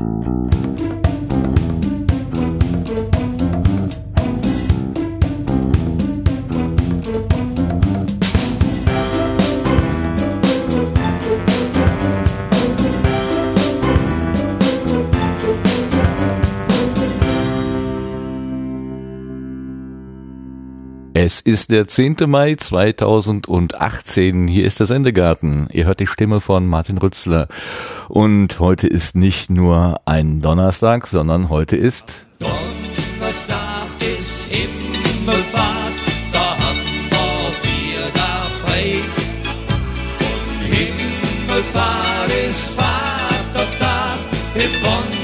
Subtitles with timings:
[0.00, 0.29] Thank you.
[21.30, 22.16] Es ist der 10.
[22.26, 24.48] Mai 2018.
[24.48, 25.68] Hier ist der Sendegarten.
[25.70, 27.46] Ihr hört die Stimme von Martin Rützler.
[28.08, 33.86] Und heute ist nicht nur ein Donnerstag, sondern heute ist Donnerstag
[34.18, 35.94] ist Himmelfahrt,
[36.32, 39.00] da haben wir vier da frei.
[40.18, 44.18] Und Himmelfahrt ist Vatertag
[44.56, 45.19] im Wonnemonat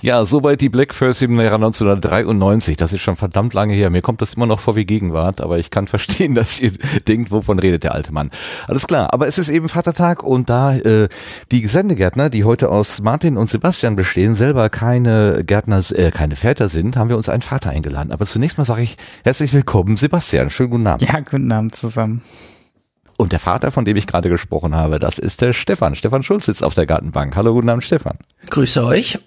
[0.00, 2.76] Ja, soweit die Black First im Jahre 1993.
[2.76, 3.90] Das ist schon verdammt lange her.
[3.90, 6.72] Mir kommt das immer noch vor wie Gegenwart, aber ich kann verstehen, dass ihr
[7.08, 8.30] denkt, wovon redet der alte Mann.
[8.68, 11.08] Alles klar, aber es ist eben Vatertag und da äh,
[11.50, 16.68] die Sendegärtner, die heute aus Martin und Sebastian bestehen, selber keine Gärtner, äh, keine Väter
[16.68, 18.12] sind, haben wir uns einen Vater eingeladen.
[18.12, 20.50] Aber zunächst mal sage ich herzlich willkommen, Sebastian.
[20.50, 21.02] Schönen guten Abend.
[21.02, 22.22] Ja, guten Abend zusammen.
[23.16, 25.96] Und der Vater, von dem ich gerade gesprochen habe, das ist der Stefan.
[25.96, 27.34] Stefan Schulz sitzt auf der Gartenbank.
[27.34, 28.16] Hallo, guten Abend, Stefan.
[28.48, 29.18] Grüße euch.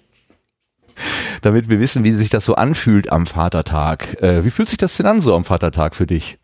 [1.42, 4.22] Damit wir wissen, wie sich das so anfühlt am Vatertag.
[4.22, 6.38] Äh, wie fühlt sich das denn an so am Vatertag für dich?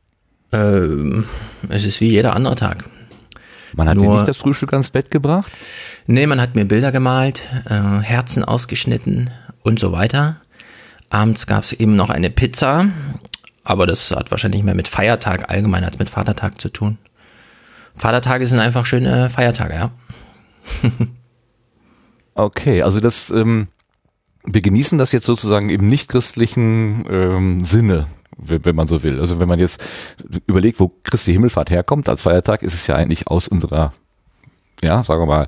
[0.53, 1.25] Ähm,
[1.69, 2.85] es ist wie jeder andere Tag.
[3.75, 5.53] Man hat dir Nur- nicht das Frühstück ans Bett gebracht?
[6.07, 9.31] Nee, man hat mir Bilder gemalt, äh, Herzen ausgeschnitten
[9.63, 10.37] und so weiter.
[11.11, 12.87] Abends gab es eben noch eine Pizza,
[13.65, 16.99] aber das hat wahrscheinlich mehr mit Feiertag allgemein als mit Vatertag zu tun.
[17.95, 19.91] Vatertage sind einfach schöne Feiertage, ja.
[22.35, 23.67] Okay, also das, ähm,
[24.45, 29.21] wir genießen das jetzt sozusagen im nicht-christlichen ähm, Sinne, wenn man so will.
[29.21, 29.83] Also wenn man jetzt
[30.47, 33.93] überlegt, wo Christi Himmelfahrt herkommt als Feiertag, ist es ja eigentlich aus unserer,
[34.83, 35.47] ja, sagen wir mal,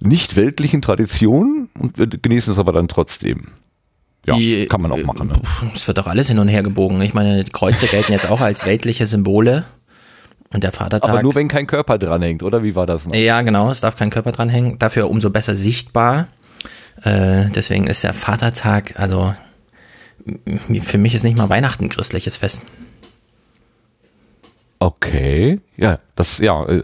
[0.00, 3.48] nicht weltlichen Tradition und wir genießen es aber dann trotzdem.
[4.26, 5.28] Ja, Die, kann man auch machen.
[5.28, 5.40] Ne?
[5.74, 7.00] Es wird doch alles hin und her gebogen.
[7.02, 9.64] Ich meine, Kreuze gelten jetzt auch als weltliche Symbole.
[10.52, 11.10] Und der Vatertag.
[11.10, 13.14] Aber nur wenn kein Körper dranhängt, oder wie war das noch?
[13.14, 14.78] Ja, genau, es darf kein Körper dranhängen.
[14.78, 16.28] Dafür umso besser sichtbar.
[17.04, 19.34] Äh, deswegen ist der Vatertag, also
[20.84, 22.62] für mich ist nicht mal Weihnachten ein christliches Fest.
[24.78, 26.82] Okay, ja, das, ja, äh,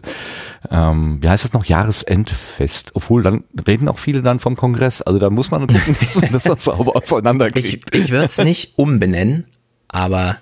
[0.71, 1.65] ähm, wie heißt das noch?
[1.65, 2.93] Jahresendfest.
[2.95, 5.03] Obwohl, dann reden auch viele dann vom Kongress.
[5.03, 5.97] Also da muss man gucken,
[6.33, 7.95] dass das sauber Ich, auseinanderkriegt.
[7.95, 9.47] ich würde es nicht umbenennen,
[9.89, 10.37] aber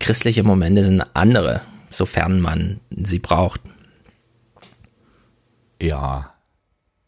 [0.00, 1.60] christliche Momente sind andere,
[1.90, 3.60] sofern man sie braucht.
[5.80, 6.33] Ja.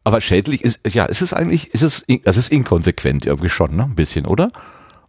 [0.06, 3.83] Aber schädlich ist, ja, ist es eigentlich, ist es, das ist inkonsequent irgendwie schon, ne?
[3.83, 4.53] Ein bisschen, oder?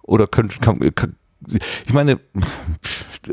[0.02, 1.16] Oder könnt, kann, kann,
[1.86, 2.20] ich meine,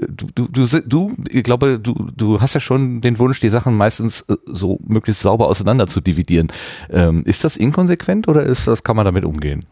[0.06, 4.20] du, du, du, ich glaube, du, du hast ja schon den Wunsch, die Sachen meistens
[4.28, 6.48] äh, so möglichst sauber auseinander zu dividieren.
[6.90, 9.64] Ähm, ist das inkonsequent oder ist das, kann man damit umgehen?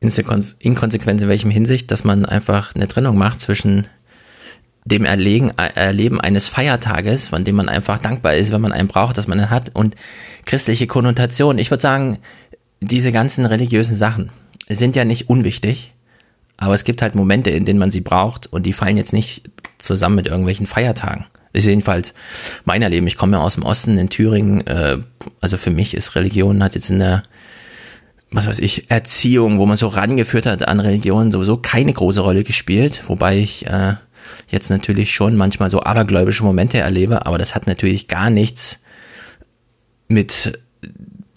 [0.00, 3.86] Inkonsequenz in welchem Hinsicht, dass man einfach eine Trennung macht zwischen
[4.84, 8.88] dem Erlegen, äh, Erleben eines Feiertages, von dem man einfach dankbar ist, wenn man einen
[8.88, 9.94] braucht, dass man ihn hat, und
[10.44, 11.58] christliche Konnotation.
[11.58, 12.18] Ich würde sagen,
[12.80, 14.30] diese ganzen religiösen Sachen
[14.68, 15.92] sind ja nicht unwichtig,
[16.56, 19.50] aber es gibt halt Momente, in denen man sie braucht und die fallen jetzt nicht
[19.78, 21.26] zusammen mit irgendwelchen Feiertagen.
[21.52, 22.14] Das ist jedenfalls
[22.64, 23.06] mein Erleben.
[23.06, 24.66] Ich komme ja aus dem Osten in Thüringen.
[24.66, 24.98] Äh,
[25.40, 27.22] also für mich ist Religion hat jetzt in der
[28.34, 32.44] was weiß ich, Erziehung, wo man so rangeführt hat an Religion, sowieso keine große Rolle
[32.44, 33.94] gespielt, wobei ich äh,
[34.48, 38.78] jetzt natürlich schon manchmal so abergläubische Momente erlebe, aber das hat natürlich gar nichts
[40.08, 40.58] mit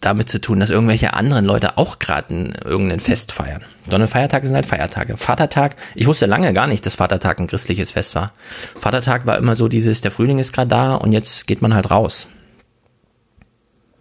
[0.01, 3.63] damit zu tun, dass irgendwelche anderen Leute auch gerade irgendein Fest feiern.
[3.89, 5.17] Sondern Feiertage sind halt Feiertage.
[5.17, 8.33] Vatertag, ich wusste lange gar nicht, dass Vatertag ein christliches Fest war.
[8.79, 11.89] Vatertag war immer so dieses, der Frühling ist gerade da und jetzt geht man halt
[11.89, 12.27] raus.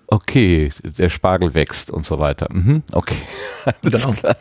[0.08, 2.48] Okay, der Spargel wächst und so weiter.
[2.52, 3.16] Mhm, okay.
[3.82, 4.14] Alles Genau.
[4.14, 4.36] klar.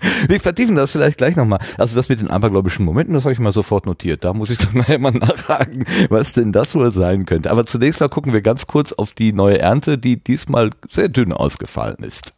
[0.28, 1.58] Wir vertiefen das vielleicht gleich nochmal.
[1.76, 4.24] Also das mit den abergläubischen Momenten, das habe ich mal sofort notiert.
[4.24, 7.50] Da muss ich dann nachher mal nachfragen, was denn das wohl sein könnte.
[7.50, 11.32] Aber zunächst mal gucken wir ganz kurz auf die neue Ernte, die diesmal sehr dünn
[11.32, 12.34] ausgefallen ist.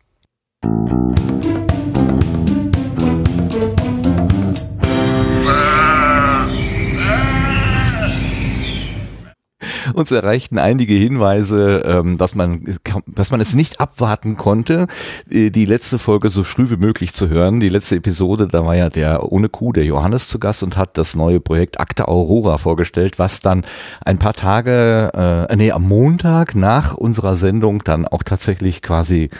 [9.94, 12.64] Uns erreichten einige Hinweise, ähm, dass man,
[13.06, 14.86] dass man es nicht abwarten konnte,
[15.30, 17.60] äh, die letzte Folge so früh wie möglich zu hören.
[17.60, 20.96] Die letzte Episode, da war ja der ohne Kuh, der Johannes zu Gast und hat
[20.98, 23.64] das neue Projekt Akte Aurora vorgestellt, was dann
[24.04, 29.30] ein paar Tage, äh, nee, am Montag nach unserer Sendung dann auch tatsächlich quasi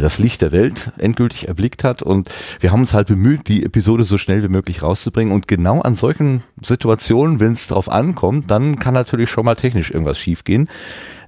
[0.00, 2.28] das Licht der Welt endgültig erblickt hat und
[2.60, 5.94] wir haben uns halt bemüht, die Episode so schnell wie möglich rauszubringen und genau an
[5.94, 10.68] solchen Situationen, wenn es drauf ankommt, dann kann natürlich schon mal technisch irgendwas schiefgehen.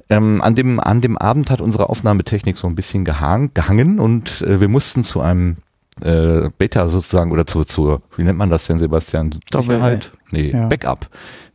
[0.09, 4.43] Ähm, an, dem, an dem Abend hat unsere Aufnahmetechnik so ein bisschen gehang, gehangen und
[4.43, 5.57] äh, wir mussten zu einem
[6.01, 9.39] äh, Beta sozusagen oder zu, zu, wie nennt man das denn, Sebastian?
[9.51, 10.13] Sicherheit?
[10.31, 10.67] Nee, Ja.
[10.67, 11.09] Backup.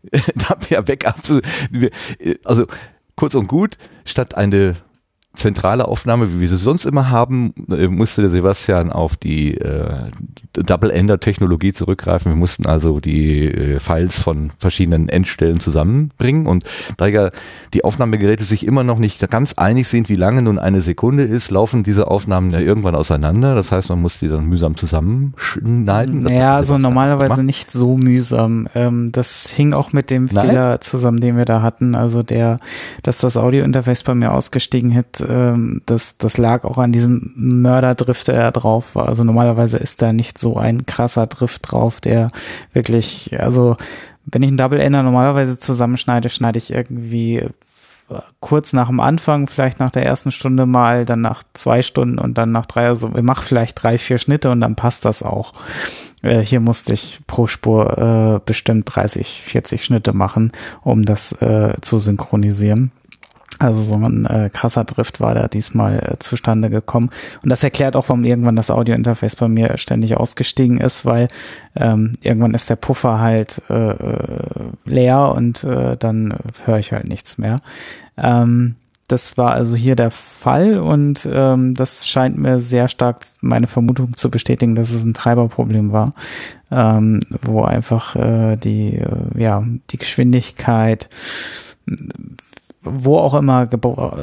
[0.35, 1.41] da wäre Backup zu,
[1.71, 2.65] äh, also
[3.15, 4.75] kurz und gut, statt eine
[5.33, 10.10] zentrale Aufnahme, wie wir sie sonst immer haben, äh, musste der Sebastian auf die äh,
[10.54, 12.31] Double-Ender-Technologie zurückgreifen.
[12.31, 16.66] Wir mussten also die äh, Files von verschiedenen Endstellen zusammenbringen und
[16.98, 17.31] da ja
[17.74, 21.50] die Aufnahmegeräte sich immer noch nicht ganz einig sind, wie lange nun eine Sekunde ist,
[21.50, 23.56] laufen diese Aufnahmen ja irgendwann auseinander.
[23.56, 26.24] Das heißt, man muss die dann mühsam zusammenschneiden.
[26.24, 28.68] Das Ja, also normalerweise nicht so mühsam.
[28.75, 30.48] Ähm, das hing auch mit dem Nein?
[30.48, 31.95] Fehler zusammen, den wir da hatten.
[31.95, 32.57] Also der,
[33.04, 38.27] dass das Audiointerface bei mir ausgestiegen hat, ähm, das, das lag auch an diesem Mörderdrift,
[38.27, 39.07] der da drauf war.
[39.07, 42.29] Also normalerweise ist da nicht so ein krasser Drift drauf, der
[42.73, 43.77] wirklich, also
[44.25, 47.50] wenn ich einen Double Ender normalerweise zusammenschneide, schneide ich irgendwie äh,
[48.39, 52.38] kurz nach dem Anfang, vielleicht nach der ersten Stunde mal, dann nach zwei Stunden und
[52.38, 55.53] dann nach drei, also ich mache vielleicht drei, vier Schnitte und dann passt das auch.
[56.21, 60.51] Äh, hier musste ich pro Spur äh, bestimmt 30, 40 Schnitte machen,
[60.81, 62.91] um das äh, zu synchronisieren.
[63.61, 67.11] Also so ein äh, krasser Drift war da diesmal äh, zustande gekommen.
[67.43, 71.27] Und das erklärt auch, warum irgendwann das Audiointerface bei mir ständig ausgestiegen ist, weil
[71.75, 74.25] ähm, irgendwann ist der Puffer halt äh, äh,
[74.85, 76.33] leer und äh, dann
[76.65, 77.59] höre ich halt nichts mehr.
[78.17, 78.77] Ähm,
[79.07, 84.15] das war also hier der Fall und ähm, das scheint mir sehr stark meine Vermutung
[84.15, 86.13] zu bestätigen, dass es ein Treiberproblem war,
[86.71, 91.09] ähm, wo einfach äh, die, äh, ja, die Geschwindigkeit
[92.83, 93.68] wo auch immer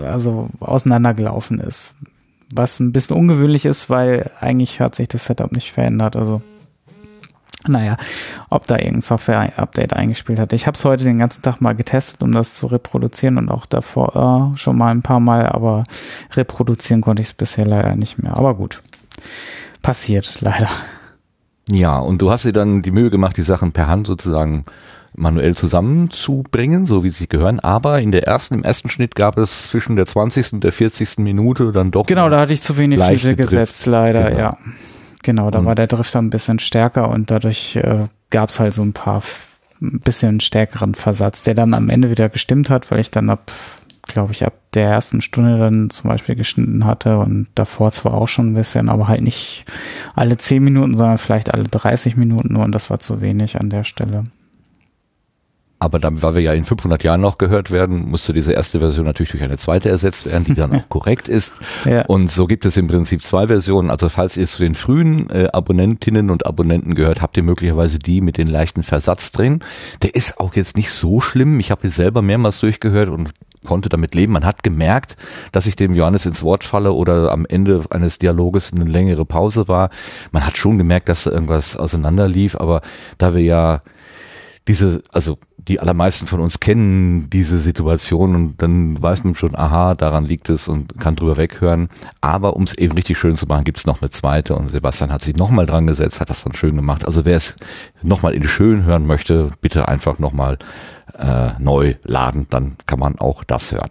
[0.05, 1.95] also auseinandergelaufen ist.
[2.55, 6.17] Was ein bisschen ungewöhnlich ist, weil eigentlich hat sich das Setup nicht verändert.
[6.17, 6.41] Also
[7.67, 7.97] naja,
[8.51, 10.53] ob da irgendein Software-Update eingespielt hat.
[10.53, 13.67] Ich habe es heute den ganzen Tag mal getestet, um das zu reproduzieren und auch
[13.67, 15.85] davor äh, schon mal ein paar Mal, aber
[16.33, 18.37] reproduzieren konnte ich es bisher leider nicht mehr.
[18.37, 18.83] Aber gut,
[19.83, 20.69] passiert leider.
[21.71, 24.65] Ja, und du hast dir dann die Mühe gemacht, die Sachen per Hand sozusagen
[25.19, 27.61] manuell zusammenzubringen, so wie sie gehören.
[27.61, 30.53] Aber in der ersten, im ersten Schnitt gab es zwischen der 20.
[30.55, 31.19] und der 40.
[31.19, 32.07] Minute dann doch.
[32.07, 34.39] Genau, da hatte ich zu wenig Schnitte gesetzt, leider, Genau.
[34.41, 34.57] ja.
[35.23, 38.73] Genau, da Und- war der Drifter ein bisschen stärker und dadurch äh, gab es halt
[38.73, 39.23] so ein paar
[39.81, 43.53] ein bisschen stärkeren Versatz, der dann am Ende wieder gestimmt hat, weil ich dann ab,
[44.09, 48.27] glaube ich, ab der ersten Stunde dann zum Beispiel geschnitten hatte und davor zwar auch
[48.27, 49.65] schon ein bisschen, aber halt nicht
[50.17, 53.71] alle 10 Minuten, sondern vielleicht alle 30 Minuten nur und das war zu wenig an
[53.71, 54.25] der Stelle.
[55.81, 59.07] Aber dann, weil wir ja in 500 Jahren noch gehört werden, musste diese erste Version
[59.07, 61.55] natürlich durch eine zweite ersetzt werden, die dann auch korrekt ist.
[61.85, 62.05] Ja.
[62.07, 63.91] Und so gibt es im Prinzip zwei Versionen.
[63.91, 68.21] Also falls ihr zu den frühen äh, Abonnentinnen und Abonnenten gehört, habt ihr möglicherweise die
[68.21, 69.61] mit den leichten Versatz drin.
[70.03, 71.61] Der ist auch jetzt nicht so schlimm.
[71.61, 73.31] Ich habe ihn selber mehrmals durchgehört und
[73.65, 74.33] konnte damit leben.
[74.33, 75.17] Man hat gemerkt,
[75.53, 79.69] dass ich dem Johannes ins Wort falle oder am Ende eines Dialoges eine längere Pause
[79.69, 79.91] war.
[80.33, 82.81] Man hat schon gemerkt, dass da irgendwas auseinanderlief, aber
[83.19, 83.83] da wir ja
[84.67, 89.95] diese, also die allermeisten von uns kennen diese Situation und dann weiß man schon, aha,
[89.95, 91.91] daran liegt es und kann drüber weghören.
[92.23, 95.13] Aber um es eben richtig schön zu machen, gibt es noch eine zweite und Sebastian
[95.13, 97.05] hat sich nochmal dran gesetzt, hat das dann schön gemacht.
[97.05, 97.57] Also wer es
[98.03, 100.59] nochmal in schön hören möchte, bitte einfach nochmal
[101.19, 103.91] äh, neu laden, dann kann man auch das hören.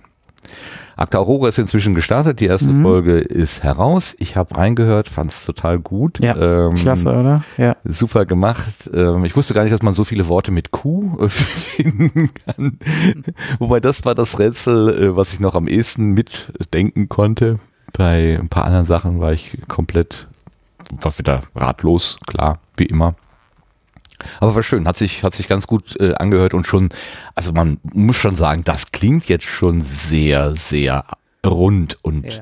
[0.97, 2.81] Acta Aurora ist inzwischen gestartet, die erste Mhm.
[2.81, 4.16] Folge ist heraus.
[4.18, 6.19] Ich habe reingehört, fand es total gut.
[6.19, 7.44] Ja, Ähm, klasse, oder?
[7.57, 7.75] Ja.
[7.83, 8.89] Super gemacht.
[8.94, 12.80] Ähm, ich wusste gar nicht, dass man so viele Worte mit Q äh, finden kann.
[13.59, 17.59] Wobei das war das Rätsel, äh, was ich noch am ehesten mitdenken konnte.
[17.94, 20.27] Bei ein paar anderen Sachen war ich komplett,
[21.01, 23.16] war wieder ratlos, klar, wie immer.
[24.40, 26.90] Aber war schön, hat sich, hat sich ganz gut äh, angehört und schon,
[27.36, 31.06] also man muss schon sagen, das klingt jetzt schon sehr, sehr
[31.45, 32.40] rund und, Ja.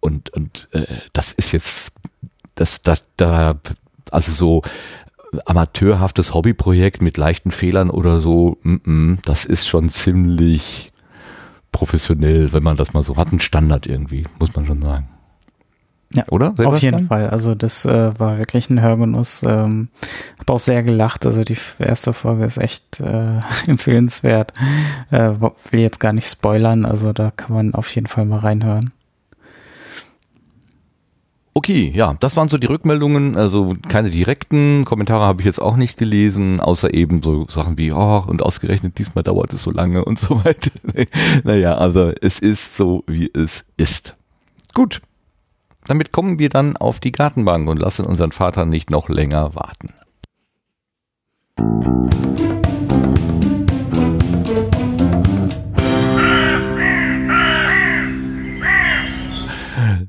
[0.00, 1.92] und, und äh, das ist jetzt,
[2.54, 3.54] das, das, da,
[4.10, 4.62] also so
[5.46, 10.92] amateurhaftes Hobbyprojekt mit leichten Fehlern oder so, mm, mm, das ist schon ziemlich
[11.72, 15.08] professionell, wenn man das mal so hat, ein Standard irgendwie, muss man schon sagen.
[16.16, 16.50] Ja, Oder?
[16.50, 16.94] Auf Sebastian?
[16.94, 17.28] jeden Fall.
[17.28, 19.42] Also das äh, war wirklich ein Hörgenuss.
[19.42, 19.88] Ähm,
[20.38, 21.26] hab auch sehr gelacht.
[21.26, 24.52] Also die erste Folge ist echt äh, empfehlenswert.
[25.10, 25.32] Äh,
[25.70, 26.86] will jetzt gar nicht spoilern.
[26.86, 28.94] Also da kann man auf jeden Fall mal reinhören.
[31.52, 35.76] Okay, ja, das waren so die Rückmeldungen, also keine direkten Kommentare habe ich jetzt auch
[35.76, 40.04] nicht gelesen, außer eben so Sachen wie, oh, und ausgerechnet diesmal dauert es so lange
[40.04, 40.70] und so weiter.
[41.44, 44.16] naja, also es ist so, wie es ist.
[44.74, 45.00] Gut,
[45.86, 49.94] damit kommen wir dann auf die Gartenbank und lassen unseren Vater nicht noch länger warten.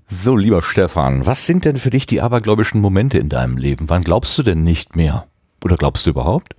[0.10, 3.88] So, lieber Stefan, was sind denn für dich die abergläubischen Momente in deinem Leben?
[3.90, 5.28] Wann glaubst du denn nicht mehr?
[5.64, 6.54] Oder glaubst du überhaupt?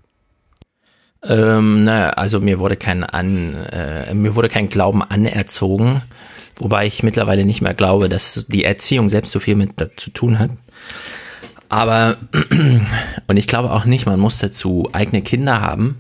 [1.25, 6.03] Ähm, naja, also mir wurde kein an, äh, mir wurde kein Glauben anerzogen
[6.59, 10.39] wobei ich mittlerweile nicht mehr glaube, dass die Erziehung selbst so viel mit zu tun
[10.39, 10.51] hat.
[11.69, 12.17] Aber
[13.27, 15.99] und ich glaube auch nicht, man muss dazu eigene Kinder haben.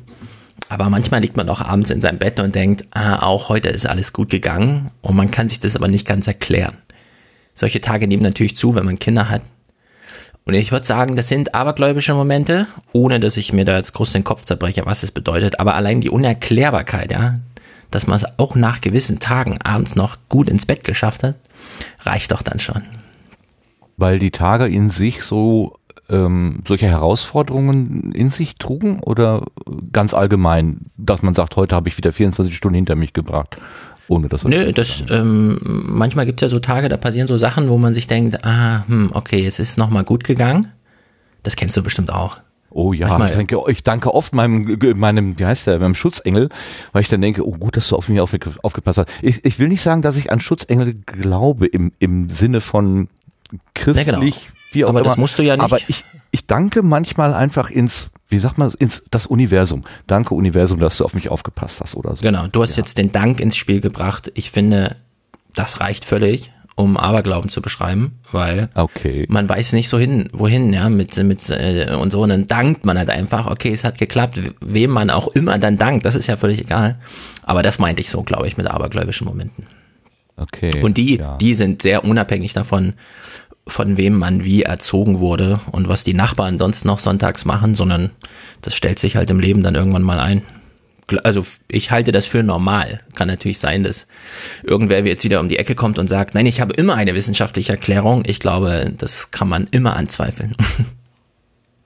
[0.68, 3.86] Aber manchmal liegt man auch abends in seinem Bett und denkt, ah, auch heute ist
[3.86, 6.76] alles gut gegangen und man kann sich das aber nicht ganz erklären.
[7.54, 9.42] Solche Tage nehmen natürlich zu, wenn man Kinder hat.
[10.44, 14.12] Und ich würde sagen, das sind abergläubische Momente, ohne dass ich mir da jetzt groß
[14.12, 15.60] den Kopf zerbreche, was es bedeutet.
[15.60, 17.40] Aber allein die Unerklärbarkeit, ja,
[17.90, 21.36] dass man es auch nach gewissen Tagen abends noch gut ins Bett geschafft hat,
[22.00, 22.82] reicht doch dann schon.
[23.96, 25.78] Weil die Tage in sich so
[26.08, 29.44] ähm, solche Herausforderungen in sich trugen oder
[29.92, 33.56] ganz allgemein, dass man sagt, heute habe ich wieder 24 Stunden hinter mich gebracht?
[34.08, 37.68] Ohne das Nö, das, ähm, manchmal gibt es ja so Tage, da passieren so Sachen,
[37.68, 40.68] wo man sich denkt, ah, hm, okay, es ist nochmal gut gegangen.
[41.42, 42.38] Das kennst du bestimmt auch.
[42.70, 46.50] Oh ja, Manchmal, ich danke, ich danke oft meinem, meinem, wie heißt der, meinem Schutzengel,
[46.92, 48.32] weil ich dann denke, oh gut, dass du auf mich auf,
[48.62, 49.08] aufgepasst hast.
[49.22, 53.08] Ich, ich will nicht sagen, dass ich an Schutzengel glaube im, im Sinne von
[53.74, 54.32] christlich, ja, genau.
[54.72, 55.08] wie auch aber immer.
[55.08, 55.64] das musst du ja nicht.
[55.64, 59.84] Aber ich, ich danke manchmal einfach ins, wie sagt man, ins das Universum.
[60.06, 62.22] Danke Universum, dass du auf mich aufgepasst hast oder so.
[62.22, 62.82] Genau, du hast ja.
[62.82, 64.30] jetzt den Dank ins Spiel gebracht.
[64.34, 64.96] Ich finde,
[65.54, 69.26] das reicht völlig, um Aberglauben zu beschreiben, weil okay.
[69.28, 72.86] man weiß nicht so hin, wohin, ja, mit, mit äh, und so, und dann dankt
[72.86, 76.28] man halt einfach, okay, es hat geklappt, wem man auch immer dann dankt, das ist
[76.28, 76.96] ja völlig egal.
[77.42, 79.66] Aber das meinte ich so, glaube ich, mit abergläubischen Momenten.
[80.36, 80.80] Okay.
[80.80, 81.36] Und die, ja.
[81.38, 82.92] die sind sehr unabhängig davon,
[83.66, 88.10] von wem man wie erzogen wurde und was die Nachbarn sonst noch sonntags machen, sondern
[88.62, 90.42] das stellt sich halt im Leben dann irgendwann mal ein.
[91.24, 93.00] Also ich halte das für normal.
[93.14, 94.06] Kann natürlich sein, dass
[94.62, 97.72] irgendwer jetzt wieder um die Ecke kommt und sagt, nein, ich habe immer eine wissenschaftliche
[97.72, 98.22] Erklärung.
[98.26, 100.54] Ich glaube, das kann man immer anzweifeln.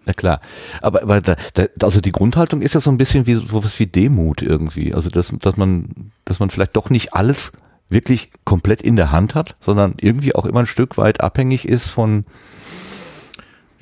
[0.05, 0.41] Na klar,
[0.81, 3.87] aber, aber da, da, also die Grundhaltung ist ja so ein bisschen wie sowas wie
[3.87, 4.95] Demut irgendwie.
[4.95, 7.53] Also dass, dass man, dass man vielleicht doch nicht alles
[7.89, 11.87] wirklich komplett in der Hand hat, sondern irgendwie auch immer ein Stück weit abhängig ist
[11.89, 12.25] von,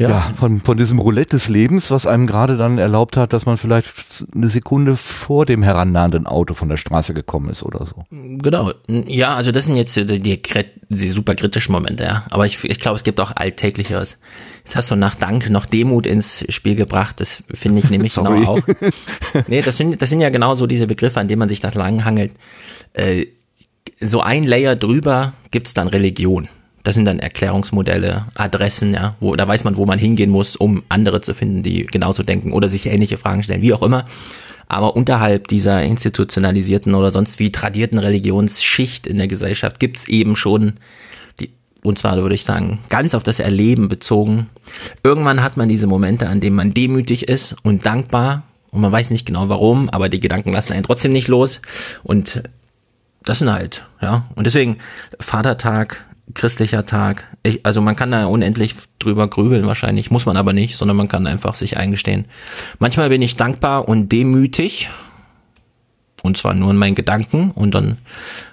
[0.00, 0.08] ja.
[0.08, 3.58] ja, von, von diesem Roulette des Lebens, was einem gerade dann erlaubt hat, dass man
[3.58, 8.06] vielleicht eine Sekunde vor dem herannahenden Auto von der Straße gekommen ist oder so.
[8.10, 8.72] Genau.
[8.88, 10.40] Ja, also das sind jetzt die, die,
[10.88, 12.24] die super kritischen Momente, ja.
[12.30, 14.16] Aber ich, ich glaube, es gibt auch alltäglicheres.
[14.64, 17.20] Jetzt hast du nach Dank noch Demut ins Spiel gebracht.
[17.20, 18.60] Das finde ich nämlich genau auch.
[19.48, 21.68] Nee, das sind, das sind ja genau so diese Begriffe, an denen man sich da
[21.74, 22.32] lang hangelt.
[22.94, 23.26] Äh,
[24.00, 26.48] so ein Layer drüber gibt's dann Religion.
[26.82, 30.82] Das sind dann Erklärungsmodelle, Adressen, ja, wo, da weiß man, wo man hingehen muss, um
[30.88, 34.06] andere zu finden, die genauso denken oder sich ähnliche Fragen stellen, wie auch immer.
[34.66, 40.74] Aber unterhalb dieser institutionalisierten oder sonst wie tradierten Religionsschicht in der Gesellschaft gibt's eben schon
[41.40, 41.50] die,
[41.82, 44.48] und zwar würde ich sagen, ganz auf das Erleben bezogen.
[45.02, 49.10] Irgendwann hat man diese Momente, an denen man demütig ist und dankbar und man weiß
[49.10, 51.60] nicht genau warum, aber die Gedanken lassen einen trotzdem nicht los.
[52.04, 52.42] Und
[53.24, 54.26] das sind halt, ja.
[54.34, 54.78] Und deswegen
[55.18, 57.24] Vatertag, christlicher Tag.
[57.42, 61.08] Ich, also man kann da unendlich drüber grübeln wahrscheinlich, muss man aber nicht, sondern man
[61.08, 62.26] kann einfach sich eingestehen.
[62.78, 64.90] Manchmal bin ich dankbar und demütig.
[66.22, 67.50] Und zwar nur in meinen Gedanken.
[67.50, 67.96] Und dann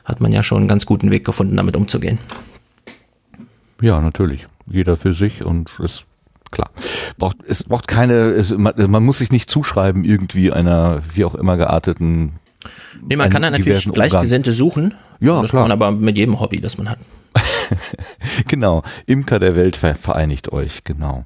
[0.05, 2.17] hat man ja schon einen ganz guten Weg gefunden, damit umzugehen.
[3.81, 4.47] Ja, natürlich.
[4.65, 6.05] Jeder für sich und es
[6.49, 6.69] klar.
[7.17, 11.35] Braucht, es braucht keine, es, man, man, muss sich nicht zuschreiben irgendwie einer wie auch
[11.35, 12.33] immer gearteten
[13.01, 14.93] Nee, man kann da natürlich Gleichgesinnte suchen.
[15.19, 15.63] Ja, das klar.
[15.63, 16.99] kann man aber mit jedem Hobby, das man hat.
[18.47, 18.83] genau.
[19.05, 21.23] Imker der Welt vereinigt euch, genau.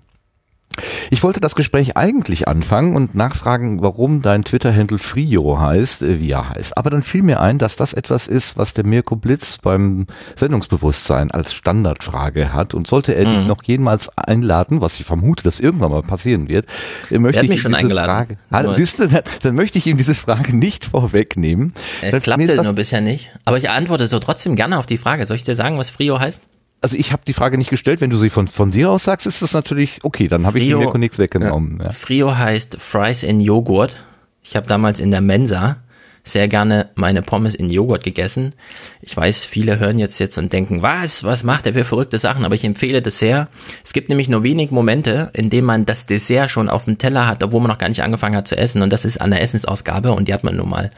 [1.10, 6.32] Ich wollte das Gespräch eigentlich anfangen und nachfragen, warum dein Twitter-Handle Frio heißt, äh, wie
[6.32, 6.78] er heißt.
[6.78, 11.32] Aber dann fiel mir ein, dass das etwas ist, was der Mirko Blitz beim Sendungsbewusstsein
[11.32, 12.74] als Standardfrage hat.
[12.74, 13.38] Und sollte er mhm.
[13.38, 16.66] dich noch jemals einladen, was ich vermute, dass irgendwann mal passieren wird,
[17.10, 18.12] äh, möchte er hat ich mich schon eingeladen.
[18.12, 21.74] Frage, ah, siehst du, dann, dann, möchte ich ihm diese Frage nicht vorwegnehmen.
[22.02, 23.32] Es klappte nur bisher nicht.
[23.46, 25.26] Aber ich antworte so trotzdem gerne auf die Frage.
[25.26, 26.42] Soll ich dir sagen, was Frio heißt?
[26.82, 28.02] Also ich habe die Frage nicht gestellt.
[28.02, 30.28] Wenn du sie von, von dir aus sagst, ist das natürlich okay.
[30.28, 31.80] Dann habe ich mir nichts weggenommen.
[31.82, 31.92] Ja.
[31.92, 34.04] Frio heißt Fries in Joghurt.
[34.44, 35.78] Ich habe damals in der Mensa
[36.24, 38.54] sehr gerne meine Pommes in Joghurt gegessen.
[39.02, 42.46] Ich weiß, viele hören jetzt jetzt und denken, was, was macht er für verrückte Sachen?
[42.46, 43.48] Aber ich empfehle das sehr.
[43.84, 47.28] Es gibt nämlich nur wenig Momente, in denen man das Dessert schon auf dem Teller
[47.28, 48.84] hat, obwohl man noch gar nicht angefangen hat zu essen.
[48.84, 50.92] Und das ist an der Essensausgabe und die hat man nun mal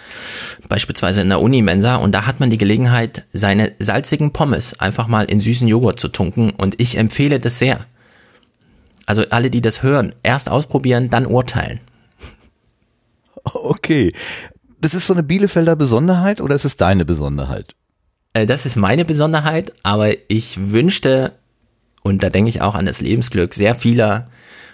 [0.67, 1.95] beispielsweise in der Unimensa.
[1.95, 6.09] Und da hat man die Gelegenheit, seine salzigen Pommes einfach mal in süßen Joghurt zu
[6.09, 6.49] tunken.
[6.51, 7.85] Und ich empfehle das sehr.
[9.05, 11.79] Also alle, die das hören, erst ausprobieren, dann urteilen.
[13.43, 14.13] Okay
[14.83, 17.73] das ist so eine Bielefelder Besonderheit oder ist es deine Besonderheit?
[18.33, 21.31] Äh, das ist meine Besonderheit, aber ich wünschte,
[22.03, 24.27] und da denke ich auch an das Lebensglück sehr vieler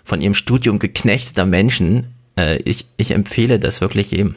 [0.04, 4.34] von ihrem Studium geknechteter Menschen, äh, ich, ich empfehle das wirklich jedem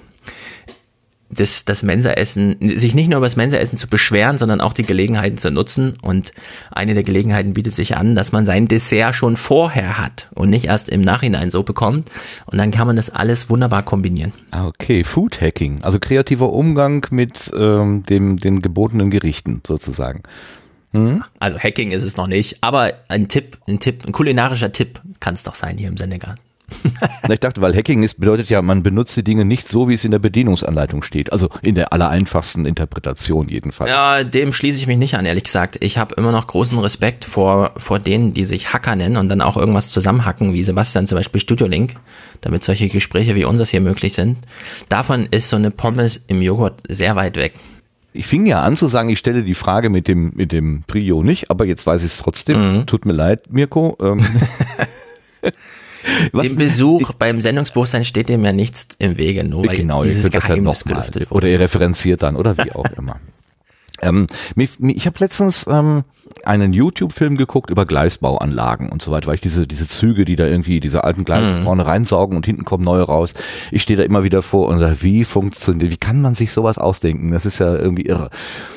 [1.33, 5.39] das, das Mensaessen, sich nicht nur über das Mensaessen zu beschweren, sondern auch die Gelegenheiten
[5.39, 5.95] zu nutzen.
[6.03, 6.33] Und
[6.71, 10.67] eine der Gelegenheiten bietet sich an, dass man sein Dessert schon vorher hat und nicht
[10.67, 12.11] erst im Nachhinein so bekommt.
[12.47, 14.33] Und dann kann man das alles wunderbar kombinieren.
[14.51, 20.23] Ah, okay, Food Hacking, also kreativer Umgang mit ähm, dem, den gebotenen Gerichten sozusagen.
[20.93, 21.25] Hm?
[21.39, 25.35] Also Hacking ist es noch nicht, aber ein Tipp, ein Tipp, ein kulinarischer Tipp kann
[25.35, 26.42] es doch sein hier im Sendegarten.
[27.28, 30.04] Ich dachte, weil Hacking ist, bedeutet ja, man benutzt die Dinge nicht so, wie es
[30.04, 31.33] in der Bedienungsanleitung steht.
[31.33, 33.90] Also in der allereinfachsten Interpretation jedenfalls.
[33.90, 35.78] Ja, dem schließe ich mich nicht an, ehrlich gesagt.
[35.81, 39.40] Ich habe immer noch großen Respekt vor, vor denen, die sich Hacker nennen und dann
[39.40, 41.95] auch irgendwas zusammenhacken, wie Sebastian zum Beispiel Studio Link,
[42.40, 44.38] damit solche Gespräche wie unseres hier möglich sind.
[44.88, 47.54] Davon ist so eine Pommes im Joghurt sehr weit weg.
[48.14, 51.23] Ich fing ja an zu sagen, ich stelle die Frage mit dem, mit dem Trio
[51.23, 52.81] nicht, aber jetzt weiß ich es trotzdem.
[52.81, 52.87] Mhm.
[52.87, 53.97] Tut mir leid, Mirko.
[54.02, 54.25] Ähm.
[56.33, 60.03] Was, dem Besuch ich, beim Sendungsbewusstsein steht dem ja nichts im Wege, nur weil genau,
[60.03, 63.21] dieses Geheimnis halt gelüftet Oder ihr referenziert dann oder wie auch immer.
[64.05, 66.03] Ähm, ich habe letztens ähm,
[66.45, 70.47] einen YouTube-Film geguckt über Gleisbauanlagen und so weiter, weil ich diese, diese Züge, die da
[70.47, 71.63] irgendwie diese alten Gleise mhm.
[71.65, 73.35] vorne reinsaugen und hinten kommen neue raus.
[73.71, 76.79] Ich stehe da immer wieder vor und sage, wie funktioniert, wie kann man sich sowas
[76.79, 77.33] ausdenken?
[77.33, 78.31] Das ist ja irgendwie irre.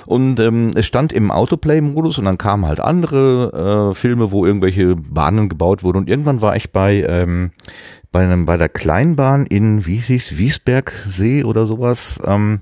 [0.05, 4.95] Und ähm, es stand im Autoplay-Modus und dann kamen halt andere äh, Filme, wo irgendwelche
[4.95, 7.51] Bahnen gebaut wurden und irgendwann war ich bei ähm,
[8.11, 12.21] bei einem bei der Kleinbahn in wie hieß Wiesbergsee oder sowas.
[12.25, 12.61] Ähm,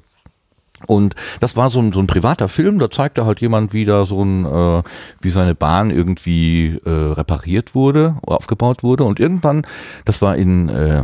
[0.87, 4.05] und das war so ein, so ein privater Film, da zeigte halt jemand, wie da
[4.05, 4.83] so ein, äh,
[5.21, 9.03] wie seine Bahn irgendwie äh, repariert wurde, aufgebaut wurde.
[9.03, 9.65] Und irgendwann,
[10.05, 11.03] das war in, äh,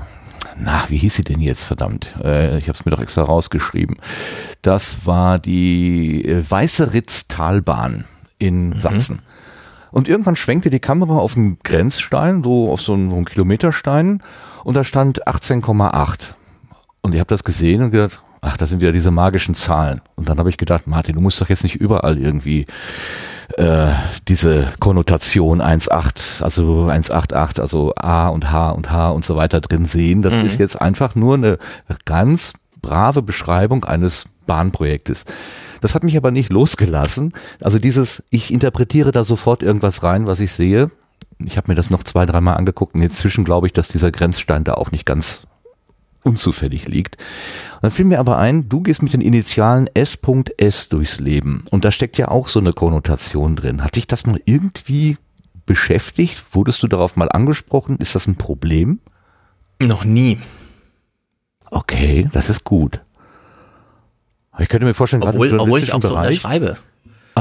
[0.57, 2.13] na, wie hieß sie denn jetzt, verdammt?
[2.23, 3.97] Äh, ich habe es mir doch extra rausgeschrieben.
[4.61, 8.05] Das war die äh, Weiße Ritztalbahn
[8.37, 8.79] in mhm.
[8.79, 9.21] Sachsen.
[9.91, 14.21] Und irgendwann schwenkte die Kamera auf einen Grenzstein, so auf so einen, so einen Kilometerstein,
[14.63, 16.33] und da stand 18,8.
[17.01, 20.01] Und ich habe das gesehen und gedacht, ach, das sind ja diese magischen Zahlen.
[20.15, 22.65] Und dann habe ich gedacht, Martin, du musst doch jetzt nicht überall irgendwie
[23.57, 23.91] äh,
[24.27, 29.85] diese Konnotation 1,8, also 1,88, also A und H und H und so weiter drin
[29.85, 30.21] sehen.
[30.21, 30.45] Das mhm.
[30.45, 31.57] ist jetzt einfach nur eine
[32.05, 35.25] ganz brave Beschreibung eines Bahnprojektes.
[35.81, 37.33] Das hat mich aber nicht losgelassen.
[37.61, 40.91] Also dieses, ich interpretiere da sofort irgendwas rein, was ich sehe.
[41.43, 44.63] Ich habe mir das noch zwei, dreimal angeguckt und inzwischen glaube ich, dass dieser Grenzstein
[44.63, 45.43] da auch nicht ganz
[46.23, 47.15] unzufällig liegt.
[47.75, 50.89] Und dann fiel mir aber ein, du gehst mit den Initialen S.S.
[50.89, 51.65] durchs Leben.
[51.71, 53.83] Und da steckt ja auch so eine Konnotation drin.
[53.83, 55.17] Hat dich das mal irgendwie
[55.65, 56.43] beschäftigt?
[56.51, 57.97] Wurdest du darauf mal angesprochen?
[57.97, 58.99] Ist das ein Problem?
[59.81, 60.39] Noch nie.
[61.71, 63.01] Okay, das ist gut.
[64.57, 66.77] Ich könnte mir vorstellen, obwohl, obwohl ich auch Bereich, so unterschreibe.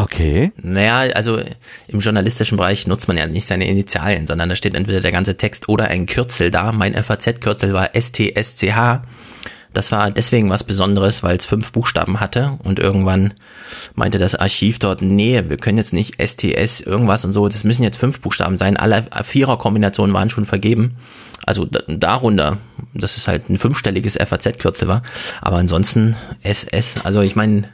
[0.02, 0.52] Okay.
[0.62, 1.40] Naja, also
[1.88, 5.36] im journalistischen Bereich nutzt man ja nicht seine Initialien, sondern da steht entweder der ganze
[5.36, 6.70] Text oder ein Kürzel da.
[6.70, 9.02] Mein FAZ-Kürzel war STSCH.
[9.74, 13.34] Das war deswegen was Besonderes, weil es fünf Buchstaben hatte und irgendwann
[13.94, 17.82] meinte das Archiv dort, nee, wir können jetzt nicht STS irgendwas und so, das müssen
[17.82, 18.76] jetzt fünf Buchstaben sein.
[18.76, 20.96] Alle Vierer-Kombinationen waren schon vergeben.
[21.44, 22.58] Also darunter,
[22.94, 25.02] dass es halt ein fünfstelliges FAZ-Kürzel war.
[25.40, 27.68] Aber ansonsten SS, also ich meine,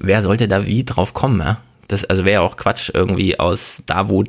[0.00, 1.58] wer sollte da wie drauf kommen, ja?
[1.88, 4.24] Das, also wäre auch Quatsch irgendwie aus da, wo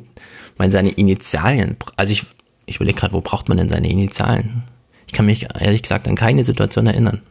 [0.58, 2.24] man seine Initialien, also ich,
[2.66, 4.64] ich überlege gerade, wo braucht man denn seine Initialen?
[5.06, 7.22] Ich kann mich ehrlich gesagt an keine Situation erinnern.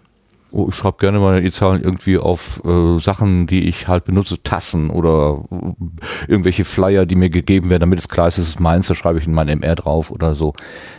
[0.53, 4.89] Oh, ich schreibe gerne meine Initialen irgendwie auf äh, Sachen, die ich halt benutze, Tassen
[4.89, 5.55] oder äh,
[6.27, 9.19] irgendwelche Flyer, die mir gegeben werden, damit es klar ist, es ist meins, da schreibe
[9.19, 10.53] ich in mein MR drauf oder so.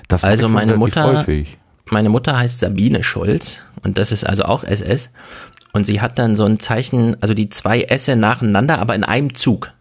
[0.09, 1.59] Das also meine Mutter, häufig.
[1.87, 5.11] meine Mutter heißt Sabine Schulz und das ist also auch SS
[5.73, 9.35] und sie hat dann so ein Zeichen, also die zwei S nacheinander, aber in einem
[9.35, 9.73] Zug.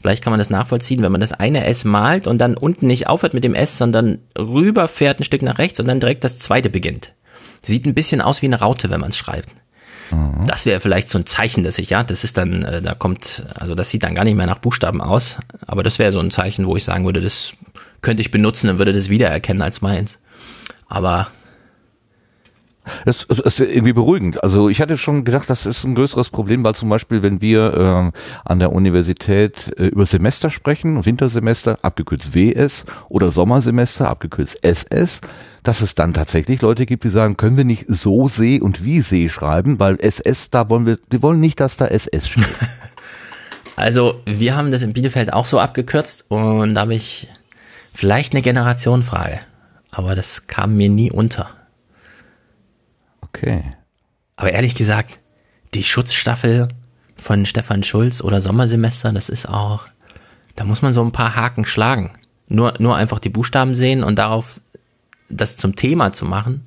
[0.00, 3.08] Vielleicht kann man das nachvollziehen, wenn man das eine S malt und dann unten nicht
[3.08, 6.68] aufhört mit dem S, sondern rüberfährt ein Stück nach rechts und dann direkt das zweite
[6.68, 7.14] beginnt.
[7.62, 9.48] Sieht ein bisschen aus wie eine Raute, wenn man es schreibt.
[10.10, 10.44] Mhm.
[10.46, 13.44] Das wäre vielleicht so ein Zeichen, dass ich, ja, das ist dann, äh, da kommt,
[13.54, 16.30] also das sieht dann gar nicht mehr nach Buchstaben aus, aber das wäre so ein
[16.30, 17.52] Zeichen, wo ich sagen würde, das
[18.02, 20.18] könnte ich benutzen und würde das wiedererkennen als meins.
[20.86, 21.28] Aber
[23.04, 24.42] das, ist irgendwie beruhigend.
[24.42, 28.12] Also ich hatte schon gedacht, das ist ein größeres Problem, weil zum Beispiel, wenn wir
[28.14, 35.20] äh, an der Universität äh, über Semester sprechen, Wintersemester, abgekürzt WS oder Sommersemester, abgekürzt SS,
[35.62, 39.00] dass es dann tatsächlich Leute gibt, die sagen, können wir nicht so See und wie
[39.00, 42.44] See schreiben, weil SS, da wollen wir, die wollen nicht, dass da SS steht.
[43.76, 47.26] Also wir haben das in Bielefeld auch so abgekürzt und da habe ich
[47.92, 49.40] vielleicht eine Generationenfrage,
[49.90, 51.50] aber das kam mir nie unter.
[53.34, 53.62] Okay.
[54.36, 55.18] Aber ehrlich gesagt,
[55.74, 56.68] die Schutzstaffel
[57.16, 59.86] von Stefan Schulz oder Sommersemester, das ist auch,
[60.56, 62.12] da muss man so ein paar Haken schlagen.
[62.48, 64.60] Nur, nur einfach die Buchstaben sehen und darauf
[65.30, 66.66] das zum Thema zu machen,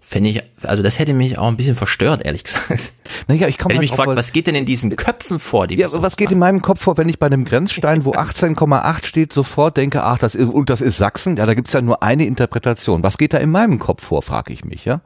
[0.00, 2.92] finde ich, also das hätte mich auch ein bisschen verstört, ehrlich gesagt.
[3.28, 5.66] Naja, ich komme halt mich weil- was geht denn in diesen Köpfen vor?
[5.66, 9.04] Die Ja, was geht in meinem Kopf vor, wenn ich bei einem Grenzstein, wo 18,8
[9.06, 11.36] steht, sofort denke, ach, das ist, und das ist Sachsen?
[11.36, 13.02] Ja, da gibt's ja nur eine Interpretation.
[13.02, 15.00] Was geht da in meinem Kopf vor, frage ich mich, ja?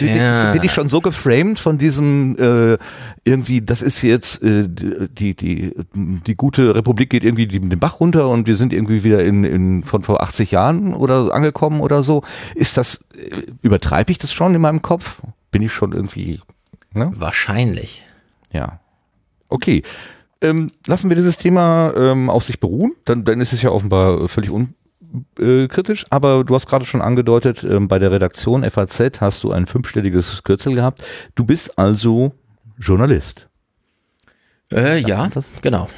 [0.00, 2.76] Bin ich- bin ich schon so geframed von diesem äh,
[3.24, 8.28] irgendwie, das ist jetzt äh, die die die gute Republik geht irgendwie den Bach runter
[8.28, 12.22] und wir sind irgendwie wieder in, in von vor 80 Jahren oder angekommen oder so.
[12.54, 15.22] Ist das äh, übertreibe ich das schon in meinem Kopf?
[15.50, 16.40] Bin ich schon irgendwie
[16.92, 17.12] ne?
[17.14, 18.04] Wahrscheinlich.
[18.52, 18.80] Ja.
[19.48, 19.82] Okay.
[20.42, 24.28] Ähm, lassen wir dieses Thema ähm, auf sich beruhen, dann, dann ist es ja offenbar
[24.28, 24.50] völlig
[25.38, 29.66] unkritisch, aber du hast gerade schon angedeutet, ähm, bei der Redaktion FAZ hast du ein
[29.66, 31.04] fünfstelliges Kürzel gehabt.
[31.34, 32.32] Du bist also
[32.78, 33.48] Journalist.
[34.72, 35.88] Äh, ja, das- genau.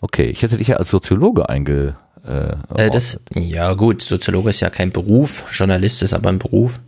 [0.00, 1.96] Okay, ich hätte dich ja als Soziologe einge...
[2.24, 6.78] Äh, Äh, das, ja gut, Soziologe ist ja kein Beruf, Journalist ist aber ein Beruf.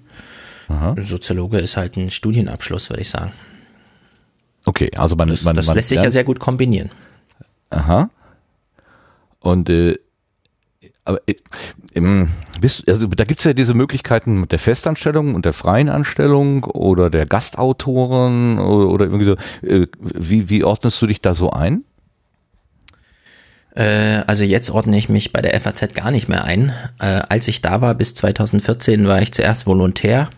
[0.68, 0.94] Aha.
[0.98, 3.32] Soziologe ist halt ein Studienabschluss, würde ich sagen.
[4.66, 6.90] okay, also man, Das, man, das man lässt sich ja sehr gut kombinieren.
[7.70, 8.08] Aha.
[9.40, 9.98] Und äh,
[11.04, 11.34] aber äh,
[11.94, 12.28] ähm,
[12.60, 17.10] bist, also da gibt's ja diese Möglichkeiten mit der Festanstellung und der freien Anstellung oder
[17.10, 19.36] der Gastautoren oder, oder irgendwie so.
[19.66, 21.84] Äh, wie, wie ordnest du dich da so ein?
[23.74, 26.72] Äh, also jetzt ordne ich mich bei der FAZ gar nicht mehr ein.
[26.98, 30.30] Äh, als ich da war, bis 2014, war ich zuerst Volontär,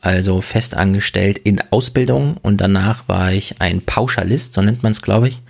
[0.00, 5.28] also festangestellt in Ausbildung und danach war ich ein Pauschalist, so nennt man es, glaube
[5.28, 5.42] ich.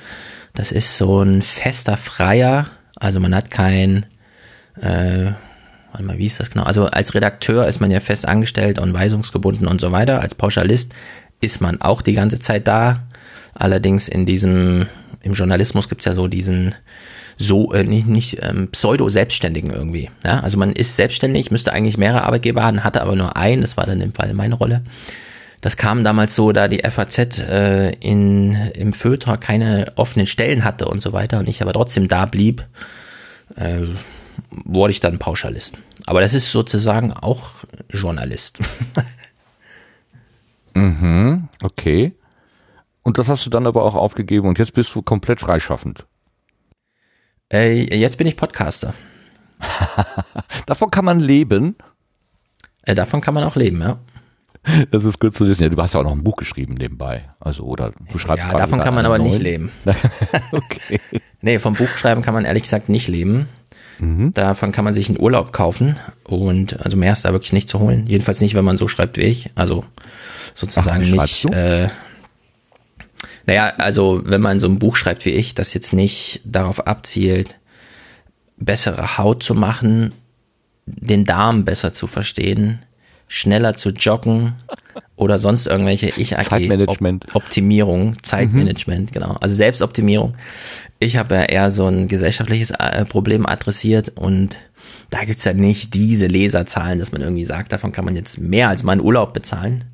[0.55, 4.07] Das ist so ein fester Freier, also man hat kein,
[4.81, 5.33] äh,
[5.91, 6.65] warte mal, wie ist das genau?
[6.65, 10.21] Also als Redakteur ist man ja fest angestellt und weisungsgebunden und so weiter.
[10.21, 10.93] Als Pauschalist
[11.41, 13.03] ist man auch die ganze Zeit da.
[13.55, 14.87] Allerdings in diesem,
[15.23, 16.75] im Journalismus gibt's ja so diesen
[17.37, 20.11] so äh, nicht, nicht ähm, Pseudo-Selbstständigen irgendwie.
[20.25, 20.41] Ja?
[20.41, 23.87] Also man ist selbstständig, müsste eigentlich mehrere Arbeitgeber haben, hatte aber nur einen, das war
[23.87, 24.83] dann im Fall meine Rolle.
[25.61, 30.87] Das kam damals so, da die FAZ äh, in, im Föter keine offenen Stellen hatte
[30.87, 32.65] und so weiter und ich aber trotzdem da blieb,
[33.57, 33.83] äh,
[34.65, 35.75] wurde ich dann Pauschalist.
[36.07, 37.51] Aber das ist sozusagen auch
[37.91, 38.61] Journalist.
[41.63, 42.17] Okay.
[43.03, 46.07] Und das hast du dann aber auch aufgegeben und jetzt bist du komplett freischaffend.
[47.53, 48.95] äh, jetzt bin ich Podcaster.
[50.67, 51.77] Davon kann man leben.
[52.85, 54.01] Äh, davon kann man auch leben, ja.
[54.91, 55.63] Das ist gut zu wissen.
[55.63, 57.29] Ja, du hast ja auch noch ein Buch geschrieben nebenbei.
[57.39, 59.43] Also, oder du schreibst Ja, davon kann man aber nicht neuen.
[59.43, 59.71] leben.
[60.53, 60.99] okay.
[61.41, 63.49] Nee, vom Buchschreiben kann man ehrlich gesagt nicht leben.
[64.03, 64.35] Mhm.
[64.35, 67.79] Davon kann man sich einen Urlaub kaufen und also mehr ist da wirklich nicht zu
[67.79, 68.05] holen.
[68.09, 69.51] Jedenfalls nicht, wenn man so schreibt wie ich.
[69.55, 69.85] Also
[70.55, 71.45] sozusagen Ach, nicht.
[71.45, 71.89] Äh,
[73.47, 77.57] naja, also wenn man so ein Buch schreibt wie ich, das jetzt nicht darauf abzielt,
[78.57, 80.13] bessere Haut zu machen,
[80.87, 82.81] den Darm besser zu verstehen,
[83.33, 84.53] schneller zu joggen
[85.17, 87.25] oder sonst irgendwelche ich Zeitmanagement.
[87.31, 89.39] Op Optimierung, Zeitmanagement, genau.
[89.41, 90.35] Also Selbstoptimierung.
[90.99, 94.59] Ich habe ja eher so ein gesellschaftliches äh, Problem adressiert und
[95.09, 98.69] da gibt's ja nicht diese Leserzahlen, dass man irgendwie sagt, davon kann man jetzt mehr
[98.69, 99.85] als meinen Urlaub bezahlen.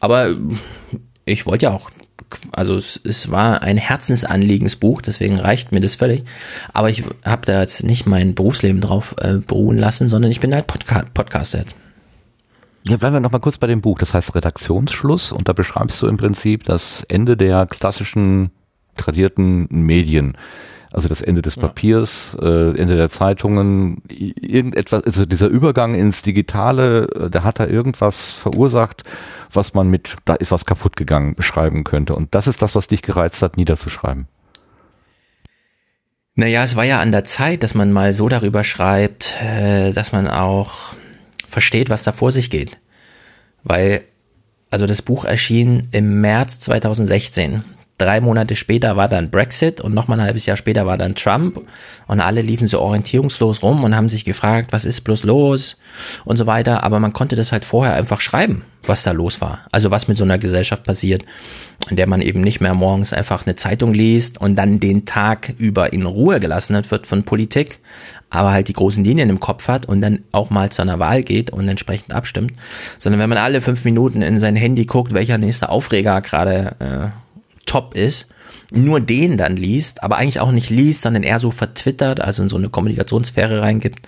[0.00, 0.36] Aber
[1.24, 1.90] ich wollte ja auch,
[2.52, 6.24] also es, es war ein Herzensanliegensbuch, deswegen reicht mir das völlig.
[6.74, 10.54] Aber ich habe da jetzt nicht mein Berufsleben drauf äh, beruhen lassen, sondern ich bin
[10.54, 11.76] halt Podca Podcaster jetzt.
[12.88, 13.98] Ja, bleiben wir noch mal kurz bei dem Buch.
[13.98, 18.50] Das heißt Redaktionsschluss und da beschreibst du im Prinzip das Ende der klassischen
[18.96, 20.38] tradierten Medien.
[20.92, 27.08] Also das Ende des Papiers, äh, Ende der Zeitungen, irgendetwas, also dieser Übergang ins Digitale,
[27.08, 29.02] äh, der hat da irgendwas verursacht,
[29.52, 32.14] was man mit, da ist was kaputt gegangen, beschreiben könnte.
[32.14, 34.28] Und das ist das, was dich gereizt hat, niederzuschreiben.
[36.36, 40.12] Naja, es war ja an der Zeit, dass man mal so darüber schreibt, äh, dass
[40.12, 40.94] man auch
[41.48, 42.78] versteht, was da vor sich geht.
[43.62, 44.02] Weil,
[44.70, 47.64] also das Buch erschien im März 2016.
[47.98, 51.62] Drei Monate später war dann Brexit und nochmal ein halbes Jahr später war dann Trump
[52.06, 55.78] und alle liefen so orientierungslos rum und haben sich gefragt, was ist bloß los
[56.26, 56.84] und so weiter.
[56.84, 59.60] Aber man konnte das halt vorher einfach schreiben, was da los war.
[59.72, 61.24] Also was mit so einer Gesellschaft passiert,
[61.88, 65.54] in der man eben nicht mehr morgens einfach eine Zeitung liest und dann den Tag
[65.56, 67.78] über in Ruhe gelassen wird von Politik,
[68.28, 71.22] aber halt die großen Linien im Kopf hat und dann auch mal zu einer Wahl
[71.22, 72.52] geht und entsprechend abstimmt,
[72.98, 77.25] sondern wenn man alle fünf Minuten in sein Handy guckt, welcher nächste Aufreger gerade äh,
[77.66, 78.26] top ist,
[78.72, 82.48] nur den dann liest, aber eigentlich auch nicht liest, sondern eher so vertwittert, also in
[82.48, 84.00] so eine Kommunikationssphäre reingibt,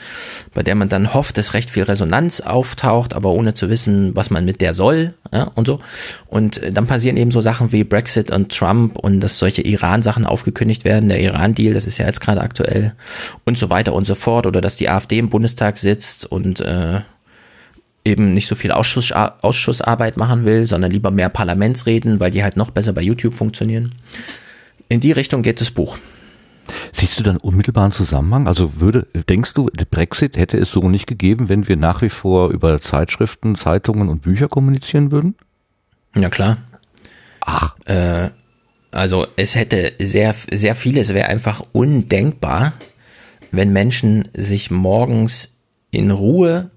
[0.52, 4.30] bei der man dann hofft, dass recht viel Resonanz auftaucht, aber ohne zu wissen, was
[4.30, 5.80] man mit der soll ja, und so.
[6.26, 10.84] Und dann passieren eben so Sachen wie Brexit und Trump und dass solche Iran-Sachen aufgekündigt
[10.84, 12.94] werden, der Iran-Deal, das ist ja jetzt gerade aktuell
[13.44, 17.00] und so weiter und so fort, oder dass die AfD im Bundestag sitzt und äh,
[18.08, 22.56] eben nicht so viel Ausschuss, Ausschussarbeit machen will, sondern lieber mehr Parlamentsreden, weil die halt
[22.56, 23.94] noch besser bei YouTube funktionieren.
[24.88, 25.98] In die Richtung geht das Buch.
[26.92, 28.46] Siehst du dann unmittelbaren Zusammenhang?
[28.46, 32.50] Also würde, denkst du, Brexit hätte es so nicht gegeben, wenn wir nach wie vor
[32.50, 35.34] über Zeitschriften, Zeitungen und Bücher kommunizieren würden?
[36.14, 36.58] Ja klar.
[37.40, 37.76] Ach.
[37.86, 38.30] Äh,
[38.90, 42.72] also es hätte sehr, sehr vieles wäre einfach undenkbar,
[43.50, 45.58] wenn Menschen sich morgens
[45.90, 46.70] in Ruhe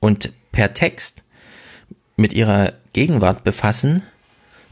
[0.00, 1.22] und per Text
[2.16, 4.02] mit ihrer Gegenwart befassen,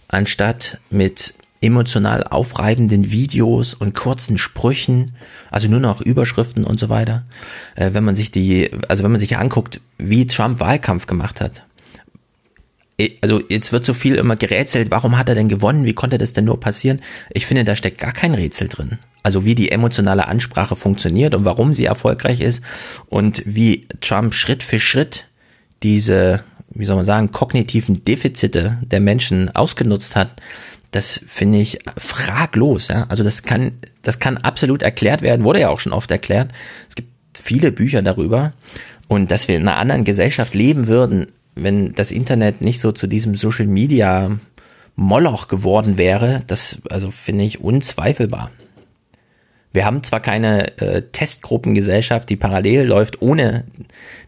[0.09, 5.12] anstatt mit emotional aufreibenden Videos und kurzen Sprüchen,
[5.51, 7.25] also nur noch Überschriften und so weiter.
[7.75, 11.64] Äh, wenn man sich die, also wenn man sich anguckt, wie Trump Wahlkampf gemacht hat.
[13.21, 16.33] Also jetzt wird so viel immer gerätselt, warum hat er denn gewonnen, wie konnte das
[16.33, 17.01] denn nur passieren?
[17.31, 18.99] Ich finde, da steckt gar kein Rätsel drin.
[19.25, 22.61] Also wie die emotionale Ansprache funktioniert und warum sie erfolgreich ist
[23.09, 25.27] und wie Trump Schritt für Schritt
[25.83, 30.40] diese, wie soll man sagen, kognitiven Defizite der Menschen ausgenutzt hat,
[30.90, 32.88] das finde ich fraglos.
[32.88, 33.07] Ja?
[33.09, 36.53] Also das kann, das kann absolut erklärt werden, wurde ja auch schon oft erklärt.
[36.88, 37.09] Es gibt
[37.42, 38.53] viele Bücher darüber.
[39.09, 43.07] Und dass wir in einer anderen Gesellschaft leben würden, wenn das Internet nicht so zu
[43.07, 44.38] diesem Social Media
[44.95, 48.51] Moloch geworden wäre, das also finde ich unzweifelbar.
[49.72, 53.64] Wir haben zwar keine äh, Testgruppengesellschaft, die parallel läuft, ohne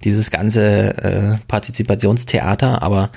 [0.03, 3.11] dieses ganze äh, Partizipationstheater, aber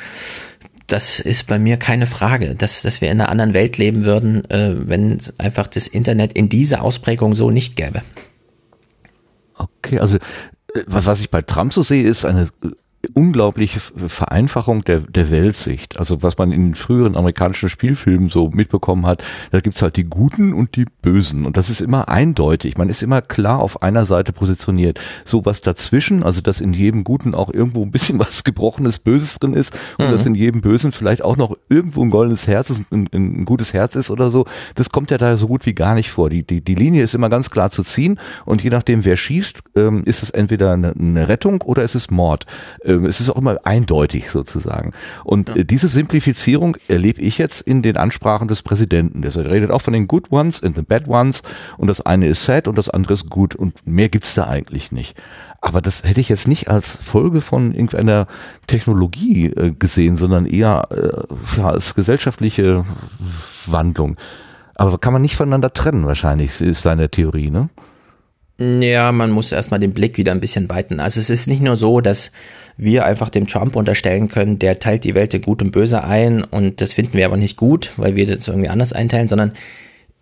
[0.87, 4.49] das ist bei mir keine Frage, dass, dass wir in einer anderen Welt leben würden,
[4.49, 8.01] äh, wenn einfach das Internet in dieser Ausprägung so nicht gäbe.
[9.57, 12.47] Okay, also äh, was, was ich bei Trump so sehe, ist eine
[13.13, 15.99] unglaubliche Vereinfachung der, der Weltsicht.
[15.99, 20.53] Also was man in früheren amerikanischen Spielfilmen so mitbekommen hat, da gibt's halt die Guten
[20.53, 21.45] und die Bösen.
[21.45, 22.77] Und das ist immer eindeutig.
[22.77, 24.99] Man ist immer klar auf einer Seite positioniert.
[25.25, 29.39] So was dazwischen, also dass in jedem Guten auch irgendwo ein bisschen was Gebrochenes, Böses
[29.39, 30.11] drin ist und mhm.
[30.11, 33.73] dass in jedem Bösen vielleicht auch noch irgendwo ein goldenes Herz ist, ein, ein, gutes
[33.73, 36.29] Herz ist oder so, das kommt ja da so gut wie gar nicht vor.
[36.29, 39.59] Die, die, die Linie ist immer ganz klar zu ziehen und je nachdem, wer schießt,
[39.75, 42.45] ähm, ist es entweder eine, eine Rettung oder ist es Mord.
[42.83, 44.91] Ähm, es ist auch immer eindeutig sozusagen.
[45.23, 45.57] Und ja.
[45.57, 49.21] Äh, diese Simplifizierung erlebe ich jetzt in den Ansprachen des Präsidenten.
[49.21, 51.43] Der redet auch von den Good Ones and the Bad Ones
[51.77, 54.91] und das eine ist sad und das andere ist gut und mehr gibt's da eigentlich
[54.91, 55.15] nicht.
[55.61, 58.27] Aber das hätte ich jetzt nicht als Folge von irgendeiner
[58.67, 62.85] Technologie äh, gesehen, sondern eher äh, ja, als gesellschaftliche
[63.65, 64.15] Wandlung.
[64.75, 67.69] Aber kann man nicht voneinander trennen, wahrscheinlich, ist seine Theorie, ne?
[68.59, 70.99] Ja, man muss erstmal den Blick wieder ein bisschen weiten.
[70.99, 72.31] Also es ist nicht nur so, dass
[72.75, 76.43] wir einfach dem Trump unterstellen können, der teilt die Welt in gut und böse ein
[76.43, 79.51] und das finden wir aber nicht gut, weil wir das irgendwie anders einteilen, sondern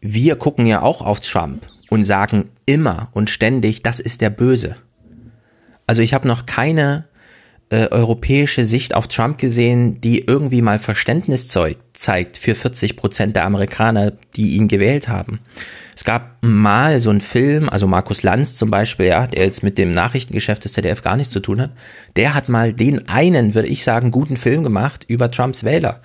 [0.01, 4.75] wir gucken ja auch auf Trump und sagen immer und ständig, das ist der Böse.
[5.87, 7.05] Also ich habe noch keine
[7.69, 13.45] äh, europäische Sicht auf Trump gesehen, die irgendwie mal Verständnis zeigt für 40 Prozent der
[13.45, 15.39] Amerikaner, die ihn gewählt haben.
[15.95, 19.77] Es gab mal so einen Film, also Markus Lanz zum Beispiel, ja, der jetzt mit
[19.77, 21.71] dem Nachrichtengeschäft des ZDF gar nichts zu tun hat,
[22.15, 26.01] der hat mal den einen, würde ich sagen, guten Film gemacht über Trumps Wähler.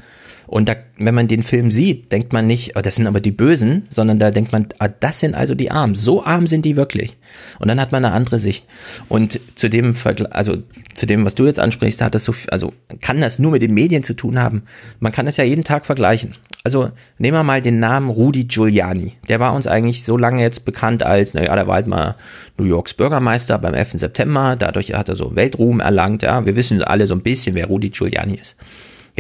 [0.51, 3.31] Und da, wenn man den Film sieht, denkt man nicht, oh, das sind aber die
[3.31, 5.95] Bösen, sondern da denkt man, ah, das sind also die Armen.
[5.95, 7.17] So arm sind die wirklich.
[7.61, 8.67] Und dann hat man eine andere Sicht.
[9.09, 9.95] Und zu dem,
[10.31, 10.57] also
[10.95, 13.73] zu dem, was du jetzt ansprichst, hat das so, also kann das nur mit den
[13.75, 14.65] Medien zu tun haben.
[14.99, 16.35] Man kann das ja jeden Tag vergleichen.
[16.65, 19.13] Also nehmen wir mal den Namen Rudy Giuliani.
[19.29, 22.17] Der war uns eigentlich so lange jetzt bekannt als, naja, der war halt mal
[22.59, 24.01] New Yorks Bürgermeister beim 11.
[24.01, 24.57] September.
[24.59, 26.23] Dadurch hat er so Weltruhm erlangt.
[26.23, 28.57] Ja, wir wissen alle so ein bisschen, wer Rudy Giuliani ist.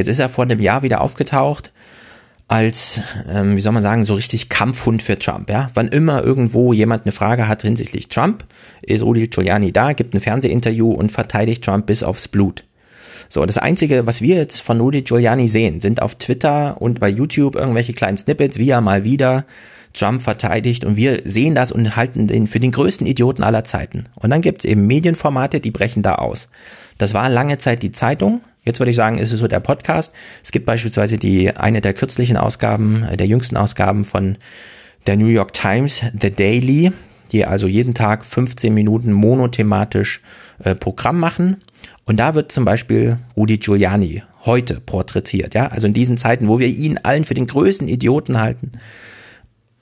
[0.01, 1.73] Jetzt ist er vor einem Jahr wieder aufgetaucht
[2.49, 5.51] als, ähm, wie soll man sagen, so richtig Kampfhund für Trump.
[5.51, 5.71] Ja?
[5.75, 8.47] Wann immer irgendwo jemand eine Frage hat hinsichtlich Trump,
[8.81, 12.65] ist Rudy Giuliani da, gibt ein Fernsehinterview und verteidigt Trump bis aufs Blut.
[13.29, 17.11] So, das Einzige, was wir jetzt von Rudy Giuliani sehen, sind auf Twitter und bei
[17.11, 19.45] YouTube irgendwelche kleinen Snippets, wie er mal wieder
[19.93, 24.07] Trump verteidigt und wir sehen das und halten den für den größten Idioten aller Zeiten.
[24.17, 26.49] Und dann gibt es eben Medienformate, die brechen da aus.
[26.99, 30.13] Das war lange Zeit die Zeitung, Jetzt würde ich sagen, ist es so der Podcast.
[30.43, 34.37] Es gibt beispielsweise die eine der kürzlichen Ausgaben, äh, der jüngsten Ausgaben von
[35.07, 36.93] der New York Times, The Daily,
[37.33, 40.21] die also jeden Tag 15 Minuten monothematisch
[40.63, 41.59] äh, Programm machen.
[42.05, 46.59] Und da wird zum Beispiel Rudi Giuliani heute porträtiert, ja, also in diesen Zeiten, wo
[46.59, 48.73] wir ihn allen für den größten Idioten halten.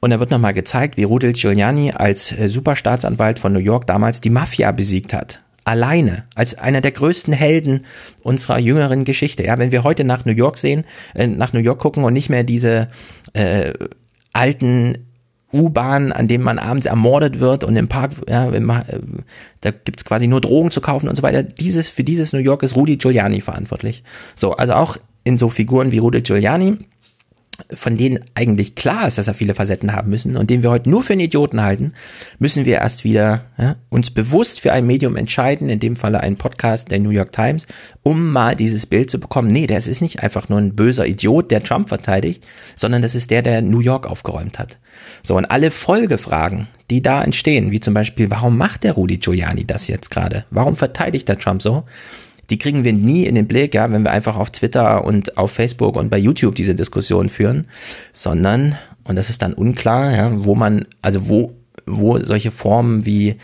[0.01, 4.21] Und da wird nochmal gezeigt, wie Rudy Giuliani als äh, Superstaatsanwalt von New York damals
[4.21, 5.41] die Mafia besiegt hat.
[5.69, 7.85] Alleine, als einer der größten Helden
[8.23, 9.45] unserer jüngeren Geschichte.
[9.45, 12.31] Ja, wenn wir heute nach New York sehen, äh, nach New York gucken und nicht
[12.31, 12.89] mehr diese
[13.35, 13.75] äh,
[14.33, 14.97] alten
[15.53, 18.51] U-Bahn, an dem man abends ermordet wird und im Park, ja,
[19.61, 21.43] da gibt's quasi nur Drogen zu kaufen und so weiter.
[21.43, 24.03] Dieses, für dieses New York ist Rudy Giuliani verantwortlich.
[24.35, 26.79] So, also auch in so Figuren wie Rudy Giuliani
[27.75, 30.89] von denen eigentlich klar ist, dass er viele Facetten haben müssen und den wir heute
[30.89, 31.93] nur für einen Idioten halten,
[32.39, 36.37] müssen wir erst wieder ja, uns bewusst für ein Medium entscheiden, in dem Falle ein
[36.37, 37.67] Podcast der New York Times,
[38.03, 39.49] um mal dieses Bild zu bekommen.
[39.49, 43.31] Nee, das ist nicht einfach nur ein böser Idiot, der Trump verteidigt, sondern das ist
[43.31, 44.79] der, der New York aufgeräumt hat.
[45.23, 49.65] So, und alle Folgefragen, die da entstehen, wie zum Beispiel, warum macht der Rudy Giuliani
[49.65, 50.45] das jetzt gerade?
[50.51, 51.85] Warum verteidigt der Trump so?
[52.51, 55.53] Die kriegen wir nie in den Blick, ja, wenn wir einfach auf Twitter und auf
[55.53, 57.67] Facebook und bei YouTube diese Diskussion führen,
[58.13, 61.53] sondern, und das ist dann unklar, ja, wo man, also wo,
[61.87, 63.37] wo solche Formen wie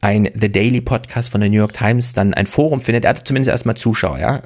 [0.00, 3.26] ein The Daily Podcast von der New York Times dann ein Forum findet, er hat
[3.26, 4.42] zumindest erstmal Zuschauer, ja.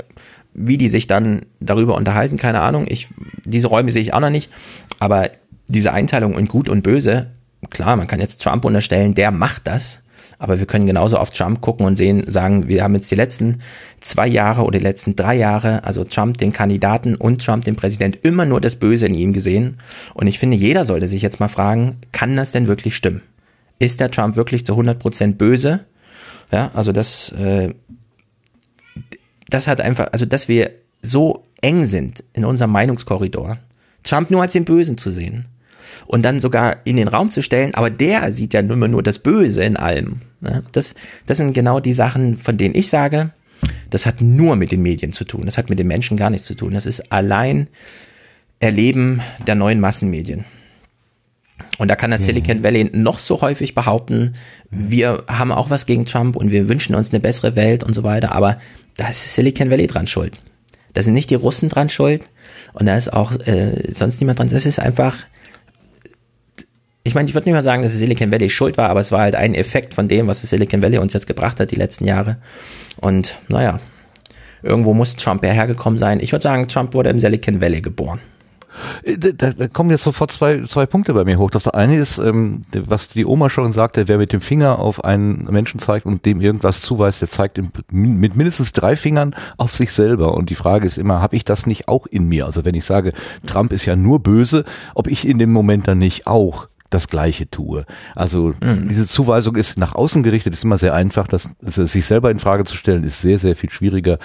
[0.53, 2.87] Wie die sich dann darüber unterhalten, keine Ahnung.
[2.88, 3.09] Ich,
[3.44, 4.50] diese Räume sehe ich auch noch nicht.
[4.98, 5.31] Aber
[5.68, 7.29] diese Einteilung in gut und böse,
[7.70, 10.00] klar, man kann jetzt Trump unterstellen, der macht das.
[10.40, 13.61] Aber wir können genauso auf Trump gucken und sehen, sagen, wir haben jetzt die letzten
[14.00, 18.24] zwei Jahre oder die letzten drei Jahre, also Trump den Kandidaten und Trump den Präsident,
[18.24, 19.76] immer nur das Böse in ihm gesehen.
[20.14, 23.20] Und ich finde, jeder sollte sich jetzt mal fragen, kann das denn wirklich stimmen?
[23.79, 25.85] Ist der Trump wirklich zu 100 Prozent böse?
[26.50, 27.74] Ja, also das, äh,
[29.50, 30.70] das hat einfach, also dass wir
[31.03, 33.59] so eng sind in unserem Meinungskorridor,
[34.05, 35.44] Trump nur als den Bösen zu sehen
[36.07, 39.18] und dann sogar in den Raum zu stellen, aber der sieht ja nur, nur das
[39.18, 40.20] Böse in allem.
[40.40, 40.62] Ne?
[40.72, 40.94] Das,
[41.26, 43.31] das sind genau die Sachen, von denen ich sage,
[43.90, 45.46] das hat nur mit den Medien zu tun.
[45.46, 46.72] Das hat mit den Menschen gar nichts zu tun.
[46.72, 47.68] Das ist allein
[48.59, 50.44] Erleben der neuen Massenmedien.
[51.79, 54.35] Und da kann das Silicon Valley noch so häufig behaupten,
[54.70, 58.03] wir haben auch was gegen Trump und wir wünschen uns eine bessere Welt und so
[58.03, 58.59] weiter, aber
[58.96, 60.42] da ist Silicon Valley dran schuld.
[60.92, 62.24] Da sind nicht die Russen dran schuld
[62.74, 64.50] und da ist auch äh, sonst niemand dran.
[64.50, 65.16] Das ist einfach
[67.03, 69.21] ich meine, ich würde nicht mal sagen, dass Silicon Valley schuld war, aber es war
[69.21, 72.05] halt ein Effekt von dem, was das Silicon Valley uns jetzt gebracht hat die letzten
[72.05, 72.37] Jahre.
[72.99, 73.81] Und naja,
[74.63, 76.21] irgendwo muss Trump ja hergekommen sein.
[76.21, 78.21] Ich würde sagen, Trump wurde im Silicon Valley geboren.
[79.03, 81.51] Äh, da, da kommen jetzt sofort zwei, zwei Punkte bei mir hoch.
[81.51, 85.45] Das eine ist, ähm, was die Oma schon sagte, wer mit dem Finger auf einen
[85.51, 89.93] Menschen zeigt und dem irgendwas zuweist, der zeigt im, mit mindestens drei Fingern auf sich
[89.93, 90.35] selber.
[90.35, 92.47] Und die Frage ist immer, habe ich das nicht auch in mir?
[92.47, 93.13] Also wenn ich sage,
[93.47, 97.48] Trump ist ja nur böse, ob ich in dem Moment dann nicht auch das Gleiche
[97.48, 97.87] tue.
[98.14, 98.88] Also mhm.
[98.88, 101.26] diese Zuweisung ist nach außen gerichtet, ist immer sehr einfach.
[101.29, 104.18] Das, also sich selber in Frage zu stellen, ist sehr, sehr viel schwieriger.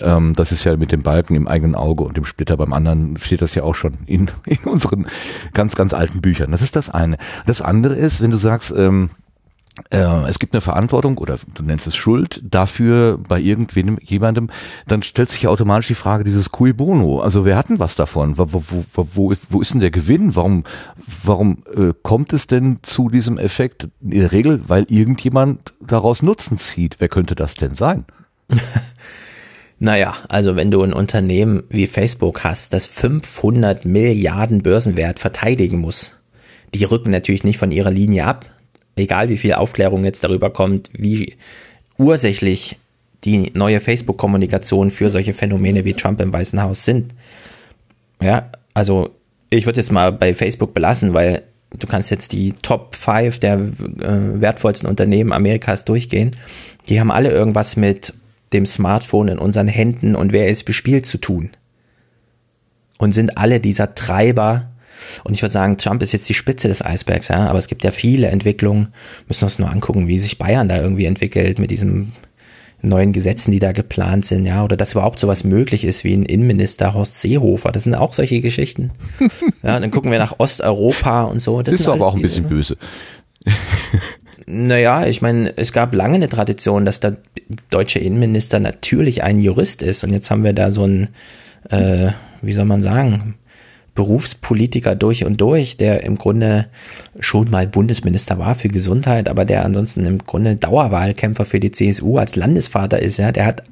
[0.00, 3.16] Ähm, das ist ja mit dem Balken im eigenen Auge und dem Splitter beim anderen
[3.18, 5.06] steht das ja auch schon in, in unseren
[5.52, 6.50] ganz, ganz alten Büchern.
[6.50, 7.18] Das ist das eine.
[7.46, 9.25] Das andere ist, wenn du sagst, ähm, äh,
[9.90, 14.48] es gibt eine Verantwortung oder du nennst es Schuld dafür bei irgendwem jemandem,
[14.86, 17.20] dann stellt sich ja automatisch die Frage dieses cui bono.
[17.20, 18.38] Also wer hat denn was davon?
[18.38, 20.34] Wo, wo, wo, wo ist denn der Gewinn?
[20.34, 20.64] Warum,
[21.24, 23.88] warum äh, kommt es denn zu diesem Effekt?
[24.00, 26.96] In der Regel, weil irgendjemand daraus Nutzen zieht.
[26.98, 28.06] Wer könnte das denn sein?
[29.78, 36.16] Naja, also wenn du ein Unternehmen wie Facebook hast, das 500 Milliarden Börsenwert verteidigen muss,
[36.74, 38.46] die rücken natürlich nicht von ihrer Linie ab
[38.96, 41.36] egal wie viel Aufklärung jetzt darüber kommt, wie
[41.98, 42.78] ursächlich
[43.24, 47.14] die neue Facebook-Kommunikation für solche Phänomene wie Trump im Weißen Haus sind.
[48.20, 49.10] Ja, also
[49.50, 53.54] ich würde jetzt mal bei Facebook belassen, weil du kannst jetzt die Top 5 der
[53.54, 56.32] äh, wertvollsten Unternehmen Amerikas durchgehen.
[56.88, 58.14] Die haben alle irgendwas mit
[58.52, 61.50] dem Smartphone in unseren Händen und wer ist bespielt zu tun.
[62.98, 64.70] Und sind alle dieser Treiber
[65.24, 67.84] und ich würde sagen, Trump ist jetzt die Spitze des Eisbergs, ja, aber es gibt
[67.84, 68.88] ja viele Entwicklungen.
[69.28, 72.12] Müssen wir uns nur angucken, wie sich Bayern da irgendwie entwickelt mit diesen
[72.82, 76.24] neuen Gesetzen, die da geplant sind, ja, oder dass überhaupt sowas möglich ist wie ein
[76.24, 77.72] Innenminister Horst Seehofer.
[77.72, 78.90] Das sind auch solche Geschichten.
[79.62, 81.62] ja, dann gucken wir nach Osteuropa und so.
[81.62, 82.76] Das, das ist aber auch ein bisschen diese, böse.
[84.48, 87.16] Naja, ich meine, es gab lange eine Tradition, dass der
[87.70, 90.04] deutsche Innenminister natürlich ein Jurist ist.
[90.04, 91.08] Und jetzt haben wir da so ein,
[91.68, 93.34] äh, wie soll man sagen,
[93.96, 96.66] Berufspolitiker durch und durch, der im Grunde
[97.18, 102.18] schon mal Bundesminister war für Gesundheit, aber der ansonsten im Grunde Dauerwahlkämpfer für die CSU
[102.18, 103.64] als Landesvater ist, ja, der hat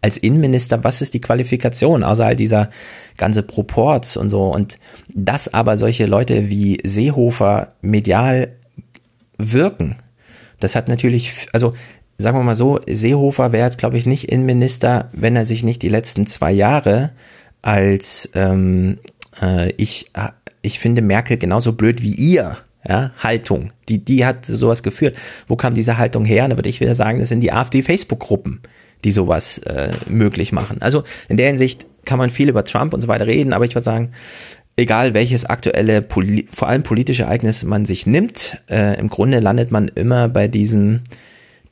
[0.00, 2.70] als Innenminister, was ist die Qualifikation, außer all dieser
[3.16, 4.44] ganze Proports und so.
[4.44, 4.78] Und
[5.12, 8.52] dass aber solche Leute wie Seehofer medial
[9.38, 9.96] wirken,
[10.60, 11.74] das hat natürlich, also
[12.16, 15.82] sagen wir mal so, Seehofer wäre jetzt, glaube ich, nicht Innenminister, wenn er sich nicht
[15.82, 17.10] die letzten zwei Jahre
[17.62, 18.98] als ähm,
[19.42, 20.28] äh, ich, äh,
[20.62, 23.72] ich finde Merkel genauso blöd wie ihr, ja, Haltung.
[23.88, 25.16] Die, die hat sowas geführt.
[25.46, 26.48] Wo kam diese Haltung her?
[26.48, 28.60] Da würde ich wieder sagen, das sind die AfD-Facebook-Gruppen,
[29.04, 30.80] die sowas äh, möglich machen.
[30.80, 33.74] Also in der Hinsicht kann man viel über Trump und so weiter reden, aber ich
[33.74, 34.12] würde sagen,
[34.76, 36.06] egal welches aktuelle,
[36.48, 41.00] vor allem politische Ereignis man sich nimmt, äh, im Grunde landet man immer bei diesem,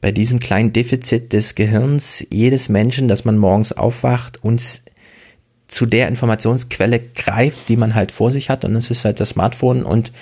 [0.01, 4.83] bei diesem kleinen Defizit des Gehirns jedes Menschen, dass man morgens aufwacht und
[5.69, 9.31] zu der Informationsquelle greift, die man halt vor sich hat und es ist halt das
[9.31, 10.13] Smartphone und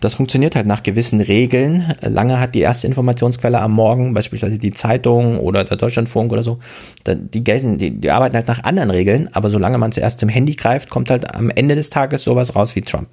[0.00, 1.92] das funktioniert halt nach gewissen Regeln.
[2.00, 6.58] Lange hat die erste Informationsquelle am Morgen, beispielsweise die Zeitung oder der Deutschlandfunk oder so,
[7.06, 10.54] die gelten, die, die arbeiten halt nach anderen Regeln, aber solange man zuerst zum Handy
[10.54, 13.08] greift, kommt halt am Ende des Tages sowas raus wie Trump.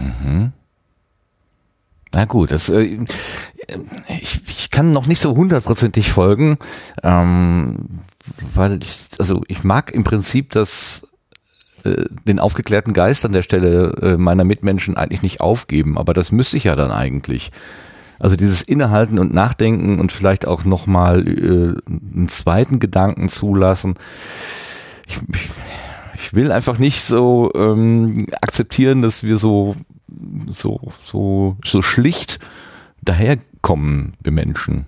[0.00, 0.52] Mhm.
[2.14, 2.98] Na gut, das, äh,
[4.20, 6.58] ich, ich kann noch nicht so hundertprozentig folgen.
[7.02, 8.00] Ähm,
[8.54, 11.06] weil ich, also ich mag im Prinzip das
[11.84, 16.30] äh, den aufgeklärten Geist an der Stelle äh, meiner Mitmenschen eigentlich nicht aufgeben, aber das
[16.32, 17.50] müsste ich ja dann eigentlich.
[18.18, 23.94] Also dieses Innehalten und Nachdenken und vielleicht auch nochmal äh, einen zweiten Gedanken zulassen.
[25.08, 25.50] Ich, ich,
[26.14, 29.74] ich will einfach nicht so ähm, akzeptieren, dass wir so
[30.48, 32.38] so so so schlicht
[33.02, 34.86] daherkommen, wir Menschen.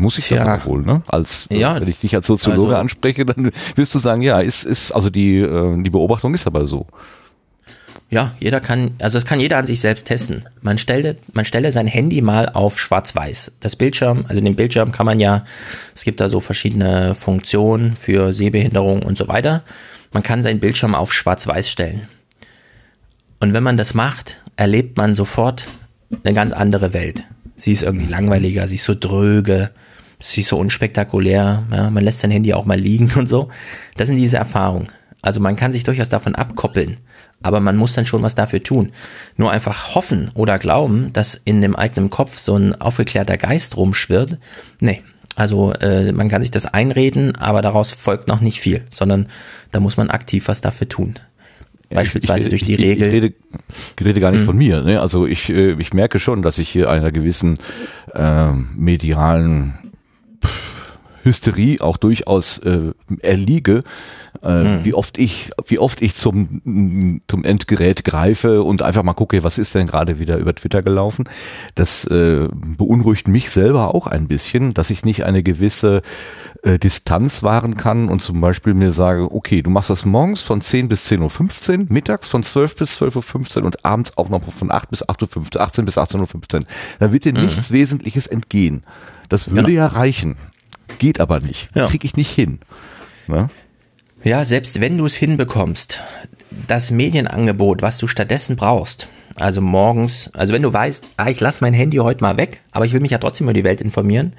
[0.00, 0.44] Muss ich Tja.
[0.44, 1.02] das wohl, ne?
[1.08, 4.64] Als ja, wenn ich dich als Soziologe also, anspreche, dann wirst du sagen, ja, ist,
[4.64, 6.86] ist, also die, äh, die Beobachtung ist aber so.
[8.08, 10.46] Ja, jeder kann, also das kann jeder an sich selbst testen.
[10.62, 13.52] Man stelle, man stelle sein Handy mal auf Schwarz-Weiß.
[13.60, 15.44] Das Bildschirm, also den Bildschirm kann man ja,
[15.94, 19.62] es gibt da so verschiedene Funktionen für Sehbehinderung und so weiter.
[20.12, 22.08] Man kann seinen Bildschirm auf Schwarz-Weiß stellen.
[23.38, 25.68] Und wenn man das macht, erlebt man sofort
[26.24, 27.22] eine ganz andere Welt.
[27.54, 29.70] Sie ist irgendwie langweiliger, sie ist so dröge,
[30.20, 33.48] sie ist so unspektakulär, ja, man lässt sein Handy auch mal liegen und so.
[33.96, 34.88] Das sind diese Erfahrungen.
[35.22, 36.98] Also man kann sich durchaus davon abkoppeln,
[37.42, 38.92] aber man muss dann schon was dafür tun.
[39.36, 44.38] Nur einfach hoffen oder glauben, dass in dem eigenen Kopf so ein aufgeklärter Geist rumschwirrt,
[44.80, 45.02] nee.
[45.36, 49.28] Also äh, man kann sich das einreden, aber daraus folgt noch nicht viel, sondern
[49.72, 51.18] da muss man aktiv was dafür tun.
[51.88, 53.06] Beispielsweise ich, ich, durch die ich, Regel.
[53.08, 53.34] Ich rede,
[53.98, 54.46] ich rede gar nicht hm.
[54.46, 54.82] von mir.
[54.82, 55.00] Ne?
[55.00, 57.58] Also ich, äh, ich merke schon, dass ich hier einer gewissen
[58.14, 59.74] äh, medialen
[61.24, 63.82] Hysterie auch durchaus äh, erliege,
[64.42, 64.84] äh, hm.
[64.84, 69.58] wie oft ich, wie oft ich zum, zum Endgerät greife und einfach mal gucke, was
[69.58, 71.28] ist denn gerade wieder über Twitter gelaufen.
[71.74, 76.02] Das äh, beunruhigt mich selber auch ein bisschen, dass ich nicht eine gewisse
[76.62, 80.60] äh, Distanz wahren kann und zum Beispiel mir sage, okay, du machst das morgens von
[80.60, 84.70] 10 bis 10.15 Uhr, mittags von 12 bis 12.15 Uhr und abends auch noch von
[84.70, 86.66] 8 bis 8.15 Uhr, 18 bis 18.15 Uhr.
[86.98, 87.42] Da wird dir mhm.
[87.42, 88.82] nichts Wesentliches entgehen.
[89.28, 89.76] Das würde genau.
[89.76, 90.36] ja reichen.
[90.98, 91.68] Geht aber nicht.
[91.74, 91.88] Ja.
[91.88, 92.60] Krieg ich nicht hin.
[93.26, 93.48] Ne?
[94.22, 96.02] Ja, selbst wenn du es hinbekommst,
[96.66, 101.60] das Medienangebot, was du stattdessen brauchst, also morgens, also wenn du weißt, ah, ich lasse
[101.62, 104.34] mein Handy heute mal weg, aber ich will mich ja trotzdem über die Welt informieren,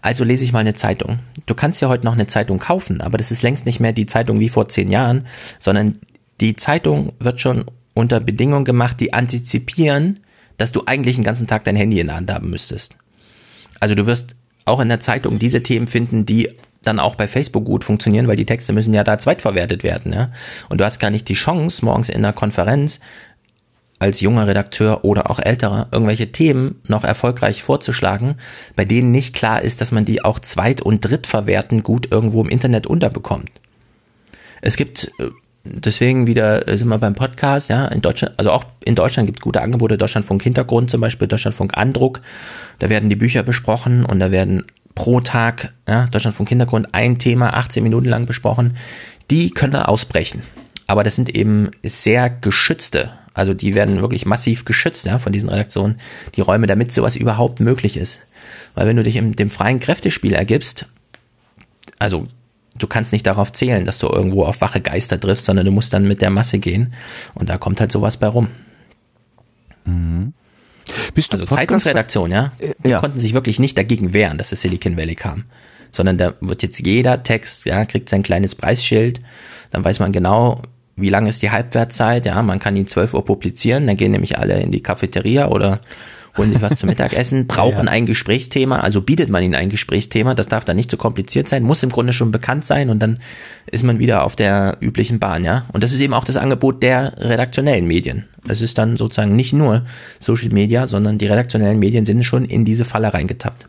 [0.00, 1.18] also lese ich mal eine Zeitung.
[1.44, 4.06] Du kannst ja heute noch eine Zeitung kaufen, aber das ist längst nicht mehr die
[4.06, 5.26] Zeitung wie vor zehn Jahren,
[5.58, 6.00] sondern
[6.40, 10.20] die Zeitung wird schon unter Bedingungen gemacht, die antizipieren,
[10.56, 12.94] dass du eigentlich den ganzen Tag dein Handy in der Hand haben müsstest.
[13.80, 14.36] Also du wirst
[14.66, 16.50] auch in der Zeitung diese Themen finden, die
[16.84, 20.12] dann auch bei Facebook gut funktionieren, weil die Texte müssen ja da zweitverwertet werden.
[20.12, 20.30] Ja?
[20.68, 23.00] Und du hast gar nicht die Chance, morgens in einer Konferenz
[23.98, 28.36] als junger Redakteur oder auch älterer irgendwelche Themen noch erfolgreich vorzuschlagen,
[28.76, 32.50] bei denen nicht klar ist, dass man die auch zweit- und drittverwerten gut irgendwo im
[32.50, 33.50] Internet unterbekommt.
[34.60, 35.30] Es gibt äh,
[35.74, 39.40] deswegen wieder äh, sind wir beim Podcast, ja, in Deutschland, also auch in Deutschland gibt
[39.40, 42.20] es gute Angebote, Deutschlandfunk Hintergrund zum Beispiel, Deutschlandfunk Andruck,
[42.78, 44.62] da werden die Bücher besprochen und da werden
[44.94, 48.76] pro Tag, ja, Deutschlandfunk Hintergrund, ein Thema 18 Minuten lang besprochen.
[49.30, 50.42] Die können da ausbrechen.
[50.86, 55.50] Aber das sind eben sehr geschützte, also die werden wirklich massiv geschützt ja, von diesen
[55.50, 56.00] Redaktionen,
[56.36, 58.20] die Räume, damit sowas überhaupt möglich ist.
[58.74, 60.86] Weil wenn du dich im dem freien Kräftespiel ergibst,
[61.98, 62.26] also
[62.78, 65.92] du kannst nicht darauf zählen, dass du irgendwo auf wache Geister triffst, sondern du musst
[65.92, 66.94] dann mit der Masse gehen
[67.34, 68.48] und da kommt halt sowas bei rum.
[69.84, 70.32] Mhm.
[71.14, 72.52] Bist du also Zeitungsredaktion, ja?
[72.84, 73.00] Die ja.
[73.00, 75.44] konnten sich wirklich nicht dagegen wehren, dass das Silicon Valley kam.
[75.90, 79.20] Sondern da wird jetzt jeder Text, ja, kriegt sein kleines Preisschild,
[79.70, 80.62] dann weiß man genau,
[80.96, 84.38] wie lang ist die Halbwertzeit, ja, man kann ihn 12 Uhr publizieren, dann gehen nämlich
[84.38, 85.80] alle in die Cafeteria oder
[86.36, 87.92] holen sich was zum Mittagessen, brauchen ja.
[87.92, 91.62] ein Gesprächsthema, also bietet man ihnen ein Gesprächsthema, das darf dann nicht so kompliziert sein,
[91.62, 93.18] muss im Grunde schon bekannt sein und dann
[93.70, 95.66] ist man wieder auf der üblichen Bahn, ja.
[95.72, 98.24] Und das ist eben auch das Angebot der redaktionellen Medien.
[98.48, 99.84] Es ist dann sozusagen nicht nur
[100.18, 103.68] Social Media, sondern die redaktionellen Medien sind schon in diese Falle reingetappt.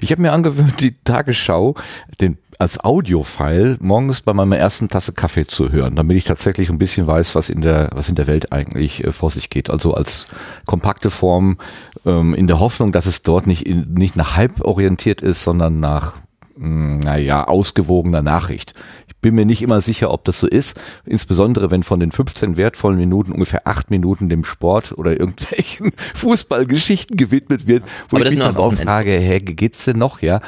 [0.00, 1.74] Ich habe mir angewöhnt, die Tagesschau
[2.20, 6.78] den, als Audiofile morgens bei meiner ersten Tasse Kaffee zu hören, damit ich tatsächlich ein
[6.78, 9.70] bisschen weiß, was in der, was in der Welt eigentlich äh, vor sich geht.
[9.70, 10.26] Also als
[10.64, 11.58] kompakte Form
[12.04, 15.80] ähm, in der Hoffnung, dass es dort nicht, in, nicht nach Hype orientiert ist, sondern
[15.80, 16.16] nach,
[16.56, 18.72] mh, naja, ausgewogener Nachricht.
[19.20, 22.98] Bin mir nicht immer sicher, ob das so ist, insbesondere wenn von den 15 wertvollen
[22.98, 28.38] Minuten ungefähr acht Minuten dem Sport oder irgendwelchen Fußballgeschichten gewidmet wird, wo Aber das ich
[28.38, 30.40] mich dann am auch Wochenende frage, hä, geht's denn noch, ja?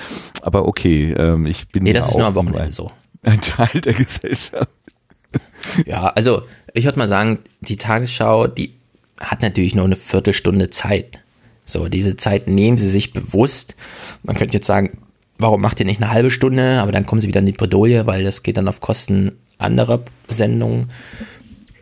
[0.42, 2.92] Aber okay, ähm, ich bin Nee, das ist nur am Wochenende so.
[3.22, 4.70] Ein Teil der Gesellschaft.
[5.84, 6.42] Ja, also
[6.72, 8.74] ich würde mal sagen, die Tagesschau, die
[9.20, 11.20] hat natürlich nur eine Viertelstunde Zeit.
[11.66, 13.76] So, diese Zeit nehmen sie sich bewusst.
[14.22, 14.98] Man könnte jetzt sagen,
[15.38, 16.80] warum macht ihr nicht eine halbe Stunde?
[16.80, 20.00] Aber dann kommen sie wieder in die Bredouille, weil das geht dann auf Kosten anderer
[20.28, 20.88] Sendungen.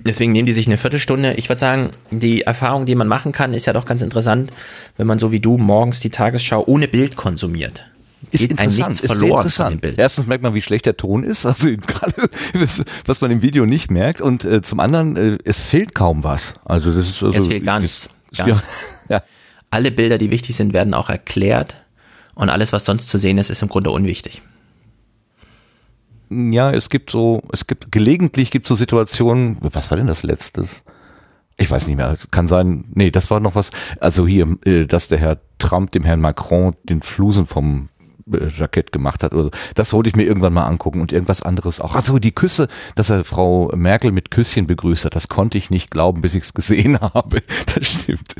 [0.04, 1.34] Deswegen nehmen die sich eine Viertelstunde.
[1.34, 4.50] Ich würde sagen, die Erfahrung, die man machen kann, ist ja doch ganz interessant,
[4.96, 7.90] wenn man so wie du morgens die Tagesschau ohne Bild konsumiert.
[8.30, 9.80] Geht einem nichts ist verloren dem interessant.
[9.80, 9.98] Bild.
[9.98, 12.14] Erstens merkt man, wie schlecht der Ton ist, also gerade
[12.54, 14.20] was- was man im Video nicht merkt.
[14.20, 16.54] Und äh, zum anderen, äh, es fehlt kaum was.
[16.64, 18.08] Also das ist also, Es fehlt gar nichts.
[18.36, 18.74] Gar ja, nichts.
[19.08, 19.22] ja.
[19.70, 21.76] Alle Bilder, die wichtig sind, werden auch erklärt.
[22.36, 24.42] Und alles, was sonst zu sehen ist, ist im Grunde unwichtig.
[26.28, 30.84] Ja, es gibt so, es gibt gelegentlich gibt so Situationen, was war denn das letztes?
[31.56, 33.70] Ich weiß nicht mehr, kann sein, nee, das war noch was,
[34.00, 37.88] also hier, äh, dass der Herr Trump dem Herrn Macron den Flusen vom
[38.26, 39.50] Jackett gemacht hat oder so.
[39.74, 41.94] Das wollte ich mir irgendwann mal angucken und irgendwas anderes auch.
[41.94, 45.90] Also die Küsse, dass er Frau Merkel mit Küsschen begrüßt hat, das konnte ich nicht
[45.90, 47.42] glauben, bis ich es gesehen habe.
[47.74, 48.34] Das stimmt.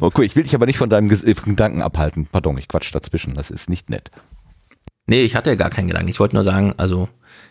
[0.00, 2.26] Okay, ich will dich aber nicht von deinem äh, Gedanken abhalten.
[2.30, 4.10] Pardon, ich quatsch dazwischen, das ist nicht nett.
[5.06, 6.10] Nee, ich hatte gar keinen Gedanken.
[6.10, 7.08] Ich wollte nur sagen, also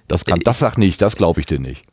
[0.08, 1.84] Das kann, das sag nicht, das glaube ich dir nicht.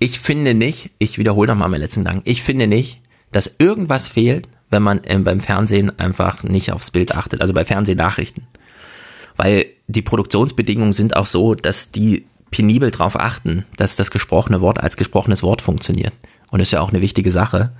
[0.00, 3.00] ich finde nicht, ich wiederhole nochmal meinen letzten Gedanken, ich finde nicht,
[3.32, 7.64] dass irgendwas fehlt, wenn man ähm, beim Fernsehen einfach nicht aufs Bild achtet, also bei
[7.64, 8.46] Fernsehnachrichten.
[9.38, 14.80] Weil die Produktionsbedingungen sind auch so, dass die penibel darauf achten, dass das gesprochene Wort
[14.80, 16.12] als gesprochenes Wort funktioniert.
[16.50, 17.72] Und das ist ja auch eine wichtige Sache,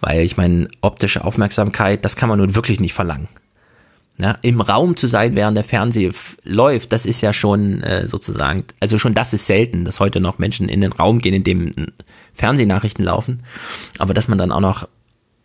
[0.00, 3.28] weil ich meine, optische Aufmerksamkeit, das kann man nun wirklich nicht verlangen.
[4.18, 8.64] Ja, Im Raum zu sein, während der Fernseher läuft, das ist ja schon äh, sozusagen,
[8.80, 11.68] also schon das ist selten, dass heute noch Menschen in den Raum gehen, in dem
[11.68, 11.86] äh,
[12.32, 13.42] Fernsehnachrichten laufen.
[13.98, 14.88] Aber dass man dann auch noch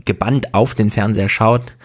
[0.06, 1.76] gebannt auf den Fernseher schaut,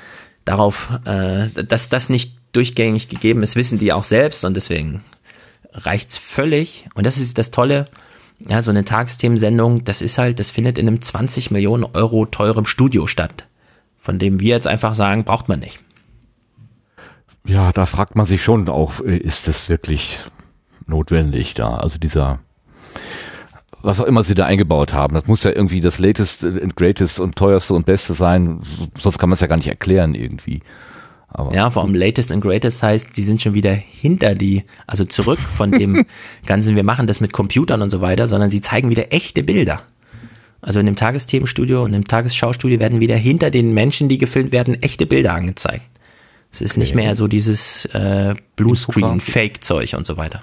[0.45, 5.03] darauf, äh, dass das nicht durchgängig gegeben ist, wissen die auch selbst und deswegen
[5.73, 6.89] reicht's völlig.
[6.95, 7.87] Und das ist das Tolle,
[8.47, 12.67] ja, so eine Tagesthemensendung, das ist halt, das findet in einem 20 Millionen Euro teurem
[12.67, 13.47] Studio statt,
[13.97, 15.81] von dem wir jetzt einfach sagen, braucht man nicht.
[17.47, 20.21] Ja, da fragt man sich schon auch, äh, ist das wirklich
[20.87, 21.77] notwendig da?
[21.77, 22.41] Also dieser,
[23.83, 27.21] was auch immer sie da eingebaut haben, das muss ja irgendwie das latest and greatest
[27.21, 28.61] und teuerste und beste sein,
[28.99, 30.61] sonst kann man es ja gar nicht erklären irgendwie.
[31.39, 35.05] Aber Ja, vor allem Latest and Greatest heißt, die sind schon wieder hinter die, also
[35.05, 36.07] zurück von dem
[36.47, 39.83] ganzen, wir machen das mit Computern und so weiter, sondern sie zeigen wieder echte Bilder.
[40.63, 44.83] Also in dem Tagesthemenstudio und im Tagesschaustudio werden wieder hinter den Menschen, die gefilmt werden,
[44.83, 45.85] echte Bilder angezeigt.
[46.51, 50.41] Es ist nicht mehr so dieses äh, Bluescreen-Fake-Zeug und so weiter.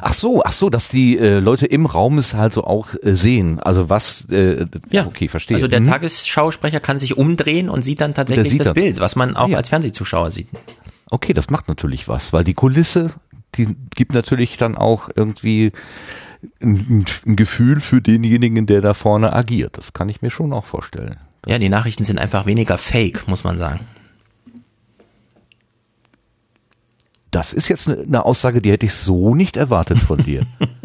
[0.00, 3.14] Ach so, ach so, dass die äh, Leute im Raum es halt so auch äh,
[3.14, 3.58] sehen.
[3.60, 4.66] Also was, äh,
[5.06, 5.56] okay, verstehe.
[5.56, 5.86] Also der Mhm.
[5.88, 9.48] Tagesschausprecher kann sich umdrehen und sieht dann tatsächlich sieht das dann- Bild, was man auch
[9.48, 9.56] Ja.
[9.56, 10.48] als Fernsehzuschauer sieht.
[11.10, 13.12] Okay, das macht natürlich was, weil die Kulisse,
[13.54, 15.72] die gibt natürlich dann auch irgendwie
[16.62, 19.76] ein, ein Gefühl für denjenigen, der da vorne agiert.
[19.78, 21.16] Das kann ich mir schon auch vorstellen.
[21.46, 23.80] Ja, die Nachrichten sind einfach weniger fake, muss man sagen.
[27.30, 30.46] Das ist jetzt eine, eine Aussage, die hätte ich so nicht erwartet von dir.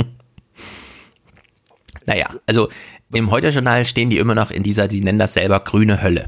[2.06, 2.70] Naja, also
[3.14, 6.28] im Heute-Journal stehen die immer noch in dieser, die nennen das selber grüne Hölle.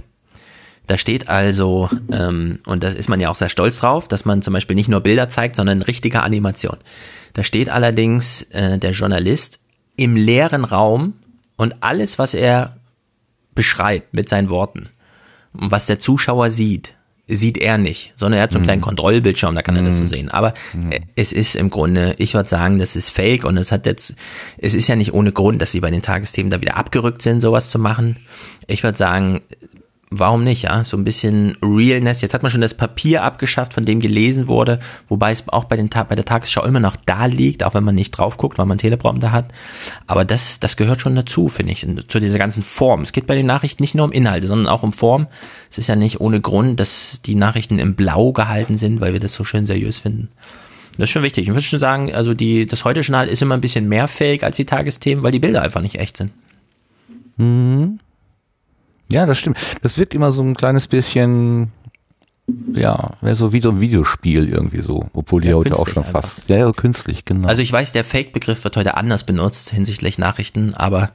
[0.88, 4.41] Da steht also, ähm, und das ist man ja auch sehr stolz drauf, dass man
[4.41, 6.78] zum Beispiel nicht nur Bilder zeigt, sondern richtige Animation.
[7.34, 9.59] Da steht allerdings äh, der Journalist
[9.95, 11.13] im leeren Raum
[11.55, 12.78] und alles, was er
[13.55, 14.89] beschreibt mit seinen Worten
[15.53, 16.93] und was der Zuschauer sieht,
[17.28, 20.05] sieht er nicht, sondern er hat so einen kleinen Kontrollbildschirm, da kann er das so
[20.05, 20.30] sehen.
[20.30, 20.53] Aber
[20.91, 24.15] äh, es ist im Grunde, ich würde sagen, das ist fake und es hat jetzt,
[24.57, 27.41] es ist ja nicht ohne Grund, dass sie bei den Tagesthemen da wieder abgerückt sind,
[27.41, 28.17] sowas zu machen.
[28.67, 29.41] Ich würde sagen,
[30.20, 30.84] warum nicht, ja?
[30.84, 32.22] So ein bisschen Realness.
[32.22, 35.76] Jetzt hat man schon das Papier abgeschafft, von dem gelesen wurde, wobei es auch bei,
[35.76, 38.66] den bei der Tagesschau immer noch da liegt, auch wenn man nicht drauf guckt, weil
[38.66, 39.49] man Teleprompter hat.
[40.07, 43.01] Aber das, das gehört schon dazu, finde ich, zu dieser ganzen Form.
[43.01, 45.28] Es geht bei den Nachrichten nicht nur um Inhalte, sondern auch um Form.
[45.70, 49.20] Es ist ja nicht ohne Grund, dass die Nachrichten im Blau gehalten sind, weil wir
[49.20, 50.30] das so schön seriös finden.
[50.97, 51.47] Das ist schon wichtig.
[51.47, 54.55] Ich würde schon sagen, also die, das Heute-Journal ist immer ein bisschen mehr fake als
[54.55, 56.32] die Tagesthemen, weil die Bilder einfach nicht echt sind.
[59.12, 59.58] Ja, das stimmt.
[59.82, 61.72] Das wirkt immer so ein kleines bisschen
[62.74, 66.22] ja, so wie so ein Videospiel irgendwie so, obwohl die Ja, heute auch schon einfach.
[66.22, 67.47] fast, ja, ja, künstlich, genau.
[67.47, 71.12] Also ich weiß, der Fake-Begriff wird heute anders benutzt hinsichtlich Nachrichten, aber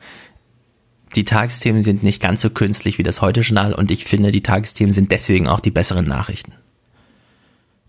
[1.15, 4.93] die Tagesthemen sind nicht ganz so künstlich wie das Heute-Journal und ich finde, die Tagesthemen
[4.93, 6.53] sind deswegen auch die besseren Nachrichten.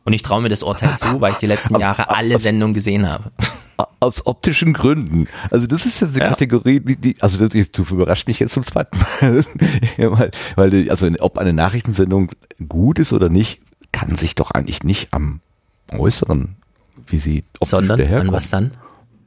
[0.04, 3.08] Und ich traue mir das Urteil zu, weil ich die letzten Jahre alle Sendungen gesehen
[3.08, 3.30] habe.
[4.02, 5.28] Aus optischen Gründen.
[5.50, 6.30] Also das ist ja eine Ja.
[6.30, 9.46] Kategorie, die, die also du, du überrascht mich jetzt zum zweiten Mal.
[9.98, 12.32] Weil, weil also ob eine Nachrichtensendung
[12.68, 15.42] gut ist oder nicht, kann sich doch eigentlich nicht am
[15.98, 16.56] Äußeren,
[17.08, 18.32] wie sie optisch Sondern an daherkommt.
[18.34, 18.72] was dann?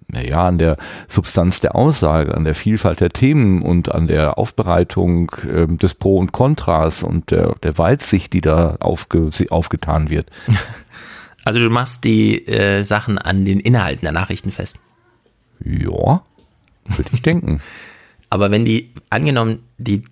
[0.09, 0.77] Naja, an der
[1.09, 6.19] Substanz der Aussage, an der Vielfalt der Themen und an der Aufbereitung ähm, des Pro
[6.19, 10.29] und Kontras und der, der Weitsicht, die da aufge, aufgetan wird.
[11.45, 14.77] Also du machst die äh, Sachen an den Inhalten der Nachrichten fest.
[15.63, 16.23] Ja,
[16.87, 17.61] würde ich denken.
[18.31, 20.03] Aber wenn die, angenommen, die,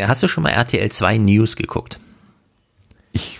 [0.00, 2.00] hast du schon mal RTL 2 News geguckt?
[3.12, 3.38] Ich,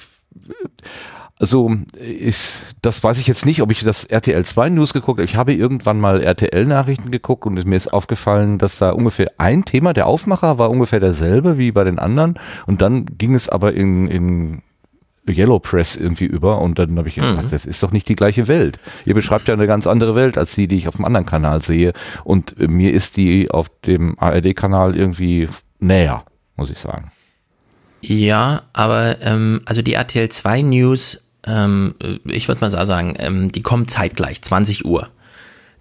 [1.40, 5.24] also, ich, das weiß ich jetzt nicht, ob ich das RTL 2 News geguckt habe.
[5.24, 9.64] Ich habe irgendwann mal RTL Nachrichten geguckt und mir ist aufgefallen, dass da ungefähr ein
[9.64, 13.74] Thema, der Aufmacher war ungefähr derselbe wie bei den anderen und dann ging es aber
[13.74, 14.62] in, in
[15.28, 18.48] Yellow Press irgendwie über und dann habe ich gedacht, das ist doch nicht die gleiche
[18.48, 18.78] Welt.
[19.04, 21.62] Ihr beschreibt ja eine ganz andere Welt als die, die ich auf dem anderen Kanal
[21.62, 21.92] sehe
[22.24, 25.48] und äh, mir ist die auf dem ARD-Kanal irgendwie
[25.78, 26.24] näher,
[26.56, 27.10] muss ich sagen.
[28.00, 33.50] Ja, aber ähm, also die RTL 2 News, ähm, ich würde mal so sagen, ähm,
[33.50, 35.08] die kommen zeitgleich, 20 Uhr.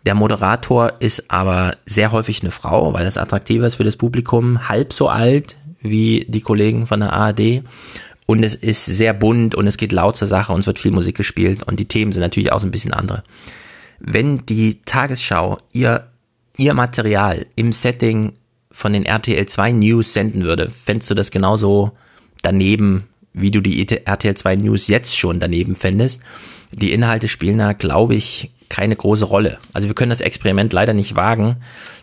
[0.05, 4.69] Der Moderator ist aber sehr häufig eine Frau, weil das attraktiver ist für das Publikum,
[4.69, 7.63] halb so alt wie die Kollegen von der ARD.
[8.25, 10.91] Und es ist sehr bunt und es geht laut zur Sache und es wird viel
[10.91, 13.23] Musik gespielt und die Themen sind natürlich auch so ein bisschen andere.
[13.99, 16.07] Wenn die Tagesschau ihr,
[16.57, 18.33] ihr Material im Setting
[18.71, 21.91] von den RTL 2 News senden würde, fändest du das genauso
[22.41, 23.03] daneben,
[23.33, 26.21] wie du die RTL 2 News jetzt schon daneben fändest.
[26.71, 29.59] Die Inhalte spielen da, glaube ich, keine große Rolle.
[29.73, 31.57] Also wir können das Experiment leider nicht wagen,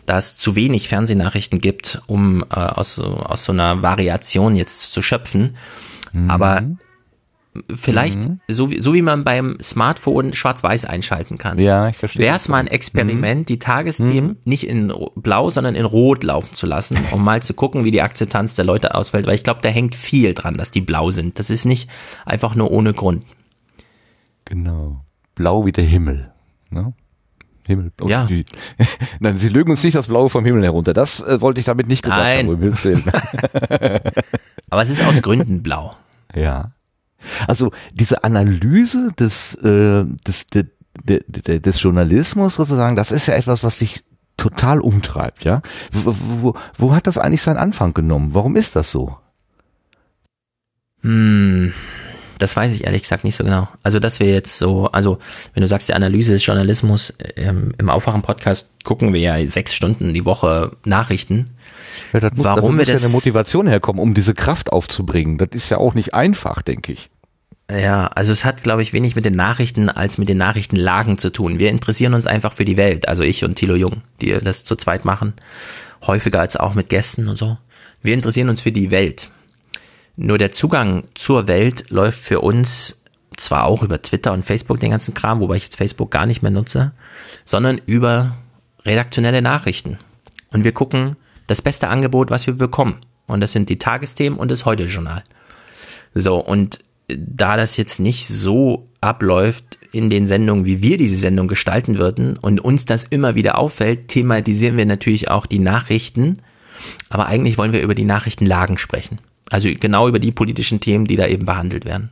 [0.05, 5.01] da es zu wenig Fernsehnachrichten gibt, um äh, aus, aus so einer Variation jetzt zu
[5.01, 5.55] schöpfen.
[6.27, 6.61] Aber
[7.75, 11.59] vielleicht, so, wie, so wie man beim Smartphone schwarz-weiß einschalten kann.
[11.59, 12.25] Ja, ich verstehe.
[12.25, 16.65] Wäre es mal ein Experiment, die Tagesthemen nicht in blau, sondern in rot laufen zu
[16.65, 19.69] lassen, um mal zu gucken, wie die Akzeptanz der Leute ausfällt, weil ich glaube, da
[19.69, 21.37] hängt viel dran, dass die blau sind.
[21.37, 21.89] Das ist nicht
[22.25, 23.23] einfach nur ohne Grund.
[24.45, 25.03] Genau.
[25.35, 26.31] Blau wie der Himmel.
[26.69, 26.93] Ne?
[27.65, 27.91] Himmel.
[28.01, 28.25] oh, Ja.
[28.25, 28.45] Die,
[29.19, 30.93] nein, sie lügen uns nicht das Blaue vom Himmel herunter.
[30.93, 32.47] Das äh, wollte ich damit nicht gesagt Nein.
[32.47, 32.49] haben.
[34.69, 35.95] Aber es ist aus Gründen blau.
[36.35, 36.73] Ja.
[37.47, 40.65] Also diese Analyse des, äh, des, de,
[41.03, 44.03] de, de, des Journalismus sozusagen, das ist ja etwas, was dich
[44.37, 45.61] total umtreibt, ja.
[45.91, 48.33] Wo, wo, wo hat das eigentlich seinen Anfang genommen?
[48.33, 49.17] Warum ist das so?
[51.01, 51.73] Hm,
[52.39, 53.67] das weiß ich ehrlich gesagt nicht so genau.
[53.83, 55.19] Also, dass wir jetzt so, also,
[55.53, 60.13] wenn du sagst, die Analyse des Journalismus, ähm, im Aufwachen-Podcast gucken wir ja sechs Stunden
[60.13, 61.51] die Woche Nachrichten.
[62.13, 65.37] Ja, das muss, Warum wir muss ja eine Motivation herkommen, um diese Kraft aufzubringen.
[65.37, 67.09] Das ist ja auch nicht einfach, denke ich.
[67.71, 71.31] Ja, also es hat, glaube ich, wenig mit den Nachrichten als mit den Nachrichtenlagen zu
[71.31, 71.59] tun.
[71.59, 73.07] Wir interessieren uns einfach für die Welt.
[73.07, 75.33] Also ich und Thilo Jung, die das zu zweit machen.
[76.05, 77.57] Häufiger als auch mit Gästen und so.
[78.01, 79.29] Wir interessieren uns für die Welt.
[80.15, 83.01] Nur der Zugang zur Welt läuft für uns
[83.37, 86.41] zwar auch über Twitter und Facebook den ganzen Kram, wobei ich jetzt Facebook gar nicht
[86.41, 86.91] mehr nutze,
[87.45, 88.35] sondern über
[88.85, 89.97] redaktionelle Nachrichten.
[90.51, 91.15] Und wir gucken
[91.47, 92.97] das beste Angebot, was wir bekommen.
[93.27, 95.23] Und das sind die Tagesthemen und das Heute-Journal.
[96.13, 101.47] So, und da das jetzt nicht so abläuft in den Sendungen, wie wir diese Sendung
[101.47, 106.37] gestalten würden und uns das immer wieder auffällt, thematisieren wir natürlich auch die Nachrichten.
[107.09, 109.19] Aber eigentlich wollen wir über die Nachrichtenlagen sprechen.
[109.49, 112.09] Also genau über die politischen Themen, die da eben behandelt werden.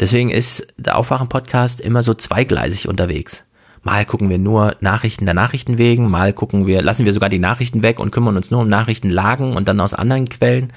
[0.00, 3.44] Deswegen ist der Aufwachen-Podcast immer so zweigleisig unterwegs.
[3.84, 7.38] Mal gucken wir nur Nachrichten der Nachrichten wegen, mal gucken wir, lassen wir sogar die
[7.38, 10.72] Nachrichten weg und kümmern uns nur um Nachrichtenlagen und dann aus anderen Quellen.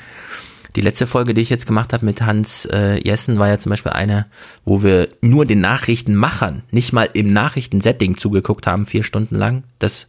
[0.76, 3.70] Die letzte Folge, die ich jetzt gemacht habe mit Hans äh, Jessen, war ja zum
[3.70, 4.28] Beispiel eine,
[4.66, 9.64] wo wir nur den Nachrichtenmachern, nicht mal im Nachrichtensetting zugeguckt haben, vier Stunden lang.
[9.80, 10.08] Das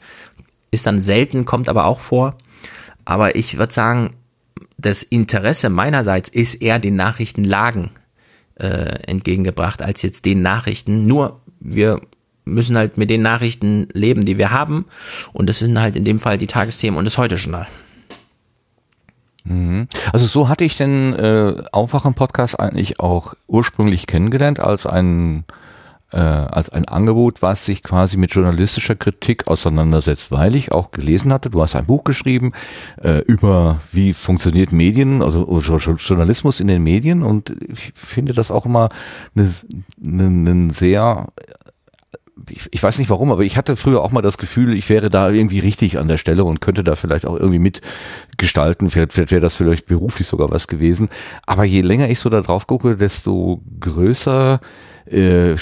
[0.72, 2.36] ist dann selten, kommt aber auch vor.
[3.04, 4.10] Aber ich würde sagen,
[4.76, 7.90] das Interesse meinerseits ist eher den Nachrichtenlagen
[8.56, 11.06] äh, entgegengebracht als jetzt den Nachrichten.
[11.06, 12.02] Nur wir
[12.52, 14.86] müssen halt mit den Nachrichten leben, die wir haben.
[15.32, 17.66] Und das sind halt in dem Fall die Tagesthemen und das Heute-Journal.
[20.12, 25.44] Also so hatte ich den äh, Aufwachen-Podcast eigentlich auch ursprünglich kennengelernt als ein
[26.10, 31.32] äh, als ein Angebot, was sich quasi mit journalistischer Kritik auseinandersetzt, weil ich auch gelesen
[31.32, 32.52] hatte, du hast ein Buch geschrieben
[33.02, 38.64] äh, über wie funktioniert Medien, also Journalismus in den Medien und ich finde das auch
[38.64, 38.88] immer
[39.36, 41.26] einen eine, eine sehr
[42.50, 45.10] ich, ich weiß nicht warum, aber ich hatte früher auch mal das Gefühl, ich wäre
[45.10, 48.90] da irgendwie richtig an der Stelle und könnte da vielleicht auch irgendwie mitgestalten.
[48.90, 51.08] Vielleicht, vielleicht wäre das vielleicht beruflich sogar was gewesen.
[51.46, 54.60] Aber je länger ich so da drauf gucke, desto größer
[55.10, 55.56] äh,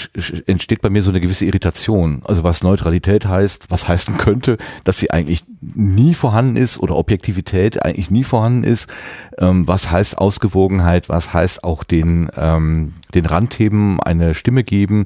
[0.45, 2.21] entsteht bei mir so eine gewisse Irritation.
[2.25, 7.83] Also was Neutralität heißt, was heißen könnte, dass sie eigentlich nie vorhanden ist oder Objektivität
[7.83, 8.89] eigentlich nie vorhanden ist.
[9.37, 15.05] Ähm, was heißt Ausgewogenheit, was heißt auch den, ähm, den Randthemen eine Stimme geben,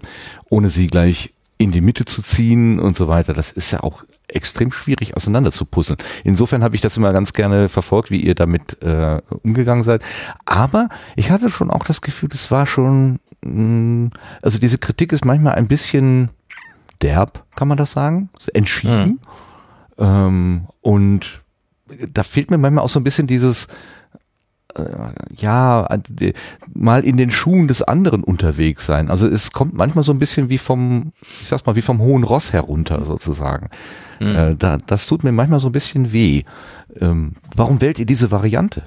[0.50, 3.34] ohne sie gleich in die Mitte zu ziehen und so weiter.
[3.34, 6.00] Das ist ja auch extrem schwierig auseinander zu puzzeln.
[6.24, 10.02] Insofern habe ich das immer ganz gerne verfolgt, wie ihr damit äh, umgegangen seid.
[10.46, 15.14] Aber ich hatte schon auch das Gefühl, es war schon, mh, mm, also diese Kritik
[15.14, 16.30] ist manchmal ein bisschen
[17.04, 18.30] derb, kann man das sagen?
[18.56, 19.20] Entschieden.
[20.00, 20.04] Mhm.
[20.04, 21.44] Ähm, und
[22.12, 23.68] da fehlt mir manchmal auch so ein bisschen dieses,
[25.36, 25.88] ja,
[26.74, 29.10] mal in den Schuhen des anderen unterwegs sein.
[29.10, 32.24] Also es kommt manchmal so ein bisschen wie vom, ich sag's mal, wie vom hohen
[32.24, 33.70] Ross herunter sozusagen.
[34.20, 34.36] Mhm.
[34.36, 36.44] Äh, da, das tut mir manchmal so ein bisschen weh.
[37.00, 38.84] Ähm, warum wählt ihr diese Variante?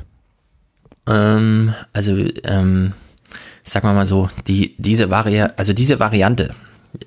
[1.08, 2.92] Ähm, also, ähm,
[3.62, 6.54] sag mal mal so, die, diese Variante, also diese Variante,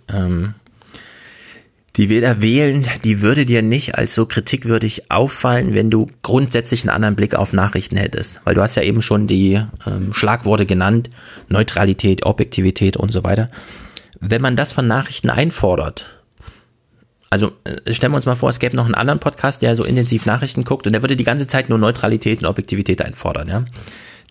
[0.08, 0.54] ähm,
[1.98, 6.84] die wir da wählen, die würde dir nicht als so kritikwürdig auffallen, wenn du grundsätzlich
[6.84, 8.40] einen anderen Blick auf Nachrichten hättest.
[8.44, 11.10] Weil du hast ja eben schon die ähm, Schlagworte genannt,
[11.50, 13.50] Neutralität, Objektivität und so weiter.
[14.20, 16.18] Wenn man das von Nachrichten einfordert,
[17.32, 19.84] also äh, stellen wir uns mal vor, es gäbe noch einen anderen Podcast, der so
[19.84, 23.66] intensiv Nachrichten guckt und der würde die ganze Zeit nur Neutralität und Objektivität einfordern, ja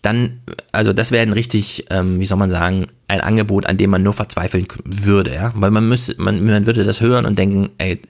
[0.01, 0.41] dann,
[0.71, 4.03] also das wäre ein richtig, ähm, wie soll man sagen, ein Angebot, an dem man
[4.03, 8.01] nur verzweifeln würde, ja, weil man müsste, man, man würde das hören und denken, ey,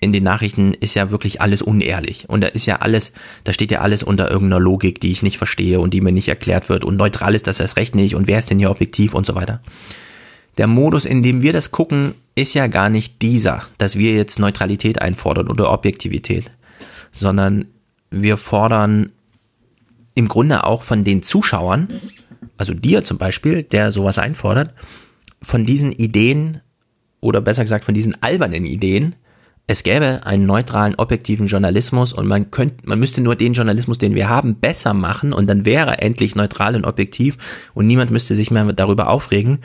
[0.00, 2.28] in den Nachrichten ist ja wirklich alles unehrlich.
[2.28, 3.12] Und da ist ja alles,
[3.44, 6.28] da steht ja alles unter irgendeiner Logik, die ich nicht verstehe und die mir nicht
[6.28, 6.84] erklärt wird.
[6.84, 8.14] Und neutral ist das erst recht nicht.
[8.14, 9.62] Und wer ist denn hier objektiv und so weiter.
[10.58, 14.38] Der Modus, in dem wir das gucken, ist ja gar nicht dieser, dass wir jetzt
[14.38, 16.50] Neutralität einfordern oder Objektivität,
[17.10, 17.64] sondern
[18.10, 19.10] wir fordern
[20.14, 21.88] im Grunde auch von den Zuschauern,
[22.56, 24.74] also dir zum Beispiel, der sowas einfordert,
[25.42, 26.60] von diesen Ideen
[27.20, 29.16] oder besser gesagt von diesen albernen Ideen,
[29.66, 34.14] es gäbe einen neutralen, objektiven Journalismus und man könnte, man müsste nur den Journalismus, den
[34.14, 37.38] wir haben, besser machen und dann wäre er endlich neutral und objektiv
[37.72, 39.58] und niemand müsste sich mehr darüber aufregen,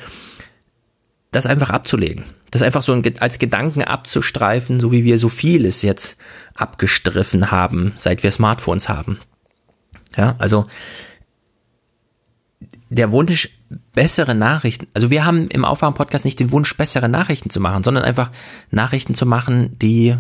[1.32, 2.24] das einfach abzulegen.
[2.50, 6.18] Das einfach so als Gedanken abzustreifen, so wie wir so vieles jetzt
[6.56, 9.20] abgestriffen haben, seit wir Smartphones haben.
[10.16, 10.66] Ja, also
[12.90, 13.50] der Wunsch,
[13.94, 18.04] bessere Nachrichten, also wir haben im Aufwachen-Podcast nicht den Wunsch, bessere Nachrichten zu machen, sondern
[18.04, 18.32] einfach
[18.72, 20.16] Nachrichten zu machen, die,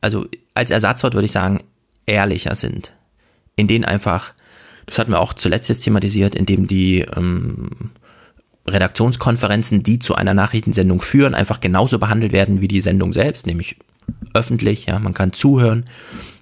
[0.00, 1.60] also als Ersatzwort würde ich sagen,
[2.04, 2.92] ehrlicher sind.
[3.56, 4.34] In denen einfach,
[4.84, 7.70] das hatten wir auch zuletzt jetzt thematisiert, in dem die ähm,
[8.66, 13.76] Redaktionskonferenzen, die zu einer Nachrichtensendung führen, einfach genauso behandelt werden wie die Sendung selbst, nämlich
[14.34, 15.84] öffentlich, ja, man kann zuhören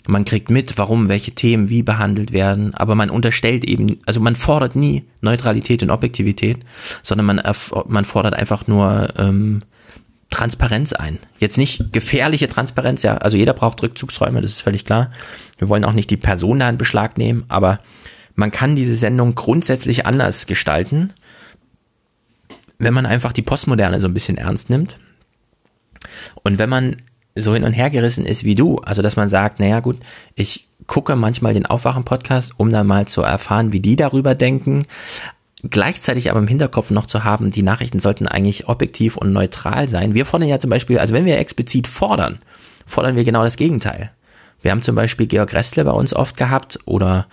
[0.06, 4.36] man kriegt mit, warum welche Themen wie behandelt werden, aber man unterstellt eben, also man
[4.36, 6.58] fordert nie Neutralität und Objektivität,
[7.02, 7.42] sondern man,
[7.86, 9.60] man fordert einfach nur ähm,
[10.30, 11.18] Transparenz ein.
[11.38, 15.10] Jetzt nicht gefährliche Transparenz, ja, also jeder braucht Rückzugsräume, das ist völlig klar.
[15.58, 17.80] Wir wollen auch nicht die Person da in Beschlag nehmen, aber
[18.34, 21.12] man kann diese Sendung grundsätzlich anders gestalten,
[22.78, 24.98] wenn man einfach die Postmoderne so ein bisschen ernst nimmt.
[26.42, 26.96] Und wenn man
[27.34, 28.78] so hin und her gerissen ist wie du.
[28.78, 29.98] Also, dass man sagt, naja, gut,
[30.34, 34.82] ich gucke manchmal den Aufwachen-Podcast, um dann mal zu erfahren, wie die darüber denken.
[35.68, 40.14] Gleichzeitig aber im Hinterkopf noch zu haben, die Nachrichten sollten eigentlich objektiv und neutral sein.
[40.14, 42.38] Wir fordern ja zum Beispiel, also wenn wir explizit fordern,
[42.86, 44.10] fordern wir genau das Gegenteil.
[44.60, 47.26] Wir haben zum Beispiel Georg Restle bei uns oft gehabt oder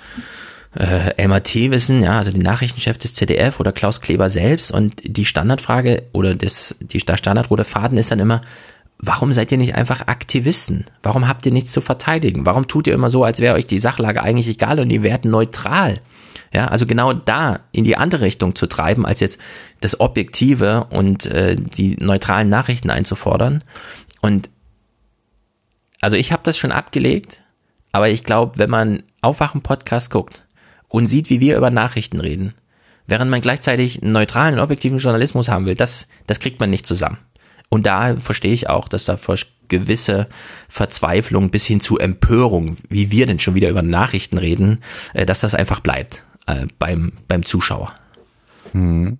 [0.77, 5.25] äh, Elmar Thewissen, ja, also den Nachrichtenchef des ZDF oder Klaus Kleber selbst und die
[5.25, 8.41] Standardfrage oder das, die, der Standardrote Faden ist dann immer,
[9.01, 10.85] warum seid ihr nicht einfach Aktivisten?
[11.01, 12.45] Warum habt ihr nichts zu verteidigen?
[12.45, 15.25] Warum tut ihr immer so, als wäre euch die Sachlage eigentlich egal und ihr wärt
[15.25, 15.99] neutral?
[16.53, 19.39] Ja, also genau da in die andere Richtung zu treiben, als jetzt
[19.79, 23.63] das Objektive und äh, die neutralen Nachrichten einzufordern.
[24.21, 24.49] Und
[26.01, 27.41] also ich habe das schon abgelegt,
[27.91, 30.45] aber ich glaube, wenn man Aufwachen-Podcast guckt
[30.89, 32.53] und sieht, wie wir über Nachrichten reden,
[33.07, 37.17] während man gleichzeitig einen neutralen, objektiven Journalismus haben will, das, das kriegt man nicht zusammen.
[37.73, 39.17] Und da verstehe ich auch, dass da
[39.69, 40.27] gewisse
[40.67, 44.81] Verzweiflung bis hin zu Empörung, wie wir denn schon wieder über Nachrichten reden,
[45.13, 47.93] äh, dass das einfach bleibt äh, beim, beim Zuschauer.
[48.73, 49.17] Hm.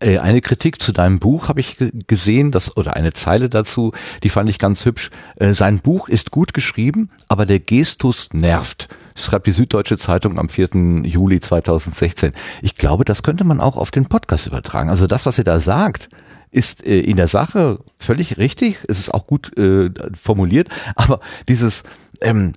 [0.00, 3.92] Äh, Eine Kritik zu deinem Buch habe ich ge- gesehen, das, oder eine Zeile dazu,
[4.24, 5.10] die fand ich ganz hübsch.
[5.36, 8.88] Äh, Sein Buch ist gut geschrieben, aber der Gestus nervt.
[9.16, 10.70] Schreibt die Süddeutsche Zeitung am 4.
[11.04, 12.32] Juli 2016.
[12.62, 14.90] Ich glaube, das könnte man auch auf den Podcast übertragen.
[14.90, 16.08] Also das, was ihr da sagt,
[16.54, 18.78] ist äh, in der Sache völlig richtig.
[18.88, 19.90] Es ist auch gut äh,
[20.20, 21.82] formuliert, aber dieses,
[22.20, 22.52] ähm,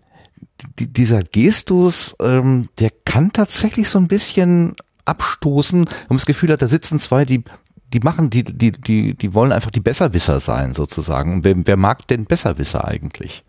[0.79, 4.75] die, dieser Gestus, ähm, der kann tatsächlich so ein bisschen
[5.05, 7.43] abstoßen, wenn man das Gefühl hat, da sitzen zwei, die
[7.93, 11.45] die machen, die, die, die, die wollen einfach die Besserwisser sein, sozusagen.
[11.45, 13.45] Wer, wer mag denn Besserwisser eigentlich?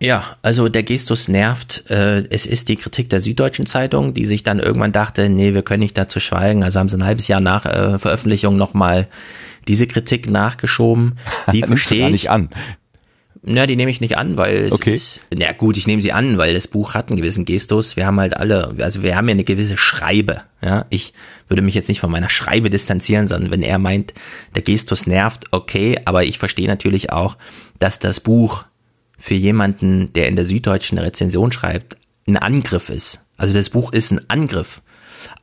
[0.00, 1.84] Ja, also der Gestus nervt.
[1.90, 5.62] Äh, es ist die Kritik der Süddeutschen Zeitung, die sich dann irgendwann dachte, nee, wir
[5.62, 6.62] können nicht dazu schweigen.
[6.62, 9.08] Also haben sie ein halbes Jahr nach äh, Veröffentlichung nochmal
[9.66, 11.18] diese Kritik nachgeschoben.
[11.52, 12.12] Die verstehe ich.
[12.12, 12.48] nicht an.
[13.42, 14.94] Na, die nehme ich nicht an, weil es Okay.
[14.94, 17.96] ist, na gut, ich nehme sie an, weil das Buch hat einen gewissen Gestus.
[17.96, 20.86] Wir haben halt alle, also wir haben ja eine gewisse Schreibe, ja.
[20.90, 21.12] Ich
[21.46, 24.12] würde mich jetzt nicht von meiner Schreibe distanzieren, sondern wenn er meint,
[24.56, 27.36] der Gestus nervt, okay, aber ich verstehe natürlich auch,
[27.78, 28.64] dass das Buch
[29.18, 31.96] für jemanden, der in der Süddeutschen Rezension schreibt,
[32.26, 33.20] ein Angriff ist.
[33.36, 34.80] Also das Buch ist ein Angriff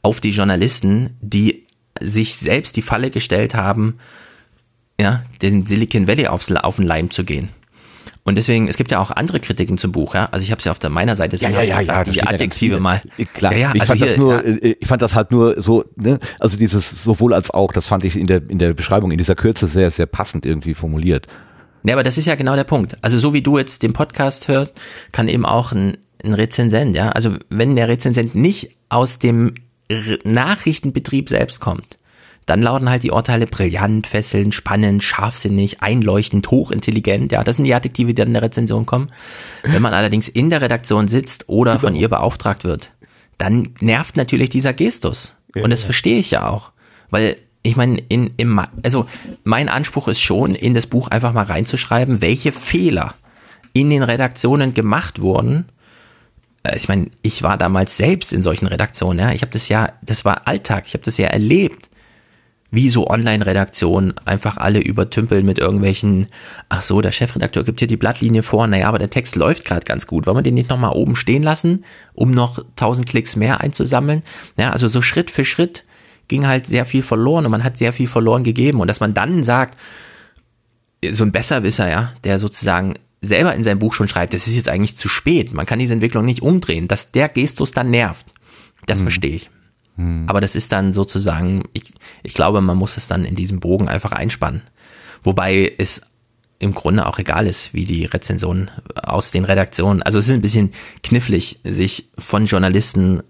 [0.02, 1.66] auf die Journalisten, die
[2.02, 4.00] sich selbst die Falle gestellt haben,
[5.00, 7.50] ja, den Silicon Valley aufs, auf den Leim zu gehen.
[8.28, 10.26] Und deswegen, es gibt ja auch andere Kritiken zum Buch, ja.
[10.32, 12.04] Also ich habe es ja auf der meiner Seite Ja, ja, ja, ja.
[12.04, 13.02] die das Adjektive mal.
[13.18, 15.14] Äh, Klar, ja, ja, ich also fand das hier, nur, ja, äh, ich fand das
[15.14, 18.58] halt nur so, ne, also dieses sowohl als auch, das fand ich in der, in
[18.58, 21.28] der Beschreibung, in dieser Kürze sehr, sehr passend irgendwie formuliert.
[21.86, 22.98] Ja, aber das ist ja genau der Punkt.
[23.02, 24.74] Also so wie du jetzt den Podcast hörst,
[25.12, 27.10] kann eben auch ein, ein Rezensent, ja.
[27.10, 29.54] Also wenn der Rezensent nicht aus dem
[29.88, 31.98] R Nachrichtenbetrieb selbst kommt,
[32.48, 37.32] dann lauten halt die Urteile brillant, fesselnd, spannend, scharfsinnig, einleuchtend, hochintelligent.
[37.32, 39.08] Ja, das sind die Adjektive, die dann in der Rezension kommen.
[39.64, 42.92] Wenn man allerdings in der Redaktion sitzt oder von ihr beauftragt wird,
[43.38, 45.36] dann nervt natürlich dieser Gestus.
[45.56, 46.72] Und das verstehe ich ja auch.
[47.10, 49.08] Weil ich meine, in, im, also
[49.44, 53.16] mein Anspruch ist schon, in das Buch einfach mal reinzuschreiben, welche Fehler
[53.74, 55.66] in den Redaktionen gemacht wurden.
[56.64, 59.32] Äh, Ich meine, ich war damals selbst in solchen Redaktionen, ja.
[59.32, 61.90] Ich habe das ja, das war Alltag, ich habe das ja erlebt,
[62.70, 66.28] wie so Online-Redaktionen einfach alle übertümpeln mit irgendwelchen,
[66.70, 69.86] ach so, der Chefredakteur gibt hier die Blattlinie vor, naja, aber der Text läuft gerade
[69.86, 70.28] ganz gut.
[70.28, 74.22] Wollen wir den nicht nochmal oben stehen lassen, um noch 1000 Klicks mehr einzusammeln?
[74.58, 75.84] Ja, also so Schritt für Schritt
[76.28, 78.82] ging halt sehr viel verloren und man hat sehr viel verloren gegeben.
[78.82, 79.78] Und dass man dann sagt,
[81.10, 84.70] so ein Besserwisser, ja, der sozusagen selber in seinem Buch schon schreibt, das ist jetzt
[84.70, 88.28] eigentlich zu spät, man kann diese Entwicklung nicht umdrehen, dass der Gestus dann nervt,
[88.86, 89.50] das verstehe ich.
[90.28, 93.88] Aber das ist dann sozusagen, ich, ich glaube, man muss es dann in diesem Bogen
[93.88, 94.62] einfach einspannen.
[95.24, 96.02] Wobei es
[96.60, 100.42] im Grunde auch egal ist, wie die Rezensionen aus den Redaktionen, also es ist ein
[100.42, 100.72] bisschen
[101.04, 103.24] knifflig, sich von Journalisten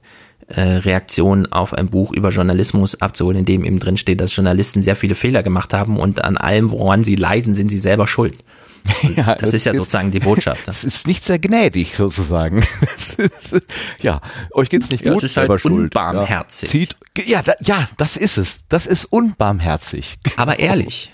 [0.47, 4.81] äh, Reaktionen auf ein Buch über Journalismus abzuholen, in dem eben drin steht, dass Journalisten
[4.81, 8.35] sehr viele Fehler gemacht haben und an allem, woran sie leiden, sind sie selber schuld.
[9.15, 10.61] Ja, Das ist ja sozusagen die Botschaft.
[10.67, 12.63] Das ist nicht sehr gnädig, sozusagen.
[12.81, 13.55] Das ist,
[14.01, 14.21] ja,
[14.51, 15.73] euch geht's nicht Ja, gut, es ist halt selber schuld.
[15.95, 16.71] unbarmherzig.
[16.71, 16.95] Ja, zieht,
[17.27, 18.65] ja, da, ja, das ist es.
[18.69, 20.17] Das ist unbarmherzig.
[20.37, 21.11] Aber ehrlich.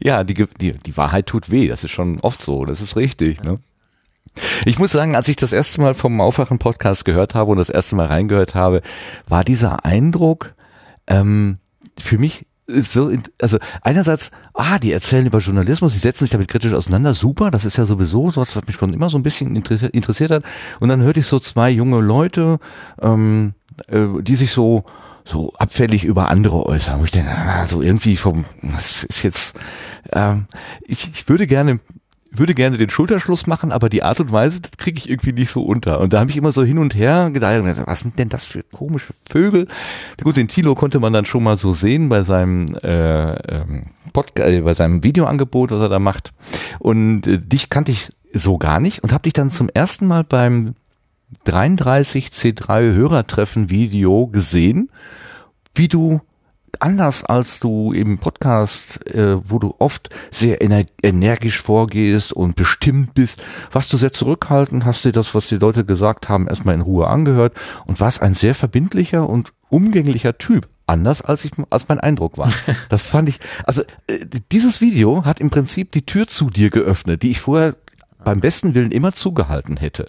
[0.00, 1.66] Ja, die, die, die Wahrheit tut weh.
[1.68, 2.64] Das ist schon oft so.
[2.64, 3.42] Das ist richtig.
[3.42, 3.58] Ne?
[4.64, 7.96] Ich muss sagen, als ich das erste Mal vom Aufwachen-Podcast gehört habe und das erste
[7.96, 8.82] Mal reingehört habe,
[9.28, 10.54] war dieser Eindruck
[11.06, 11.58] ähm,
[11.98, 16.72] für mich so, also einerseits, ah, die erzählen über Journalismus, die setzen sich damit kritisch
[16.72, 19.94] auseinander, super, das ist ja sowieso sowas, was mich schon immer so ein bisschen interessiert,
[19.94, 20.44] interessiert hat.
[20.80, 22.58] Und dann hörte ich so zwei junge Leute,
[23.00, 23.54] ähm,
[23.88, 24.84] äh, die sich so
[25.24, 29.58] so abfällig über andere äußern, wo ich denke, ah, so irgendwie vom, das ist jetzt,
[30.12, 30.46] ähm,
[30.80, 31.78] ich, ich würde gerne
[32.34, 35.50] würde gerne den Schulterschluss machen, aber die Art und Weise, das kriege ich irgendwie nicht
[35.50, 36.00] so unter.
[36.00, 38.62] Und da habe ich immer so hin und her gedacht, was sind denn das für
[38.62, 39.68] komische Vögel?
[40.22, 44.48] Gut, den Tilo konnte man dann schon mal so sehen bei seinem äh, ähm, Podcast,
[44.48, 46.32] äh, bei seinem Videoangebot, was er da macht.
[46.78, 50.24] Und äh, dich kannte ich so gar nicht und habe dich dann zum ersten Mal
[50.24, 50.74] beim
[51.46, 54.90] 33C3 Hörertreffen Video gesehen,
[55.74, 56.20] wie du
[56.80, 63.14] anders als du im Podcast, äh, wo du oft sehr ener energisch vorgehst und bestimmt
[63.14, 66.80] bist, warst du sehr zurückhaltend, hast dir das, was die Leute gesagt haben, erstmal in
[66.80, 67.54] Ruhe angehört
[67.86, 70.68] und warst ein sehr verbindlicher und umgänglicher Typ.
[70.86, 72.52] Anders als ich, als mein Eindruck war.
[72.88, 77.22] Das fand ich, also äh, dieses Video hat im Prinzip die Tür zu dir geöffnet,
[77.22, 77.76] die ich vorher
[78.22, 80.06] beim besten Willen immer zugehalten hätte.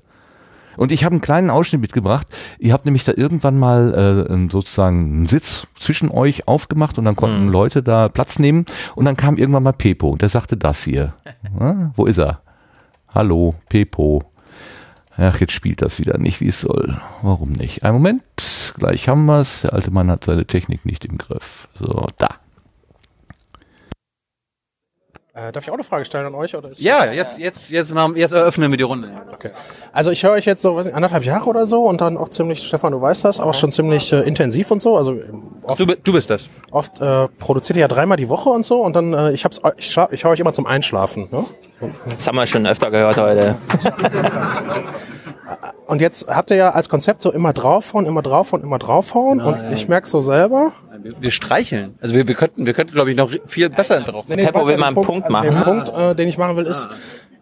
[0.78, 2.28] Und ich habe einen kleinen Ausschnitt mitgebracht.
[2.60, 7.16] Ihr habt nämlich da irgendwann mal äh, sozusagen einen Sitz zwischen euch aufgemacht und dann
[7.16, 8.66] konnten Leute da Platz nehmen.
[8.96, 11.14] Und dann kam irgendwann mal Pepo und der sagte das hier.
[11.60, 12.40] Ja, wo ist er?
[13.14, 14.24] Hallo, Pepo.
[15.18, 17.00] Ach, jetzt spielt das wieder nicht, wie es soll.
[17.22, 17.84] Warum nicht?
[17.84, 18.24] Einen Moment.
[18.78, 19.62] Gleich haben wir's.
[19.62, 21.68] Der alte Mann hat seine Technik nicht im Griff.
[21.76, 22.30] So, da.
[25.36, 26.56] Äh, darf ich auch eine Frage stellen an euch?
[26.56, 29.10] Oder ist Ja, jetzt, jetzt, jetzt, machen, jetzt eröffnen wir die Runde.
[29.34, 29.50] Okay.
[29.92, 32.30] Also ich höre euch jetzt so, weiß nicht, anderthalb Jahre oder so und dann auch
[32.30, 34.96] ziemlich, Stefan, du weißt das, auch schon ziemlich äh, intensiv und so.
[34.96, 36.52] Also ähm, oft, Du, du bist das.
[36.70, 39.60] oft äh, produziert ihr ja dreimal die Woche und so und dann äh, ich hab's,
[39.78, 41.28] ich, schla- ich höre euch immer zum Einschlafen.
[41.32, 41.46] Ne?
[42.10, 43.56] Das haben wir schon öfter gehört heute.
[45.88, 49.72] Und jetzt habt ihr ja als Konzept so immer draufhauen, immer draufhauen, immer draufhauen und
[49.72, 50.72] ich merk so selber.
[51.02, 51.98] Wir, wir streicheln.
[52.02, 54.26] Also wir, wir könnten, wir könnten, glaube ich, noch viel besser drauf.
[54.28, 55.84] Nee, nee, Peppo will mal den einen Punkt also Den machen.
[55.84, 56.88] Punkt, äh, den ich machen will, ist,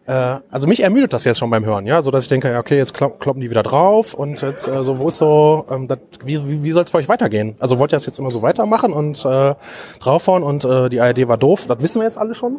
[0.08, 2.78] äh, also mich ermüdet das jetzt schon beim Hören, ja, so dass ich denke, okay,
[2.78, 6.00] jetzt klopp, kloppen die wieder drauf und jetzt äh, so, wo ist so, ähm, dat,
[6.26, 7.56] wie, wie, wie soll es für euch weitergehen?
[7.60, 9.54] Also wollt ihr das jetzt immer so weitermachen und äh,
[10.00, 12.58] draufhauen und äh, die ARD war doof, das wissen wir jetzt alle schon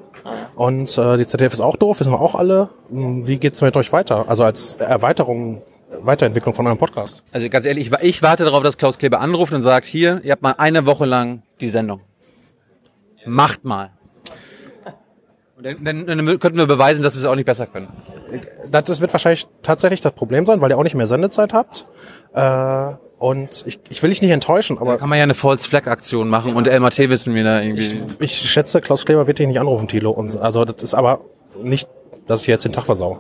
[0.55, 2.68] und äh, die ZDF ist auch doof, wissen wir auch alle.
[2.90, 4.28] Hm, Wie geht's mit euch weiter?
[4.28, 5.62] Also als Erweiterung,
[6.01, 7.22] Weiterentwicklung von eurem Podcast?
[7.32, 10.32] Also ganz ehrlich, ich, ich warte darauf, dass Klaus Kleber anruft und sagt, hier, ihr
[10.32, 12.01] habt mal eine Woche lang die Sendung.
[13.26, 13.90] Macht mal.
[15.62, 17.88] Dann, dann, dann könnten wir beweisen, dass wir es auch nicht besser können.
[18.70, 21.86] Das, das wird wahrscheinlich tatsächlich das Problem sein, weil ihr auch nicht mehr Sendezeit habt.
[22.34, 25.86] Äh, und ich, ich will dich nicht enttäuschen, aber Kann man ja eine False Flag
[25.86, 28.02] Aktion machen und LMAT wissen wir da irgendwie.
[28.18, 30.10] Ich schätze, Klaus Kleber wird dich nicht anrufen, Thilo.
[30.10, 31.20] Und, also das ist aber
[31.62, 31.88] nicht,
[32.26, 33.18] dass ich dir jetzt den Tag versau.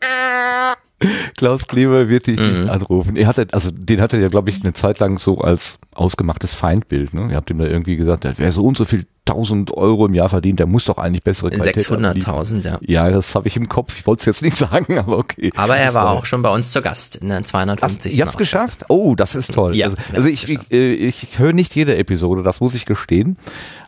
[1.36, 2.62] Klaus Kleber wird dich Mhm.
[2.62, 3.16] nicht anrufen.
[3.16, 7.14] Er hatte, also den hatte er, glaube ich, eine Zeit lang so als ausgemachtes Feindbild.
[7.14, 7.28] Ne?
[7.30, 10.28] Ihr habt ihm da irgendwie gesagt, wer so und so viel tausend Euro im Jahr
[10.28, 12.04] verdient, der muss doch eigentlich bessere Qualität haben.
[12.04, 12.78] 600.000, ja.
[12.80, 13.96] Ja, das habe ich im Kopf.
[13.98, 15.52] Ich wollte es jetzt nicht sagen, aber okay.
[15.56, 18.12] Aber er Das war auch schon bei uns zu Gast in der 250.
[18.12, 18.84] Ach, ihr habt's geschafft?
[18.88, 19.76] Oh, das ist toll.
[19.76, 23.36] Ja, also also ich, ich, äh, ich höre nicht jede Episode, das muss ich gestehen.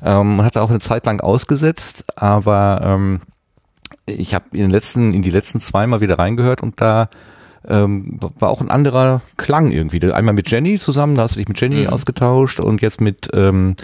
[0.02, 3.20] Ähm, man hat auch eine Zeit lang ausgesetzt, aber ähm,
[4.06, 7.08] ich habe in den letzten, in die letzten zwei mal wieder reingehört und da
[7.68, 10.12] ähm, war auch ein anderer Klang irgendwie.
[10.12, 11.90] Einmal mit Jenny zusammen, da hast du dich mit Jenny Mhm.
[11.90, 13.76] ausgetauscht und jetzt mit ähm,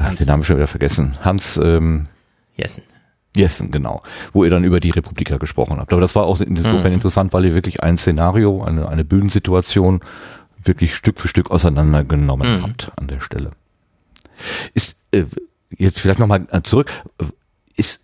[0.00, 1.16] ach, den Namen schon wieder vergessen.
[1.22, 2.08] Hans ähm,
[2.56, 2.82] Jessen.
[3.36, 4.02] Jessen, genau.
[4.32, 5.92] Wo ihr dann über die Republika gesprochen habt.
[5.92, 6.94] Aber das war auch insofern Mhm.
[6.94, 10.00] interessant, weil ihr wirklich ein Szenario, eine, eine Bühnensituation
[10.64, 12.62] wirklich Stück für Stück auseinandergenommen Mhm.
[12.64, 13.52] habt an der Stelle.
[14.74, 15.24] Ist, äh,
[15.78, 16.90] jetzt vielleicht nochmal zurück,
[17.76, 18.00] ist,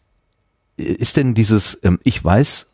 [0.77, 2.67] ist denn dieses, ähm, ich weiß,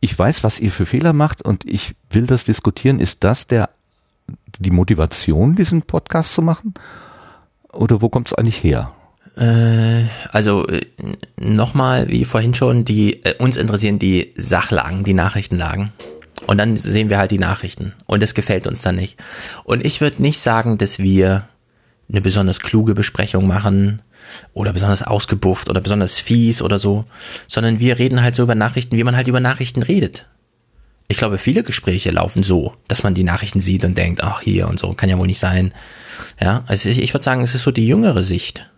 [0.00, 3.70] ich weiß, was ihr für Fehler macht und ich will das diskutieren, ist das der,
[4.58, 6.74] die Motivation, diesen Podcast zu machen?
[7.72, 8.92] Oder wo kommt es eigentlich her?
[9.36, 10.80] Äh, also äh,
[11.40, 15.92] nochmal, wie vorhin schon, die äh, uns interessieren die Sachlagen, die Nachrichtenlagen.
[16.46, 17.92] Und dann sehen wir halt die Nachrichten.
[18.06, 19.16] Und das gefällt uns dann nicht.
[19.64, 21.48] Und ich würde nicht sagen, dass wir
[22.08, 24.02] eine besonders kluge Besprechung machen
[24.52, 27.04] oder besonders ausgebufft oder besonders fies oder so,
[27.46, 30.26] sondern wir reden halt so über Nachrichten, wie man halt über Nachrichten redet.
[31.10, 34.68] Ich glaube, viele Gespräche laufen so, dass man die Nachrichten sieht und denkt, ach hier
[34.68, 35.74] und so, kann ja wohl nicht sein.
[36.40, 38.70] Ja, also ich, ich würde sagen, es ist so die jüngere Sicht.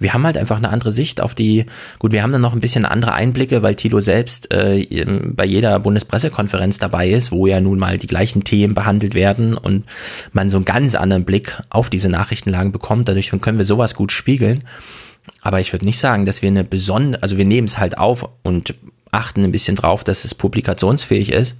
[0.00, 1.66] Wir haben halt einfach eine andere Sicht auf die,
[2.00, 5.78] gut, wir haben dann noch ein bisschen andere Einblicke, weil Tilo selbst äh, bei jeder
[5.78, 9.84] Bundespressekonferenz dabei ist, wo ja nun mal die gleichen Themen behandelt werden und
[10.32, 13.08] man so einen ganz anderen Blick auf diese Nachrichtenlagen bekommt.
[13.08, 14.64] Dadurch können wir sowas gut spiegeln.
[15.42, 18.28] Aber ich würde nicht sagen, dass wir eine besondere, also wir nehmen es halt auf
[18.42, 18.74] und
[19.10, 21.56] achten ein bisschen drauf, dass es publikationsfähig ist.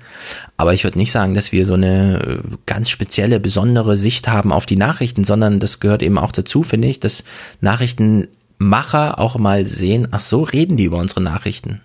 [0.56, 4.52] Aber ich würde nicht sagen, dass wir so eine äh, ganz spezielle, besondere Sicht haben
[4.52, 7.24] auf die Nachrichten, sondern das gehört eben auch dazu, finde ich, dass
[7.60, 11.80] Nachrichtenmacher auch mal sehen, ach so, reden die über unsere Nachrichten.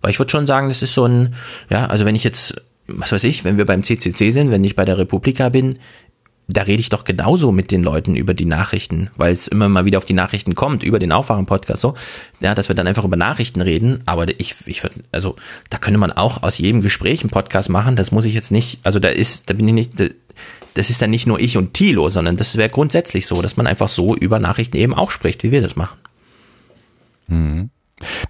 [0.00, 1.34] Weil ich würde schon sagen, das ist so ein,
[1.70, 4.76] ja, also wenn ich jetzt, was weiß ich, wenn wir beim CCC sind, wenn ich
[4.76, 5.78] bei der Republika bin,
[6.52, 9.84] da rede ich doch genauso mit den Leuten über die Nachrichten, weil es immer mal
[9.84, 11.94] wieder auf die Nachrichten kommt, über den Aufwachen-Podcast so,
[12.40, 15.36] ja, dass wir dann einfach über Nachrichten reden, aber ich, ich würde, also
[15.70, 18.80] da könnte man auch aus jedem Gespräch einen Podcast machen, das muss ich jetzt nicht,
[18.82, 19.92] also da ist, da bin ich nicht,
[20.74, 23.66] das ist dann nicht nur ich und Thilo, sondern das wäre grundsätzlich so, dass man
[23.66, 25.98] einfach so über Nachrichten eben auch spricht, wie wir das machen.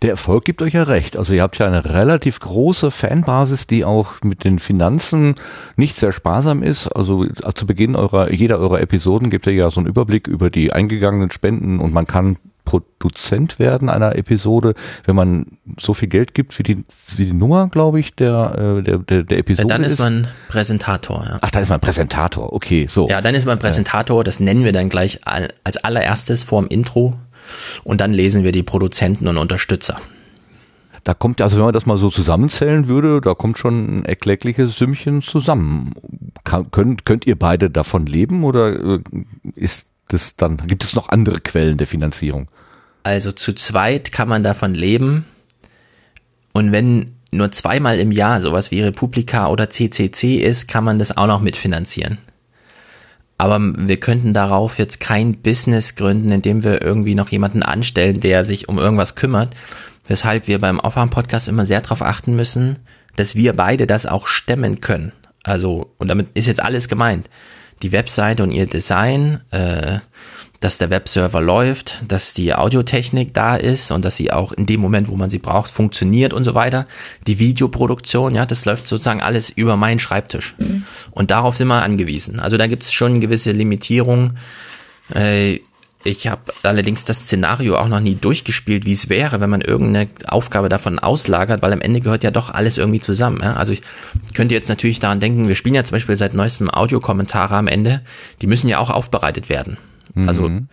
[0.02, 1.16] Der Erfolg gibt euch ja recht.
[1.16, 5.34] Also ihr habt ja eine relativ große Fanbasis, die auch mit den Finanzen
[5.76, 6.88] nicht sehr sparsam ist.
[6.88, 10.72] Also zu Beginn eurer, jeder eurer Episoden gibt ihr ja so einen Überblick über die
[10.72, 16.56] eingegangenen Spenden und man kann Produzent werden einer Episode, wenn man so viel Geld gibt
[16.58, 16.84] wie die,
[17.16, 21.24] wie die Nummer, glaube ich, der, äh, der, der, der Episode dann ist man Präsentator,
[21.28, 21.38] ja.
[21.40, 22.52] Ach, da ist man Präsentator.
[22.52, 23.08] Okay, so.
[23.08, 26.68] Ja, dann ist man Präsentator, das nennen wir dann gleich al- als allererstes vor dem
[26.68, 27.14] Intro
[27.84, 30.01] und dann lesen wir die Produzenten und Unterstützer.
[31.05, 34.76] Da kommt, also wenn man das mal so zusammenzählen würde, da kommt schon ein erkleckliches
[34.76, 35.95] Sümmchen zusammen.
[36.45, 39.01] Kann, könnt, könnt ihr beide davon leben oder äh,
[39.57, 42.49] ist das dann, gibt es noch andere Quellen der Finanzierung?
[43.03, 45.24] Also zu zweit kann man davon leben
[46.53, 51.16] und wenn nur zweimal im Jahr sowas wie Republika oder CCC ist, kann man das
[51.16, 52.18] auch noch mitfinanzieren.
[53.43, 58.45] Aber wir könnten darauf jetzt kein Business gründen, indem wir irgendwie noch jemanden anstellen, der
[58.45, 59.53] sich um irgendwas kümmert.
[60.07, 62.78] Weshalb wir beim Aufwärm-Podcast immer sehr darauf achten müssen,
[63.16, 65.11] dass wir beide das auch stemmen können.
[65.43, 67.28] Also, und damit ist jetzt alles gemeint.
[67.82, 69.99] Die Webseite und ihr Design, äh,
[70.62, 74.80] dass der Webserver läuft, dass die Audiotechnik da ist und dass sie auch in dem
[74.80, 76.86] Moment, wo man sie braucht, funktioniert und so weiter.
[77.26, 80.54] Die Videoproduktion, ja, das läuft sozusagen alles über meinen Schreibtisch.
[80.58, 80.84] Mhm.
[81.10, 82.38] Und darauf sind wir angewiesen.
[82.38, 84.38] Also da gibt es schon gewisse Limitierungen.
[85.12, 85.58] Äh,
[86.04, 90.10] ich habe allerdings das Szenario auch noch nie durchgespielt, wie es wäre, wenn man irgendeine
[90.28, 93.40] Aufgabe davon auslagert, weil am Ende gehört ja doch alles irgendwie zusammen.
[93.42, 93.54] Ja?
[93.54, 93.82] Also ich
[94.34, 98.02] könnte jetzt natürlich daran denken, wir spielen ja zum Beispiel seit neuestem Audiokommentare am Ende,
[98.40, 99.76] die müssen ja auch aufbereitet werden.
[100.14, 100.68] Also mhm.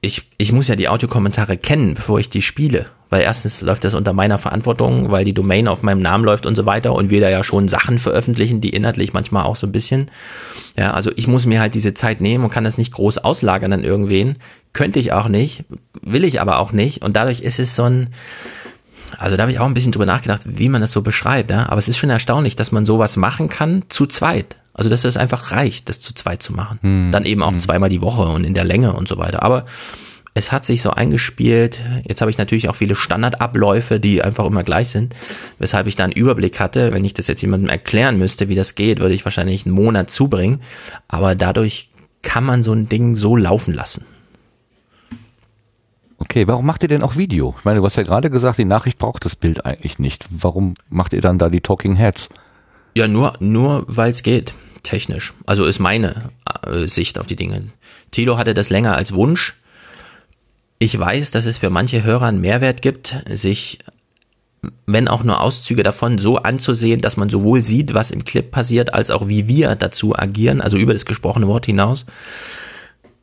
[0.00, 2.86] ich, ich muss ja die Audiokommentare kennen, bevor ich die spiele.
[3.10, 6.54] Weil erstens läuft das unter meiner Verantwortung, weil die Domain auf meinem Namen läuft und
[6.54, 9.72] so weiter und wir da ja schon Sachen veröffentlichen, die inhaltlich manchmal auch so ein
[9.72, 10.10] bisschen.
[10.76, 13.72] Ja, also ich muss mir halt diese Zeit nehmen und kann das nicht groß auslagern
[13.72, 14.34] an irgendwen.
[14.74, 15.64] Könnte ich auch nicht,
[16.02, 17.02] will ich aber auch nicht.
[17.02, 18.10] Und dadurch ist es so ein,
[19.16, 21.50] also da habe ich auch ein bisschen drüber nachgedacht, wie man das so beschreibt.
[21.50, 21.66] Ja?
[21.70, 24.56] Aber es ist schon erstaunlich, dass man sowas machen kann zu zweit.
[24.78, 26.78] Also dass das einfach reicht, das zu zweit zu machen.
[26.82, 27.10] Hm.
[27.10, 27.60] Dann eben auch hm.
[27.60, 29.42] zweimal die Woche und in der Länge und so weiter.
[29.42, 29.66] Aber
[30.34, 31.80] es hat sich so eingespielt.
[32.06, 35.16] Jetzt habe ich natürlich auch viele Standardabläufe, die einfach immer gleich sind,
[35.58, 36.92] weshalb ich da einen Überblick hatte.
[36.92, 40.12] Wenn ich das jetzt jemandem erklären müsste, wie das geht, würde ich wahrscheinlich einen Monat
[40.12, 40.60] zubringen.
[41.08, 41.90] Aber dadurch
[42.22, 44.04] kann man so ein Ding so laufen lassen.
[46.18, 47.56] Okay, warum macht ihr denn auch Video?
[47.58, 50.26] Ich meine, du hast ja gerade gesagt, die Nachricht braucht das Bild eigentlich nicht.
[50.30, 52.28] Warum macht ihr dann da die Talking Heads?
[52.94, 55.32] Ja, nur, nur weil es geht technisch.
[55.46, 56.30] Also ist meine
[56.66, 57.64] äh, Sicht auf die Dinge.
[58.10, 59.54] Tilo hatte das länger als Wunsch.
[60.78, 63.78] Ich weiß, dass es für manche Hörer einen Mehrwert gibt, sich,
[64.86, 68.94] wenn auch nur Auszüge davon, so anzusehen, dass man sowohl sieht, was im Clip passiert,
[68.94, 72.06] als auch wie wir dazu agieren, also über das gesprochene Wort hinaus.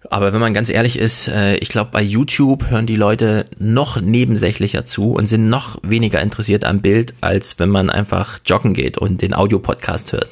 [0.10, 4.00] Aber wenn man ganz ehrlich ist, äh, ich glaube, bei YouTube hören die Leute noch
[4.00, 8.98] nebensächlicher zu und sind noch weniger interessiert am Bild, als wenn man einfach joggen geht
[8.98, 10.30] und den Audiopodcast hört.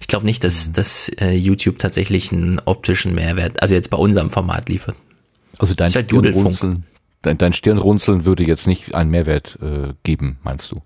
[0.00, 0.72] Ich glaube nicht, dass, mhm.
[0.74, 4.96] dass äh, YouTube tatsächlich einen optischen Mehrwert, also jetzt bei unserem Format liefert.
[5.58, 6.84] Also dein halt Stirnrunzeln,
[7.22, 10.82] dein, dein Stirnrunzeln würde jetzt nicht einen Mehrwert äh, geben, meinst du?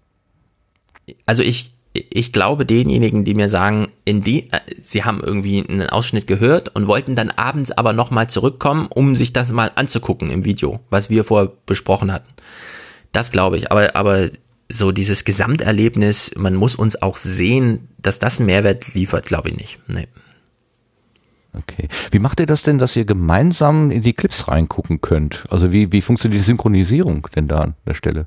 [1.24, 5.88] Also ich, ich glaube denjenigen, die mir sagen, in die, äh, sie haben irgendwie einen
[5.88, 10.44] Ausschnitt gehört und wollten dann abends aber nochmal zurückkommen, um sich das mal anzugucken im
[10.44, 12.28] Video, was wir vorher besprochen hatten.
[13.12, 13.72] Das glaube ich.
[13.72, 14.28] Aber, aber
[14.68, 19.56] so dieses Gesamterlebnis, man muss uns auch sehen, dass das einen Mehrwert liefert, glaube ich
[19.56, 19.78] nicht.
[19.92, 20.08] Nee.
[21.54, 21.88] Okay.
[22.10, 25.44] Wie macht ihr das denn, dass ihr gemeinsam in die Clips reingucken könnt?
[25.50, 28.26] Also wie, wie funktioniert die Synchronisierung denn da an der Stelle?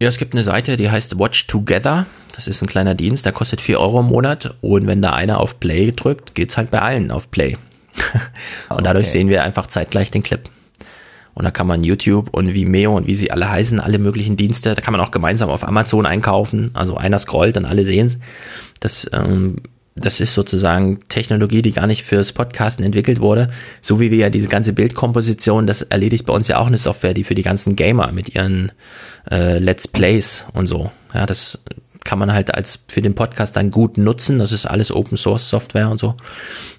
[0.00, 2.06] Ja, es gibt eine Seite, die heißt Watch Together.
[2.34, 4.56] Das ist ein kleiner Dienst, der kostet vier Euro im Monat.
[4.60, 7.56] Und wenn da einer auf Play drückt, geht's halt bei allen auf Play.
[8.68, 9.12] und dadurch okay.
[9.12, 10.50] sehen wir einfach zeitgleich den Clip.
[11.36, 14.74] Und da kann man YouTube und Vimeo und wie sie alle heißen, alle möglichen Dienste,
[14.74, 16.70] da kann man auch gemeinsam auf Amazon einkaufen.
[16.72, 18.18] Also einer scrollt, dann alle sehen's.
[18.80, 19.56] Das, ähm,
[19.94, 23.50] das ist sozusagen Technologie, die gar nicht fürs Podcasten entwickelt wurde.
[23.82, 27.12] So wie wir ja diese ganze Bildkomposition, das erledigt bei uns ja auch eine Software,
[27.12, 28.72] die für die ganzen Gamer mit ihren
[29.30, 30.90] äh, Let's Plays und so.
[31.12, 31.62] Ja, das
[32.06, 34.38] kann man halt als für den Podcast dann gut nutzen.
[34.38, 36.14] Das ist alles Open Source Software und so.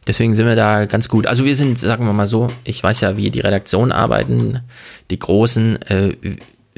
[0.08, 1.28] Deswegen sind wir da ganz gut.
[1.28, 4.62] Also wir sind, sagen wir mal so, ich weiß ja, wie die Redaktion arbeiten,
[5.12, 5.82] die großen.
[5.84, 6.16] Äh,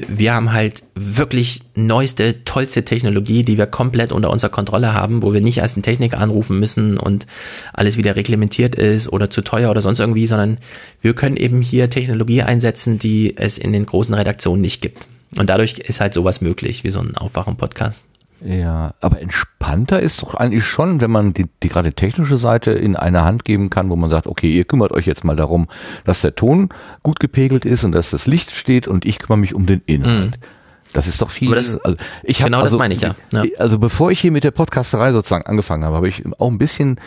[0.08, 5.32] wir haben halt wirklich neueste, tollste Technologie, die wir komplett unter unserer Kontrolle haben, wo
[5.32, 7.26] wir nicht erst einen Techniker anrufen müssen und
[7.72, 10.58] alles wieder reglementiert ist oder zu teuer oder sonst irgendwie, sondern
[11.00, 15.06] wir können eben hier Technologie einsetzen, die es in den großen Redaktionen nicht gibt.
[15.36, 18.04] Und dadurch ist halt sowas möglich, wie so ein Aufwachen-Podcast.
[18.42, 22.96] Ja, aber entspannter ist doch eigentlich schon, wenn man die, die gerade technische Seite in
[22.96, 25.68] eine Hand geben kann, wo man sagt, okay, ihr kümmert euch jetzt mal darum,
[26.04, 26.70] dass der Ton
[27.02, 30.38] gut gepegelt ist und dass das Licht steht und ich kümmere mich um den Inhalt.
[30.38, 30.44] Mhm.
[30.92, 31.54] Das ist doch viel.
[31.54, 33.14] Das, also ich hab, genau also, das meine ich ja.
[33.32, 33.44] ja.
[33.58, 36.98] Also bevor ich hier mit der Podcasterei sozusagen angefangen habe, habe ich auch ein bisschen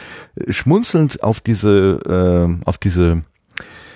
[0.47, 1.99] schmunzelnd auf diese,
[2.63, 3.23] äh, auf diese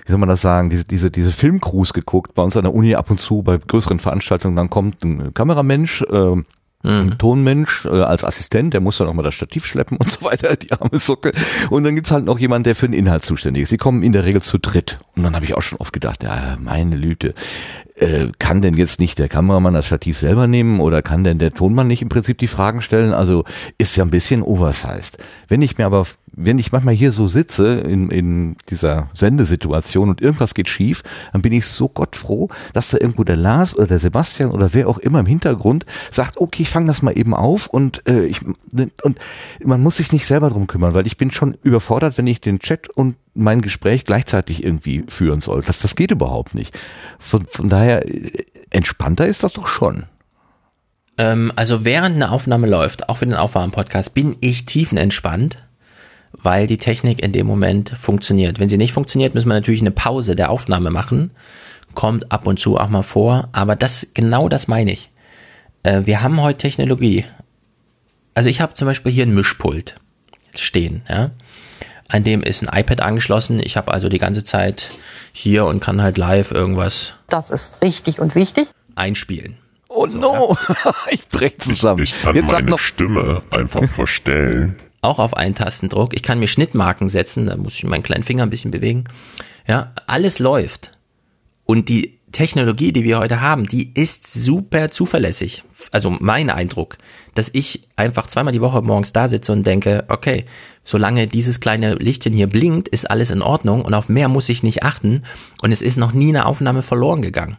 [0.05, 2.95] wie soll man das sagen, diese, diese, diese Filmcrews geguckt, bei uns an der Uni
[2.95, 6.35] ab und zu, bei größeren Veranstaltungen, dann kommt ein Kameramensch, äh,
[6.88, 7.18] Mhm.
[7.18, 10.55] Tonmensch äh, als Assistent, der muss dann auch mal das Stativ schleppen und so weiter,
[10.55, 11.34] die arme Socke.
[11.69, 13.69] Und dann gibt's halt noch jemanden, der für den Inhalt zuständig ist.
[13.69, 14.97] Sie kommen in der Regel zu dritt.
[15.15, 17.34] Und dann habe ich auch schon oft gedacht, ja, meine Lüte.
[17.98, 21.53] Äh, kann denn jetzt nicht der Kameramann das Stativ selber nehmen oder kann denn der
[21.53, 23.11] Tonmann nicht im Prinzip die Fragen stellen?
[23.11, 23.44] Also
[23.78, 25.18] ist ja ein bisschen oversized.
[25.48, 30.22] Wenn ich mir aber, wenn ich manchmal hier so sitze in, in dieser Sendesituation und
[30.22, 31.03] irgendwas geht schief,
[31.34, 34.88] dann bin ich so gottfroh, dass da irgendwo der Lars oder der Sebastian oder wer
[34.88, 38.41] auch immer im Hintergrund sagt, okay, ich fange das mal eben auf und äh, ich
[38.44, 39.19] und
[39.64, 42.60] man muss sich nicht selber drum kümmern, weil ich bin schon überfordert, wenn ich den
[42.60, 45.61] Chat und mein Gespräch gleichzeitig irgendwie führen soll.
[45.61, 46.77] Das, das geht überhaupt nicht.
[47.19, 48.31] Von, von daher, äh,
[48.69, 50.05] entspannter ist das doch schon.
[51.18, 55.64] Ähm, also während eine Aufnahme läuft, auch für den Aufwärmen-Podcast, bin ich tiefenentspannt,
[56.31, 58.59] weil die Technik in dem Moment funktioniert.
[58.59, 61.31] Wenn sie nicht funktioniert, müssen wir natürlich eine Pause der Aufnahme machen.
[61.95, 65.09] Kommt ab und zu auch mal vor, aber das, genau das meine ich.
[65.84, 67.26] Äh, wir haben heute Technologie.
[68.34, 69.95] Also ich habe zum Beispiel hier ein Mischpult
[70.53, 71.31] stehen, ja.
[72.09, 73.59] An dem ist ein iPad angeschlossen.
[73.61, 74.91] Ich habe also die ganze Zeit
[75.34, 78.67] hier und kann halt live irgendwas Das ist richtig und wichtig.
[78.95, 79.57] einspielen.
[79.89, 80.55] Oh no,
[81.11, 82.03] ich brech zusammen.
[82.03, 84.77] Ich kann Jetzt meine noch, Stimme einfach verstellen.
[85.01, 86.13] auch auf einen Tastendruck.
[86.13, 89.05] Ich kann mir Schnittmarken setzen, da muss ich meinen kleinen Finger ein bisschen bewegen.
[89.67, 90.91] Ja, alles läuft.
[91.65, 95.64] Und die Technologie, die wir heute haben, die ist super zuverlässig.
[95.91, 96.98] Also mein Eindruck,
[97.36, 100.44] dass ich einfach zweimal die Woche morgens da sitze und denke, okay,
[100.84, 104.62] solange dieses kleine Lichtchen hier blinkt, ist alles in Ordnung und auf mehr muss ich
[104.62, 105.24] nicht achten
[105.62, 107.58] und es ist noch nie eine Aufnahme verloren gegangen.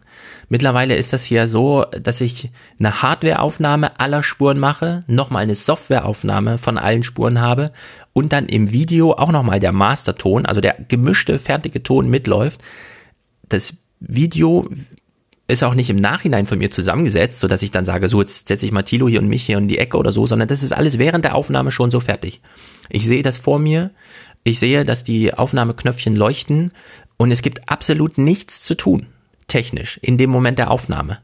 [0.51, 6.59] Mittlerweile ist das hier so, dass ich eine Hardwareaufnahme aller Spuren mache, nochmal eine Softwareaufnahme
[6.59, 7.73] von allen Spuren habe
[8.13, 12.61] und dann im Video auch nochmal der Masterton, also der gemischte, fertige Ton mitläuft.
[13.49, 14.69] Das Video
[15.49, 18.49] ist auch nicht im Nachhinein von mir zusammengesetzt, so dass ich dann sage, so jetzt
[18.49, 20.63] setze ich mal Tilo hier und mich hier in die Ecke oder so, sondern das
[20.63, 22.43] ist alles während der Aufnahme schon so fertig.
[22.91, 23.91] Ich sehe das vor mir,
[24.45, 26.73] ich sehe, dass die Aufnahmeknöpfchen leuchten
[27.17, 29.07] und es gibt absolut nichts zu tun,
[29.47, 31.19] technisch, in dem Moment der Aufnahme.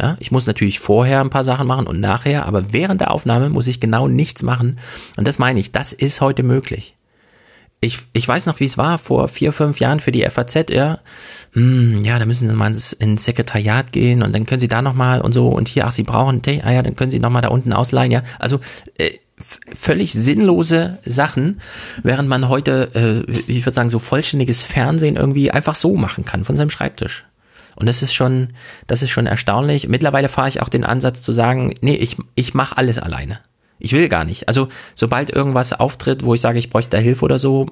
[0.00, 3.50] Ja, ich muss natürlich vorher ein paar Sachen machen und nachher, aber während der Aufnahme
[3.50, 4.78] muss ich genau nichts machen.
[5.16, 6.94] Und das meine ich, das ist heute möglich
[7.80, 10.98] ich, ich weiß noch, wie es war vor vier, fünf Jahren für die FAZ, ja.
[11.52, 15.20] Hm, ja, da müssen Sie mal ins, Sekretariat gehen und dann können Sie da nochmal
[15.20, 17.72] und so und hier, ach, Sie brauchen, ah ja, dann können Sie nochmal da unten
[17.72, 18.22] ausleihen, ja.
[18.40, 18.58] Also
[18.98, 19.12] äh,
[19.74, 21.60] völlig sinnlose Sachen,
[22.02, 26.44] während man heute, äh, ich würde sagen, so vollständiges Fernsehen irgendwie einfach so machen kann
[26.44, 27.24] von seinem Schreibtisch.
[27.76, 28.48] Und das ist schon,
[28.88, 29.86] das ist schon erstaunlich.
[29.86, 33.38] Mittlerweile fahre ich auch den Ansatz zu sagen, nee, ich, ich mache alles alleine.
[33.78, 34.48] Ich will gar nicht.
[34.48, 37.66] Also sobald irgendwas auftritt, wo ich sage, ich bräuchte da Hilfe oder so,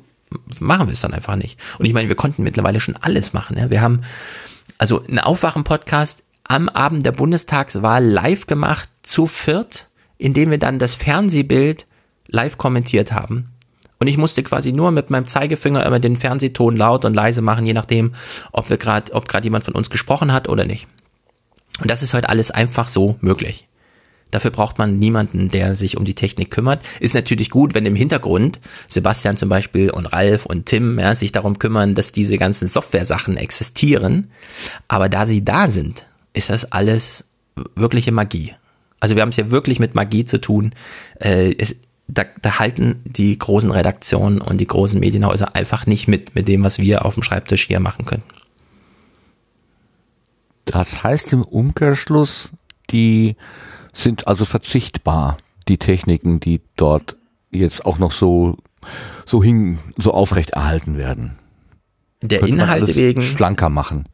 [0.61, 1.59] machen wir es dann einfach nicht.
[1.79, 3.59] Und ich meine, wir konnten mittlerweile schon alles machen.
[3.59, 3.71] Ja?
[3.71, 4.03] Wir haben
[4.79, 9.89] also einen Aufwachen-Podcast am Abend der Bundestagswahl live gemacht, zu viert,
[10.19, 11.87] indem wir dann das Fernsehbild
[12.29, 13.53] live kommentiert haben.
[13.99, 17.67] Und ich musste quasi nur mit meinem Zeigefinger immer den Fernsehton laut und leise machen,
[17.67, 18.13] je nachdem,
[18.53, 20.87] ob wir gerade, ob gerade jemand von uns gesprochen hat oder nicht.
[21.81, 23.67] Und das ist heute alles einfach so möglich.
[24.31, 26.83] Dafür braucht man niemanden, der sich um die Technik kümmert.
[27.01, 31.33] Ist natürlich gut, wenn im Hintergrund Sebastian zum Beispiel und Ralf und Tim ja, sich
[31.33, 34.31] darum kümmern, dass diese ganzen Software-Sachen existieren.
[34.89, 37.25] Aber da sie da sind, ist das alles
[37.75, 38.55] wirkliche Magie.
[38.99, 40.73] Also wir haben es ja wirklich mit Magie zu tun.
[41.21, 41.77] Äh, es,
[42.09, 46.65] da, da halten die großen Redaktionen und die großen Medienhäuser einfach nicht mit, mit dem,
[46.65, 48.23] was wir auf dem Schreibtisch hier machen können.
[50.65, 52.51] das heißt im Umkehrschluss,
[52.91, 53.37] die
[54.03, 57.17] sind also verzichtbar, die Techniken, die dort
[57.51, 58.59] jetzt auch noch so,
[59.25, 61.39] so hin, so aufrecht erhalten werden.
[62.23, 64.05] Der Könnte Inhalte wegen, schlanker machen.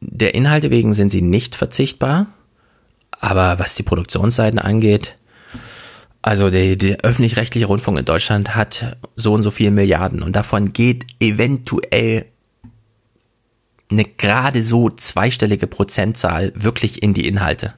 [0.00, 2.26] der Inhalte wegen sind sie nicht verzichtbar.
[3.20, 5.16] Aber was die Produktionsseiten angeht,
[6.22, 10.72] also der, der öffentlich-rechtliche Rundfunk in Deutschland hat so und so viele Milliarden und davon
[10.72, 12.26] geht eventuell
[13.90, 17.74] eine gerade so zweistellige Prozentzahl wirklich in die Inhalte.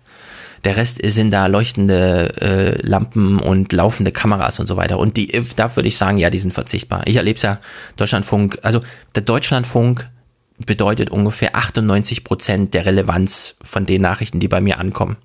[0.64, 4.98] Der Rest sind da leuchtende äh, Lampen und laufende Kameras und so weiter.
[4.98, 7.02] Und die, da würde ich sagen, ja, die sind verzichtbar.
[7.06, 7.58] Ich erlebe es ja,
[7.96, 8.80] Deutschlandfunk, also
[9.14, 10.08] der Deutschlandfunk
[10.58, 15.16] bedeutet ungefähr 98 Prozent der Relevanz von den Nachrichten, die bei mir ankommen.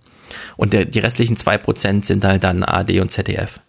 [0.55, 3.59] Und der, die restlichen zwei Prozent sind halt dann AD und ZDF.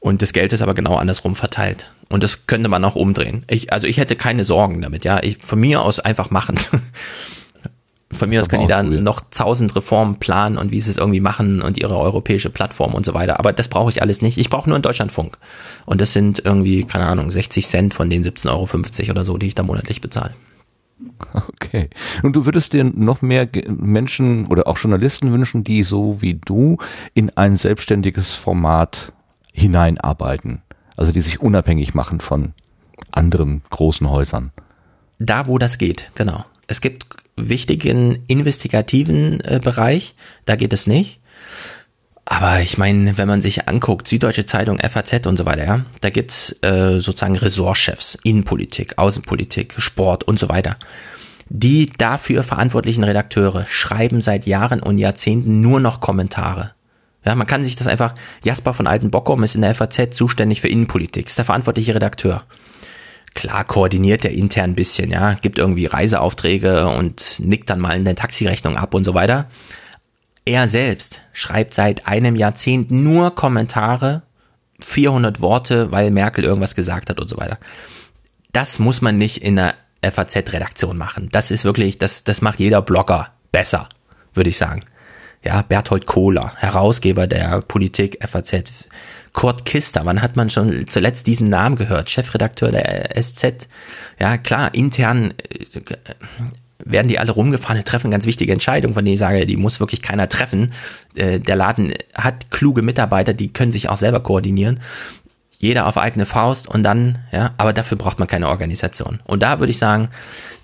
[0.00, 1.90] Und das Geld ist aber genau andersrum verteilt.
[2.10, 3.44] Und das könnte man auch umdrehen.
[3.48, 5.22] Ich, also ich hätte keine Sorgen damit, ja.
[5.22, 6.56] Ich, von mir aus einfach machen.
[8.14, 9.04] Von mir aus können die dann ausprobieren.
[9.04, 13.04] noch tausend Reformen planen und wie sie es irgendwie machen und ihre europäische Plattform und
[13.04, 13.38] so weiter.
[13.38, 14.38] Aber das brauche ich alles nicht.
[14.38, 15.38] Ich brauche nur einen Deutschlandfunk.
[15.86, 19.46] Und das sind irgendwie, keine Ahnung, 60 Cent von den 17,50 Euro oder so, die
[19.46, 20.34] ich da monatlich bezahle.
[21.34, 21.90] Okay.
[22.22, 26.78] Und du würdest dir noch mehr Menschen oder auch Journalisten wünschen, die so wie du
[27.14, 29.12] in ein selbstständiges Format
[29.52, 30.62] hineinarbeiten.
[30.96, 32.52] Also die sich unabhängig machen von
[33.10, 34.52] anderen großen Häusern.
[35.18, 36.44] Da, wo das geht, genau.
[36.66, 40.14] Es gibt wichtigen investigativen äh, Bereich,
[40.46, 41.20] da geht es nicht.
[42.26, 46.08] Aber ich meine, wenn man sich anguckt, Süddeutsche Zeitung, FAZ und so weiter, ja, da
[46.08, 50.76] gibt's äh, sozusagen Ressortchefs, Innenpolitik, Außenpolitik, Sport und so weiter.
[51.50, 56.72] Die dafür verantwortlichen Redakteure schreiben seit Jahren und Jahrzehnten nur noch Kommentare.
[57.26, 60.68] Ja, man kann sich das einfach, Jasper von Altenbockum ist in der FAZ zuständig für
[60.68, 62.44] Innenpolitik, ist der verantwortliche Redakteur.
[63.34, 68.04] Klar koordiniert er intern ein bisschen, ja, gibt irgendwie Reiseaufträge und nickt dann mal in
[68.04, 69.48] der Taxirechnung ab und so weiter.
[70.44, 74.22] Er selbst schreibt seit einem Jahrzehnt nur Kommentare,
[74.80, 77.58] 400 Worte, weil Merkel irgendwas gesagt hat und so weiter.
[78.52, 81.28] Das muss man nicht in einer FAZ-Redaktion machen.
[81.32, 83.88] Das ist wirklich, das, das macht jeder Blogger besser,
[84.32, 84.82] würde ich sagen.
[85.42, 88.88] Ja, Berthold Kohler, Herausgeber der Politik FAZ.
[89.34, 92.08] Kurt Kister, wann hat man schon zuletzt diesen Namen gehört?
[92.08, 93.68] Chefredakteur der SZ.
[94.18, 95.80] Ja, klar, intern äh,
[96.78, 99.80] werden die alle rumgefahren, die treffen ganz wichtige Entscheidungen, von denen ich sage, die muss
[99.80, 100.72] wirklich keiner treffen.
[101.16, 104.78] Äh, der Laden hat kluge Mitarbeiter, die können sich auch selber koordinieren.
[105.58, 109.20] Jeder auf eigene Faust und dann, ja, aber dafür braucht man keine Organisation.
[109.24, 110.10] Und da würde ich sagen,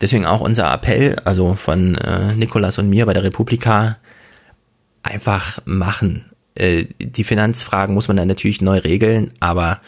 [0.00, 3.96] deswegen auch unser Appell, also von äh, Nikolas und mir bei der Republika,
[5.02, 6.29] einfach machen.
[6.54, 9.80] Äh, die Finanzfragen muss man dann natürlich neu regeln, aber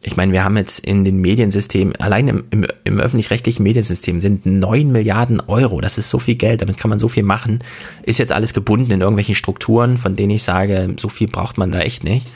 [0.00, 4.46] ich meine, wir haben jetzt in den Mediensystemen, allein im, im, im öffentlich-rechtlichen Mediensystem sind
[4.46, 5.80] neun Milliarden Euro.
[5.80, 7.58] Das ist so viel Geld, damit kann man so viel machen.
[8.04, 11.72] Ist jetzt alles gebunden in irgendwelchen Strukturen, von denen ich sage, so viel braucht man
[11.72, 12.28] da echt nicht.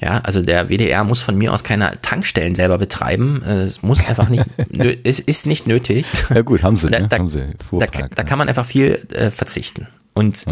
[0.00, 3.42] Ja, also der WDR muss von mir aus keine Tankstellen selber betreiben.
[3.44, 4.44] Äh, Es muss einfach nicht,
[5.04, 6.06] es ist nicht nötig.
[6.32, 7.08] Ja gut, haben sie, Da, ne?
[7.08, 7.38] da, haben sie.
[7.38, 8.28] da, Fuhrpark, da ne?
[8.28, 9.86] kann man einfach viel äh, verzichten.
[10.14, 10.44] Und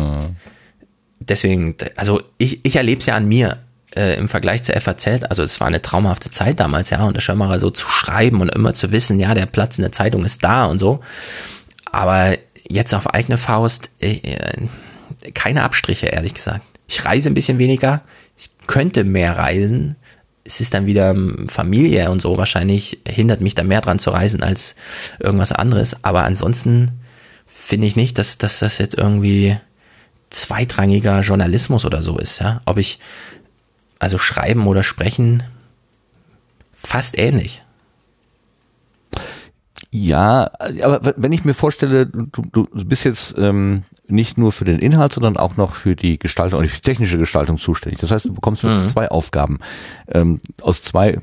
[1.20, 3.59] deswegen, also ich, ich erlebe es ja an mir
[3.94, 5.24] äh, im Vergleich zur FAZ.
[5.28, 8.74] Also es war eine traumhafte Zeit damals, ja, unter Schirmacher so zu schreiben und immer
[8.74, 11.01] zu wissen, ja, der Platz in der Zeitung ist da und so.
[11.92, 12.36] Aber
[12.68, 14.68] jetzt auf eigene Faust, äh, äh,
[15.34, 16.64] keine Abstriche, ehrlich gesagt.
[16.86, 18.02] Ich reise ein bisschen weniger,
[18.36, 19.97] ich könnte mehr reisen.
[20.44, 22.36] Es ist dann wieder ähm, Familie und so.
[22.38, 24.74] Wahrscheinlich hindert mich da mehr dran zu reisen als
[25.18, 26.02] irgendwas anderes.
[26.02, 26.90] Aber ansonsten
[27.47, 29.59] finde ich nicht, dass, dass das jetzt irgendwie
[30.31, 32.40] zweitrangiger Journalismus oder so ist.
[32.40, 32.62] Ja?
[32.65, 32.98] Ob ich,
[33.98, 35.43] also schreiben oder sprechen,
[36.73, 37.62] fast ähnlich.
[39.93, 40.51] Ja,
[40.82, 45.12] aber wenn ich mir vorstelle, du, du bist jetzt ähm, nicht nur für den Inhalt,
[45.12, 48.01] sondern auch noch für die Gestaltung und die technische Gestaltung zuständig.
[48.01, 48.89] Das heißt, du bekommst jetzt Mhm.
[48.89, 49.59] zwei Aufgaben.
[50.09, 51.19] Ähm, aus zwei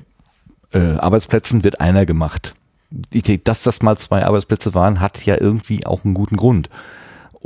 [0.73, 2.55] äh, Arbeitsplätzen wird einer gemacht.
[2.89, 6.69] Die Idee, dass das mal zwei Arbeitsplätze waren, hat ja irgendwie auch einen guten Grund.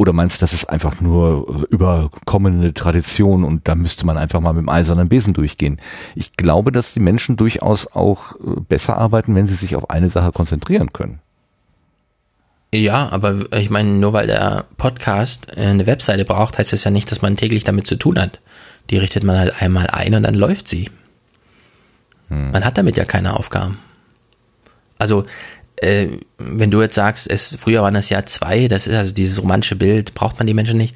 [0.02, 4.40] Oder meinst du, das ist einfach nur äh, überkommene Tradition und da müsste man einfach
[4.40, 5.80] mal mit dem eisernen Besen durchgehen?
[6.16, 10.10] Ich glaube, dass die Menschen durchaus auch äh, besser arbeiten, wenn sie sich auf eine
[10.10, 11.20] Sache konzentrieren können.
[12.74, 16.90] Ja, aber ich meine, nur weil der Podcast äh, eine Webseite braucht, heißt das ja
[16.90, 18.40] nicht, dass man täglich damit zu tun hat.
[18.90, 20.90] Die richtet man halt einmal ein und dann läuft sie.
[22.30, 23.78] Man hat damit ja keine Aufgaben.
[24.98, 25.26] Also,
[25.82, 29.42] äh, wenn du jetzt sagst, es, früher waren das ja zwei, das ist also dieses
[29.42, 30.96] romantische Bild, braucht man die Menschen nicht.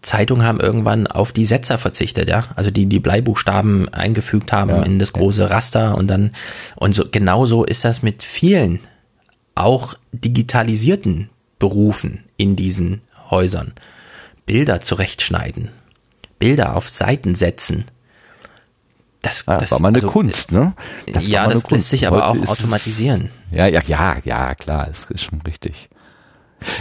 [0.00, 4.82] Zeitungen haben irgendwann auf die Setzer verzichtet, ja, also die die Bleibuchstaben eingefügt haben Ja,
[4.82, 6.32] in das große Raster und dann
[6.74, 8.80] und so genauso ist das mit vielen
[9.54, 13.74] auch digitalisierten Berufen in diesen Häusern.
[14.44, 15.68] Bilder zurechtschneiden,
[16.40, 17.84] Bilder auf Seiten setzen.
[19.20, 20.72] Das, Ah, das war mal eine also, Kunst, ne?
[21.12, 23.30] Das ja, das lässt sich aber auch Heute es- automatisieren.
[23.52, 25.90] Ja, ja, ja, ja, klar, es ist schon richtig.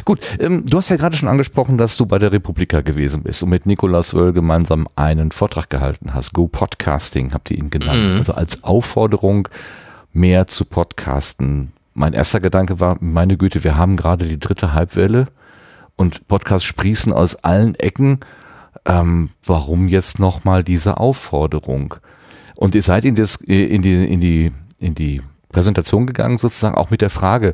[0.06, 3.44] Gut, ähm, du hast ja gerade schon angesprochen, dass du bei der Republika gewesen bist
[3.44, 6.34] und mit Nikolaus Wöll gemeinsam einen Vortrag gehalten hast.
[6.34, 8.12] Go Podcasting habt ihr ihn genannt.
[8.12, 8.18] Mhm.
[8.18, 9.48] Also als Aufforderung,
[10.14, 11.72] mehr zu podcasten.
[11.94, 15.28] Mein erster Gedanke war, meine Güte, wir haben gerade die dritte Halbwelle
[15.96, 18.20] und Podcasts sprießen aus allen Ecken.
[18.86, 21.96] Ähm, warum jetzt nochmal diese Aufforderung?
[22.56, 25.22] Und ihr seid in, das, in, die, in, die, in die
[25.52, 27.54] Präsentation gegangen, sozusagen auch mit der Frage,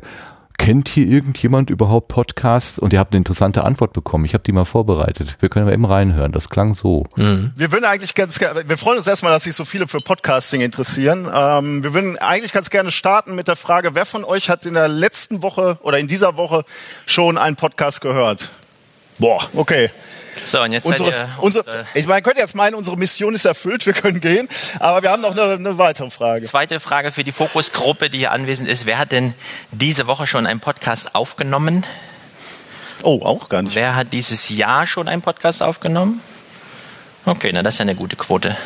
[0.58, 2.78] kennt hier irgendjemand überhaupt Podcasts?
[2.78, 4.24] Und ihr habt eine interessante Antwort bekommen.
[4.24, 5.36] Ich habe die mal vorbereitet.
[5.40, 6.32] Wir können aber eben reinhören.
[6.32, 7.06] Das klang so.
[7.14, 10.60] Wir würden eigentlich ganz gerne, wir freuen uns erstmal, dass sich so viele für Podcasting
[10.60, 11.28] interessieren.
[11.32, 14.74] Ähm, wir würden eigentlich ganz gerne starten mit der Frage, wer von euch hat in
[14.74, 16.64] der letzten Woche oder in dieser Woche
[17.06, 18.50] schon einen Podcast gehört?
[19.18, 19.90] Boah, okay.
[20.44, 23.34] So, und jetzt Unsere, seid ihr, unsere, ich meine, könnt ihr jetzt meinen, unsere Mission
[23.34, 24.48] ist erfüllt, wir können gehen,
[24.78, 26.46] aber wir haben noch eine, eine weitere Frage.
[26.46, 28.86] Zweite Frage für die Fokusgruppe, die hier anwesend ist.
[28.86, 29.34] Wer hat denn
[29.70, 31.84] diese Woche schon einen Podcast aufgenommen?
[33.02, 33.76] Oh, auch gar nicht.
[33.76, 36.20] Wer hat dieses Jahr schon einen Podcast aufgenommen?
[37.24, 38.56] Okay, na das ist ja eine gute Quote.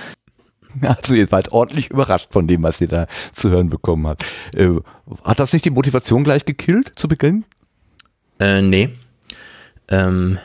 [0.81, 4.25] Also ihr wart ordentlich überrascht von dem, was ihr da zu hören bekommen habt.
[4.55, 4.71] Äh,
[5.23, 7.45] hat das nicht die Motivation gleich gekillt zu Beginn?
[8.41, 8.97] Äh, nee.
[9.89, 10.39] Ähm,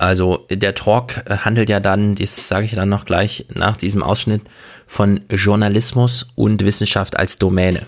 [0.00, 4.02] also der Talk äh, handelt ja dann, das sage ich dann noch gleich nach diesem
[4.02, 4.42] Ausschnitt,
[4.86, 7.82] von Journalismus und Wissenschaft als Domäne.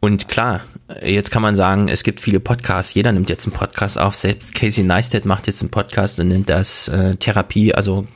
[0.00, 0.62] Und klar,
[1.00, 4.54] jetzt kann man sagen, es gibt viele Podcasts, jeder nimmt jetzt einen Podcast auf, selbst
[4.54, 8.06] Casey Neistat macht jetzt einen Podcast und nennt das äh, Therapie, also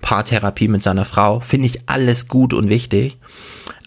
[0.00, 1.40] Paartherapie mit seiner Frau.
[1.40, 3.18] Finde ich alles gut und wichtig.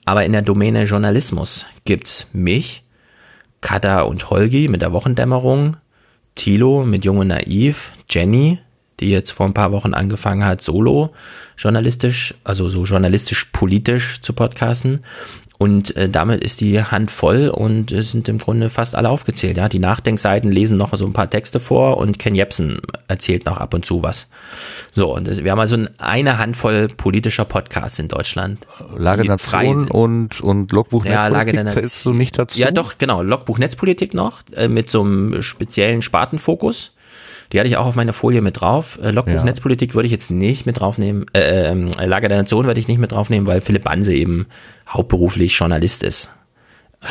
[0.06, 2.84] Aber in der Domäne Journalismus gibt's mich,
[3.62, 5.78] Kada und Holgi mit der Wochendämmerung,
[6.40, 8.60] Tilo mit Jung und Naiv, Jenny,
[9.00, 11.12] die jetzt vor ein paar Wochen angefangen hat, solo
[11.58, 15.02] journalistisch, also so journalistisch-politisch zu podcasten.
[15.62, 19.58] Und äh, damit ist die Hand voll und es sind im Grunde fast alle aufgezählt.
[19.58, 23.58] Ja, die Nachdenkseiten lesen noch so ein paar Texte vor und Ken Jebsen erzählt noch
[23.58, 24.30] ab und zu was.
[24.92, 28.66] So, und das, wir haben also eine Handvoll politischer Podcasts in Deutschland.
[28.98, 32.18] Lage der Nation und, und Logbuch ja, Lage der Nation.
[32.18, 32.58] nicht dazu?
[32.58, 33.22] Ja, doch, genau.
[33.22, 36.94] Logbuch Netzpolitik noch, äh, mit so einem speziellen Spartenfokus.
[37.52, 39.00] Die hatte ich auch auf meiner Folie mit drauf.
[39.02, 39.44] Äh, Logbuch Ja.
[39.44, 41.26] Netzpolitik würde ich jetzt nicht mit draufnehmen.
[41.34, 44.46] Äh, ähm, Lage der Nation würde ich nicht mit draufnehmen, weil Philipp Banse eben
[44.88, 46.32] hauptberuflich Journalist ist.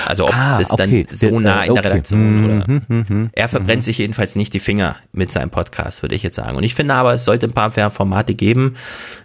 [0.07, 1.07] Also ob Ah, das okay.
[1.09, 1.89] dann so Der- nah in der okay.
[1.89, 3.31] Redaktion oder Mhm, mhm, mhm.
[3.33, 6.59] er verbrennt sich jedenfalls nicht die Finger mit seinem Podcast, würde ich jetzt sagen.
[6.59, 8.75] Und ich finde aber, es sollte ein paar Formate geben.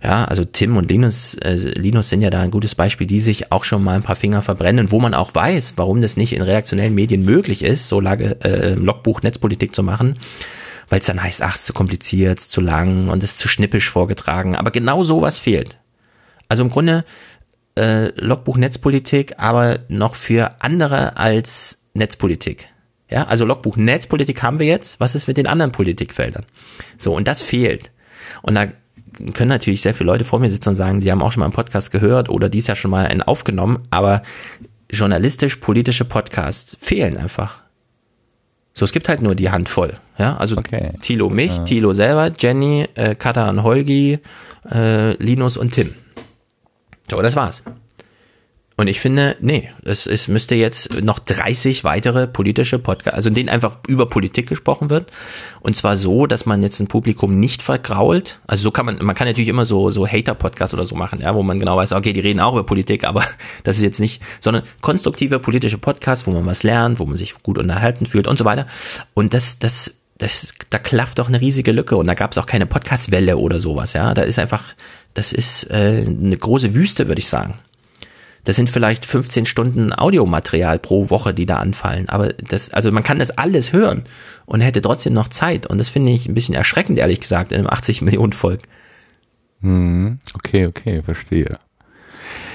[0.01, 3.51] Ja, also Tim und Linus, äh, Linus sind ja da ein gutes Beispiel, die sich
[3.51, 6.41] auch schon mal ein paar Finger verbrennen, wo man auch weiß, warum das nicht in
[6.41, 10.13] redaktionellen Medien möglich ist, so Lage, äh, Logbuch Netzpolitik zu machen.
[10.93, 13.47] Weil es dann heißt, ach, ist zu kompliziert, ist zu lang und es ist zu
[13.47, 14.55] schnippisch vorgetragen.
[14.55, 15.79] Aber genau sowas fehlt.
[16.49, 17.03] Also im Grunde
[17.75, 22.67] äh, Logbuch Netzpolitik, aber noch für andere als Netzpolitik.
[23.09, 24.99] Ja, also Logbuch Netzpolitik haben wir jetzt.
[24.99, 26.45] Was ist mit den anderen Politikfeldern?
[26.99, 27.89] So, und das fehlt.
[28.43, 28.67] Und da
[29.33, 31.47] können natürlich sehr viele Leute vor mir sitzen und sagen, sie haben auch schon mal
[31.47, 34.21] einen Podcast gehört oder dies ja schon mal einen aufgenommen, aber
[34.91, 37.62] journalistisch-politische Podcasts fehlen einfach.
[38.73, 39.93] So, es gibt halt nur die Handvoll.
[40.17, 40.91] Ja, also Okay.
[41.01, 44.19] Thilo mich, Thilo selber, Jenny, äh, Kata und Holgi,
[44.71, 45.93] äh, Linus und Tim.
[47.09, 47.61] So, das war's.
[48.75, 53.35] Und ich finde, nee, es, es müsste jetzt noch 30 weitere politische Podcasts, also in
[53.35, 55.11] denen einfach über Politik gesprochen wird.
[55.61, 58.39] Und zwar so, dass man jetzt ein Publikum nicht vergrault.
[58.47, 61.35] Also so kann man, man kann natürlich immer so, so Hater-Podcasts oder so machen, ja,
[61.35, 63.23] wo man genau weiß, okay, die reden auch über Politik, aber
[63.63, 67.35] das ist jetzt nicht, sondern konstruktive politische Podcasts, wo man was lernt, wo man sich
[67.43, 68.65] gut unterhalten fühlt und so weiter.
[69.13, 72.47] Und das, das, das, da klafft doch eine riesige Lücke und da gab es auch
[72.47, 74.15] keine Podcast-Welle oder sowas, ja.
[74.15, 74.63] Da ist einfach,
[75.13, 77.59] das ist äh, eine große Wüste, würde ich sagen.
[78.43, 82.09] Das sind vielleicht 15 Stunden Audiomaterial pro Woche, die da anfallen.
[82.09, 84.03] Aber das, also man kann das alles hören
[84.45, 85.65] und hätte trotzdem noch Zeit.
[85.65, 88.61] Und das finde ich ein bisschen erschreckend, ehrlich gesagt, in einem 80 Millionen Volk.
[90.35, 91.57] Okay, okay, verstehe.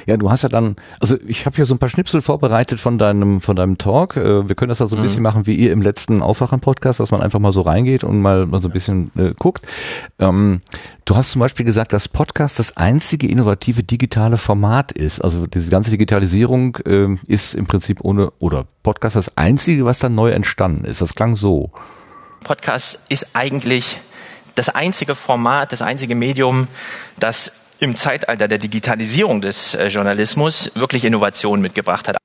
[0.09, 2.97] Ja, du hast ja dann, also ich habe hier so ein paar Schnipsel vorbereitet von
[2.97, 4.17] deinem, von deinem Talk.
[4.17, 7.11] Äh, Wir können das da so ein bisschen machen wie ihr im letzten Aufwachen-Podcast, dass
[7.11, 9.67] man einfach mal so reingeht und mal, mal so ein bisschen äh, guckt.
[10.19, 10.63] Ähm,
[11.05, 15.21] du hast zum Beispiel gesagt, dass Podcast das einzige innovative digitale Format ist.
[15.21, 20.15] Also diese ganze Digitalisierung ähm, ist im Prinzip ohne, oder Podcast das einzige, was dann
[20.15, 21.03] neu entstanden ist.
[21.03, 21.71] Das klang so.
[22.45, 23.99] Podcast ist eigentlich
[24.55, 26.67] das einzige Format, das einzige Medium,
[27.21, 32.17] das im Zeitalter der Digitalisierung des äh, Journalismus wirklich Innovation mitgebracht hat.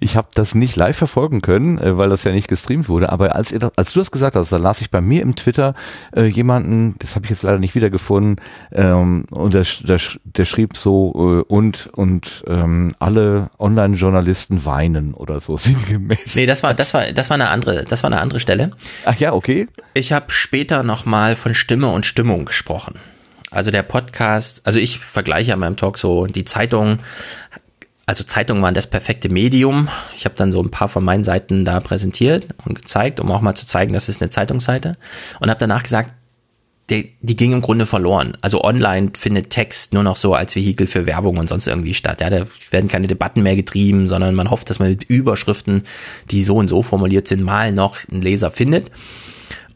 [0.00, 3.10] Ich habe das nicht live verfolgen können, äh, weil das ja nicht gestreamt wurde.
[3.10, 5.74] Aber als, ihr als du das gesagt hast, da las ich bei mir im Twitter
[6.14, 10.76] äh, jemanden, das habe ich jetzt leider nicht wiedergefunden, ähm, und der, der, der schrieb
[10.76, 11.12] so
[11.48, 16.36] äh, und und ähm, alle Online-Journalisten weinen oder so sinngemäß.
[16.36, 18.70] Nee, das war, das war, das war eine andere, das war eine andere Stelle.
[19.06, 19.68] Ach ja, okay.
[19.94, 22.98] Ich habe später nochmal von Stimme und Stimmung gesprochen.
[23.54, 26.98] Also der Podcast, also ich vergleiche an meinem Talk so die Zeitung,
[28.06, 29.88] also Zeitungen waren das perfekte Medium.
[30.14, 33.40] Ich habe dann so ein paar von meinen Seiten da präsentiert und gezeigt, um auch
[33.40, 34.96] mal zu zeigen, das ist eine Zeitungsseite.
[35.40, 36.14] Und habe danach gesagt,
[36.90, 38.36] die, die ging im Grunde verloren.
[38.42, 42.20] Also online findet Text nur noch so als Vehikel für Werbung und sonst irgendwie statt.
[42.20, 45.84] Ja, da werden keine Debatten mehr getrieben, sondern man hofft, dass man mit Überschriften,
[46.30, 48.90] die so und so formuliert sind, mal noch einen Leser findet.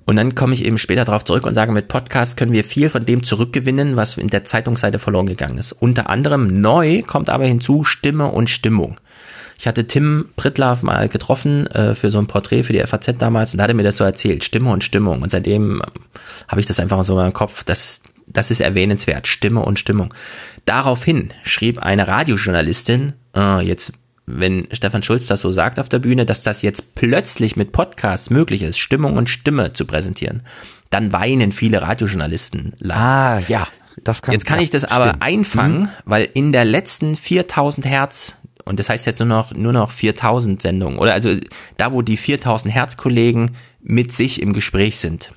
[0.09, 2.89] Und dann komme ich eben später darauf zurück und sage, mit Podcast können wir viel
[2.89, 5.73] von dem zurückgewinnen, was in der Zeitungsseite verloren gegangen ist.
[5.73, 8.99] Unter anderem neu kommt aber hinzu Stimme und Stimmung.
[9.59, 13.53] Ich hatte Tim Prittlaff mal getroffen äh, für so ein Porträt für die FAZ damals
[13.53, 15.21] und da hat er mir das so erzählt, Stimme und Stimmung.
[15.21, 15.83] Und seitdem ähm,
[16.49, 20.15] habe ich das einfach so meinem Kopf, das, das ist erwähnenswert, Stimme und Stimmung.
[20.65, 23.93] Daraufhin schrieb eine Radiojournalistin, äh, jetzt
[24.31, 28.31] wenn Stefan Schulz das so sagt auf der Bühne, dass das jetzt plötzlich mit Podcasts
[28.31, 30.43] möglich ist, Stimmung und Stimme zu präsentieren,
[30.91, 32.73] dann weinen viele Radiojournalisten.
[32.79, 32.99] laut.
[32.99, 33.67] Ah, ja.
[34.05, 35.23] Das kann, Jetzt kann ja, ich das aber stimmt.
[35.23, 35.89] einfangen, Mhm.
[36.05, 40.63] weil in der letzten 4000 Hertz, und das heißt jetzt nur noch, nur noch 4000
[40.63, 41.35] Sendungen, oder also
[41.79, 45.33] da, wo die 4000 Hertz Kollegen mit sich im Gespräch sind,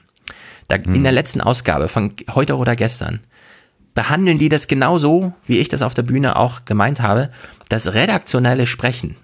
[0.67, 0.93] da, Mhm.
[0.95, 3.21] in der letzten Ausgabe von heute oder gestern,
[3.93, 7.29] behandeln die das genauso, wie ich das auf der Bühne auch gemeint habe.
[7.71, 9.15] Das redaktionelle Sprechen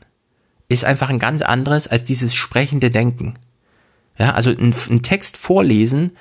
[0.69, 3.33] ist einfach ein ganz anderes als dieses sprechende Denken.
[4.17, 6.11] Ja, also ein, Text vorlesen,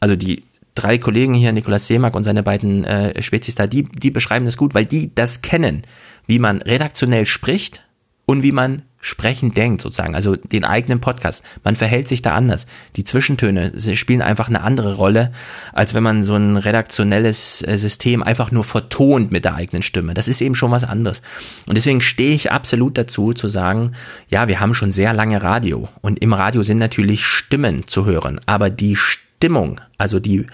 [0.00, 0.44] also die
[0.74, 4.56] drei Kollegen hier, Nikolaus Seemack und seine beiden äh, Spezies da, die, die beschreiben das
[4.56, 5.82] gut, weil die das kennen,
[6.26, 7.84] wie man redaktionell spricht
[8.24, 11.44] und wie man sprechen denkt, sozusagen, also den eigenen Podcast.
[11.62, 12.66] Man verhält sich da anders.
[12.96, 15.30] Die Zwischentöne spielen einfach eine andere Rolle,
[15.74, 20.14] als wenn man so ein redaktionelles äh, System einfach nur vertont mit der eigenen Stimme.
[20.14, 21.20] Das ist eben schon was anderes.
[21.66, 23.92] Und deswegen stehe ich absolut dazu, zu sagen,
[24.30, 28.40] ja, wir haben schon sehr lange Radio und im Radio sind natürlich Stimmen zu hören,
[28.46, 28.96] aber die
[29.44, 30.46] Stimmung, also die,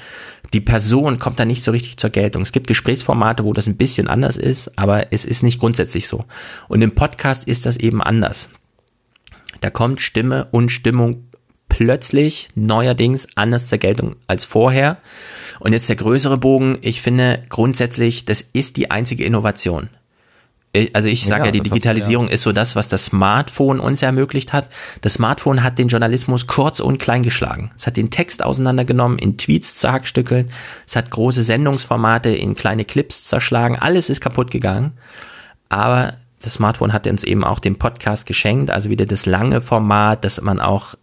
[0.52, 2.42] die Person kommt da nicht so richtig zur Geltung.
[2.42, 6.24] Es gibt Gesprächsformate, wo das ein bisschen anders ist, aber es ist nicht grundsätzlich so.
[6.66, 8.48] Und im Podcast ist das eben anders.
[9.60, 11.28] Da kommt Stimme und Stimmung
[11.68, 14.98] plötzlich neuerdings anders zur Geltung als vorher.
[15.60, 16.78] Und jetzt der größere Bogen.
[16.80, 19.88] Ich finde grundsätzlich, das ist die einzige Innovation.
[20.72, 24.02] Ich- Also ich sage Ja, ja, die Digitalisierung ist so das, was das Smartphone uns
[24.02, 24.68] ermöglicht hat.
[25.00, 27.70] Das Smartphone hat den Journalismus kurz und klein geschlagen.
[27.76, 30.48] Es hat den Text auseinandergenommen, in Tweets zerhackstückelt.
[30.86, 33.76] Es hat große Sendungsformate in kleine Clips zerschlagen.
[33.76, 34.92] Alles ist kaputt gegangen.
[35.68, 40.24] Aber das Smartphone hat uns eben auch den Podcast geschenkt, also wieder das lange Format,
[40.24, 40.94] das man auch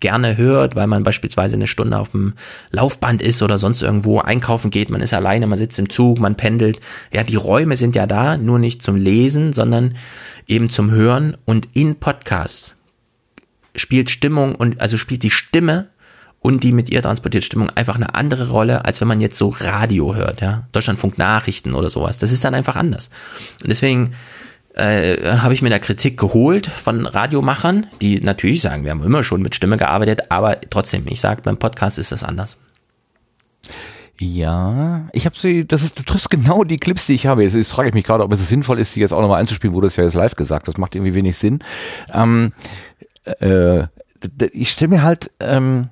[0.00, 2.34] gerne hört, weil man beispielsweise eine Stunde auf dem
[2.70, 6.36] Laufband ist oder sonst irgendwo einkaufen geht, man ist alleine, man sitzt im Zug, man
[6.36, 6.80] pendelt.
[7.12, 9.96] Ja, die Räume sind ja da, nur nicht zum Lesen, sondern
[10.46, 12.76] eben zum Hören und in Podcasts
[13.76, 15.88] spielt Stimmung und also spielt die Stimme
[16.40, 19.54] und die mit ihr transportierte Stimmung einfach eine andere Rolle, als wenn man jetzt so
[19.58, 20.68] Radio hört, ja.
[20.72, 22.18] Deutschlandfunk Nachrichten oder sowas.
[22.18, 23.08] Das ist dann einfach anders.
[23.62, 24.10] Und deswegen
[24.74, 29.22] äh, habe ich mir da Kritik geholt von Radiomachern, die natürlich sagen, wir haben immer
[29.22, 32.56] schon mit Stimme gearbeitet, aber trotzdem, ich sage, beim Podcast ist das anders.
[34.20, 37.42] Ja, ich habe sie, das ist, du triffst genau die Clips, die ich habe.
[37.42, 39.74] Jetzt, jetzt frage ich mich gerade, ob es sinnvoll ist, die jetzt auch nochmal einzuspielen,
[39.74, 40.68] wo du es ja jetzt live gesagt.
[40.68, 41.58] Das macht irgendwie wenig Sinn.
[42.12, 42.52] Ähm,
[43.40, 43.84] äh,
[44.52, 45.88] ich stelle mir halt, ähm,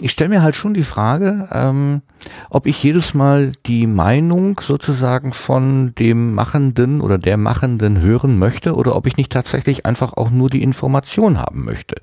[0.00, 2.02] ich stelle mir halt schon die Frage, ähm,
[2.50, 8.74] ob ich jedes Mal die Meinung sozusagen von dem Machenden oder der Machenden hören möchte
[8.74, 11.96] oder ob ich nicht tatsächlich einfach auch nur die Information haben möchte.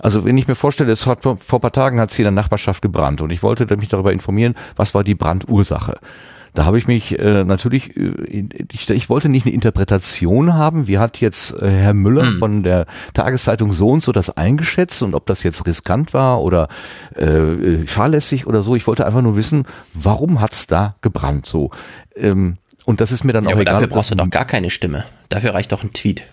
[0.00, 2.34] Also wenn ich mir vorstelle, es hat vor, vor paar Tagen hat es hier in
[2.34, 5.98] der Nachbarschaft gebrannt und ich wollte mich darüber informieren, was war die Brandursache.
[6.54, 10.98] Da habe ich mich äh, natürlich, äh, ich, ich wollte nicht eine Interpretation haben, wie
[10.98, 15.24] hat jetzt äh, Herr Müller von der Tageszeitung so und so das eingeschätzt und ob
[15.26, 16.68] das jetzt riskant war oder
[17.16, 18.76] äh, äh, fahrlässig oder so.
[18.76, 19.64] Ich wollte einfach nur wissen,
[19.94, 21.70] warum hat's da gebrannt so.
[22.16, 23.74] Ähm, und das ist mir dann Ja, auch aber egal.
[23.74, 25.04] dafür brauchst du doch gar keine Stimme.
[25.30, 26.24] Dafür reicht doch ein Tweet.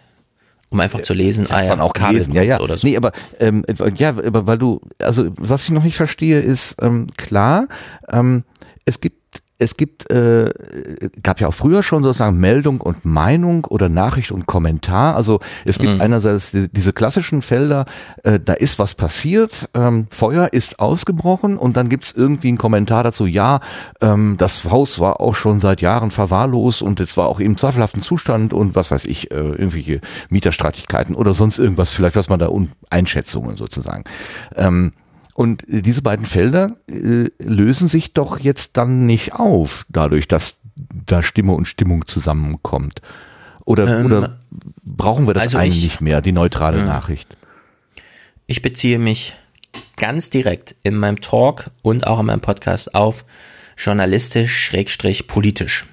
[0.72, 2.60] Um einfach zu lesen, Ich hab's dann auch Kabel gelesen, ja, ja.
[2.60, 2.86] oder so.
[2.88, 3.64] Nee, aber ähm,
[3.96, 7.68] ja, aber weil du, also was ich noch nicht verstehe, ist ähm, klar,
[8.12, 8.44] ähm,
[8.86, 9.19] es gibt
[9.60, 10.52] es gibt, äh,
[11.22, 15.16] gab ja auch früher schon sozusagen Meldung und Meinung oder Nachricht und Kommentar.
[15.16, 16.02] Also es gibt Mhm.
[16.02, 17.86] einerseits die, diese klassischen Felder,
[18.24, 23.04] äh, da ist was passiert, ähm, Feuer ist ausgebrochen und dann gibt's irgendwie einen Kommentar
[23.04, 23.60] dazu, ja,
[24.00, 28.02] ähm, das Haus war auch schon seit Jahren verwahrlost und es war auch im zweifelhaften
[28.02, 30.00] Zustand und was weiß ich, äh, irgendwelche
[30.30, 34.06] Mieterstreitigkeiten oder sonst irgendwas, vielleicht was man da un Einschätzungen sozusagen.
[34.56, 34.94] Ähm,
[35.40, 40.58] und diese beiden Felder äh, lösen sich doch jetzt dann nicht auf, dadurch, dass
[41.06, 43.02] da Stimme und Stimmung zusammenkommt.
[43.64, 44.40] Oder, Ähm, oder
[44.84, 47.38] brauchen wir das also eigentlich ich- nicht mehr, die neutrale Nachricht?
[48.48, 49.34] Ich beziehe mich
[49.96, 53.24] ganz direkt in meinem Talk und auch in meinem Podcast auf
[53.78, 55.86] journalistisch, schrägstrich politisch.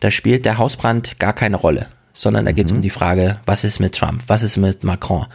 [0.00, 3.62] Da spielt der Hausbrand gar keine Rolle, sondern da geht es um die Frage, was
[3.62, 5.26] ist mit Trump, was ist mit Macron?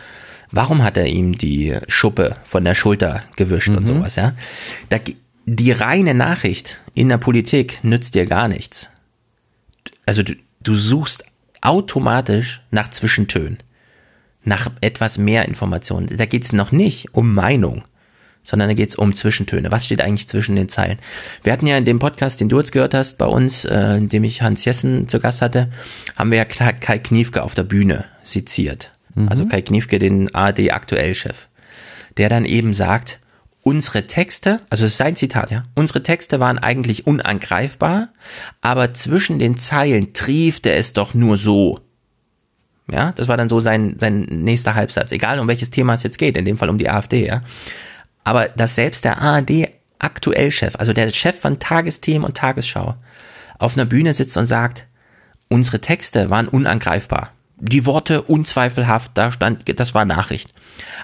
[0.52, 4.34] Warum hat er ihm die Schuppe von der Schulter gewischt und sowas, ja?
[4.90, 5.00] Da,
[5.46, 8.90] die reine Nachricht in der Politik nützt dir gar nichts.
[10.06, 11.26] Also du, du suchst
[11.62, 13.58] automatisch nach Zwischentönen
[14.46, 16.16] nach etwas mehr Informationen.
[16.16, 17.84] Da geht's noch nicht um Meinung,
[18.44, 19.72] sondern da geht's um Zwischentöne.
[19.72, 21.00] Was steht eigentlich zwischen den Zeilen?
[21.44, 24.10] Wir hatten ja in dem Podcast, den du jetzt gehört hast, bei uns, äh, in
[24.10, 25.70] dem ich Hans Jessen zu Gast hatte,
[26.16, 28.92] haben wir ja Kai Kai Kniefke auf der Bühne seziert.
[29.16, 31.48] Also Kai Kniefke, den ARD-Aktuell-Chef,
[32.18, 33.20] der dann eben sagt,
[33.62, 38.10] unsere Texte, also das ist sein Zitat, ja, unsere Texte waren eigentlich unangreifbar,
[38.62, 41.80] aber zwischen den Zeilen triefte es doch nur so.
[42.92, 45.12] Ja, das war dann so sein, sein nächster Halbsatz.
[45.12, 47.42] Egal um welches Thema es jetzt geht, in dem Fall um die AfD, ja.
[48.24, 52.96] Aber dass selbst der ARD aktuell Chef, also der Chef von Tagesthemen und Tagesschau,
[53.58, 54.86] auf einer Bühne sitzt und sagt,
[55.48, 57.32] unsere Texte waren unangreifbar.
[57.58, 60.54] Die Worte unzweifelhaft, da stand, das war Nachricht.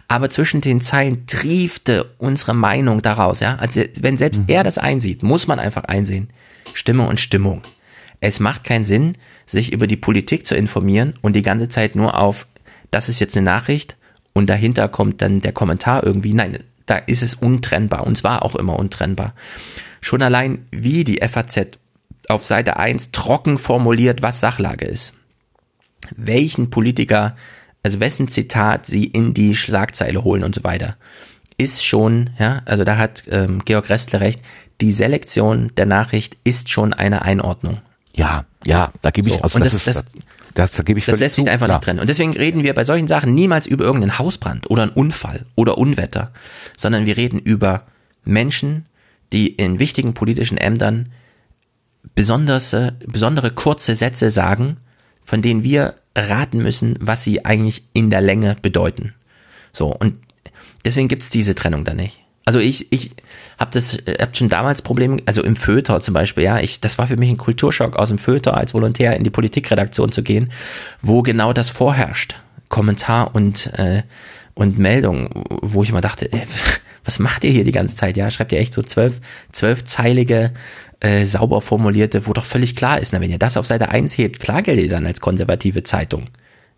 [0.07, 3.55] Aber zwischen den Zeilen triefte unsere Meinung daraus, ja.
[3.55, 6.29] Also wenn selbst er das einsieht, muss man einfach einsehen.
[6.73, 7.61] Stimme und Stimmung.
[8.19, 12.17] Es macht keinen Sinn, sich über die Politik zu informieren und die ganze Zeit nur
[12.17, 12.47] auf,
[12.91, 13.97] das ist jetzt eine Nachricht
[14.33, 16.33] und dahinter kommt dann der Kommentar irgendwie.
[16.33, 19.33] Nein, da ist es untrennbar und zwar auch immer untrennbar.
[20.01, 21.77] Schon allein, wie die FAZ
[22.27, 25.13] auf Seite 1 trocken formuliert, was Sachlage ist.
[26.15, 27.35] Welchen Politiker,
[27.83, 30.97] also wessen Zitat sie in die Schlagzeile holen und so weiter.
[31.57, 34.41] Ist schon, ja, also da hat ähm, Georg Restler recht,
[34.81, 37.79] die Selektion der Nachricht ist schon eine Einordnung.
[38.15, 40.23] Ja, ja, da gebe ich, So, also und das, das- ist, das-
[40.53, 41.77] das, da gebe ich Das lässt sich einfach klar.
[41.77, 41.99] nicht trennen.
[42.01, 45.77] Und deswegen reden wir bei solchen Sachen niemals über irgendeinen Hausbrand oder einen Unfall oder
[45.77, 46.31] Unwetter,
[46.77, 47.83] sondern wir reden über
[48.25, 48.85] Menschen,
[49.31, 51.07] die in wichtigen politischen Ämtern
[52.15, 52.75] besonders,
[53.07, 54.77] besondere kurze Sätze sagen,
[55.31, 59.13] von denen wir raten müssen, was sie eigentlich in der Länge bedeuten.
[59.71, 60.15] So, und
[60.83, 62.19] deswegen gibt's diese Trennung da nicht.
[62.43, 63.11] Also ich, ich
[63.57, 66.97] habe das, äh, hab schon damals Probleme, also im Feuilleton zum Beispiel, ja, ich, das
[66.97, 70.51] war für mich ein Kulturschock, aus dem Feuilleton als Volontär in die Politikredaktion zu gehen,
[71.01, 72.35] wo genau das vorherrscht.
[72.67, 74.03] Kommentar und, äh,
[74.53, 75.29] und Meldung,
[75.61, 76.41] wo ich immer dachte, ey,
[77.05, 78.17] was macht ihr hier die ganze Zeit?
[78.17, 79.21] Ja, schreibt ihr echt so zwölf,
[79.53, 80.51] zwölfzeilige,
[81.01, 84.17] äh, sauber formulierte, wo doch völlig klar ist, na, wenn ihr das auf Seite 1
[84.17, 86.27] hebt, klar gilt ihr dann als konservative Zeitung.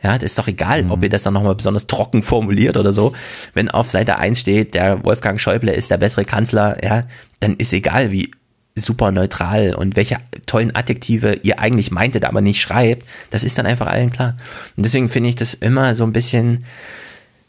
[0.01, 3.13] Ja, das ist doch egal, ob ihr das dann nochmal besonders trocken formuliert oder so.
[3.53, 7.03] Wenn auf Seite 1 steht, der Wolfgang Schäuble ist der bessere Kanzler, ja,
[7.39, 8.31] dann ist egal, wie
[8.75, 13.07] super neutral und welche tollen Adjektive ihr eigentlich meintet, aber nicht schreibt.
[13.29, 14.35] Das ist dann einfach allen klar.
[14.75, 16.65] Und deswegen finde ich das immer so ein bisschen,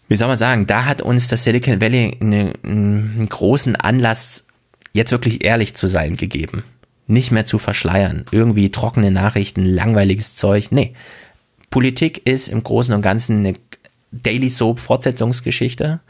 [0.08, 4.44] wie soll man sagen, da hat uns das Silicon Valley eine, einen großen Anlass,
[4.94, 6.64] jetzt wirklich ehrlich zu sein, gegeben.
[7.06, 8.24] Nicht mehr zu verschleiern.
[8.30, 10.68] Irgendwie trockene Nachrichten, langweiliges Zeug.
[10.70, 10.94] Nee.
[11.70, 13.56] Politik ist im Großen und Ganzen eine
[14.22, 16.00] Daily Soap Fortsetzungsgeschichte.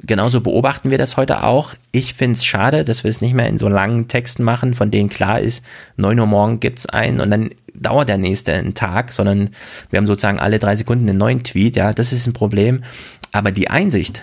[0.00, 1.74] Genauso beobachten wir das heute auch.
[1.92, 4.90] Ich finde es schade, dass wir es nicht mehr in so langen Texten machen, von
[4.90, 5.62] denen klar ist,
[5.96, 9.50] 9 Uhr morgen gibt's einen und dann dauert der nächste einen Tag, sondern
[9.90, 11.76] wir haben sozusagen alle drei Sekunden einen neuen Tweet.
[11.76, 12.82] Ja, das ist ein Problem.
[13.32, 14.22] Aber die Einsicht,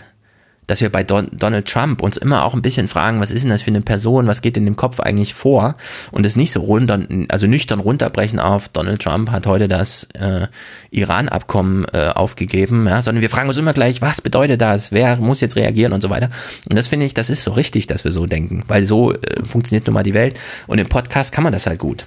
[0.70, 3.50] dass wir bei Don Donald Trump uns immer auch ein bisschen fragen, was ist denn
[3.50, 5.76] das für eine Person, was geht in dem Kopf eigentlich vor
[6.12, 10.48] und es nicht so runter, also nüchtern runterbrechen auf Donald Trump hat heute das äh,
[10.92, 15.42] Iran-Abkommen äh, aufgegeben, ja, sondern wir fragen uns immer gleich, was bedeutet das, wer muss
[15.42, 16.30] jetzt reagieren und so weiter.
[16.70, 19.18] Und das finde ich, das ist so richtig, dass wir so denken, weil so äh,
[19.46, 22.06] funktioniert nun mal die Welt und im Podcast kann man das halt gut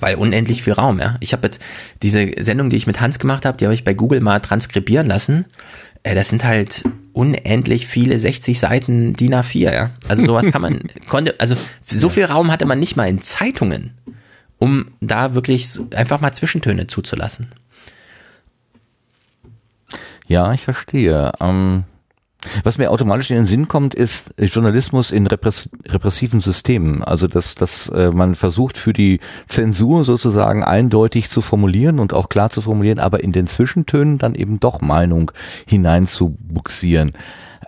[0.00, 1.16] weil unendlich viel Raum, ja.
[1.20, 1.60] Ich habe jetzt
[2.02, 5.06] diese Sendung, die ich mit Hans gemacht habe, die habe ich bei Google mal transkribieren
[5.06, 5.46] lassen.
[6.06, 9.90] Äh, das sind halt unendlich viele 60 Seiten DIN A4, ja.
[10.06, 13.90] Also sowas kann man, konnte, also so viel Raum hatte man nicht mal in Zeitungen,
[14.58, 17.48] um da wirklich einfach mal Zwischentöne zuzulassen.
[20.28, 21.32] Ja, ich verstehe.
[21.40, 21.82] Ähm,
[22.64, 27.02] was mir automatisch in den Sinn kommt, ist Journalismus in repress repressiven Systemen.
[27.02, 32.28] Also dass, dass äh, man versucht für die Zensur sozusagen eindeutig zu formulieren und auch
[32.28, 35.30] klar zu formulieren, aber in den Zwischentönen dann eben doch Meinung
[35.66, 37.12] hineinzubuxieren.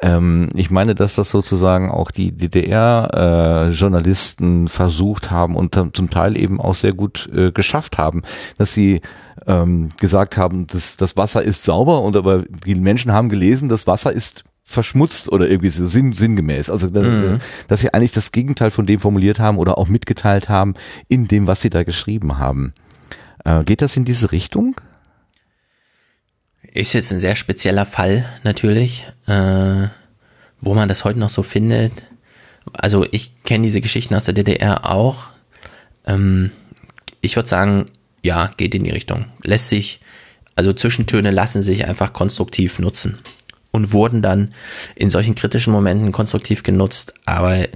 [0.01, 6.61] Ähm, ich meine, dass das sozusagen auch die DDR-Journalisten versucht haben und zum Teil eben
[6.61, 8.23] auch sehr gut äh, geschafft haben,
[8.59, 9.01] dass sie
[9.47, 13.87] ähm, gesagt haben, das, das Wasser ist sauber und aber die Menschen haben gelesen, das
[13.87, 16.69] Wasser ist verschmutzt oder irgendwie so sinn, sinngemäß.
[16.69, 17.39] Also da- Mhm.
[17.69, 20.75] dass sie eigentlich das Gegenteil von dem formuliert haben oder auch mitgeteilt haben
[21.09, 22.75] in dem, was sie da geschrieben haben.
[23.47, 24.79] Äh, geht das in diese Richtung?
[26.75, 29.89] Ist jetzt ein sehr spezieller Fall natürlich, äh,
[30.61, 31.93] wo man das heute noch so findet.
[32.75, 35.29] Also ich kenne diese Geschichten aus der DDR auch.
[36.07, 36.51] Ähm,
[37.23, 37.87] ich würde sagen,
[38.23, 39.25] ja, geht in die Richtung.
[39.43, 40.01] Lässt sich,
[40.57, 43.17] also Zwischentöne lassen sich einfach konstruktiv nutzen
[43.71, 44.51] und wurden dann
[44.97, 47.67] in solchen kritischen Momenten konstruktiv genutzt, aber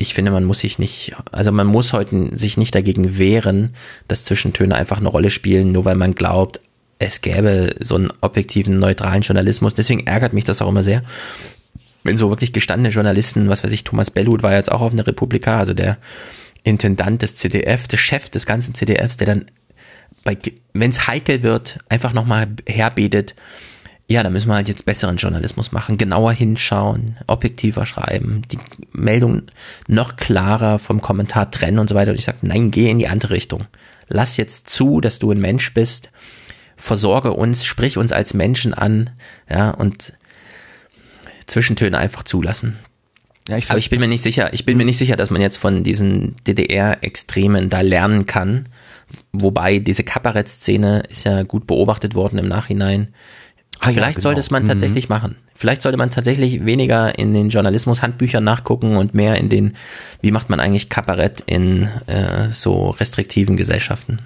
[0.00, 3.74] ich finde, man muss sich nicht, also man muss heute sich nicht dagegen wehren,
[4.06, 6.60] dass Zwischentöne einfach eine Rolle spielen, nur weil man glaubt,
[7.00, 9.74] es gäbe so einen objektiven, neutralen Journalismus.
[9.74, 11.02] Deswegen ärgert mich das auch immer sehr,
[12.04, 15.06] wenn so wirklich gestandene Journalisten, was weiß ich, Thomas Bellut war jetzt auch auf einer
[15.06, 15.98] Republika, also der
[16.62, 19.46] Intendant des CDF, der Chef des ganzen CDFs, der dann,
[20.72, 23.34] wenn es heikel wird, einfach nochmal herbetet,
[24.10, 28.58] ja, da müssen wir halt jetzt besseren Journalismus machen, genauer hinschauen, objektiver schreiben, die
[28.92, 29.42] Meldung
[29.86, 32.12] noch klarer vom Kommentar trennen und so weiter.
[32.12, 33.66] Und ich sage, nein, geh in die andere Richtung.
[34.08, 36.10] Lass jetzt zu, dass du ein Mensch bist,
[36.76, 39.10] versorge uns, sprich uns als Menschen an,
[39.50, 40.14] ja, und
[41.46, 42.78] Zwischentöne einfach zulassen.
[43.48, 45.42] Ja, ich Aber ich bin mir nicht sicher, ich bin mir nicht sicher, dass man
[45.42, 48.70] jetzt von diesen DDR-Extremen da lernen kann.
[49.32, 53.08] Wobei diese Kabarettszene ist ja gut beobachtet worden im Nachhinein.
[53.80, 54.22] Ah ja, Vielleicht genau.
[54.22, 55.36] sollte es man tatsächlich machen.
[55.54, 59.74] Vielleicht sollte man tatsächlich weniger in den Journalismus-Handbüchern nachgucken und mehr in den,
[60.20, 64.18] wie macht man eigentlich Kabarett in äh, so restriktiven Gesellschaften.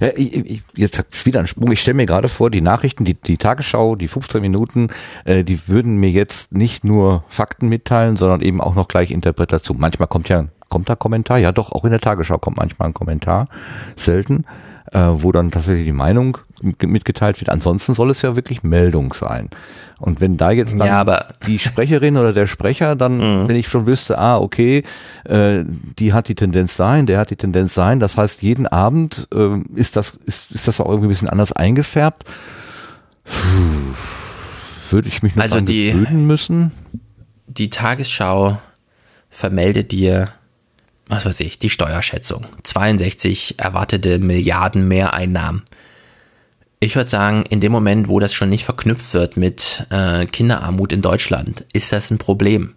[0.00, 1.72] Ja, ich, ich, jetzt wieder ein Sprung.
[1.72, 4.88] Ich stelle mir gerade vor, die Nachrichten, die, die Tagesschau, die 15 Minuten,
[5.24, 9.78] äh, die würden mir jetzt nicht nur Fakten mitteilen, sondern eben auch noch gleich Interpretation.
[9.80, 12.94] Manchmal kommt ja kommt da Kommentar, ja doch, auch in der Tagesschau kommt manchmal ein
[12.94, 13.44] Kommentar,
[13.94, 14.46] selten,
[14.92, 16.38] äh, wo dann tatsächlich die Meinung
[16.80, 17.50] mitgeteilt wird.
[17.50, 19.48] Ansonsten soll es ja wirklich Meldung sein.
[19.98, 23.48] Und wenn da jetzt dann Ja, die Sprecherin oder der Sprecher dann, Mhm.
[23.48, 24.82] wenn ich schon wüsste, ah, okay,
[25.24, 25.64] äh,
[25.98, 29.58] die hat die Tendenz dahin, der hat die Tendenz dahin, das heißt, jeden Abend äh,
[29.74, 32.24] ist das, ist, ist das auch irgendwie ein bisschen anders eingefärbt.
[33.24, 33.94] Puh,
[34.90, 36.72] Würde ich mich noch Also die- müssen?
[37.46, 38.58] Die Tagesschau
[39.30, 40.28] vermeldet dir,
[41.12, 42.46] was weiß ich, die Steuerschätzung.
[42.62, 45.62] 62 erwartete Milliarden Mehreinnahmen.
[46.80, 50.92] Ich würde sagen, in dem Moment, wo das schon nicht verknüpft wird mit äh, Kinderarmut
[50.92, 52.74] in Deutschland, ist das ein Problem.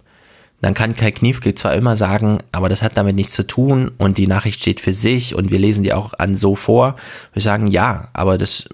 [0.62, 4.18] Dann kann Kai Kniefke zwar immer sagen, aber das hat damit nichts zu tun und
[4.18, 6.96] die Nachricht steht für sich und wir lesen die auch an so vor.
[7.34, 8.68] Wir sagen ja, aber das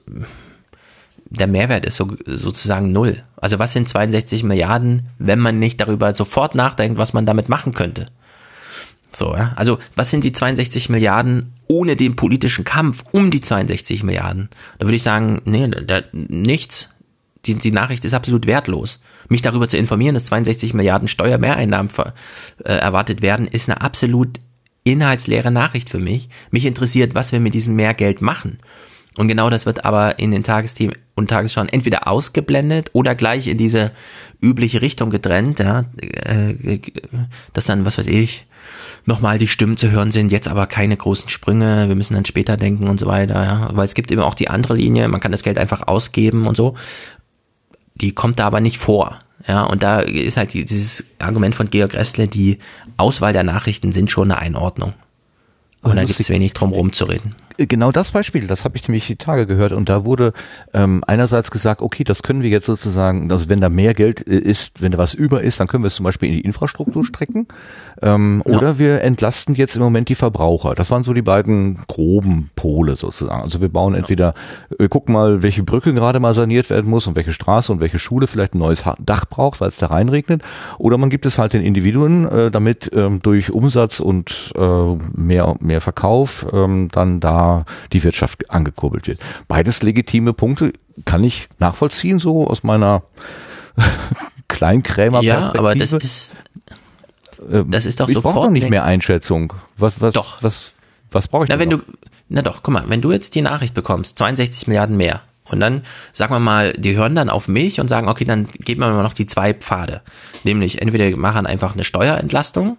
[1.31, 3.23] der Mehrwert ist so, sozusagen null.
[3.37, 7.73] Also was sind 62 Milliarden, wenn man nicht darüber sofort nachdenkt, was man damit machen
[7.73, 8.07] könnte?
[9.13, 9.53] So, ja.
[9.55, 14.49] Also was sind die 62 Milliarden ohne den politischen Kampf um die 62 Milliarden?
[14.79, 16.89] Da würde ich sagen, nee, da, nichts.
[17.47, 18.99] Die, die Nachricht ist absolut wertlos.
[19.27, 22.13] Mich darüber zu informieren, dass 62 Milliarden Steuermehreinnahmen ver,
[22.63, 24.39] äh, erwartet werden, ist eine absolut
[24.83, 26.29] inhaltsleere Nachricht für mich.
[26.51, 28.59] Mich interessiert, was wir mit diesem Mehrgeld machen.
[29.17, 33.57] Und genau das wird aber in den Tagesthemen und Tagesschauen entweder ausgeblendet oder gleich in
[33.57, 33.91] diese
[34.41, 36.79] übliche Richtung getrennt, ja, äh,
[37.53, 38.45] dass dann, was weiß ich,
[39.05, 42.57] nochmal die Stimmen zu hören sind, jetzt aber keine großen Sprünge, wir müssen dann später
[42.57, 45.31] denken und so weiter, ja, weil es gibt eben auch die andere Linie, man kann
[45.31, 46.75] das Geld einfach ausgeben und so,
[47.95, 49.17] die kommt da aber nicht vor,
[49.47, 52.59] ja, und da ist halt die- dieses Argument von Georg Ressle, die
[52.97, 54.93] Auswahl der Nachrichten sind schon eine Einordnung.
[55.83, 57.33] Und da gibt es wenig drum rumzureden.
[57.57, 60.33] Genau das Beispiel, das habe ich nämlich die Tage gehört und da wurde
[60.73, 64.37] ähm, einerseits gesagt, okay, das können wir jetzt sozusagen, also wenn da mehr Geld äh,
[64.37, 67.05] ist, wenn da was über ist, dann können wir es zum Beispiel in die Infrastruktur
[67.05, 67.47] strecken
[68.01, 68.55] ähm, Ja.
[68.57, 70.75] oder wir entlasten jetzt im Moment die Verbraucher.
[70.75, 73.41] Das waren so die beiden groben Pole sozusagen.
[73.41, 74.33] Also wir bauen entweder,
[74.77, 77.99] wir gucken mal, welche Brücke gerade mal saniert werden muss und welche Straße und welche
[77.99, 80.41] Schule vielleicht ein neues Dach braucht, weil es da reinregnet
[80.77, 85.55] oder man gibt es halt den Individuen, äh, damit ähm, durch Umsatz und äh, mehr,
[85.59, 87.40] mehr Verkauf ähm, dann da
[87.93, 89.19] die Wirtschaft angekurbelt wird.
[89.47, 90.73] Beides legitime Punkte
[91.05, 93.03] kann ich nachvollziehen, so aus meiner
[94.47, 96.35] Kleinkrämer Ja, aber das ist,
[97.49, 99.53] das ist doch ich brauche sofort doch nicht eine- mehr Einschätzung.
[99.77, 100.43] Was, was, Doch.
[100.43, 100.73] was,
[101.11, 101.85] was brauche ich Na, denn wenn noch?
[101.85, 101.93] du,
[102.29, 105.81] na doch, guck mal, wenn du jetzt die Nachricht bekommst, 62 Milliarden mehr, und dann,
[106.13, 109.03] sagen wir mal, die hören dann auf mich und sagen, okay, dann geben wir mal
[109.03, 110.01] noch die zwei Pfade.
[110.45, 112.77] Nämlich, entweder machen einfach eine Steuerentlastung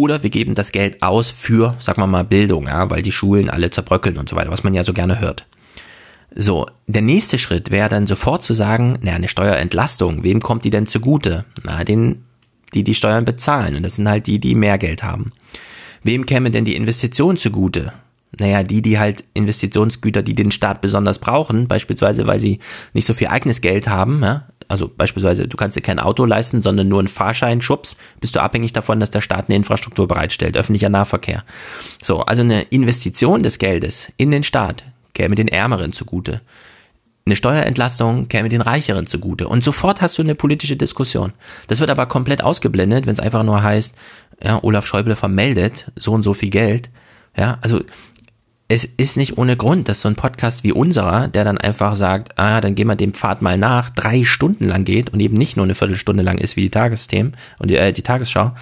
[0.00, 3.50] oder wir geben das Geld aus für, sagen wir mal, Bildung, ja, weil die Schulen
[3.50, 5.46] alle zerbröckeln und so weiter, was man ja so gerne hört.
[6.34, 10.70] So, der nächste Schritt wäre dann sofort zu sagen, na, eine Steuerentlastung, wem kommt die
[10.70, 11.46] denn zugute?
[11.64, 12.24] Na, den,
[12.74, 13.74] die die Steuern bezahlen.
[13.74, 15.32] Und das sind halt die, die mehr Geld haben.
[16.02, 17.92] Wem käme denn die Investition zugute?
[18.38, 22.58] Naja, die, die halt Investitionsgüter, die den Staat besonders brauchen, beispielsweise, weil sie
[22.92, 24.46] nicht so viel eigenes Geld haben, ja?
[24.68, 28.40] Also beispielsweise, du kannst dir kein Auto leisten, sondern nur einen Fahrschein, schubs, bist du
[28.40, 31.44] abhängig davon, dass der Staat eine Infrastruktur bereitstellt, öffentlicher Nahverkehr.
[32.02, 34.84] So, also eine Investition des Geldes in den Staat
[35.14, 36.40] käme den Ärmeren zugute.
[37.24, 39.48] Eine Steuerentlastung käme den Reicheren zugute.
[39.48, 41.32] Und sofort hast du eine politische Diskussion.
[41.66, 43.94] Das wird aber komplett ausgeblendet, wenn es einfach nur heißt,
[44.42, 46.90] ja, Olaf Schäuble vermeldet so und so viel Geld.
[47.36, 47.82] Ja, also
[48.68, 52.36] es ist nicht ohne Grund, dass so ein Podcast wie unserer, der dann einfach sagt,
[52.38, 55.56] ah, dann gehen wir dem Pfad mal nach, drei Stunden lang geht und eben nicht
[55.56, 58.52] nur eine Viertelstunde lang ist wie die Tagesthemen und die, äh, die Tagesschau.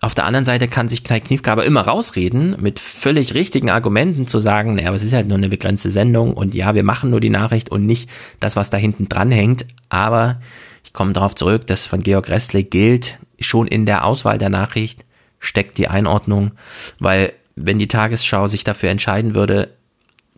[0.00, 4.26] Auf der anderen Seite kann sich Kai Kniefke aber immer rausreden, mit völlig richtigen Argumenten
[4.26, 7.10] zu sagen, naja, aber es ist halt nur eine begrenzte Sendung und ja, wir machen
[7.10, 8.10] nur die Nachricht und nicht
[8.40, 9.66] das, was da hinten dran hängt.
[9.90, 10.40] Aber
[10.82, 15.04] ich komme darauf zurück, dass von Georg Restle gilt, schon in der Auswahl der Nachricht
[15.38, 16.52] steckt die Einordnung,
[16.98, 19.70] weil wenn die Tagesschau sich dafür entscheiden würde,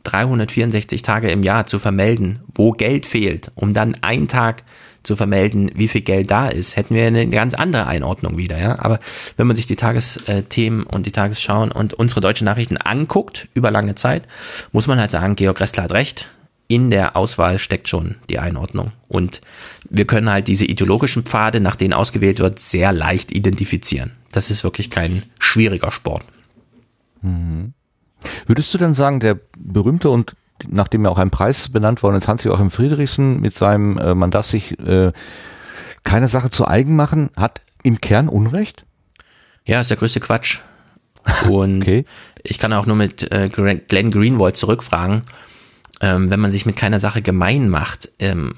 [0.05, 4.62] 364 Tage im Jahr zu vermelden, wo Geld fehlt, um dann einen Tag
[5.03, 8.78] zu vermelden, wie viel Geld da ist, hätten wir eine ganz andere Einordnung wieder, ja.
[8.78, 9.01] Aber
[9.36, 13.95] wenn man sich die Tagesthemen und die Tagesschauen und unsere deutschen Nachrichten anguckt über lange
[13.95, 14.24] Zeit,
[14.73, 16.28] muss man halt sagen, Georg Ressler hat recht.
[16.69, 18.93] in der Auswahl steckt schon die Einordnung.
[19.09, 19.41] Und
[19.89, 24.12] wir können halt diese ideologischen Pfade, nach denen ausgewählt wird, sehr leicht identifizieren.
[24.32, 26.24] Das ist wirklich kein schwieriger Sport.
[28.46, 30.34] Würdest du dann sagen, der berühmte und
[30.68, 34.46] nachdem ja auch ein Preis benannt worden ist, Hans-Joachim Friedrichsen mit seinem, äh, man darf
[34.46, 35.12] sich äh,
[36.05, 38.84] keine Sache zu eigen machen, hat im Kern Unrecht?
[39.66, 40.60] Ja, ist der größte Quatsch.
[41.48, 42.05] Und Okay.
[42.42, 45.22] ich kann auch nur mit äh, Glenn Greenwald zurückfragen,
[46.01, 48.55] ähm, wenn man sich mit keiner Sache gemein macht, ähm,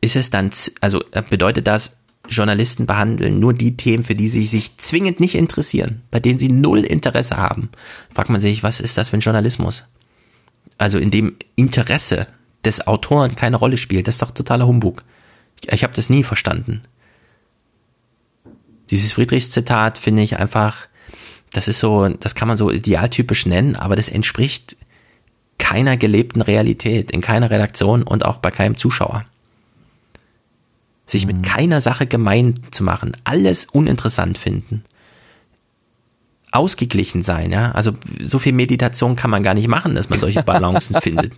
[0.00, 1.96] ist es dann, also äh, bedeutet das,
[2.28, 6.48] Journalisten behandeln nur die Themen, für die sie sich zwingend nicht interessieren, bei denen sie
[6.48, 7.70] null Interesse haben.
[8.14, 9.84] Fragt man sich, was ist das für ein Journalismus?
[10.78, 12.26] Also in dem Interesse
[12.64, 15.02] des Autoren keine Rolle spielt, das ist doch totaler Humbug.
[15.60, 16.82] Ich, ich habe das nie verstanden.
[18.90, 20.86] Dieses Friedrichs-Zitat finde ich einfach,
[21.52, 24.76] das ist so, das kann man so idealtypisch nennen, aber das entspricht
[25.58, 29.24] keiner gelebten Realität, in keiner Redaktion und auch bei keinem Zuschauer.
[31.12, 34.82] Sich mit keiner Sache gemein zu machen, alles uninteressant finden.
[36.52, 37.72] Ausgeglichen sein, ja.
[37.72, 41.34] Also so viel Meditation kann man gar nicht machen, dass man solche Balancen findet.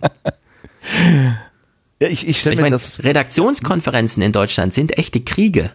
[2.01, 3.03] Ja, ich, ich stelle Ich mir meine, das.
[3.03, 5.71] Redaktionskonferenzen in Deutschland sind echte Kriege.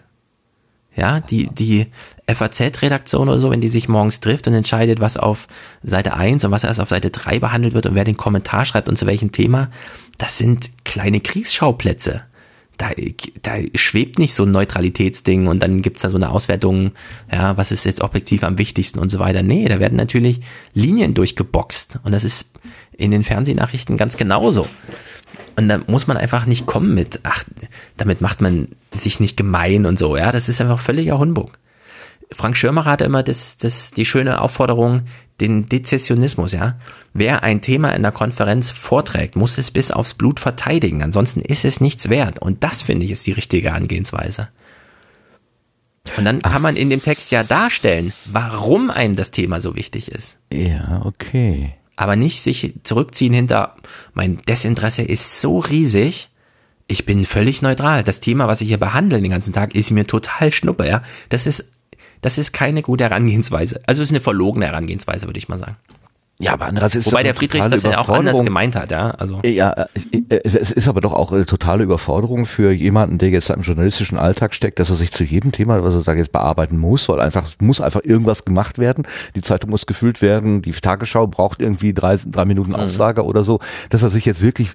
[0.97, 1.89] Ja, die, die
[2.27, 5.47] FAZ-Redaktion oder so, wenn die sich morgens trifft und entscheidet, was auf
[5.82, 8.89] Seite 1 und was erst auf Seite 3 behandelt wird und wer den Kommentar schreibt
[8.89, 9.68] und zu welchem Thema,
[10.16, 12.22] das sind kleine Kriegsschauplätze.
[12.81, 12.93] Da,
[13.43, 16.93] da schwebt nicht so ein Neutralitätsding und dann gibt's da so eine Auswertung,
[17.31, 19.43] ja, was ist jetzt objektiv am wichtigsten und so weiter.
[19.43, 20.40] Nee, da werden natürlich
[20.73, 22.47] Linien durchgeboxt und das ist
[22.97, 24.66] in den Fernsehnachrichten ganz genauso.
[25.57, 27.44] Und da muss man einfach nicht kommen mit, ach,
[27.98, 31.59] damit macht man sich nicht gemein und so, ja, das ist einfach völliger Humbug.
[32.32, 35.02] Frank Schirmacher hatte immer das, das, die schöne Aufforderung,
[35.40, 36.78] den Dezessionismus, ja.
[37.12, 41.65] Wer ein Thema in der Konferenz vorträgt, muss es bis aufs Blut verteidigen, ansonsten ist
[41.65, 42.39] es nichts wert.
[42.39, 44.48] Und das finde ich ist die richtige Angehensweise.
[46.16, 50.11] Und dann kann man in dem Text ja darstellen, warum einem das Thema so wichtig
[50.11, 51.74] ist Ja, okay.
[51.97, 53.77] aber nicht sich zurückziehen hinter,
[54.15, 56.31] mein Desinteresse ist so riesig,
[56.86, 58.02] ich bin völlig neutral.
[58.02, 61.02] Das Thema, was ich hier behandle den ganzen Tag, ist mir total schnuppe, ja.
[61.28, 61.65] Das ist,
[62.20, 63.80] das ist keine gute Herangehensweise.
[63.86, 65.76] Also es ist eine verlogene Herangehensweise, würde ich mal sagen.
[66.40, 69.10] Ja, aber andererseits ist Wobei der totale das ja auch anders gemeint hat, ja.
[69.10, 69.86] Also, Ja, äh,
[70.30, 74.16] äh, es ist aber doch auch eine totale Überforderung für jemanden, der jetzt im journalistischen
[74.16, 77.20] Alltag steckt, dass er sich zu jedem Thema, was er da jetzt bearbeiten muss, weil
[77.20, 79.06] einfach muss einfach irgendwas gemacht werden.
[79.34, 83.60] Die Zeitung muss gefüllt werden, die Tagesschau braucht irgendwie drei, drei Minuten Aufsage oder so,
[83.90, 84.70] dass er sich jetzt wirklich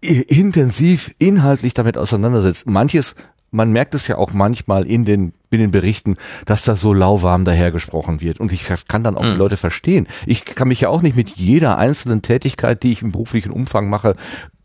[0.00, 2.66] intensiv inhaltlich damit auseinandersetzt.
[2.66, 3.14] Manches,
[3.52, 6.16] man merkt es ja auch manchmal in den in den Berichten,
[6.46, 8.40] dass da so lauwarm dahergesprochen wird.
[8.40, 10.08] Und ich kann dann auch die Leute verstehen.
[10.24, 13.90] Ich kann mich ja auch nicht mit jeder einzelnen Tätigkeit, die ich im beruflichen Umfang
[13.90, 14.14] mache,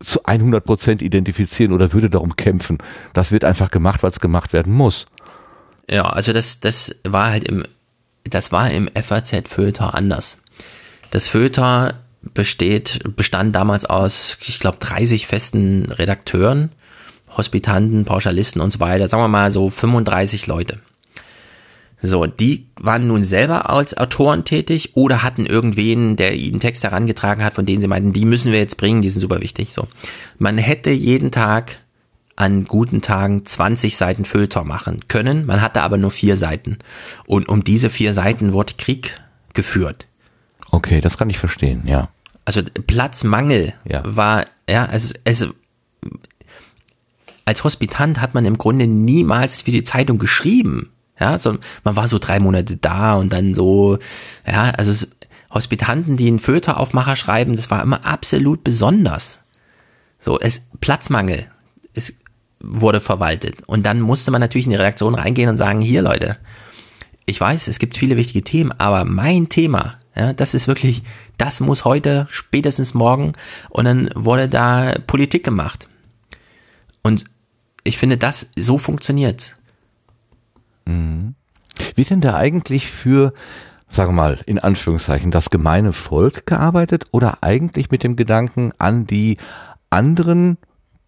[0.00, 2.78] zu 100 Prozent identifizieren oder würde darum kämpfen.
[3.12, 5.06] Das wird einfach gemacht, weil es gemacht werden muss.
[5.90, 7.64] ja, also das, das war halt im,
[8.24, 10.38] das war im FAZ-Feuilleton anders.
[11.10, 11.92] Das Feuilleton
[12.34, 16.70] besteht, bestand damals aus, ich glaube, 30 festen Redakteuren,
[17.38, 20.80] Hospitanten, Pauschalisten und so weiter, sagen wir mal so 35 Leute.
[22.00, 27.42] So, die waren nun selber als Autoren tätig oder hatten irgendwen, der ihnen Text herangetragen
[27.42, 29.72] hat, von denen sie meinten, die müssen wir jetzt bringen, die sind super wichtig.
[29.72, 29.88] So,
[30.38, 31.78] man hätte jeden Tag
[32.36, 36.78] an guten Tagen 20 Seiten Feuilleton machen können, man hatte aber nur vier Seiten.
[37.26, 39.20] Und um diese vier Seiten wurde Krieg
[39.54, 40.06] geführt.
[40.70, 42.10] Okay, das kann ich verstehen, ja.
[42.44, 44.02] Also Platzmangel Ja.
[44.04, 45.46] war, ja, also es,
[47.48, 50.90] als Hospitant hat man im Grunde niemals für die Zeitung geschrieben.
[51.18, 53.98] Ja, so, man war so drei Monate da und dann so,
[54.46, 55.08] ja, also es,
[55.50, 59.40] Hospitanten, die einen Föteraufmacher schreiben, das war immer absolut besonders.
[60.20, 61.46] So, es, Platzmangel,
[61.94, 62.12] es
[62.60, 63.62] wurde verwaltet.
[63.66, 66.36] Und dann musste man natürlich in die Redaktion reingehen und sagen, hier Leute,
[67.24, 71.02] ich weiß, es gibt viele wichtige Themen, aber mein Thema, ja, das ist wirklich,
[71.38, 73.32] das muss heute, spätestens morgen,
[73.70, 75.88] und dann wurde da Politik gemacht.
[77.02, 77.24] Und
[77.88, 79.56] ich finde, das so funktioniert.
[81.94, 83.32] Wird denn da eigentlich für,
[83.88, 89.06] sagen wir mal, in Anführungszeichen, das gemeine Volk gearbeitet oder eigentlich mit dem Gedanken an
[89.06, 89.38] die
[89.90, 90.58] anderen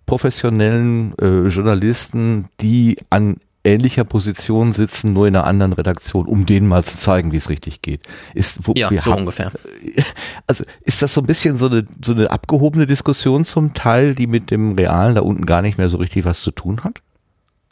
[0.07, 6.67] professionellen äh, Journalisten, die an ähnlicher Position sitzen, nur in einer anderen Redaktion, um denen
[6.67, 8.01] mal zu zeigen, wie es richtig geht.
[8.35, 9.53] Ist, wo, Ja, wir so haben- ungefähr.
[10.47, 14.27] Also ist das so ein bisschen so eine, so eine abgehobene Diskussion zum Teil, die
[14.27, 17.01] mit dem Realen da unten gar nicht mehr so richtig was zu tun hat?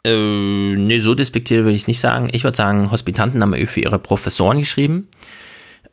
[0.05, 2.29] Äh, nee, so despektiert würde ich nicht sagen.
[2.31, 5.07] Ich würde sagen, Hospitanten haben für ihre Professoren geschrieben,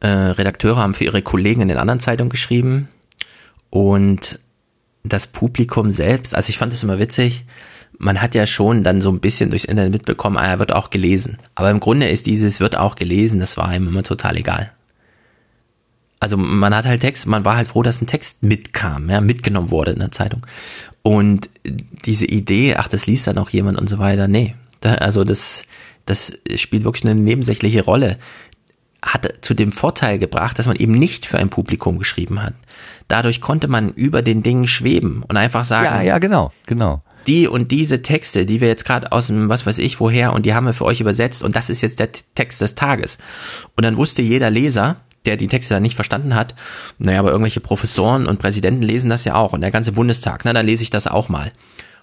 [0.00, 2.88] äh, Redakteure haben für ihre Kollegen in den anderen Zeitungen geschrieben
[3.70, 4.38] und
[5.02, 7.44] das Publikum selbst, also ich fand es immer witzig,
[7.98, 10.90] man hat ja schon dann so ein bisschen durchs Internet mitbekommen, ah, er wird auch
[10.90, 11.38] gelesen.
[11.54, 14.72] Aber im Grunde ist dieses wird auch gelesen, das war ihm immer total egal.
[16.18, 19.70] Also man hat halt Text, man war halt froh, dass ein Text mitkam, ja, mitgenommen
[19.70, 20.46] wurde in der Zeitung.
[21.02, 21.50] Und
[22.04, 24.54] diese Idee, ach, das liest dann auch jemand und so weiter, nee.
[24.80, 25.64] Da, also das,
[26.06, 28.18] das spielt wirklich eine nebensächliche Rolle.
[29.02, 32.54] Hat zu dem Vorteil gebracht, dass man eben nicht für ein Publikum geschrieben hat.
[33.08, 37.02] Dadurch konnte man über den Dingen schweben und einfach sagen, Ja, ja, genau, genau.
[37.26, 40.46] Die und diese Texte, die wir jetzt gerade aus dem was weiß ich woher und
[40.46, 43.18] die haben wir für euch übersetzt und das ist jetzt der Text des Tages.
[43.76, 46.54] Und dann wusste jeder Leser, der die Texte dann nicht verstanden hat,
[46.98, 50.52] naja, aber irgendwelche Professoren und Präsidenten lesen das ja auch und der ganze Bundestag, na,
[50.52, 51.52] dann lese ich das auch mal.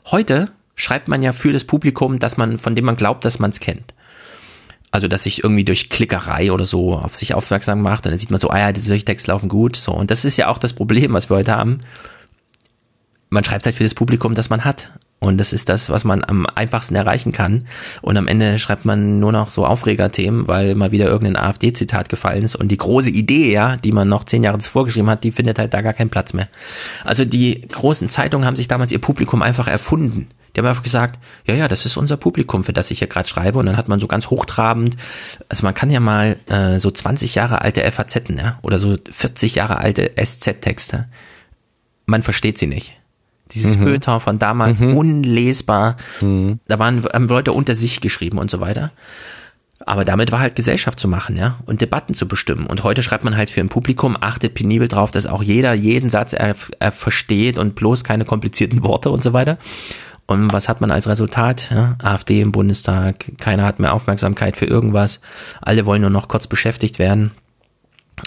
[0.05, 3.51] Heute schreibt man ja für das Publikum, dass man, von dem man glaubt, dass man
[3.51, 3.93] es kennt.
[4.91, 8.29] Also, dass sich irgendwie durch Klickerei oder so auf sich aufmerksam macht und dann sieht
[8.29, 9.91] man so, ah ja, diese Texte laufen gut, so.
[9.91, 11.79] Und das ist ja auch das Problem, was wir heute haben.
[13.31, 14.91] Man schreibt halt für das Publikum, das man hat.
[15.23, 17.65] Und das ist das, was man am einfachsten erreichen kann.
[18.01, 22.43] Und am Ende schreibt man nur noch so Aufregerthemen, weil mal wieder irgendein AfD-Zitat gefallen
[22.43, 22.55] ist.
[22.55, 25.59] Und die große Idee, ja, die man noch zehn Jahre zuvor geschrieben hat, die findet
[25.59, 26.49] halt da gar keinen Platz mehr.
[27.05, 30.27] Also die großen Zeitungen haben sich damals ihr Publikum einfach erfunden.
[30.53, 33.29] Die haben einfach gesagt, ja, ja, das ist unser Publikum, für das ich hier gerade
[33.29, 33.59] schreibe.
[33.59, 34.97] Und dann hat man so ganz hochtrabend,
[35.47, 39.55] also man kann ja mal äh, so 20 Jahre alte FAZ, ja, oder so 40
[39.55, 41.07] Jahre alte SZ-Texte.
[42.05, 42.97] Man versteht sie nicht.
[43.53, 43.85] Dieses Mhm.
[43.85, 45.97] Goethe von damals, unlesbar.
[46.67, 48.91] Da waren haben Leute unter sich geschrieben und so weiter.
[49.85, 52.65] Aber damit war halt Gesellschaft zu machen, ja, und Debatten zu bestimmen.
[52.67, 56.09] Und heute schreibt man halt für ein Publikum, achtet penibel drauf, dass auch jeder jeden
[56.09, 59.57] Satz er, er versteht und bloß keine komplizierten Worte und so weiter.
[60.25, 61.69] Und was hat man als Resultat?
[61.69, 65.19] Ja, AfD im Bundestag, keiner hat mehr Aufmerksamkeit für irgendwas,
[65.61, 67.31] alle wollen nur noch kurz beschäftigt werden.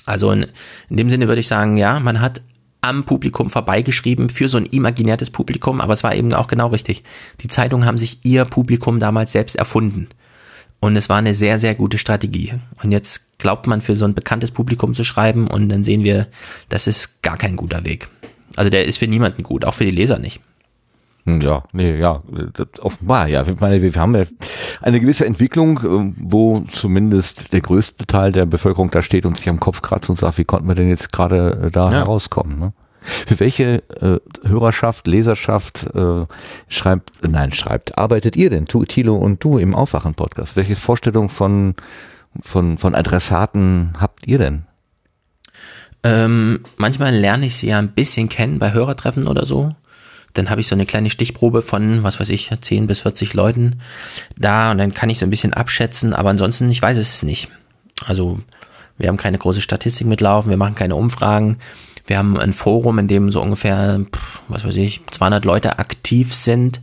[0.05, 0.47] Also in,
[0.91, 2.43] in dem Sinne würde ich sagen, ja, man hat
[2.87, 7.03] am Publikum vorbeigeschrieben für so ein imaginärtes Publikum, aber es war eben auch genau richtig.
[7.41, 10.09] Die Zeitungen haben sich ihr Publikum damals selbst erfunden.
[10.79, 12.53] Und es war eine sehr, sehr gute Strategie.
[12.83, 16.29] Und jetzt glaubt man für so ein bekanntes Publikum zu schreiben und dann sehen wir,
[16.69, 18.09] das ist gar kein guter Weg.
[18.55, 20.41] Also der ist für niemanden gut, auch für die Leser nicht.
[21.27, 22.23] Hm, Ja, nee, ja,
[22.81, 23.43] offenbar, ja.
[23.47, 24.25] Ich meine, wir haben ja
[24.81, 29.49] eine gewisse Entwicklung, äh, wo zumindest der größte Teil der Bevölkerung da steht und sich
[29.49, 31.99] am Kopf kratzt und sagt, wie konnten wir denn jetzt gerade äh, da Ja.
[31.99, 32.59] herauskommen?
[32.59, 32.73] Ne?
[33.03, 36.23] Für welche äh, Hörerschaft, Leserschaft äh,
[36.69, 40.57] schreibt, nein, schreibt, arbeitet ihr denn, tu, Thilo und du im Aufwachen-Podcast?
[40.57, 41.75] Welche Vorstellung von,
[42.41, 44.65] von, von Adressaten habt ihr denn?
[46.03, 49.71] Ähm, manchmal lerne ich sie ja ein bisschen kennen bei Hörertreffen oder so.
[50.39, 53.77] Dann habe ich so eine kleine Stichprobe von, was weiß ich, 10 bis 40 Leuten
[54.37, 57.49] da und dann kann ich so ein bisschen abschätzen, aber ansonsten, ich weiß es nicht.
[58.05, 58.41] Also,
[58.99, 61.59] wir haben keine große Statistik mitlaufen, wir machen keine Umfragen.
[62.07, 64.01] Wir haben ein Forum, in dem so ungefähr,
[64.49, 66.81] was weiß ich, 200 Leute aktiv sind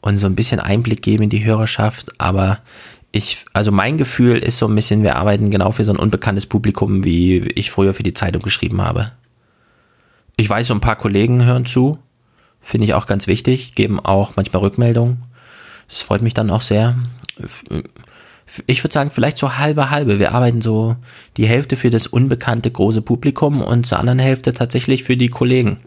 [0.00, 2.58] und so ein bisschen Einblick geben in die Hörerschaft, aber
[3.12, 6.46] ich, also mein Gefühl ist so ein bisschen, wir arbeiten genau für so ein unbekanntes
[6.46, 9.12] Publikum, wie ich früher für die Zeitung geschrieben habe.
[10.36, 11.98] Ich weiß, so ein paar Kollegen hören zu,
[12.64, 15.22] finde ich auch ganz wichtig, geben auch manchmal Rückmeldungen.
[15.88, 16.96] Das freut mich dann auch sehr.
[18.66, 20.18] Ich würde sagen, vielleicht so halbe halbe.
[20.18, 20.96] Wir arbeiten so
[21.36, 25.78] die Hälfte für das unbekannte große Publikum und zur anderen Hälfte tatsächlich für die Kollegen,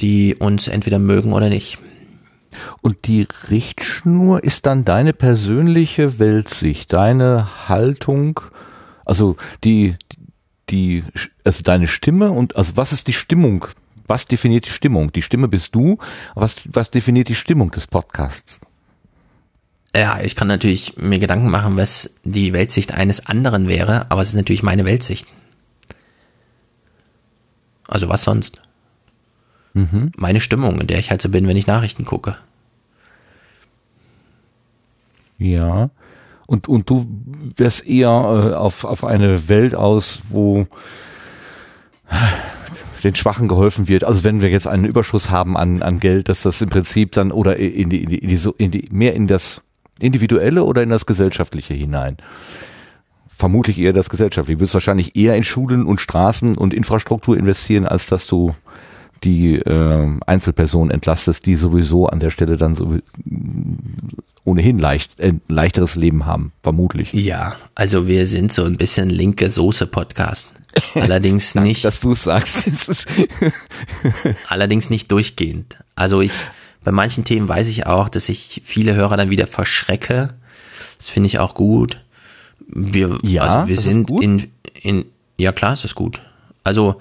[0.00, 1.78] die uns entweder mögen oder nicht.
[2.80, 8.40] Und die Richtschnur ist dann deine persönliche Weltsicht, deine Haltung,
[9.04, 9.96] also die,
[10.70, 11.04] die,
[11.44, 13.66] also deine Stimme und, also was ist die Stimmung?
[14.06, 15.12] Was definiert die Stimmung?
[15.12, 15.98] Die Stimme bist du.
[16.34, 18.60] Was, was definiert die Stimmung des Podcasts?
[19.94, 24.28] Ja, ich kann natürlich mir Gedanken machen, was die Weltsicht eines anderen wäre, aber es
[24.28, 25.32] ist natürlich meine Weltsicht.
[27.88, 28.60] Also was sonst?
[30.16, 32.36] Meine Stimmung, in der ich halt so bin, wenn ich Nachrichten gucke.
[35.38, 35.90] Ja.
[36.46, 37.06] Und, und du
[37.56, 40.66] wärst eher äh, auf, auf eine Welt aus, wo
[43.06, 44.04] den Schwachen geholfen wird.
[44.04, 47.32] Also wenn wir jetzt einen Überschuss haben an, an Geld, dass das im Prinzip dann
[47.32, 49.62] oder in die, in die, in die, in die mehr in das
[50.00, 52.16] Individuelle oder in das Gesellschaftliche hinein.
[53.28, 54.58] Vermutlich eher das Gesellschaftliche.
[54.58, 58.54] Du wirst wahrscheinlich eher in Schulen und Straßen und Infrastruktur investieren, als dass du
[59.24, 62.98] die äh, Einzelpersonen entlastest, die sowieso an der Stelle dann so
[64.44, 67.12] ohnehin leicht, ein leichteres Leben haben, vermutlich.
[67.12, 70.52] Ja, also wir sind so ein bisschen linke Soße-Podcast.
[70.94, 71.84] Allerdings nicht.
[71.84, 73.06] Dass du es sagst.
[74.48, 75.78] Allerdings nicht durchgehend.
[75.94, 76.32] Also ich,
[76.84, 80.34] bei manchen Themen weiß ich auch, dass ich viele Hörer dann wieder verschrecke.
[80.98, 82.00] Das finde ich auch gut.
[82.68, 84.50] Wir, Ja, also wir sind in,
[84.80, 85.04] in,
[85.36, 86.20] ja klar, ist das gut.
[86.64, 87.00] Also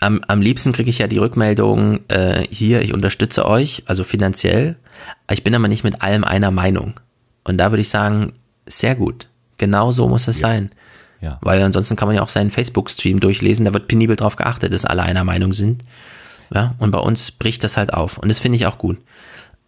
[0.00, 4.76] am, am liebsten kriege ich ja die Rückmeldung, äh, hier, ich unterstütze euch, also finanziell.
[5.30, 6.94] Ich bin aber nicht mit allem einer Meinung.
[7.44, 8.32] Und da würde ich sagen,
[8.66, 9.28] sehr gut.
[9.58, 10.48] Genau so muss es Ja.
[10.48, 10.70] sein.
[11.22, 11.38] Ja.
[11.40, 14.84] Weil ansonsten kann man ja auch seinen Facebook-Stream durchlesen, da wird penibel drauf geachtet, dass
[14.84, 15.82] alle einer Meinung sind.
[16.52, 18.18] Ja, und bei uns bricht das halt auf.
[18.18, 18.98] Und das finde ich auch gut.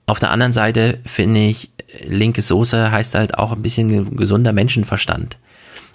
[0.06, 1.70] Auf der anderen Seite finde ich,
[2.06, 5.38] linke Soße heißt halt auch ein bisschen ge- gesunder Menschenverstand.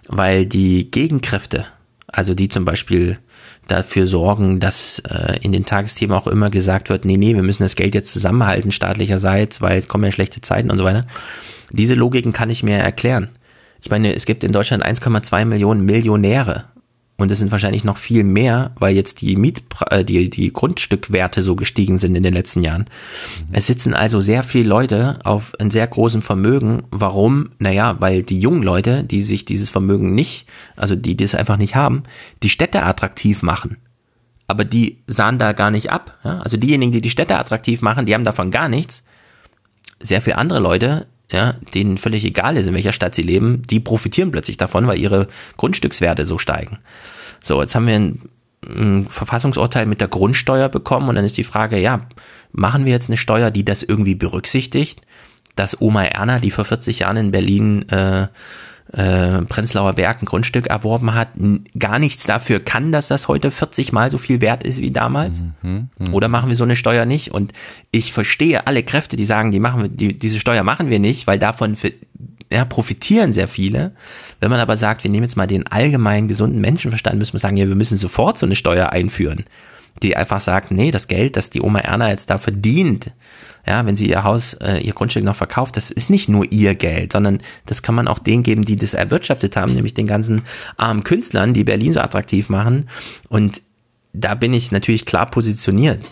[0.08, 1.66] Weil die Gegenkräfte,
[2.08, 3.20] also die zum Beispiel
[3.68, 7.62] dafür sorgen, dass äh, in den Tagesthemen auch immer gesagt wird, nee, nee, wir müssen
[7.62, 11.06] das Geld jetzt zusammenhalten staatlicherseits, weil es kommen ja schlechte Zeiten und so weiter.
[11.72, 13.30] Diese Logiken kann ich mir erklären.
[13.82, 16.66] Ich meine, es gibt in Deutschland 1,2 Millionen Millionäre.
[17.18, 21.42] Und es sind wahrscheinlich noch viel mehr, weil jetzt die Miet, äh, die, die Grundstückwerte
[21.42, 22.86] so gestiegen sind in den letzten Jahren.
[23.52, 26.84] Es sitzen also sehr viele Leute auf einem sehr großen Vermögen.
[26.92, 27.50] Warum?
[27.60, 30.48] Naja, weil die jungen Leute, die sich dieses Vermögen nicht,
[30.78, 32.04] also die das einfach nicht haben,
[32.42, 33.76] die Städte attraktiv machen.
[34.48, 36.18] Aber die sahen da gar nicht ab.
[36.24, 36.40] Ja?
[36.40, 39.04] Also diejenigen, die die Städte attraktiv machen, die haben davon gar nichts
[40.00, 43.80] sehr viele andere Leute, ja, denen völlig egal ist, in welcher Stadt sie leben, die
[43.80, 45.28] profitieren plötzlich davon, weil ihre
[45.58, 46.80] Grundstückswerte so steigen.
[47.40, 48.22] So, jetzt haben wir ein,
[48.68, 52.02] ein Verfassungsurteil mit der Grundsteuer bekommen und dann ist die Frage, ja,
[52.52, 55.02] machen wir jetzt eine Steuer, die das irgendwie berücksichtigt,
[55.56, 58.28] dass Oma Erna, die vor 40 Jahren in Berlin äh,
[58.94, 61.30] äh, Prenzlauer Berg ein Grundstück erworben hat,
[61.78, 65.44] gar nichts dafür kann, dass das heute 40 mal so viel wert ist wie damals?
[66.12, 67.32] Oder machen wir so eine Steuer nicht?
[67.32, 67.54] Und
[67.92, 71.28] ich verstehe alle Kräfte, die sagen, die machen wir, die, diese Steuer machen wir nicht,
[71.28, 71.94] weil davon für,
[72.52, 73.94] ja, profitieren sehr viele.
[74.40, 77.58] Wenn man aber sagt, wir nehmen jetzt mal den allgemeinen gesunden Menschenverstand, müssen wir sagen,
[77.58, 79.44] ja, wir müssen sofort so eine Steuer einführen,
[80.02, 83.12] die einfach sagt, nee, das Geld, das die Oma Erna jetzt da verdient,
[83.70, 86.74] ja, wenn sie ihr Haus, äh, ihr Grundstück noch verkauft, das ist nicht nur ihr
[86.74, 87.38] Geld, sondern
[87.68, 90.42] das kann man auch denen geben, die das erwirtschaftet haben, nämlich den ganzen
[90.76, 92.90] armen Künstlern, die Berlin so attraktiv machen.
[93.30, 93.62] Und
[94.12, 96.04] da bin ich natürlich klar positioniert.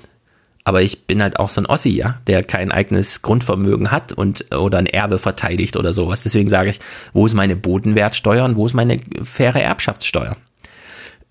[0.66, 4.54] Aber ich bin halt auch so ein Ossi, ja, der kein eigenes Grundvermögen hat und
[4.54, 6.22] oder ein Erbe verteidigt oder sowas.
[6.24, 6.80] Deswegen sage ich,
[7.14, 10.38] wo ist meine Bodenwertsteuer und wo ist meine faire Erbschaftssteuer?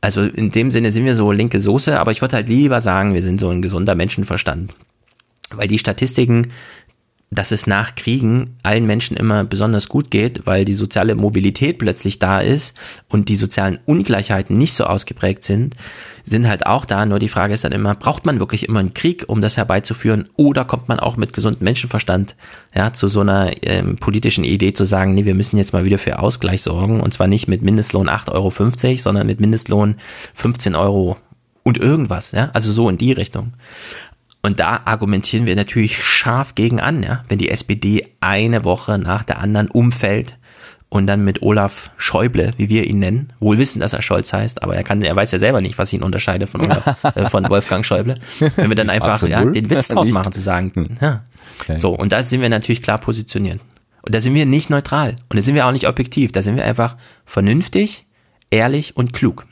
[0.01, 3.15] Also in dem Sinne sind wir so linke Soße, aber ich würde halt lieber sagen,
[3.15, 4.73] wir sind so ein gesunder Menschenverstand.
[5.51, 6.49] Weil die Statistiken,
[7.31, 12.21] dass es nach Kriegen allen Menschen immer besonders gut geht, weil die soziale Mobilität plötzlich
[12.21, 12.75] da ist
[13.09, 15.75] und die sozialen Ungleichheiten nicht so ausgeprägt sind,
[16.25, 17.05] sind halt auch da.
[17.05, 20.29] Nur die Frage ist dann immer, braucht man wirklich immer einen Krieg, um das herbeizuführen?
[20.37, 22.37] Oder kommt man auch mit gesundem Menschenverstand
[22.75, 25.99] ja, zu so einer ähm, politischen Idee zu sagen, nee, wir müssen jetzt mal wieder
[25.99, 29.97] für Ausgleich sorgen und zwar nicht mit Mindestlohn 8,50 Euro, sondern mit Mindestlohn
[30.35, 31.17] 15 Euro
[31.67, 33.55] und irgendwas, ja, also so in die Richtung.
[34.47, 37.25] Und da argumentieren wir natürlich scharf gegen an, ja.
[37.29, 40.39] Wenn die SPD eine Woche nach der anderen umfällt
[40.89, 44.63] und dann mit Olaf Schäuble, wie wir ihn nennen, wohl wissen, dass er Scholz heißt,
[44.63, 47.49] aber er kann, er weiß ja selber nicht, was ihn unterscheidet von, Olaf, äh, von
[47.49, 48.15] Wolfgang Schäuble.
[48.55, 51.25] Wenn wir dann einfach ja, den Witz draus machen, zu sagen, ja.
[51.61, 51.81] Okay.
[51.81, 53.59] So, und da sind wir natürlich klar positioniert.
[54.03, 55.17] Und da sind wir nicht neutral.
[55.29, 56.31] Und da sind wir auch nicht objektiv.
[56.31, 58.07] Da sind wir einfach vernünftig,
[58.51, 59.45] ehrlich und klug.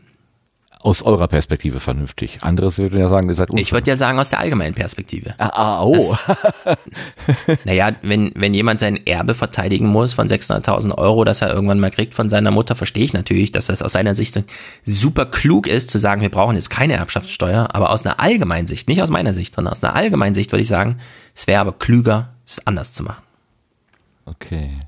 [0.85, 2.37] Aus eurer Perspektive vernünftig.
[2.43, 5.35] Andere würden ja sagen, ihr seid Ich würde ja sagen, aus der allgemeinen Perspektive.
[5.39, 6.15] Ah, ah, oh.
[7.65, 11.91] Naja, wenn, wenn jemand sein Erbe verteidigen muss von 600.000 Euro, das er irgendwann mal
[11.91, 14.39] kriegt von seiner Mutter, verstehe ich natürlich, dass das aus seiner Sicht
[14.85, 18.87] super klug ist, zu sagen, wir brauchen jetzt keine Erbschaftssteuer, aber aus einer allgemeinen Sicht,
[18.87, 20.99] nicht aus meiner Sicht, sondern aus einer allgemeinen Sicht würde ich sagen,
[21.35, 23.23] es wäre aber klüger, es anders zu machen.
[24.27, 24.79] Okay.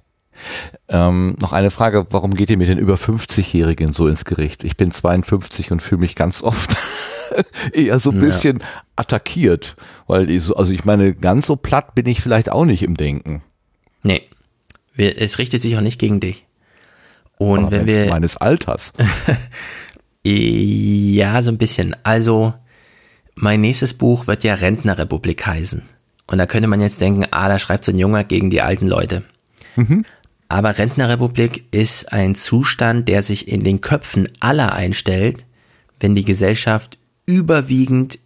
[0.89, 4.65] Ähm, noch eine Frage, warum geht ihr mit den über 50-Jährigen so ins Gericht?
[4.65, 6.77] Ich bin 52 und fühle mich ganz oft
[7.73, 8.23] eher so ein Ja.
[8.23, 8.63] bisschen
[8.97, 9.77] attackiert,
[10.07, 12.97] weil ich so, also ich meine, ganz so platt bin ich vielleicht auch nicht im
[12.97, 13.43] Denken.
[14.03, 14.23] Nee,
[14.95, 16.47] wir, es richtet sich auch nicht gegen dich.
[17.39, 18.93] Und Aber wenn wir, meines Alters.
[20.29, 21.95] Ja, so ein bisschen.
[22.03, 22.53] Also,
[23.37, 25.83] mein nächstes Buch wird ja Rentnerrepublik heißen.
[26.27, 28.89] Und da könnte man jetzt denken, ah, da schreibt so ein Junge gegen die alten
[28.89, 29.23] Leute.
[30.49, 35.45] Aber Rentnerrepublik ist ein Zustand, der sich in den Köpfen aller einstellt,
[36.01, 38.19] wenn die Gesellschaft überwiegend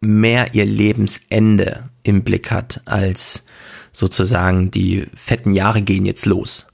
[0.00, 3.44] mehr ihr Lebensende im Blick hat, als
[3.92, 6.66] sozusagen die fetten Jahre gehen jetzt los.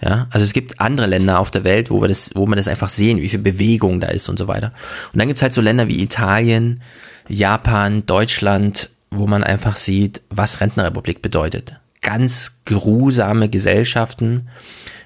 [0.00, 2.68] Ja, also es gibt andere Länder auf der Welt, wo wir das, wo man das
[2.68, 4.72] einfach sehen, wie viel Bewegung da ist und so weiter.
[5.12, 6.82] Und dann gibt's halt so Länder wie Italien,
[7.28, 11.80] Japan, Deutschland, wo man einfach sieht, was Rentnerrepublik bedeutet.
[12.00, 14.48] Ganz grusame Gesellschaften.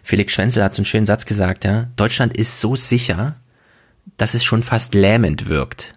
[0.02, 1.88] Felix Schwenzel hat so einen schönen Satz gesagt, ja.
[1.96, 3.36] Deutschland ist so sicher,
[4.16, 5.94] dass es schon fast lähmend wirkt.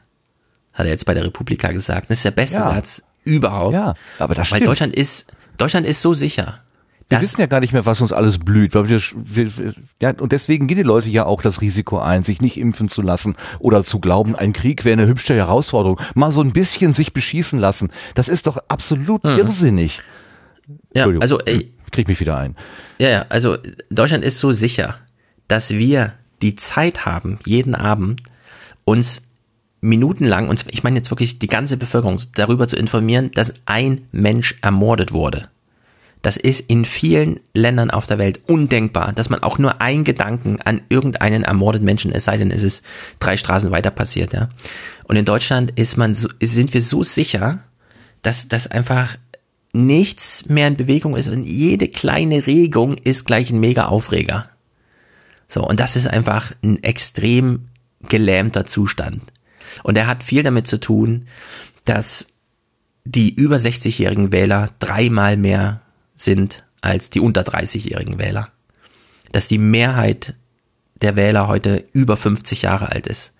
[0.74, 2.10] Hat er jetzt bei der Republika gesagt.
[2.10, 2.66] Das ist der beste Ja.
[2.66, 3.74] Satz überhaupt.
[3.74, 4.70] Ja, aber das Weil stimmt.
[4.70, 5.26] Deutschland ist,
[5.58, 6.60] Deutschland ist so sicher.
[7.08, 8.74] Wir wissen ja gar nicht mehr, was uns alles blüht.
[8.74, 12.24] Weil wir, wir, wir- ja, und deswegen gehen die Leute ja auch das Risiko ein,
[12.24, 16.00] sich nicht impfen zu lassen oder zu glauben, ein Krieg wäre eine hübsche Herausforderung.
[16.16, 17.92] Mal so ein bisschen sich beschießen lassen.
[18.16, 20.02] Das ist doch absolut irrsinnig.
[20.94, 22.56] Ja, also ey, Krieg mich wieder ein.
[23.00, 23.58] Ja, ja, also
[23.90, 24.96] Deutschland ist so sicher,
[25.48, 28.22] dass wir die Zeit haben, jeden Abend
[28.84, 29.22] uns
[29.82, 34.56] minutenlang, und ich meine jetzt wirklich die ganze Bevölkerung, darüber zu informieren, dass ein Mensch
[34.62, 35.48] ermordet wurde.
[36.22, 40.60] Das ist in vielen Ländern auf der Welt undenkbar, dass man auch nur einen Gedanken
[40.60, 42.84] an irgendeinen ermordeten Menschen, es sei denn, es ist
[43.20, 44.50] drei Straßen weiter passiert, ja.
[45.04, 47.60] Und in Deutschland ist man so, sind wir so sicher,
[48.24, 49.18] dass das einfach
[49.76, 54.50] nichts mehr in Bewegung ist und jede kleine Regung ist gleich ein mega Aufreger.
[55.48, 57.70] So, und das ist einfach ein extrem
[58.08, 59.22] gelähmter Zustand.
[59.84, 61.28] Und er hat viel damit zu tun,
[61.86, 62.28] dass
[63.04, 65.82] die über 60-jährigen Wähler dreimal mehr
[66.16, 68.50] sind als die unter 30-jährigen Wähler.
[69.32, 70.36] Dass die Mehrheit
[71.02, 73.34] der Wähler heute über 50 Jahre alt ist.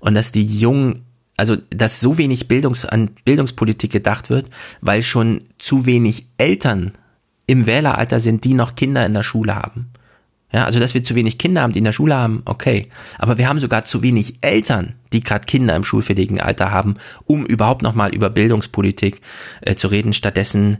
[0.00, 1.04] Und dass die jungen,
[1.38, 4.50] also dass so wenig Bildungs, an Bildungspolitik gedacht wird,
[4.80, 6.92] weil schon zu wenig Eltern
[7.46, 9.90] im Wähleralter sind, die noch Kinder in der Schule haben.
[10.52, 12.88] Ja, also dass wir zu wenig Kinder haben, die in der Schule haben, okay.
[13.18, 16.96] Aber wir haben sogar zu wenig Eltern, die gerade Kinder im schulfähigen Alter haben,
[17.26, 19.20] um überhaupt nochmal über Bildungspolitik
[19.60, 20.14] äh, zu reden.
[20.14, 20.78] Stattdessen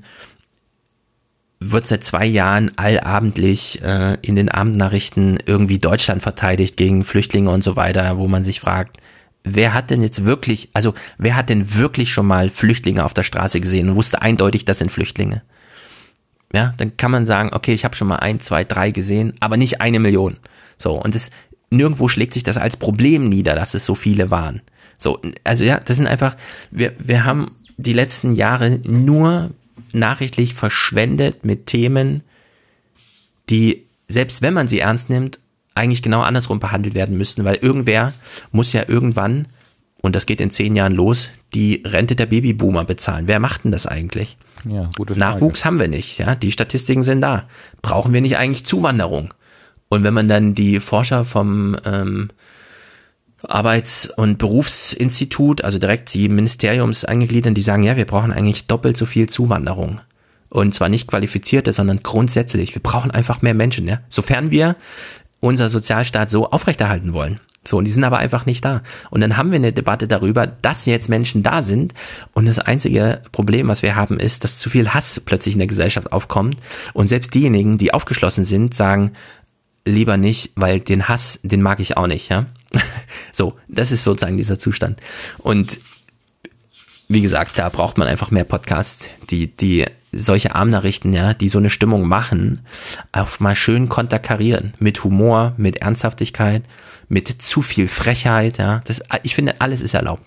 [1.60, 7.62] wird seit zwei Jahren allabendlich äh, in den Abendnachrichten irgendwie Deutschland verteidigt gegen Flüchtlinge und
[7.62, 8.97] so weiter, wo man sich fragt,
[9.44, 13.23] wer hat denn jetzt wirklich, also wer hat denn wirklich schon mal Flüchtlinge auf der
[13.23, 15.43] Straße gesehen und wusste eindeutig, das sind Flüchtlinge?
[16.52, 19.56] Ja, dann kann man sagen, okay, ich habe schon mal ein, zwei, drei gesehen, aber
[19.56, 20.39] nicht eine Million.
[20.78, 21.31] So, und es
[21.70, 24.62] nirgendwo schlägt sich das als Problem nieder, dass es so viele waren.
[24.97, 26.36] So, also ja, das sind einfach,
[26.70, 29.51] wir, wir haben die letzten Jahre nur
[29.93, 32.23] nachrichtlich verschwendet mit Themen,
[33.51, 35.39] die, selbst wenn man sie ernst nimmt,
[35.78, 38.12] eigentlich genau andersrum behandelt werden müssten, weil irgendwer
[38.52, 39.46] muss ja irgendwann,
[40.02, 43.28] und das geht in zehn Jahren los, die Rente der Babyboomer bezahlen.
[43.28, 44.36] Wer macht denn das eigentlich?
[44.68, 44.90] Ja.
[45.14, 46.34] Nachwuchs haben wir nicht, ja.
[46.34, 47.48] Die Statistiken sind da.
[47.82, 49.32] Brauchen wir nicht eigentlich Zuwanderung?
[49.88, 52.28] Und wenn man dann die Forscher vom ähm,
[53.42, 58.96] Arbeits- und Berufsinstitut, also direkt die Ministeriums angegliedert, die sagen, ja, wir brauchen eigentlich doppelt
[58.96, 60.00] so viel Zuwanderung.
[60.50, 62.74] Und zwar nicht qualifizierte, sondern grundsätzlich.
[62.74, 64.00] Wir brauchen einfach mehr Menschen, ja.
[64.09, 64.76] Sofern wir
[65.40, 67.40] unser Sozialstaat so aufrechterhalten wollen.
[67.65, 68.82] So, und die sind aber einfach nicht da.
[69.10, 71.93] Und dann haben wir eine Debatte darüber, dass jetzt Menschen da sind.
[72.32, 75.69] Und das einzige Problem, was wir haben, ist, dass zu viel Hass plötzlich in der
[75.69, 76.56] Gesellschaft aufkommt.
[76.94, 79.12] Und selbst diejenigen, die aufgeschlossen sind, sagen,
[79.85, 82.47] lieber nicht, weil den Hass, den mag ich auch nicht, ja.
[83.32, 85.01] So, das ist sozusagen dieser Zustand.
[85.39, 85.78] Und
[87.09, 89.86] wie gesagt, da braucht man einfach mehr Podcasts, die, die
[90.20, 92.60] solche Armnachrichten, ja, die so eine Stimmung machen,
[93.12, 94.74] auf mal schön konterkarieren.
[94.78, 96.62] Mit Humor, mit Ernsthaftigkeit,
[97.08, 98.80] mit zu viel Frechheit, ja.
[98.84, 100.22] Das, ich finde, alles ist erlaubt.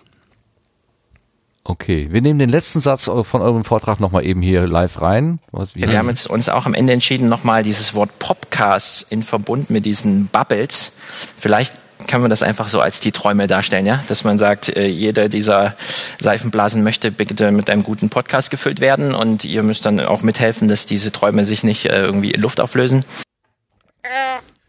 [1.64, 5.40] Okay, wir nehmen den letzten Satz von eurem Vortrag nochmal eben hier live rein.
[5.76, 9.86] Wir haben jetzt uns auch am Ende entschieden, nochmal dieses Wort Popcast in Verbund mit
[9.86, 10.94] diesen Bubbles.
[11.38, 11.74] Vielleicht
[12.08, 14.04] kann man das einfach so als die Träume darstellen, ja?
[14.08, 15.76] Dass man sagt, äh, jeder dieser
[16.20, 20.68] Seifenblasen möchte bitte mit einem guten Podcast gefüllt werden und ihr müsst dann auch mithelfen,
[20.68, 23.04] dass diese Träume sich nicht äh, irgendwie in Luft auflösen.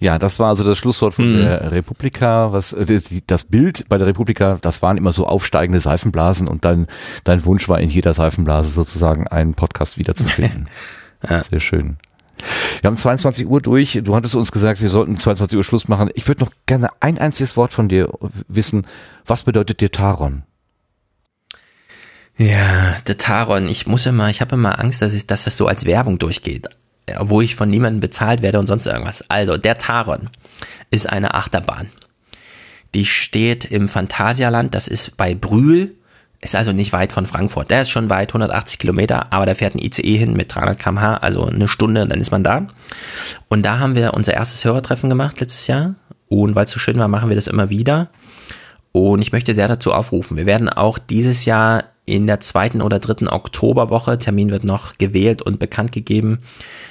[0.01, 2.53] Ja, das war also das Schlusswort von der Republika.
[2.53, 6.89] Was äh, das Bild bei der Republika, das waren immer so aufsteigende Seifenblasen und dein
[7.23, 10.69] dein Wunsch war in jeder Seifenblase sozusagen einen Podcast wiederzufinden.
[11.51, 11.99] Sehr schön.
[12.81, 14.01] Wir haben 22 Uhr durch.
[14.03, 16.11] Du hattest uns gesagt, wir sollten 22 Uhr Schluss machen.
[16.15, 18.13] Ich würde noch gerne ein einziges Wort von dir
[18.49, 18.87] wissen.
[19.25, 20.43] Was bedeutet dir Taron?
[22.37, 25.67] Ja, der Taron, ich muss immer, ich habe immer Angst, dass, ich, dass das so
[25.67, 26.67] als Werbung durchgeht,
[27.19, 29.23] obwohl ich von niemandem bezahlt werde und sonst irgendwas.
[29.31, 30.31] Also, der Taron
[30.91, 31.91] ist eine Achterbahn.
[32.95, 35.95] Die steht im Phantasialand, das ist bei Brühl,
[36.43, 37.71] ist also nicht weit von Frankfurt.
[37.71, 41.17] Der ist schon weit, 180 Kilometer, aber da fährt ein ICE hin mit 300 km/h,
[41.19, 42.67] also eine Stunde, dann ist man da.
[43.49, 45.95] Und da haben wir unser erstes Hörertreffen gemacht letztes Jahr.
[46.29, 48.09] Und weil es so schön war, machen wir das immer wieder.
[48.91, 50.37] Und ich möchte sehr dazu aufrufen.
[50.37, 55.41] Wir werden auch dieses Jahr in der zweiten oder dritten Oktoberwoche, Termin wird noch gewählt
[55.41, 56.41] und bekannt gegeben,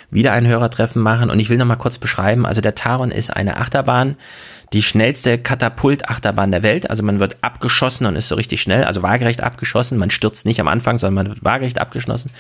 [0.10, 1.30] wieder ein Hörertreffen machen.
[1.30, 4.16] Und ich will noch mal kurz beschreiben, also der Taron ist eine Achterbahn,
[4.74, 6.90] die schnellste Katapultachterbahn der Welt.
[6.90, 9.98] Also man wird abgeschossen und ist so richtig schnell, also waagerecht abgeschossen.
[9.98, 12.32] Man stürzt nicht am Anfang, sondern man wird waagerecht abgeschossen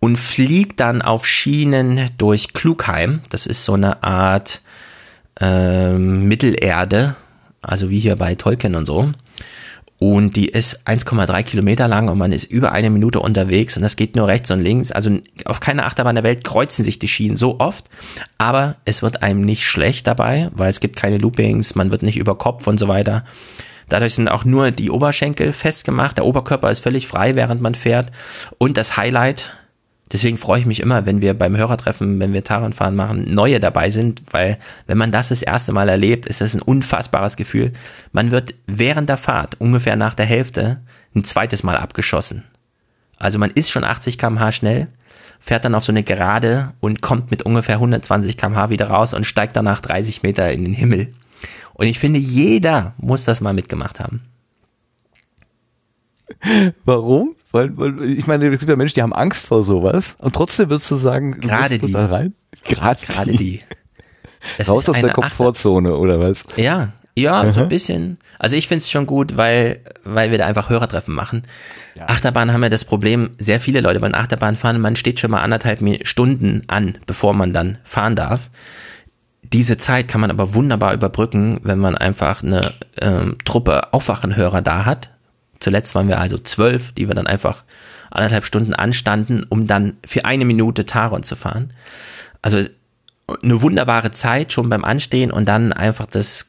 [0.00, 3.20] und fliegt dann auf Schienen durch Klugheim.
[3.30, 4.62] Das ist so eine Art
[5.40, 7.14] ähm, Mittelerde,
[7.62, 9.12] also wie hier bei Tolkien und so.
[10.02, 13.96] Und die ist 1,3 Kilometer lang und man ist über eine Minute unterwegs und das
[13.96, 14.90] geht nur rechts und links.
[14.90, 17.84] Also auf keiner Achterbahn der Welt kreuzen sich die Schienen so oft,
[18.38, 22.16] aber es wird einem nicht schlecht dabei, weil es gibt keine Loopings, man wird nicht
[22.16, 23.24] über Kopf und so weiter.
[23.90, 28.10] Dadurch sind auch nur die Oberschenkel festgemacht, der Oberkörper ist völlig frei, während man fährt.
[28.56, 29.52] Und das Highlight,
[30.12, 33.90] Deswegen freue ich mich immer, wenn wir beim Hörertreffen, wenn wir Taranfahren machen, neue dabei
[33.90, 37.72] sind, weil wenn man das das erste Mal erlebt, ist das ein unfassbares Gefühl.
[38.12, 40.80] Man wird während der Fahrt, ungefähr nach der Hälfte,
[41.14, 42.44] ein zweites Mal abgeschossen.
[43.18, 44.88] Also man ist schon 80 km/h schnell,
[45.38, 49.24] fährt dann auf so eine Gerade und kommt mit ungefähr 120 km/h wieder raus und
[49.24, 51.14] steigt danach 30 Meter in den Himmel.
[51.74, 54.22] Und ich finde, jeder muss das mal mitgemacht haben.
[56.84, 57.36] Warum?
[57.52, 60.70] Weil, weil ich meine, es gibt ja Menschen, die haben Angst vor sowas und trotzdem
[60.70, 61.92] würdest du sagen, gerade die.
[61.92, 62.34] Da rein?
[62.64, 63.60] Gerade, gerade die.
[64.58, 64.62] die.
[64.66, 66.44] Raus aus der Komfortzone Achter oder was?
[66.56, 67.52] Ja, ja, mhm.
[67.52, 68.18] so ein bisschen.
[68.38, 71.42] Also ich finde es schon gut, weil, weil wir da einfach Hörertreffen machen.
[71.96, 72.08] Ja.
[72.08, 75.42] Achterbahn haben ja das Problem, sehr viele Leute wollen Achterbahn fahren, man steht schon mal
[75.42, 78.50] anderthalb Stunden an, bevor man dann fahren darf.
[79.42, 84.84] Diese Zeit kann man aber wunderbar überbrücken, wenn man einfach eine ähm, Truppe Aufwachenhörer da
[84.84, 85.10] hat,
[85.60, 87.64] Zuletzt waren wir also zwölf, die wir dann einfach
[88.10, 91.72] anderthalb Stunden anstanden, um dann für eine Minute Taron zu fahren.
[92.42, 92.64] Also
[93.42, 96.48] eine wunderbare Zeit schon beim Anstehen und dann einfach das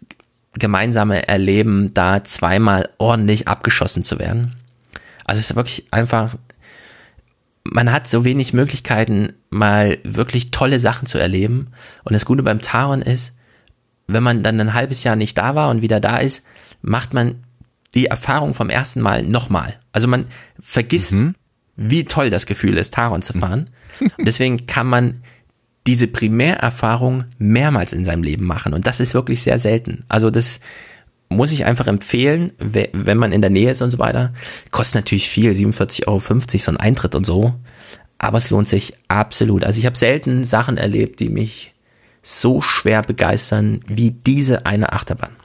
[0.53, 4.55] gemeinsame Erleben, da zweimal ordentlich abgeschossen zu werden.
[5.25, 6.35] Also es ist wirklich einfach,
[7.63, 11.67] man hat so wenig Möglichkeiten, mal wirklich tolle Sachen zu erleben.
[12.03, 13.33] Und das Gute beim Taron ist,
[14.07, 16.43] wenn man dann ein halbes Jahr nicht da war und wieder da ist,
[16.81, 17.43] macht man
[17.93, 19.80] die Erfahrung vom ersten Mal nochmal.
[19.91, 20.26] Also man
[20.59, 21.35] vergisst, mhm.
[21.76, 23.69] wie toll das Gefühl ist, Taron zu fahren.
[23.99, 25.22] Und deswegen kann man
[25.88, 28.73] diese Primärerfahrung mehrmals in seinem Leben machen.
[28.73, 30.05] Und das ist wirklich sehr selten.
[30.09, 30.59] Also das
[31.30, 34.34] muss ich einfach empfehlen, wenn man in der Nähe ist und so weiter.
[34.69, 37.53] Kostet natürlich viel, 47,50 Euro so ein Eintritt und so.
[38.18, 39.63] Aber es lohnt sich absolut.
[39.63, 41.73] Also ich habe selten Sachen erlebt, die mich
[42.22, 45.35] so schwer begeistern wie diese eine Achterbahn.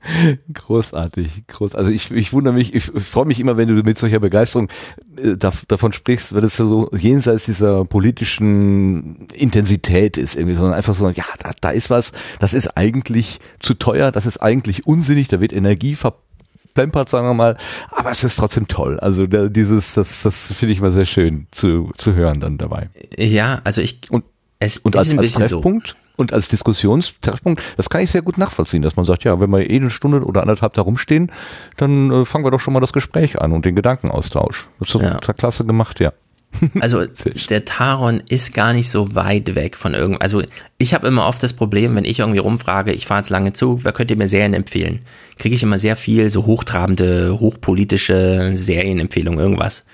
[0.52, 1.74] Großartig, groß.
[1.74, 4.68] Also ich, ich wundere mich, ich, ich freue mich immer, wenn du mit solcher Begeisterung
[5.16, 10.74] äh, da, davon sprichst, weil es ja so jenseits dieser politischen Intensität ist irgendwie, sondern
[10.74, 14.86] einfach so, ja, da, da ist was, das ist eigentlich zu teuer, das ist eigentlich
[14.86, 17.56] unsinnig, da wird Energie verplempert, sagen wir mal,
[17.90, 19.00] aber es ist trotzdem toll.
[19.00, 22.88] Also da, dieses, das, das finde ich mal sehr schön zu, zu hören dann dabei.
[23.18, 24.24] Ja, also ich und,
[24.60, 25.88] es und als, als Treffpunkt.
[25.88, 29.50] So und als Diskussionstreffpunkt, das kann ich sehr gut nachvollziehen, dass man sagt, ja, wenn
[29.50, 31.30] wir eh eine Stunde oder anderthalb da rumstehen,
[31.76, 34.68] dann äh, fangen wir doch schon mal das Gespräch an und den Gedankenaustausch.
[34.80, 35.18] Das ist ja.
[35.18, 36.12] klasse gemacht, ja.
[36.80, 37.04] Also
[37.50, 40.20] der Taron ist gar nicht so weit weg von irgend.
[40.22, 40.42] Also
[40.78, 43.84] ich habe immer oft das Problem, wenn ich irgendwie rumfrage, ich fahre jetzt lange Zug,
[43.84, 45.00] wer könnt ihr mir Serien empfehlen?
[45.38, 49.84] Kriege ich immer sehr viel so hochtrabende, hochpolitische Serienempfehlungen, irgendwas.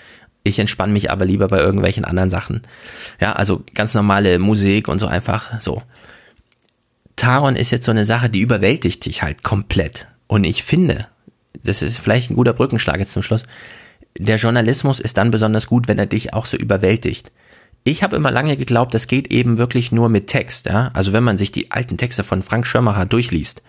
[0.43, 2.63] Ich entspanne mich aber lieber bei irgendwelchen anderen Sachen.
[3.21, 5.83] Ja, also ganz normale Musik und so einfach so.
[7.25, 10.09] Taron ist jetzt so eine Sache, die überwältigt dich halt komplett.
[10.27, 11.07] Und ich finde,
[11.63, 13.45] das ist vielleicht ein guter Brückenschlag jetzt zum Schluss,
[14.19, 17.33] der Journalismus ist dann besonders gut, wenn er dich auch so überwältigt.
[17.83, 20.67] Ich habe immer lange geglaubt, das geht eben wirklich nur mit Text.
[20.67, 20.91] Ja?
[20.93, 23.63] Also wenn man sich die alten Texte von Frank Schirmacher durchliest.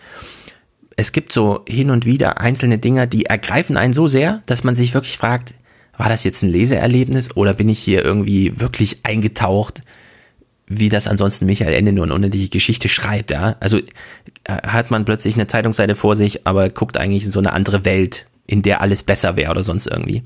[0.97, 4.75] Es gibt so hin und wieder einzelne Dinge, die ergreifen einen so sehr, dass man
[4.75, 5.53] sich wirklich fragt,
[5.97, 9.81] war das jetzt ein Leseerlebnis oder bin ich hier irgendwie wirklich eingetaucht
[10.67, 13.55] wie das ansonsten Michael Ende nur eine unendliche Geschichte schreibt, ja.
[13.59, 17.53] Also äh, hat man plötzlich eine Zeitungsseite vor sich, aber guckt eigentlich in so eine
[17.53, 20.23] andere Welt, in der alles besser wäre oder sonst irgendwie.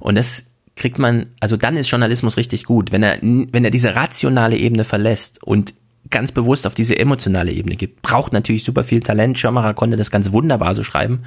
[0.00, 3.94] Und das kriegt man, also dann ist Journalismus richtig gut, wenn er, wenn er diese
[3.94, 5.74] rationale Ebene verlässt und
[6.08, 8.02] ganz bewusst auf diese emotionale Ebene gibt.
[8.02, 9.38] Braucht natürlich super viel Talent.
[9.38, 11.22] Schirmacher konnte das ganz wunderbar so schreiben.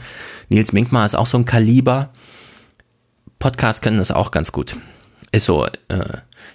[0.50, 2.10] Nils Minkmar ist auch so ein Kaliber.
[3.40, 4.76] Podcasts können das auch ganz gut.
[5.32, 5.70] Ist so, äh,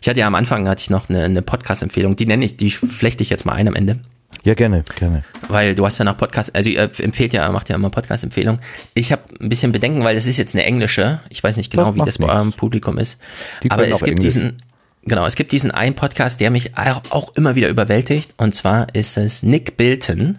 [0.00, 2.70] ich hatte ja am Anfang hatte ich noch eine, eine Podcast-Empfehlung, die nenne ich, die
[2.70, 3.98] flechte ich jetzt mal ein am Ende.
[4.44, 5.24] Ja, gerne, gerne.
[5.48, 8.60] Weil du hast ja noch Podcast, also ihr empfehlt ja, macht ja immer Podcast-Empfehlung.
[8.94, 11.20] Ich habe ein bisschen Bedenken, weil das ist jetzt eine englische.
[11.28, 13.18] Ich weiß nicht genau, das wie das bei eurem Publikum ist.
[13.68, 14.34] Aber es gibt Englisch.
[14.34, 14.56] diesen,
[15.02, 18.34] genau, es gibt diesen einen Podcast, der mich auch immer wieder überwältigt.
[18.36, 20.38] Und zwar ist es Nick Bilton.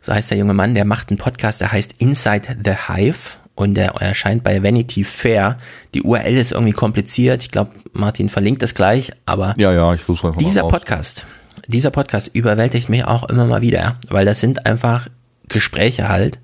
[0.00, 3.74] So heißt der junge Mann, der macht einen Podcast, der heißt Inside the Hive und
[3.74, 5.56] der erscheint bei Vanity Fair.
[5.92, 7.42] Die URL ist irgendwie kompliziert.
[7.42, 11.26] Ich glaube, Martin verlinkt das gleich, aber ja, ja, ich muss dieser Podcast,
[11.66, 15.08] dieser Podcast überwältigt mich auch immer mal wieder, weil das sind einfach
[15.48, 16.38] Gespräche halt.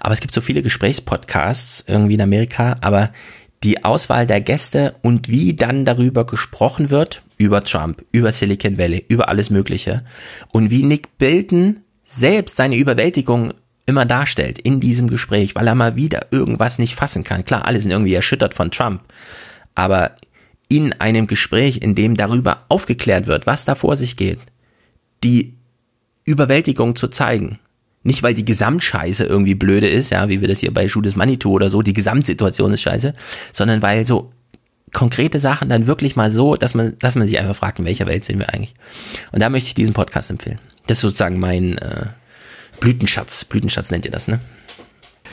[0.00, 3.10] Aber es gibt so viele Gesprächspodcasts irgendwie in Amerika, aber
[3.62, 9.04] die Auswahl der Gäste und wie dann darüber gesprochen wird, über Trump, über Silicon Valley,
[9.08, 10.04] über alles Mögliche
[10.52, 13.52] und wie Nick Bilton selbst seine Überwältigung
[13.86, 17.44] immer darstellt in diesem Gespräch, weil er mal wieder irgendwas nicht fassen kann.
[17.44, 19.00] Klar, alle sind irgendwie erschüttert von Trump,
[19.74, 20.12] aber
[20.68, 24.40] in einem Gespräch, in dem darüber aufgeklärt wird, was da vor sich geht,
[25.22, 25.54] die
[26.24, 27.60] Überwältigung zu zeigen.
[28.02, 31.52] Nicht, weil die Gesamtscheiße irgendwie blöde ist, ja, wie wir das hier bei Judas Manitou
[31.52, 33.12] oder so, die Gesamtsituation ist scheiße,
[33.52, 34.32] sondern weil so
[34.92, 38.06] konkrete Sachen dann wirklich mal so, dass man, dass man sich einfach fragt, in welcher
[38.06, 38.74] Welt sind wir eigentlich.
[39.32, 40.58] Und da möchte ich diesen Podcast empfehlen.
[40.86, 42.06] Das ist sozusagen mein äh,
[42.80, 43.44] Blütenschatz.
[43.44, 44.40] Blütenschatz nennt ihr das, ne?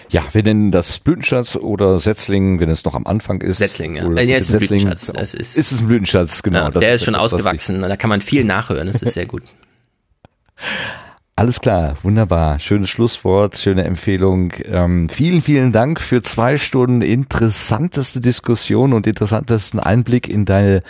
[0.09, 3.57] Ja, wir nennen das Blütenschatz oder Setzling, wenn es noch am Anfang ist.
[3.57, 4.07] Setzling, ja.
[4.13, 4.79] Äh, ja, ist ein Setzling.
[4.81, 5.11] Blütenschatz.
[5.13, 6.65] Das ist, Ist es ein Blütenschatz, genau.
[6.65, 7.81] ja, der ist schon etwas, was ausgewachsen.
[7.81, 8.87] Da kann man viel nachhören.
[8.87, 9.43] Das ist sehr gut.
[11.35, 12.59] Alles klar, wunderbar.
[12.59, 14.53] Schönes Schlusswort, schöne Empfehlung.
[14.65, 20.83] Ähm, vielen, vielen Dank für zwei Stunden interessanteste Diskussion und interessantesten Einblick in deine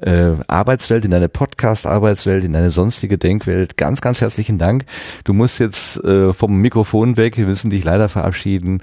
[0.00, 3.76] äh, Arbeitswelt, in deine Podcast-Arbeitswelt, in deine sonstige Denkwelt.
[3.76, 4.84] Ganz, ganz herzlichen Dank.
[5.24, 7.36] Du musst jetzt äh, vom Mikrofon weg.
[7.36, 8.80] Wir müssen dich leider verabschieden.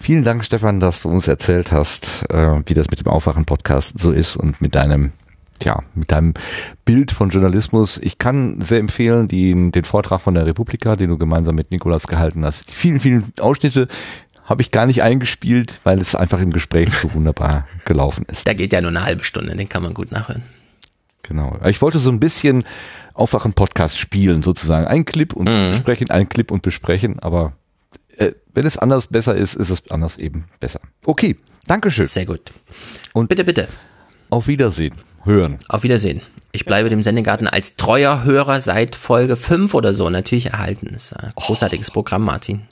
[0.00, 4.10] Vielen Dank, Stefan, dass du uns erzählt hast, äh, wie das mit dem Aufwachen-Podcast so
[4.10, 5.12] ist und mit deinem
[5.60, 6.34] Tja, mit deinem
[6.84, 7.98] Bild von Journalismus.
[8.02, 12.06] Ich kann sehr empfehlen die, den Vortrag von der Republika, den du gemeinsam mit Nikolas
[12.06, 12.68] gehalten hast.
[12.70, 13.86] Die vielen, vielen Ausschnitte
[14.44, 18.46] habe ich gar nicht eingespielt, weil es einfach im Gespräch so wunderbar gelaufen ist.
[18.46, 20.42] Der geht ja nur eine halbe Stunde, den kann man gut nachhören.
[21.22, 21.56] Genau.
[21.66, 22.64] Ich wollte so ein bisschen
[23.14, 24.86] Aufwachen-Podcast spielen, sozusagen.
[24.86, 25.72] Ein Clip und Mhm.
[25.72, 27.52] besprechen, ein Clip und besprechen, aber
[28.16, 30.80] äh, wenn es anders besser ist, ist es anders eben besser.
[31.04, 32.06] Okay, Dankeschön.
[32.06, 32.40] Sehr gut.
[33.12, 33.68] Und Bitte, bitte.
[34.30, 34.94] auf Wiedersehen.
[35.24, 35.58] Hören.
[35.68, 36.22] Auf Wiedersehen.
[36.52, 40.88] Ich bleibe dem Sendegarten als treuer Hörer seit Folge 5 oder so natürlich erhalten.
[40.92, 42.62] Das ist ein großartiges Programm, Martin.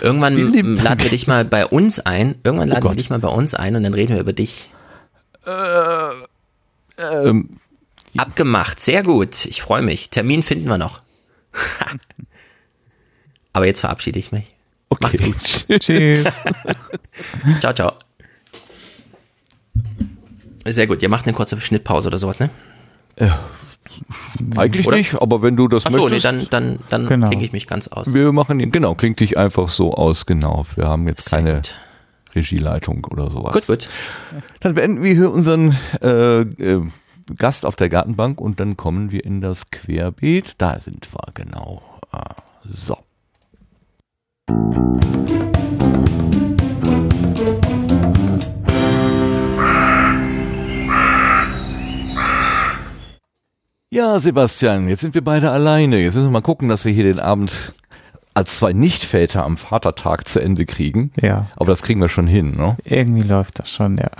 [0.00, 0.36] Irgendwann
[0.76, 2.36] laden wir dich mal bei uns ein.
[2.42, 2.98] Irgendwann laden wir Gott.
[2.98, 4.70] dich mal bei uns ein und dann reden wir über dich.
[6.98, 7.50] Ähm,
[8.16, 8.80] Abgemacht.
[8.80, 9.44] Sehr gut.
[9.44, 10.10] Ich freue mich.
[10.10, 11.00] Termin finden wir noch.
[13.52, 14.44] Aber jetzt verabschiede ich mich.
[14.88, 15.02] okay.
[15.02, 15.80] Macht's gut.
[15.80, 16.24] Tschüss.
[17.60, 17.92] Ciao, ciao.
[20.68, 21.02] Sehr gut.
[21.02, 22.50] Ihr macht eine kurze Schnittpause oder sowas, ne?
[24.56, 24.96] Eigentlich Oder?
[24.96, 26.24] nicht, aber wenn du das Achso, nee, möchtest.
[26.24, 27.28] dann, dann, dann Genau.
[27.28, 28.12] klinge ich mich ganz aus.
[28.12, 30.64] wir machen ihn, genau, klingt dich einfach so aus, genau.
[30.76, 31.74] Wir haben jetzt Sehr keine gut.
[32.34, 33.54] Regieleitung oder sowas.
[33.54, 33.88] Gut, gut.
[34.60, 36.82] Dann beenden wir hier unseren äh, äh,
[37.36, 40.54] Gast auf der Gartenbank und dann kommen wir in das Querbeet.
[40.58, 41.82] Da sind wir, genau.
[42.12, 42.34] Ah,
[42.70, 42.98] so.
[53.90, 55.96] Ja, Sebastian, jetzt sind wir beide alleine.
[55.98, 57.72] Jetzt müssen wir mal gucken, dass wir hier den Abend
[58.34, 61.12] als zwei Nichtväter am Vatertag zu Ende kriegen.
[61.20, 62.76] Ja, Aber das kriegen wir schon hin, ne?
[62.84, 64.10] irgendwie läuft das schon, ja.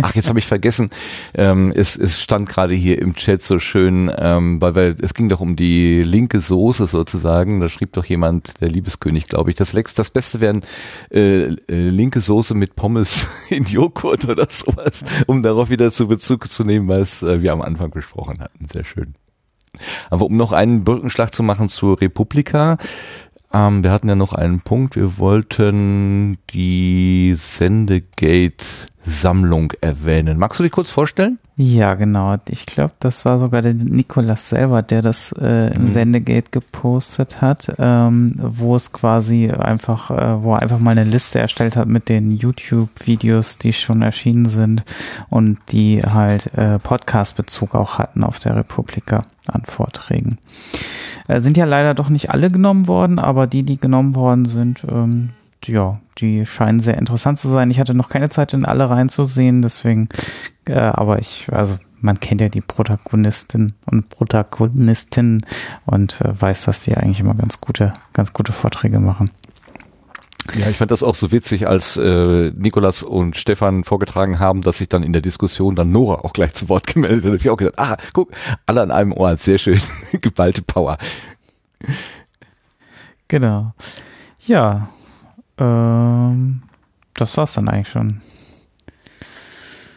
[0.00, 0.90] Ach, jetzt habe ich vergessen.
[1.34, 5.28] Ähm, es, es stand gerade hier im Chat so schön, ähm, weil wir, es ging
[5.28, 7.60] doch um die linke Soße sozusagen.
[7.60, 10.62] Da schrieb doch jemand, der Liebeskönig, glaube ich, das Lex, das Beste wären
[11.10, 16.48] äh, äh, linke Soße mit Pommes in Joghurt oder sowas, um darauf wieder zu Bezug
[16.48, 18.66] zu nehmen, was äh, wir am Anfang besprochen hatten.
[18.66, 19.14] Sehr schön.
[20.10, 22.76] Aber um noch einen Brückenschlag zu machen zur Republika,
[23.52, 24.96] ähm, wir hatten ja noch einen Punkt.
[24.96, 27.34] Wir wollten die
[29.04, 30.38] Sendegate-Sammlung erwähnen.
[30.38, 31.38] Magst du dich kurz vorstellen?
[31.56, 32.36] Ja, genau.
[32.48, 35.88] Ich glaube, das war sogar der Nikolas selber, der das äh, im Mhm.
[35.88, 41.38] Sendegate gepostet hat, ähm, wo es quasi einfach, äh, wo er einfach mal eine Liste
[41.38, 44.84] erstellt hat mit den YouTube-Videos, die schon erschienen sind
[45.30, 50.38] und die halt äh, Podcast-Bezug auch hatten auf der Republika an Vorträgen.
[51.28, 54.84] Äh, sind ja leider doch nicht alle genommen worden, aber die, die genommen worden sind,
[54.90, 55.30] ähm,
[55.66, 57.70] ja, die scheinen sehr interessant zu sein.
[57.70, 60.08] Ich hatte noch keine Zeit, in alle reinzusehen, deswegen,
[60.66, 65.42] äh, aber ich, also man kennt ja die Protagonistin und Protagonistin
[65.86, 69.30] und äh, weiß, dass die eigentlich immer ganz gute, ganz gute Vorträge machen.
[70.56, 74.78] Ja, ich fand das auch so witzig, als äh, Nikolas und Stefan vorgetragen haben, dass
[74.78, 77.40] sich dann in der Diskussion dann Nora auch gleich zu Wort gemeldet hat.
[77.40, 78.32] Ich auch gesagt, ah, guck,
[78.66, 79.80] alle an einem Ort, sehr schön,
[80.20, 80.98] geballte Power.
[83.28, 83.72] Genau.
[84.40, 84.88] Ja,
[85.58, 86.62] ähm,
[87.14, 88.20] das war's dann eigentlich schon.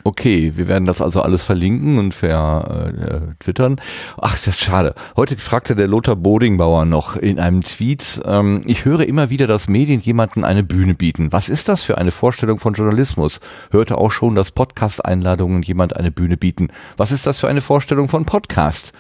[0.07, 3.75] Okay, wir werden das also alles verlinken und ver äh, äh.
[4.21, 4.93] Ach, das ist schade.
[5.15, 9.67] Heute fragte der Lothar Bodingbauer noch in einem Tweet, ähm, ich höre immer wieder, dass
[9.67, 11.31] Medien jemanden eine Bühne bieten.
[11.31, 13.39] Was ist das für eine Vorstellung von Journalismus?
[13.71, 16.67] Hörte auch schon, dass Podcast-Einladungen jemand eine Bühne bieten.
[16.97, 18.93] Was ist das für eine Vorstellung von Podcast?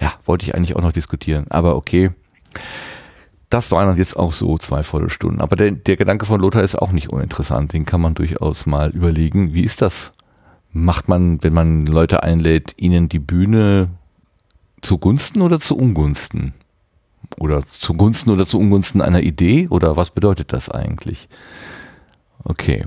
[0.00, 2.10] Ja, wollte ich eigentlich auch noch diskutieren, aber okay.
[3.52, 5.40] Das waren dann jetzt auch so zwei volle Stunden.
[5.40, 7.72] Aber der, der Gedanke von Lothar ist auch nicht uninteressant.
[7.72, 9.52] Den kann man durchaus mal überlegen.
[9.52, 10.12] Wie ist das?
[10.72, 13.90] Macht man, wenn man Leute einlädt, ihnen die Bühne
[14.80, 16.54] zugunsten oder zu Ungunsten?
[17.38, 21.28] oder zugunsten oder zu Ungunsten einer Idee oder was bedeutet das eigentlich?
[22.44, 22.86] Okay.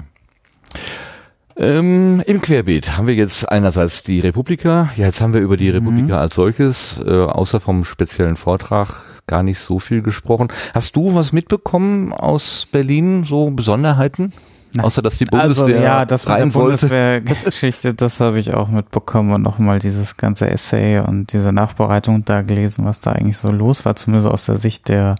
[1.57, 4.89] Ähm, Im Querbeet haben wir jetzt einerseits die Republika.
[4.97, 5.75] Ja, jetzt haben wir über die Mhm.
[5.75, 10.49] Republika als solches, äh, außer vom speziellen Vortrag, gar nicht so viel gesprochen.
[10.73, 14.33] Hast du was mitbekommen aus Berlin, so Besonderheiten?
[14.81, 16.51] Außer dass die Bundeswehr also, ja, das mit der rein.
[16.51, 22.41] Bundeswehrgeschichte, das habe ich auch mitbekommen und nochmal dieses ganze Essay und diese Nachbereitung da
[22.41, 25.15] gelesen, was da eigentlich so los war, zumindest aus der Sicht der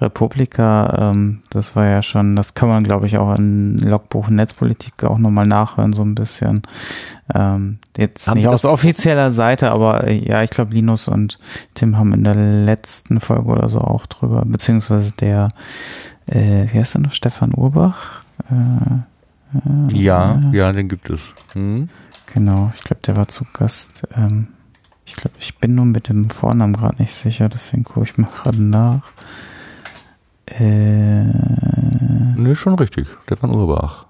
[0.00, 1.10] Republika.
[1.12, 5.18] Ähm, das war ja schon, das kann man glaube ich auch in Logbuch Netzpolitik auch
[5.18, 6.62] nochmal nachhören, so ein bisschen.
[7.32, 11.38] Ähm, jetzt Haben nicht aus offizieller Seite, aber äh, ja, ich glaube Linus und
[11.74, 15.48] Tim haben in der letzten Folge oder so auch drüber, beziehungsweise der,
[16.26, 18.23] äh, wie heißt der noch, Stefan Urbach?
[19.54, 21.32] Äh, Ja, ja, den gibt es.
[21.52, 21.88] Hm?
[22.32, 24.02] Genau, ich glaube, der war zu Gast.
[24.16, 24.48] Ähm,
[25.06, 28.28] ich glaube, ich bin nur mit dem Vornamen gerade nicht sicher, deswegen gucke ich mal
[28.42, 29.02] gerade nach.
[30.46, 31.24] Äh,
[32.36, 33.06] Nee, schon richtig.
[33.24, 34.06] Stefan Urbach.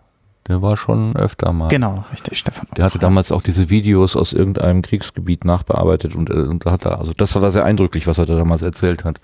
[0.48, 1.68] Der war schon öfter mal.
[1.68, 2.66] genau, richtig, Stefan.
[2.76, 6.84] Der hatte damals auch diese Videos aus irgendeinem Kriegsgebiet nachbearbeitet und, äh, und da hat
[6.84, 9.20] er, also das war sehr eindrücklich, was er da damals erzählt hat.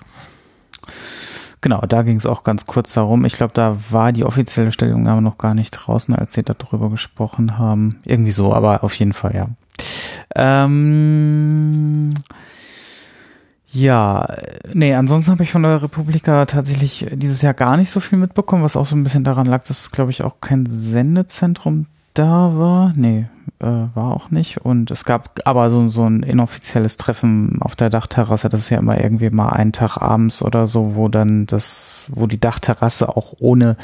[1.63, 3.25] Genau, da ging es auch ganz kurz darum.
[3.25, 7.59] Ich glaube, da war die offizielle Stellungnahme noch gar nicht draußen, als sie darüber gesprochen
[7.59, 8.01] haben.
[8.05, 9.47] Irgendwie so, aber auf jeden Fall, ja.
[10.35, 12.11] Ähm,
[13.73, 14.27] ja,
[14.73, 18.65] nee, ansonsten habe ich von der Republika tatsächlich dieses Jahr gar nicht so viel mitbekommen,
[18.65, 21.87] was auch so ein bisschen daran lag, dass, glaube ich, auch kein Sendezentrum
[22.21, 22.93] da war.
[22.97, 23.27] Nee,
[23.61, 24.59] äh, war auch nicht.
[24.59, 28.51] Und es gab aber so, so ein inoffizielles Treffen auf der Dachterrasse.
[28.51, 32.27] Das ist ja immer irgendwie mal einen Tag abends oder so, wo dann das, wo
[32.27, 33.77] die Dachterrasse auch ohne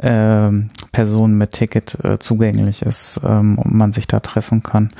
[0.00, 4.90] ähm, Person mit Ticket äh, zugänglich ist ähm, und man sich da treffen kann,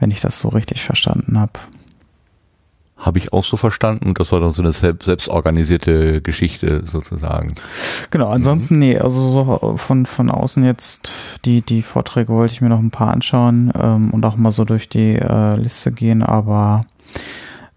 [0.00, 1.52] wenn ich das so richtig verstanden habe.
[2.96, 4.14] Habe ich auch so verstanden.
[4.14, 7.54] Das war dann so eine selbst, selbstorganisierte Geschichte sozusagen.
[8.10, 9.20] Genau, ansonsten, nee, also
[9.60, 13.70] so von, von außen jetzt, die, die Vorträge wollte ich mir noch ein paar anschauen
[13.80, 16.80] ähm, und auch mal so durch die äh, Liste gehen, aber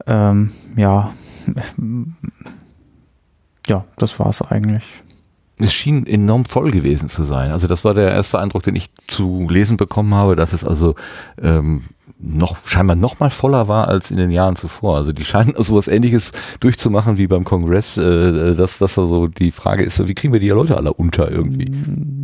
[0.08, 1.12] ähm, ja,
[3.68, 4.84] ja, das war's eigentlich.
[5.58, 7.52] Es schien enorm voll gewesen zu sein.
[7.52, 10.96] Also das war der erste Eindruck, den ich zu lesen bekommen habe, dass es also
[11.42, 11.84] ähm,
[12.22, 14.98] noch scheinbar noch mal voller war als in den Jahren zuvor.
[14.98, 19.52] Also die scheinen sowas Ähnliches durchzumachen wie beim Kongress, äh, dass dass da so die
[19.52, 21.72] Frage ist, wie kriegen wir die Leute alle unter irgendwie?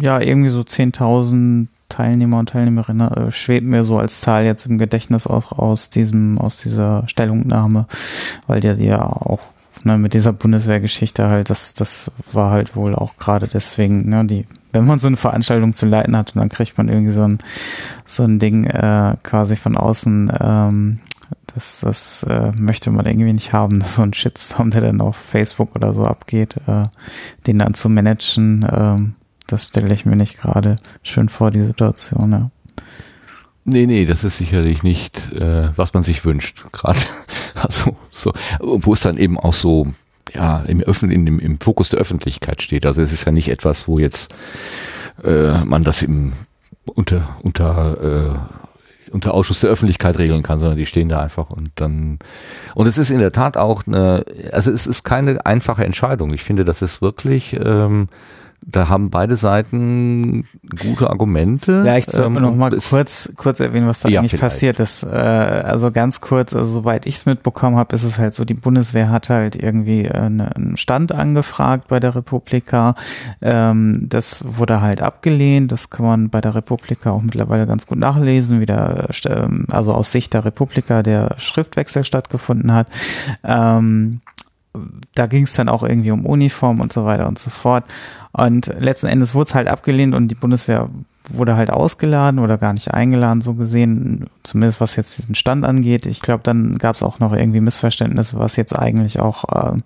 [0.01, 4.77] Ja, irgendwie so 10.000 Teilnehmer und Teilnehmerinnen äh, schwebt mir so als Zahl jetzt im
[4.77, 7.85] Gedächtnis auch aus diesem, aus dieser Stellungnahme,
[8.47, 9.39] weil der ja auch
[9.83, 14.45] ne, mit dieser Bundeswehrgeschichte halt, das, das war halt wohl auch gerade deswegen, ne, die,
[14.81, 17.37] wenn man so eine Veranstaltung zu leiten hat und dann kriegt man irgendwie so ein,
[18.05, 20.99] so ein Ding äh, quasi von außen, ähm,
[21.53, 25.75] das, das äh, möchte man irgendwie nicht haben, so ein Shitstorm, der dann auf Facebook
[25.75, 26.85] oder so abgeht, äh,
[27.47, 29.15] den dann zu managen, ähm,
[29.47, 32.51] das stelle ich mir nicht gerade schön vor, die Situation, ja.
[33.67, 36.65] Nee, nee, das ist sicherlich nicht, äh, was man sich wünscht.
[36.71, 36.99] Gerade,
[37.55, 39.87] also so, wo es dann eben auch so,
[40.33, 42.85] ja, im, Öffn in, im, im Fokus der Öffentlichkeit steht.
[42.85, 44.33] Also es ist ja nicht etwas, wo jetzt
[45.23, 46.33] äh, man das im
[46.85, 51.71] unter unter äh, unter Ausschuss der Öffentlichkeit regeln kann, sondern die stehen da einfach und
[51.75, 52.19] dann
[52.73, 56.33] und es ist in der Tat auch eine, also es ist keine einfache Entscheidung.
[56.33, 58.09] Ich finde, das ist wirklich ähm,
[58.67, 60.45] da haben beide Seiten
[60.81, 61.81] gute Argumente.
[61.83, 64.53] Vielleicht sollten wir Ähm, noch mal kurz, kurz erwähnen, was da Ja, eigentlich vielleicht.
[64.53, 65.03] passiert ist.
[65.03, 68.55] Äh, also ganz kurz, also soweit ich es mitbekommen habe, ist es halt so, die
[68.55, 72.95] Bundeswehr hat halt irgendwie äh, ne- einen Stand angefragt bei der Republika.
[73.41, 75.71] Ähm, das wurde halt abgelehnt.
[75.71, 79.65] Das kann man bei der Republika auch mittlerweile ganz gut nachlesen, wie der, äh, ähm,
[79.69, 82.87] also aus Sicht der Republika der Schriftwechsel stattgefunden hat.
[83.43, 84.21] Ähm,
[85.13, 87.85] da ging es dann auch irgendwie um Uniform und so weiter und so fort.
[88.31, 90.89] Und letzten Endes wurde es halt abgelehnt und die Bundeswehr
[91.29, 96.05] wurde halt ausgeladen oder gar nicht eingeladen, so gesehen, zumindest was jetzt diesen Stand angeht.
[96.05, 99.77] Ich glaube, dann gab es auch noch irgendwie Missverständnisse, was jetzt eigentlich auch äh,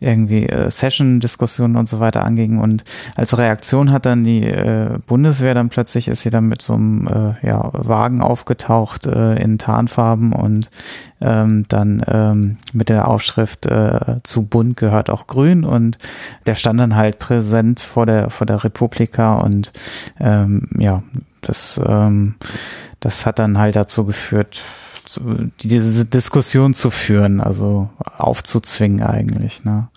[0.00, 2.58] irgendwie äh, Session-Diskussionen und so weiter anging.
[2.58, 2.84] Und
[3.16, 7.06] als Reaktion hat dann die äh, Bundeswehr dann plötzlich ist sie dann mit so einem
[7.06, 10.70] äh, ja, Wagen aufgetaucht äh, in Tarnfarben und
[11.20, 15.98] ähm, dann ähm, mit der Aufschrift äh, zu bunt gehört auch grün und
[16.46, 19.72] der stand dann halt präsent vor der vor der Republika und
[20.18, 21.02] ähm, ja
[21.42, 22.36] das ähm,
[23.00, 24.62] das hat dann halt dazu geführt
[25.62, 29.88] diese Diskussion zu führen also aufzuzwingen eigentlich ne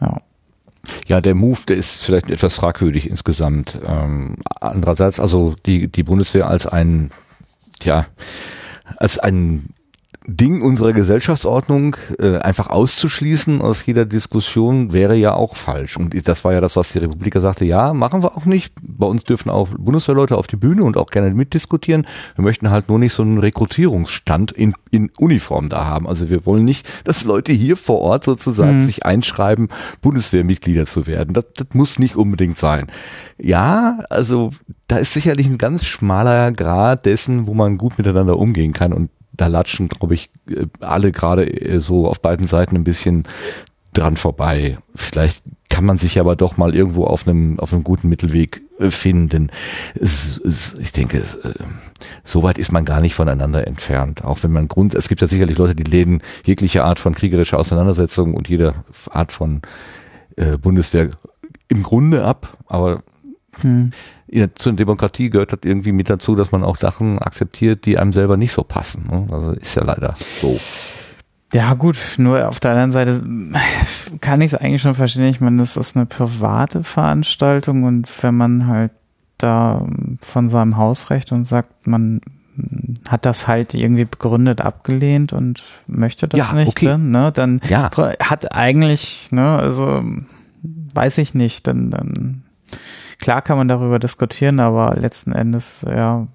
[0.00, 0.20] ja
[1.06, 3.78] Ja, der Move, der ist vielleicht etwas fragwürdig insgesamt.
[3.84, 7.10] Ähm, andererseits, also die, die Bundeswehr als ein,
[7.82, 8.06] ja,
[8.96, 9.74] als ein
[10.30, 15.96] Ding unserer Gesellschaftsordnung äh, einfach auszuschließen aus jeder Diskussion wäre ja auch falsch.
[15.96, 18.74] Und das war ja das, was die Republiker sagte, ja, machen wir auch nicht.
[18.82, 22.06] Bei uns dürfen auch Bundeswehrleute auf die Bühne und auch gerne mitdiskutieren.
[22.36, 26.06] Wir möchten halt nur nicht so einen Rekrutierungsstand in, in Uniform da haben.
[26.06, 28.82] Also wir wollen nicht, dass Leute hier vor Ort sozusagen Mhm.
[28.82, 29.68] sich einschreiben,
[30.02, 31.32] Bundeswehrmitglieder zu werden.
[31.32, 32.88] Das, das muss nicht unbedingt sein.
[33.40, 34.50] Ja, also
[34.88, 39.08] da ist sicherlich ein ganz schmaler Grad dessen, wo man gut miteinander umgehen kann und
[39.38, 43.24] da latschen, glaube ich, äh, alle gerade äh, so auf beiden Seiten ein bisschen
[43.94, 44.76] dran vorbei.
[44.94, 48.90] Vielleicht kann man sich aber doch mal irgendwo auf einem auf einem guten Mittelweg äh,
[48.90, 49.50] finden.
[49.94, 51.38] Es, es, ich denke, es,
[52.24, 54.24] so weit ist man gar nicht voneinander entfernt.
[54.24, 57.58] Auch wenn man Grund, es gibt ja sicherlich Leute, die lehnen jegliche Art von kriegerischer
[57.58, 58.74] Auseinandersetzung und jede
[59.10, 59.62] Art von
[60.36, 61.10] äh, Bundeswehr
[61.68, 63.02] im Grunde ab, aber
[63.62, 63.90] Hm.
[64.30, 68.12] Ja, zur Demokratie gehört das irgendwie mit dazu, dass man auch Sachen akzeptiert, die einem
[68.12, 69.04] selber nicht so passen.
[69.10, 69.26] Ne?
[69.30, 70.58] Also ist ja leider so.
[71.52, 73.22] Ja, gut, nur auf der anderen Seite
[74.20, 75.24] kann ich es eigentlich schon verstehen.
[75.24, 78.92] Ich meine, das ist eine private Veranstaltung und wenn man halt
[79.38, 79.86] da
[80.20, 82.20] von seinem Hausrecht und sagt, man
[83.08, 86.98] hat das halt irgendwie begründet abgelehnt und möchte das Ja, nicht, okay.
[86.98, 87.88] ne, dann Ja.
[88.20, 90.02] hat eigentlich, ne, also
[90.92, 92.42] weiß ich nicht, dann, dann
[93.18, 96.26] klar kann man darüber diskutieren, aber letzten Endes, ja,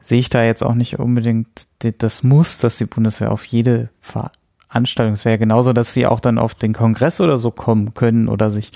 [0.00, 1.48] sehe ich da jetzt auch nicht unbedingt
[1.80, 6.38] das Muss, dass die Bundeswehr auf jede Veranstaltung, es wäre genauso, dass sie auch dann
[6.38, 8.72] auf den Kongress oder so kommen können oder sich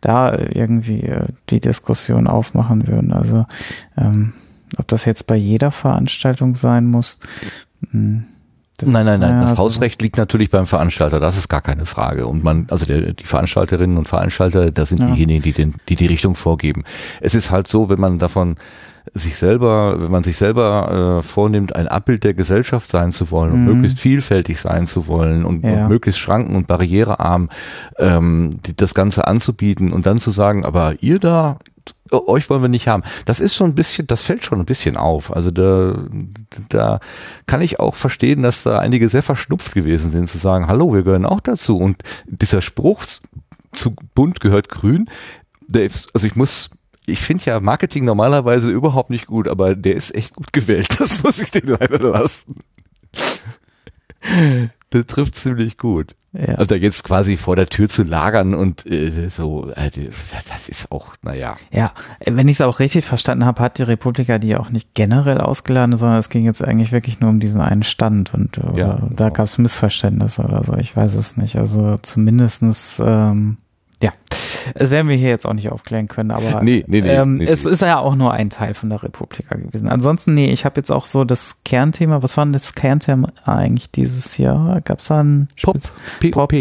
[0.00, 3.12] da irgendwie äh, die Diskussion aufmachen würden.
[3.12, 3.44] Also
[3.96, 4.32] ähm,
[4.78, 7.18] ob das jetzt bei jeder Veranstaltung sein muss.
[7.90, 8.24] hm,
[8.78, 9.30] das- nein, nein, nein.
[9.30, 11.20] ja, das Hausrecht liegt natürlich beim Veranstalter.
[11.20, 12.26] Das ist gar keine Frage.
[12.26, 15.06] Und man, also der, die Veranstalterinnen und Veranstalter, das sind Ja.
[15.06, 16.84] diejenigen, die, den, die die Richtung vorgeben.
[17.20, 18.56] Es ist halt so, wenn man davon
[19.12, 23.52] sich selber, wenn man sich selber äh, vornimmt, ein Abbild der Gesellschaft sein zu wollen
[23.52, 23.72] und Mhm.
[23.74, 25.82] möglichst vielfältig sein zu wollen und, Ja.
[25.84, 27.50] und möglichst schranken- und barrierearm
[27.98, 31.58] ähm, die, das Ganze anzubieten und dann zu sagen, aber ihr da,
[32.10, 33.02] euch wollen wir nicht haben.
[33.26, 35.34] Das ist schon ein bisschen, das fällt schon ein bisschen auf.
[35.34, 35.98] Also da,
[36.68, 37.00] da
[37.46, 41.02] kann ich auch verstehen, dass da einige sehr verschnupft gewesen sind, zu sagen, hallo, wir
[41.02, 41.78] gehören auch dazu.
[41.78, 43.04] Und dieser Spruch
[43.72, 45.08] zu bunt gehört grün,
[45.66, 46.70] der ist, also ich muss,
[47.06, 50.88] ich finde ja Marketing normalerweise überhaupt nicht gut, aber der ist echt gut gewählt.
[50.98, 52.56] Das muss ich den leider lassen.
[54.92, 56.14] Der trifft ziemlich gut.
[56.36, 56.56] Ja.
[56.56, 59.90] Also jetzt quasi vor der Tür zu lagern und äh, so, äh,
[60.48, 61.56] das ist auch, naja.
[61.70, 61.92] Ja,
[62.24, 65.96] wenn ich es auch richtig verstanden habe, hat die Republika die auch nicht generell ausgeladen,
[65.96, 69.06] sondern es ging jetzt eigentlich wirklich nur um diesen einen Stand und oder Ja, da
[69.06, 69.30] genau.
[69.30, 70.74] gab es Missverständnisse oder so.
[70.74, 71.56] Ich weiß es nicht.
[71.56, 73.58] Also zumindestens, ähm,
[74.02, 74.10] ja,
[74.74, 77.46] das werden wir hier jetzt auch nicht aufklären können, aber Nee, nee, nee, ähm, nee,
[77.46, 77.70] es nee.
[77.70, 79.88] ist ja auch nur ein Teil von der Republika gewesen.
[79.88, 83.90] Ansonsten, nee, ich habe jetzt auch so das Kernthema, was war denn das Kernthema eigentlich
[83.90, 84.80] dieses Jahr?
[84.82, 86.52] Gab es da ein Pop, Spez- POP,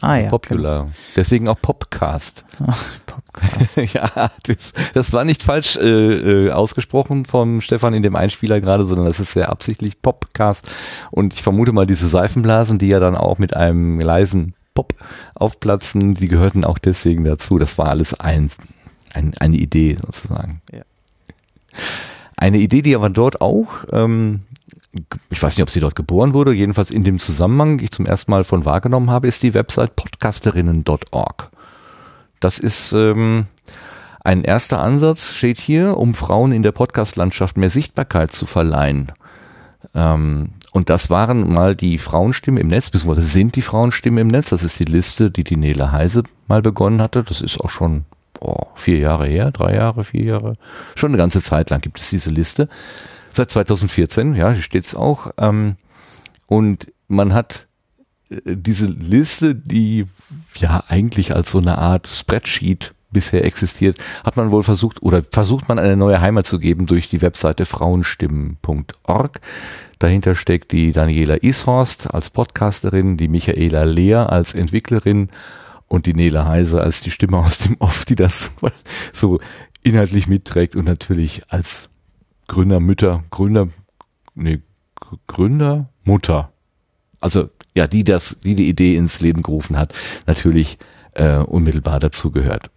[0.00, 0.88] Ah ja, Popular.
[1.16, 2.44] Deswegen auch Popcast.
[2.58, 2.74] genau.
[3.06, 3.76] Podcast.
[3.94, 8.84] ja, das, das war nicht falsch äh, äh, ausgesprochen vom Stefan in dem Einspieler gerade,
[8.84, 10.68] sondern das ist sehr absichtlich Popcast.
[11.10, 14.94] Und ich vermute mal, diese Seifenblasen, die ja dann auch mit einem leisen Pop
[15.34, 17.58] aufplatzen, die gehörten auch deswegen dazu.
[17.58, 18.50] Das war alles ein,
[19.12, 20.60] ein, eine Idee sozusagen.
[20.72, 20.82] Ja.
[22.36, 24.40] Eine Idee, die aber dort auch, ähm,
[25.30, 28.30] ich weiß nicht, ob sie dort geboren wurde, jedenfalls in dem Zusammenhang, ich zum ersten
[28.30, 31.50] Mal von wahrgenommen habe, ist die Website podcasterinnen.org.
[32.40, 33.46] Das ist ähm,
[34.22, 39.12] ein erster Ansatz, steht hier, um Frauen in der Podcast-Landschaft mehr Sichtbarkeit zu verleihen.
[39.94, 44.50] Ähm, und das waren mal die Frauenstimmen im Netz, beziehungsweise sind die Frauenstimmen im Netz.
[44.50, 47.22] Das ist die Liste, die die Nele Heise mal begonnen hatte.
[47.22, 50.54] Das ist auch schon boah, vier Jahre her, drei Jahre, vier Jahre.
[50.96, 52.68] Schon eine ganze Zeit lang gibt es diese Liste.
[53.30, 55.30] Seit 2014, ja, hier steht's auch.
[55.38, 55.76] Ähm,
[56.46, 57.68] und man hat
[58.30, 60.06] äh, diese Liste, die
[60.56, 65.70] ja eigentlich als so eine Art Spreadsheet bisher existiert, hat man wohl versucht oder versucht
[65.70, 69.40] man eine neue Heimat zu geben durch die Webseite frauenstimmen.org.
[69.98, 75.30] Dahinter steckt die Daniela Ishorst als Podcasterin, die Michaela Lehr als Entwicklerin
[75.88, 78.52] und die Nele Heise als die Stimme aus dem Off, die das
[79.14, 79.40] so
[79.82, 81.88] inhaltlich mitträgt und natürlich als
[82.48, 83.68] Gründer, Mütter, Gründer,
[84.34, 84.60] nee,
[85.26, 86.52] Gründer, Mutter.
[87.20, 89.94] Also ja, die das, die die Idee ins Leben gerufen hat,
[90.26, 90.78] natürlich
[91.12, 92.70] äh, unmittelbar dazu gehört.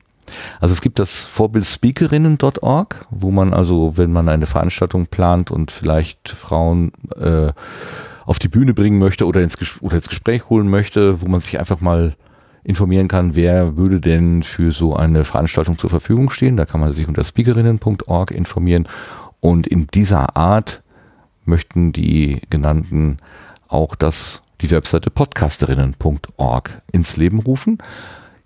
[0.59, 5.71] Also es gibt das Vorbild speakerinnen.org, wo man also, wenn man eine Veranstaltung plant und
[5.71, 7.51] vielleicht Frauen äh,
[8.25, 11.59] auf die Bühne bringen möchte oder ins, oder ins Gespräch holen möchte, wo man sich
[11.59, 12.15] einfach mal
[12.63, 16.57] informieren kann, wer würde denn für so eine Veranstaltung zur Verfügung stehen.
[16.57, 18.87] Da kann man sich unter speakerinnen.org informieren
[19.39, 20.83] und in dieser Art
[21.45, 23.19] möchten die genannten
[23.69, 27.77] auch das, die Webseite podcasterinnen.org ins Leben rufen.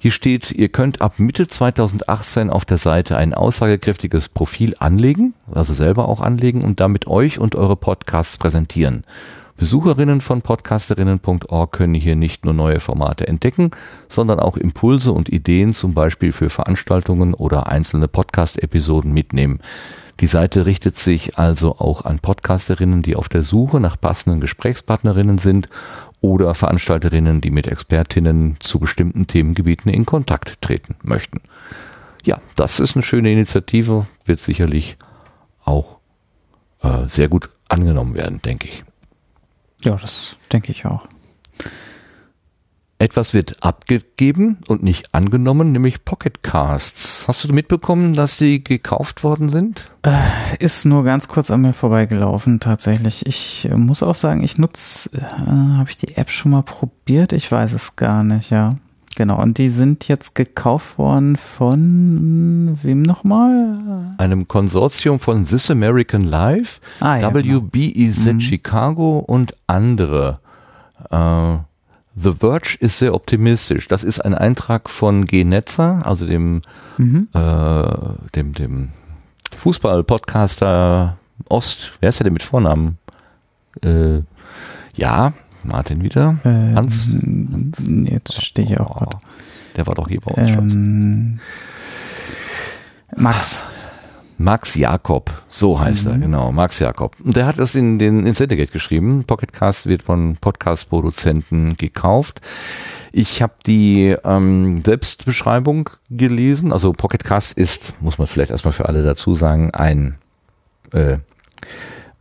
[0.04, 5.76] Hier steht, ihr könnt ab Mitte 2018 auf der Seite ein aussagekräftiges Profil anlegen, also
[5.76, 9.04] selber auch anlegen und damit euch und eure Podcasts präsentieren.
[9.58, 13.70] Besucherinnen von podcasterinnen.org können hier nicht nur neue Formate entdecken,
[14.10, 19.60] sondern auch Impulse und Ideen zum Beispiel für Veranstaltungen oder einzelne Podcast-Episoden mitnehmen.
[20.20, 25.38] Die Seite richtet sich also auch an Podcasterinnen, die auf der Suche nach passenden Gesprächspartnerinnen
[25.38, 25.70] sind
[26.22, 31.41] oder Veranstalterinnen, die mit Expertinnen zu bestimmten Themengebieten in Kontakt treten möchten.
[32.24, 34.98] Ja, das ist eine schöne Initiative, wird sicherlich
[35.66, 35.98] auch
[36.83, 38.83] äh, sehr gut angenommen werden, denke ich.
[39.83, 41.08] Ja, das denke ich auch.
[43.02, 47.26] Etwas wird abgegeben und nicht angenommen, nämlich Pocket Casts.
[47.28, 49.92] Hast du mitbekommen, dass die gekauft worden sind?
[50.04, 50.12] Äh,
[50.60, 53.26] ist nur ganz kurz an mir vorbeigelaufen, tatsächlich.
[53.26, 57.34] Ich äh, muss auch sagen, ich nutze, äh, habe ich die App schon mal probiert?
[57.34, 58.70] Ich weiß es gar nicht, ja.
[59.16, 64.12] Genau, und die sind jetzt gekauft worden von wem nochmal?
[64.20, 68.40] Einem Konsortium von This American Life, Ah, ja, WBEZ Mhm.
[68.40, 70.40] Chicago und andere.
[71.10, 71.58] Äh,
[72.15, 73.88] The Verge ist sehr optimistisch.
[73.88, 75.43] Das ist ein Eintrag von G.
[75.43, 76.61] Netzer, also dem,
[76.98, 77.30] Mhm.
[77.33, 77.83] äh,
[78.35, 78.90] dem, dem
[79.57, 81.17] Fußball-Podcaster
[81.49, 81.93] Ost.
[81.99, 82.98] Wer ist der denn mit Vornamen?
[83.81, 84.22] Äh,
[84.93, 85.33] ja,
[85.64, 86.38] Martin wieder.
[86.43, 87.09] Ähm, Hans.
[87.88, 89.09] Jetzt stehe ich auch Oh,
[89.77, 90.49] der war doch hier bei uns.
[90.73, 91.40] Ähm,
[93.15, 93.64] Max.
[94.44, 97.16] Max Jakob, so heißt er, genau, Max Jakob.
[97.24, 99.24] Und der hat das in den Syndicate geschrieben.
[99.26, 102.42] Pocketcast wird von Podcast-Produzenten gekauft.
[103.11, 106.72] Ich habe die ähm, Selbstbeschreibung gelesen.
[106.72, 110.16] Also Pocketcast ist, muss man vielleicht erstmal für alle dazu sagen, ein
[110.94, 111.18] äh,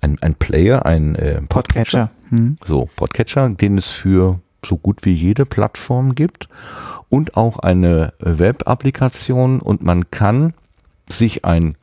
[0.00, 2.10] ein, ein Player, ein äh, Podcatcher.
[2.31, 2.57] Hm.
[2.65, 6.49] so, Podcatcher, den es für so gut wie jede Plattform gibt
[7.08, 10.52] und auch eine Web-Applikation und man kann
[11.08, 11.76] sich ein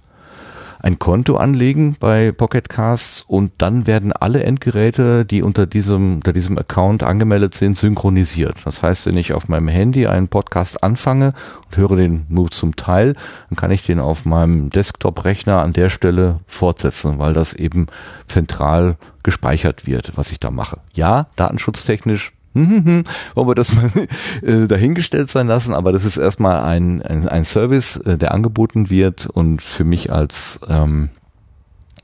[0.80, 6.33] ein Konto anlegen bei Pocket Casts und dann werden alle Endgeräte, die unter diesem, unter
[6.33, 8.57] diesem Account angemeldet sind, synchronisiert.
[8.65, 11.33] Das heißt, wenn ich auf meinem Handy einen Podcast anfange
[11.65, 13.15] und höre den nur zum Teil,
[13.49, 17.88] dann kann ich den auf meinem Desktop-Rechner an der Stelle fortsetzen, weil das eben
[18.27, 20.80] zentral gespeichert wird, was ich da mache.
[20.93, 22.33] Ja, datenschutztechnisch
[23.35, 23.91] wollen wir das mal
[24.41, 28.89] äh, dahingestellt sein lassen, aber das ist erstmal ein, ein, ein Service, äh, der angeboten
[28.89, 31.09] wird und für mich als ähm,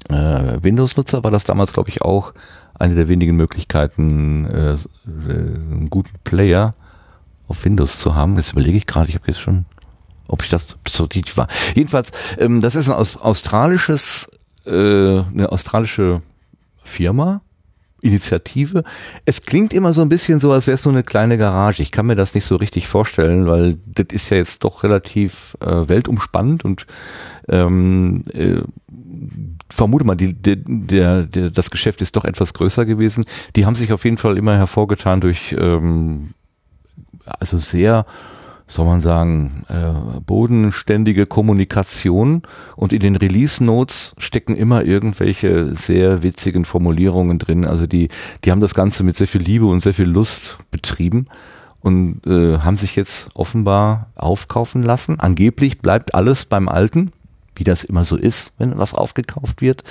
[0.09, 2.33] äh, Windows-Nutzer war das damals, glaube ich, auch
[2.75, 6.73] eine der wenigen Möglichkeiten, äh, äh, einen guten Player
[7.47, 8.35] auf Windows zu haben.
[8.37, 9.65] Jetzt überlege ich gerade, ich habe jetzt schon,
[10.27, 11.47] ob ich das so tief war.
[11.75, 14.29] Jedenfalls, ähm, das ist ein aus, australisches,
[14.65, 16.21] äh, eine australische
[16.83, 17.41] Firma,
[18.03, 18.83] Initiative.
[19.25, 21.81] Es klingt immer so ein bisschen so, als wäre es nur eine kleine Garage.
[21.81, 25.57] Ich kann mir das nicht so richtig vorstellen, weil das ist ja jetzt doch relativ
[25.61, 26.85] äh, weltumspannend und
[27.47, 28.61] ähm, äh,
[29.69, 33.23] vermute mal, die, der, der, der, das Geschäft ist doch etwas größer gewesen.
[33.55, 36.33] Die haben sich auf jeden Fall immer hervorgetan durch ähm,
[37.39, 38.05] also sehr
[38.67, 42.43] soll man sagen, äh, bodenständige Kommunikation
[42.75, 47.65] und in den Release Notes stecken immer irgendwelche sehr witzigen Formulierungen drin.
[47.65, 48.09] Also die,
[48.43, 51.27] die haben das Ganze mit sehr viel Liebe und sehr viel Lust betrieben
[51.81, 55.19] und äh, haben sich jetzt offenbar aufkaufen lassen.
[55.19, 57.11] Angeblich bleibt alles beim Alten,
[57.55, 59.83] wie das immer so ist, wenn was aufgekauft wird.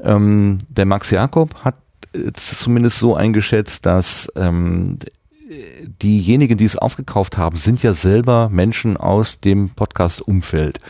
[0.00, 1.74] Ähm, der Max Jakob hat
[2.12, 4.98] es zumindest so eingeschätzt, dass ähm,
[6.02, 10.80] diejenigen, die es aufgekauft haben, sind ja selber Menschen aus dem Podcast-Umfeld.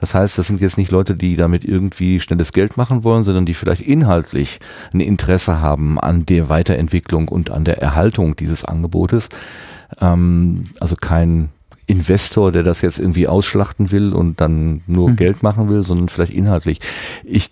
[0.00, 3.44] Das heißt, das sind jetzt nicht Leute, die damit irgendwie schnelles Geld machen wollen, sondern
[3.44, 4.58] die vielleicht inhaltlich
[4.94, 9.28] ein Interesse haben an der Weiterentwicklung und an der Erhaltung dieses Angebotes.
[10.00, 11.50] Ähm, also kein
[11.86, 15.16] Investor, der das jetzt irgendwie ausschlachten will und dann nur Mhm.
[15.16, 16.80] Geld machen will, sondern vielleicht inhaltlich.
[17.24, 17.50] Ich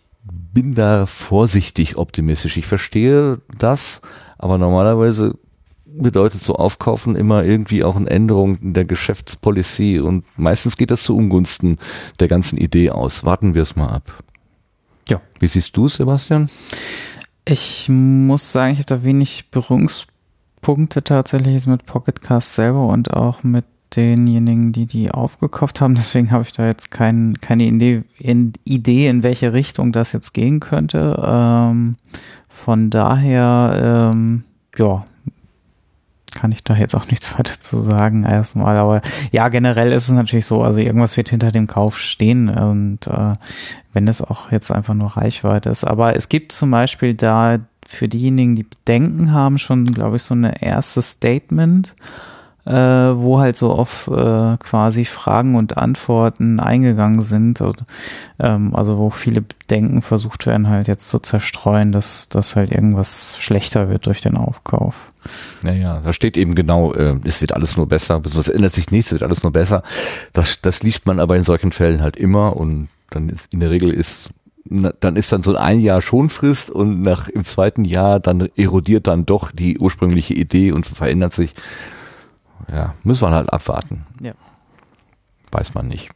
[0.53, 2.57] bin da vorsichtig optimistisch.
[2.57, 4.01] Ich verstehe das,
[4.39, 5.35] aber normalerweise
[5.99, 11.03] bedeutet so Aufkaufen immer irgendwie auch eine Änderung in der Geschäftspolicy und meistens geht das
[11.03, 11.77] zu Ungunsten
[12.21, 13.25] der ganzen Idee aus.
[13.25, 14.23] Warten wir es mal ab.
[15.09, 15.21] Ja.
[15.41, 16.51] Wie siehst du, Sebastian?
[17.45, 23.15] Ich muss sagen, ich habe da wenig Berührungspunkte tatsächlich jetzt mit Pocket Cast selber und
[23.15, 23.65] auch mit
[23.97, 25.95] denjenigen, die die aufgekauft haben.
[25.97, 30.35] Deswegen habe ich da jetzt kein, keine Idee in, Idee, in welche Richtung das jetzt
[30.35, 31.23] gehen könnte.
[31.25, 31.97] Ähm,
[32.49, 34.45] von daher, ähm,
[34.77, 35.05] ja,
[36.35, 38.77] kann ich da jetzt auch nichts weiter zu sagen erstmal.
[38.77, 43.07] Aber ja, generell ist es natürlich so, also irgendwas wird hinter dem Kauf stehen und
[43.07, 43.33] äh,
[43.93, 45.85] wenn es auch jetzt einfach nur Reichweite ist.
[45.85, 50.35] Aber es gibt zum Beispiel da für diejenigen, die Bedenken haben, schon, glaube ich, so
[50.35, 51.95] eine erste Statement
[52.69, 57.63] äh, wo halt so auf äh, quasi Fragen und Antworten eingegangen sind.
[57.63, 57.85] Und,
[58.39, 63.37] ähm, also wo viele Bedenken versucht werden, halt jetzt zu zerstreuen, dass, dass halt irgendwas
[63.39, 65.13] schlechter wird durch den Aufkauf.
[65.63, 69.13] Naja, da steht eben genau, äh, es wird alles nur besser, es ändert sich nichts,
[69.13, 69.83] es wird alles nur besser.
[70.35, 73.71] Das, das liest man aber in solchen Fällen halt immer und dann ist, in der
[73.71, 74.31] Regel ist
[74.71, 79.25] dann ist dann so ein Jahr Schonfrist und nach im zweiten Jahr dann erodiert dann
[79.25, 81.55] doch die ursprüngliche Idee und verändert sich
[82.71, 84.07] ja, müssen wir halt abwarten.
[84.21, 84.33] Ja.
[85.51, 86.11] Weiß man nicht.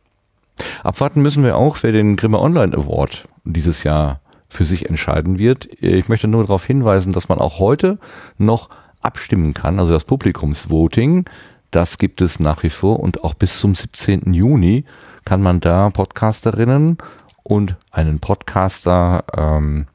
[0.82, 5.66] Abwarten müssen wir auch, wer den Grimme Online Award dieses Jahr für sich entscheiden wird.
[5.80, 7.98] Ich möchte nur darauf hinweisen, dass man auch heute
[8.36, 8.68] noch
[9.00, 11.24] abstimmen kann, also das Publikumsvoting,
[11.70, 14.32] das gibt es nach wie vor und auch bis zum 17.
[14.34, 14.84] Juni
[15.24, 16.98] kann man da Podcasterinnen
[17.42, 19.86] und einen Podcaster ähm,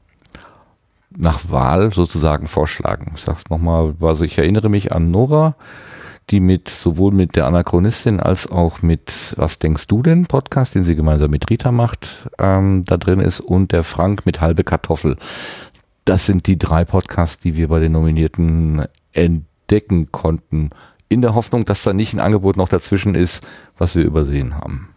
[1.10, 3.12] nach Wahl sozusagen vorschlagen.
[3.14, 5.54] Ich sag's nochmal, also ich erinnere mich an Nora,
[6.30, 10.84] die mit sowohl mit der Anachronistin als auch mit Was denkst du denn Podcast, den
[10.84, 15.16] sie gemeinsam mit Rita macht, ähm, da drin ist und der Frank mit Halbe Kartoffel.
[16.04, 20.70] Das sind die drei Podcasts, die wir bei den Nominierten entdecken konnten.
[21.08, 23.46] In der Hoffnung, dass da nicht ein Angebot noch dazwischen ist,
[23.78, 24.90] was wir übersehen haben.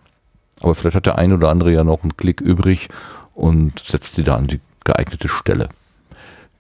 [0.59, 2.89] Aber vielleicht hat der ein oder andere ja noch einen Klick übrig
[3.33, 5.69] und setzt sie da an die geeignete Stelle.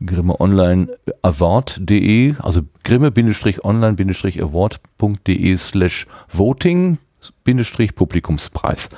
[0.05, 0.87] Grimme Online
[1.21, 6.97] Award.de, also grimme-online-award.de slash voting
[7.95, 8.89] Publikumspreis.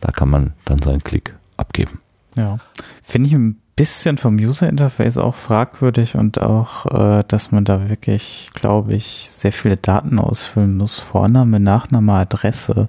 [0.00, 2.00] Da kann man dann seinen Klick abgeben.
[2.36, 2.58] Ja.
[3.02, 7.88] Finde ich ein bisschen vom User Interface auch fragwürdig und auch, äh, dass man da
[7.88, 10.94] wirklich, glaube ich, sehr viele Daten ausfüllen muss.
[10.94, 12.88] Vorname, Nachname, Adresse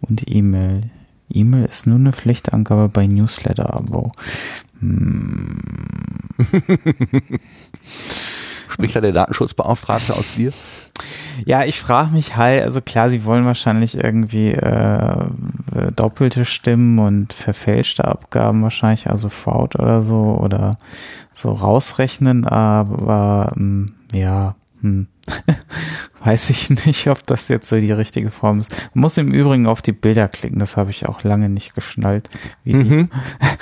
[0.00, 0.90] und E-Mail.
[1.32, 4.12] E-Mail ist nur eine Pflichtangabe bei Newsletter-Abo.
[4.80, 5.58] Hm.
[8.68, 10.52] Spricht da der Datenschutzbeauftragte aus dir?
[11.44, 15.24] Ja, ich frage mich halt, also klar, sie wollen wahrscheinlich irgendwie äh,
[15.96, 20.76] doppelte Stimmen und verfälschte Abgaben wahrscheinlich, also Fraud oder so oder
[21.32, 25.06] so rausrechnen, aber ähm, ja, hm.
[26.22, 28.70] Weiß ich nicht, ob das jetzt so die richtige Form ist.
[28.94, 32.28] Man muss im Übrigen auf die Bilder klicken, das habe ich auch lange nicht geschnallt,
[32.64, 33.10] wie, mhm.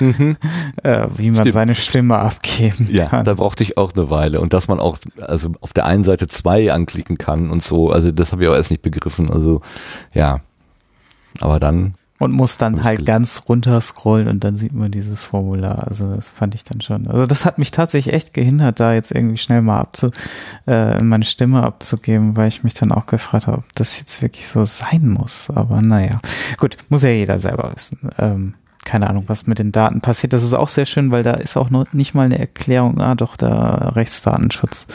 [0.00, 0.36] mhm.
[0.82, 1.52] äh, wie man Stimmt.
[1.52, 3.20] seine Stimme abgeben ja, kann.
[3.20, 4.40] Ja, da brauchte ich auch eine Weile.
[4.40, 8.10] Und dass man auch also auf der einen Seite zwei anklicken kann und so, also
[8.10, 9.30] das habe ich auch erst nicht begriffen.
[9.30, 9.62] Also
[10.12, 10.40] ja.
[11.40, 15.86] Aber dann und muss dann halt ganz runter scrollen und dann sieht man dieses Formular.
[15.86, 17.06] Also das fand ich dann schon.
[17.06, 20.10] Also das hat mich tatsächlich echt gehindert, da jetzt irgendwie schnell mal abzu,
[20.66, 24.48] äh, meine Stimme abzugeben, weil ich mich dann auch gefragt habe, ob das jetzt wirklich
[24.48, 25.50] so sein muss.
[25.54, 26.20] Aber naja,
[26.58, 27.98] gut, muss ja jeder selber wissen.
[28.18, 30.32] Ähm, keine Ahnung, was mit den Daten passiert.
[30.32, 33.14] Das ist auch sehr schön, weil da ist auch noch nicht mal eine Erklärung, ah
[33.14, 34.86] doch, der Rechtsdatenschutz.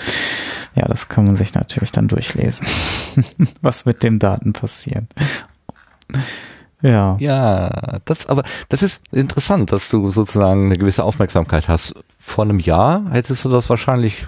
[0.75, 2.67] Ja, das kann man sich natürlich dann durchlesen,
[3.61, 5.05] was mit den Daten passiert.
[6.83, 7.15] Ja.
[7.19, 11.95] Ja, das, aber das ist interessant, dass du sozusagen eine gewisse Aufmerksamkeit hast.
[12.19, 14.27] Vor einem Jahr hättest du das wahrscheinlich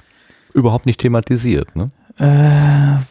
[0.53, 1.89] überhaupt nicht thematisiert, ne?
[2.17, 3.03] Äh,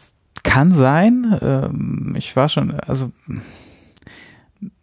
[0.43, 1.37] kann sein.
[1.41, 3.11] Ähm, ich war schon, also,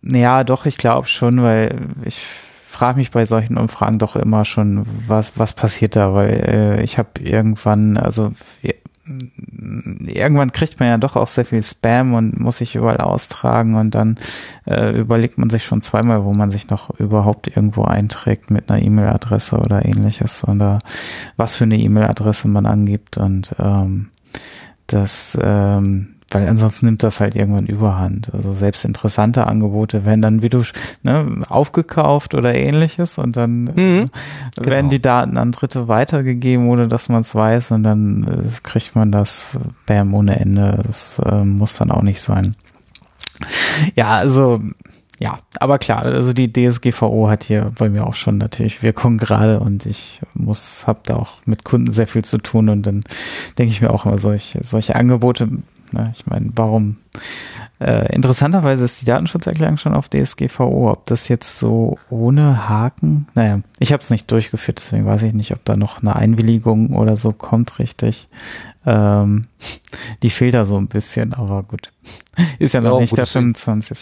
[0.03, 2.25] ja, doch, ich glaube schon, weil ich
[2.69, 6.99] frage mich bei solchen Umfragen doch immer schon, was, was passiert da, weil äh, ich
[6.99, 8.33] habe irgendwann, also
[9.05, 13.95] irgendwann kriegt man ja doch auch sehr viel Spam und muss sich überall austragen und
[13.95, 14.17] dann
[14.65, 18.81] äh, überlegt man sich schon zweimal, wo man sich noch überhaupt irgendwo einträgt mit einer
[18.81, 20.79] E-Mail-Adresse oder ähnliches oder
[21.37, 24.11] was für eine E-Mail-Adresse man angibt und ähm,
[24.87, 28.33] das ähm, weil ansonsten nimmt das halt irgendwann überhand.
[28.35, 30.63] Also selbst interessante Angebote werden dann, wie du,
[31.03, 34.11] ne, aufgekauft oder ähnliches und dann äh, mhm,
[34.57, 34.91] äh, werden genau.
[34.91, 39.13] die Daten an Dritte weitergegeben, ohne dass man es weiß und dann äh, kriegt man
[39.13, 40.81] das Bam ohne Ende.
[40.85, 42.55] Das äh, muss dann auch nicht sein.
[43.97, 44.61] Ja, also
[45.23, 49.61] ja, aber klar, also die DSGVO hat hier bei mir auch schon natürlich Wirkung gerade
[49.61, 53.05] und ich muss, habe da auch mit Kunden sehr viel zu tun und dann
[53.57, 55.49] denke ich mir auch immer solche, solche Angebote
[55.93, 56.13] Ne?
[56.15, 56.97] Ich meine, warum?
[57.81, 60.91] Äh, interessanterweise ist die Datenschutzerklärung schon auf DSGVO.
[60.91, 65.33] Ob das jetzt so ohne Haken, naja, ich habe es nicht durchgeführt, deswegen weiß ich
[65.33, 68.29] nicht, ob da noch eine Einwilligung oder so kommt, richtig.
[68.87, 69.45] Ähm,
[70.23, 71.93] die fehlt da so ein bisschen, aber gut.
[72.59, 73.99] Ist ja noch ja, nicht der 25.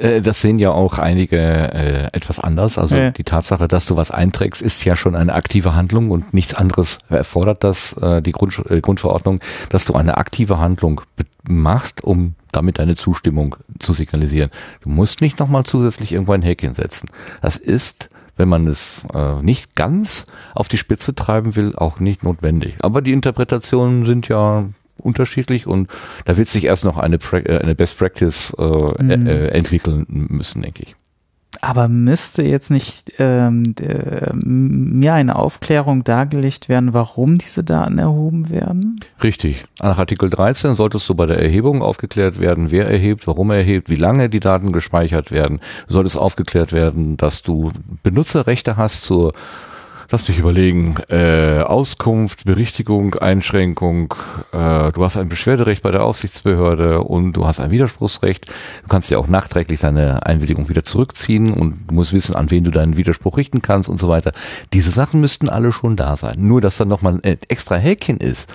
[0.00, 2.78] Äh, Das sehen ja auch einige äh, etwas anders.
[2.78, 3.10] Also Ja.
[3.10, 6.98] die Tatsache, dass du was einträgst, ist ja schon eine aktive Handlung und nichts anderes
[7.08, 11.00] erfordert das, äh, die Grund, äh, Grundverordnung, dass du eine aktive Handlung
[11.48, 14.50] machst, um damit deine Zustimmung zu signalisieren.
[14.82, 17.08] Du musst nicht nochmal zusätzlich irgendwo ein Häkchen setzen.
[17.42, 22.22] Das ist, wenn man es äh, nicht ganz auf die Spitze treiben will, auch nicht
[22.24, 22.74] notwendig.
[22.82, 24.64] Aber die Interpretationen sind ja
[24.98, 25.88] unterschiedlich und
[26.24, 28.62] da wird sich erst noch eine, pra äh, eine Best Practice äh,
[29.02, 29.26] Mhm.
[29.26, 30.96] äh, entwickeln müssen, denke ich.
[31.62, 38.50] Aber müsste jetzt nicht ähm, äh, mir eine Aufklärung dargelegt werden, warum diese Daten erhoben
[38.50, 39.00] werden?
[39.22, 39.64] Richtig.
[39.80, 43.88] Nach Artikel 13 solltest du bei der Erhebung aufgeklärt werden, wer erhebt, warum er erhebt,
[43.88, 45.60] wie lange die Daten gespeichert werden.
[45.88, 49.32] Soll es aufgeklärt werden, dass du Benutzerrechte hast zur
[50.08, 50.94] Lass mich überlegen.
[51.08, 54.14] Äh, Auskunft, Berichtigung, Einschränkung.
[54.52, 58.46] Äh, du hast ein Beschwerderecht bei der Aufsichtsbehörde und du hast ein Widerspruchsrecht.
[58.46, 62.62] Du kannst ja auch nachträglich deine Einwilligung wieder zurückziehen und du musst wissen, an wen
[62.62, 64.32] du deinen Widerspruch richten kannst und so weiter.
[64.72, 66.46] Diese Sachen müssten alle schon da sein.
[66.46, 68.48] Nur, dass dann nochmal ein extra Häkchen ist,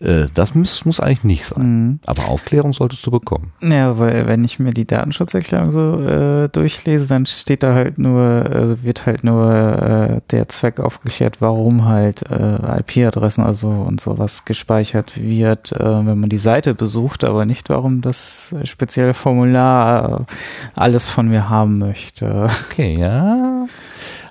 [0.00, 1.62] das muss, muss eigentlich nicht sein.
[1.62, 2.00] Mhm.
[2.06, 3.52] Aber Aufklärung solltest du bekommen.
[3.62, 8.44] Ja, weil wenn ich mir die Datenschutzerklärung so äh, durchlese, dann steht da halt nur,
[8.46, 14.44] äh, wird halt nur äh, der Zweck aufgeklärt, warum halt äh, IP-Adressen also und sowas
[14.44, 20.24] gespeichert wird, äh, wenn man die Seite besucht, aber nicht, warum das spezielle Formular äh,
[20.74, 22.48] alles von mir haben möchte.
[22.70, 23.66] Okay, ja.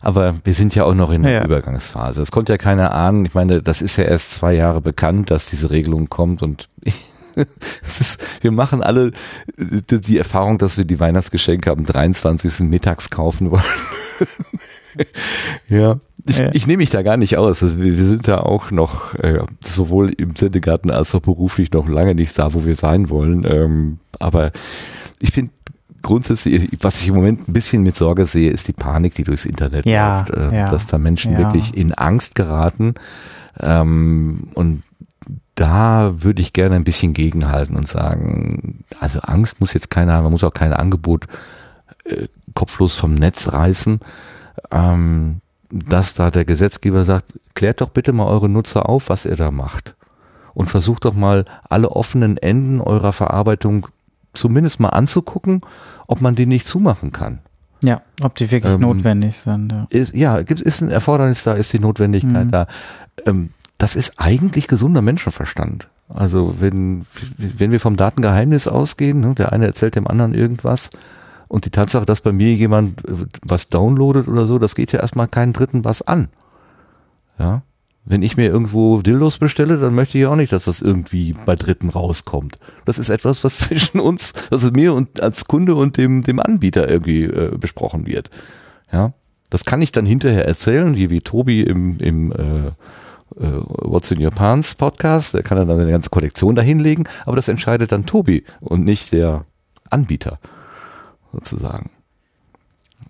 [0.04, 1.46] Aber wir sind ja auch noch in der Ja.
[1.46, 2.22] Übergangsphase.
[2.22, 3.24] Es konnte ja keiner ahnen.
[3.26, 6.70] Ich meine, das ist ja erst zwei Jahre bekannt, dass diese Regelung kommt und
[7.36, 9.08] ist, wir machen alle
[9.58, 12.60] äh, die, die Erfahrung, dass wir die Weihnachtsgeschenke am 23.
[12.70, 13.64] mittags kaufen wollen.
[15.70, 16.50] ja, ich, Ja.
[16.54, 17.64] ich nehme mich da gar nicht aus.
[17.64, 21.88] Also wir, wir sind da auch noch äh, sowohl im Sendegarten als auch beruflich noch
[21.88, 23.46] lange nicht da, wo wir sein wollen.
[23.46, 24.52] Ähm, aber
[25.20, 25.50] ich bin
[26.04, 29.46] grundsätzlich, was ich im Moment ein bisschen mit Sorge sehe, ist die Panik, die durchs
[29.46, 31.40] Internet Ja, läuft, äh, ja, dass da Menschen ja.
[31.40, 32.94] wirklich in Angst geraten.
[33.60, 34.84] Ähm, und
[35.56, 40.24] da würde ich gerne ein bisschen gegenhalten und sagen, also Angst muss jetzt keiner haben,
[40.24, 41.26] man muss auch kein Angebot
[42.06, 44.00] äh, kopflos vom Netz reißen.
[44.72, 45.42] Ähm,
[45.74, 47.26] dass da der Gesetzgeber sagt,
[47.56, 49.96] klärt doch bitte mal eure Nutzer auf, was ihr da macht.
[50.54, 53.88] Und versucht doch mal alle offenen Enden eurer Verarbeitung
[54.34, 55.62] zumindest mal anzugucken,
[56.08, 57.40] ob man die nicht zumachen kann.
[57.82, 59.72] Ja, ob die wirklich Ähm, notwendig sind.
[59.72, 59.88] Ja.
[59.90, 62.52] Ist, ja, ist ein Erfordernis da, ist die Notwendigkeit Mhm.
[62.52, 62.68] da.
[63.26, 65.90] Ähm, das ist eigentlich gesunder Menschenverstand.
[66.10, 67.06] Also wenn,
[67.38, 70.90] wenn wir vom Datengeheimnis ausgehen, ne, der eine erzählt dem anderen irgendwas
[71.48, 75.00] und die Tatsache, dass bei mir jemand äh, was downloadet oder so, das geht ja
[75.00, 76.30] erstmal keinen Dritten was an.
[77.38, 77.64] Ja.
[78.06, 81.56] Wenn ich mir irgendwo Dildos bestelle, dann möchte ich auch nicht, dass das irgendwie bei
[81.56, 82.60] Dritten rauskommt.
[82.84, 86.90] Das ist etwas, was zwischen uns, also mir und als Kunde und dem, dem Anbieter
[86.90, 88.30] irgendwie äh, besprochen wird.
[88.92, 89.14] Ja.
[89.50, 92.68] Das kann ich dann hinterher erzählen, wie, wie Tobi im, im äh,
[93.38, 97.48] äh, What's in Your Pants Podcast, der kann dann eine ganze Kollektion dahinlegen, aber das
[97.48, 99.46] entscheidet dann Tobi und nicht der
[99.90, 100.40] Anbieter
[101.32, 101.92] sozusagen.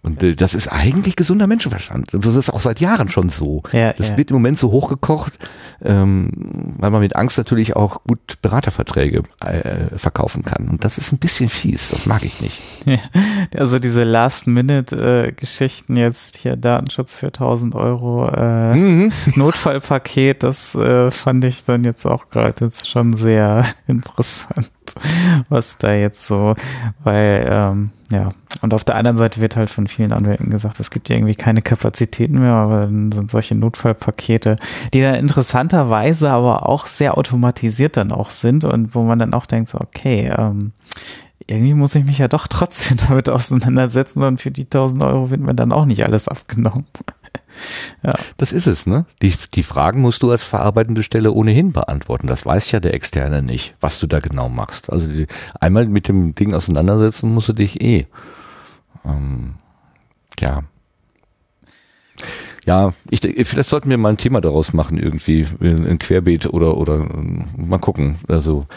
[0.04, 2.14] Und äh, das ist eigentlich gesunder Menschenverstand.
[2.14, 3.64] Und das ist auch seit Jahren schon so.
[3.72, 4.18] Ja, das ja.
[4.18, 5.40] wird im Moment so hochgekocht,
[5.82, 10.68] ähm, weil man mit Angst natürlich auch gut Beraterverträge äh, verkaufen kann.
[10.70, 11.90] Und das ist ein bisschen fies.
[11.90, 12.62] Das mag ich nicht.
[12.86, 13.00] Ja,
[13.58, 19.12] also diese Last-Minute-Geschichten jetzt hier Datenschutz für 1000 Euro äh, Mhm.
[19.36, 24.72] Notfallpaket, das äh, fand ich dann jetzt auch gerade jetzt schon sehr interessant,
[25.50, 26.56] was da jetzt so,
[27.04, 28.30] weil ähm, ja
[28.62, 31.62] und auf der anderen Seite wird halt von vielen Anwälten gesagt, es gibt irgendwie keine
[31.62, 34.56] Kapazitäten mehr, aber dann sind solche Notfallpakete,
[34.94, 39.46] die dann interessanterweise aber auch sehr automatisiert dann auch sind und wo man dann auch
[39.46, 40.72] denkt, so, okay, ähm,
[41.48, 45.42] irgendwie muss ich mich ja doch trotzdem damit auseinandersetzen und für die 1000 Euro wird
[45.42, 46.86] mir dann auch nicht alles abgenommen.
[48.04, 48.14] ja.
[48.38, 49.06] Das ist es, ne?
[49.22, 52.28] Die, die Fragen musst du als verarbeitende Stelle ohnehin beantworten.
[52.28, 54.92] Das weiß ja der Externe nicht, was du da genau machst.
[54.92, 55.28] Also die,
[55.60, 58.08] einmal mit dem Ding auseinandersetzen musst du dich eh.
[59.06, 59.56] Ähm,
[60.40, 60.64] ja.
[62.66, 66.96] Ja, ich, vielleicht sollten wir mal ein Thema daraus machen, irgendwie, ein Querbeet oder, oder
[66.96, 68.16] ähm, mal gucken.
[68.30, 68.68] Also,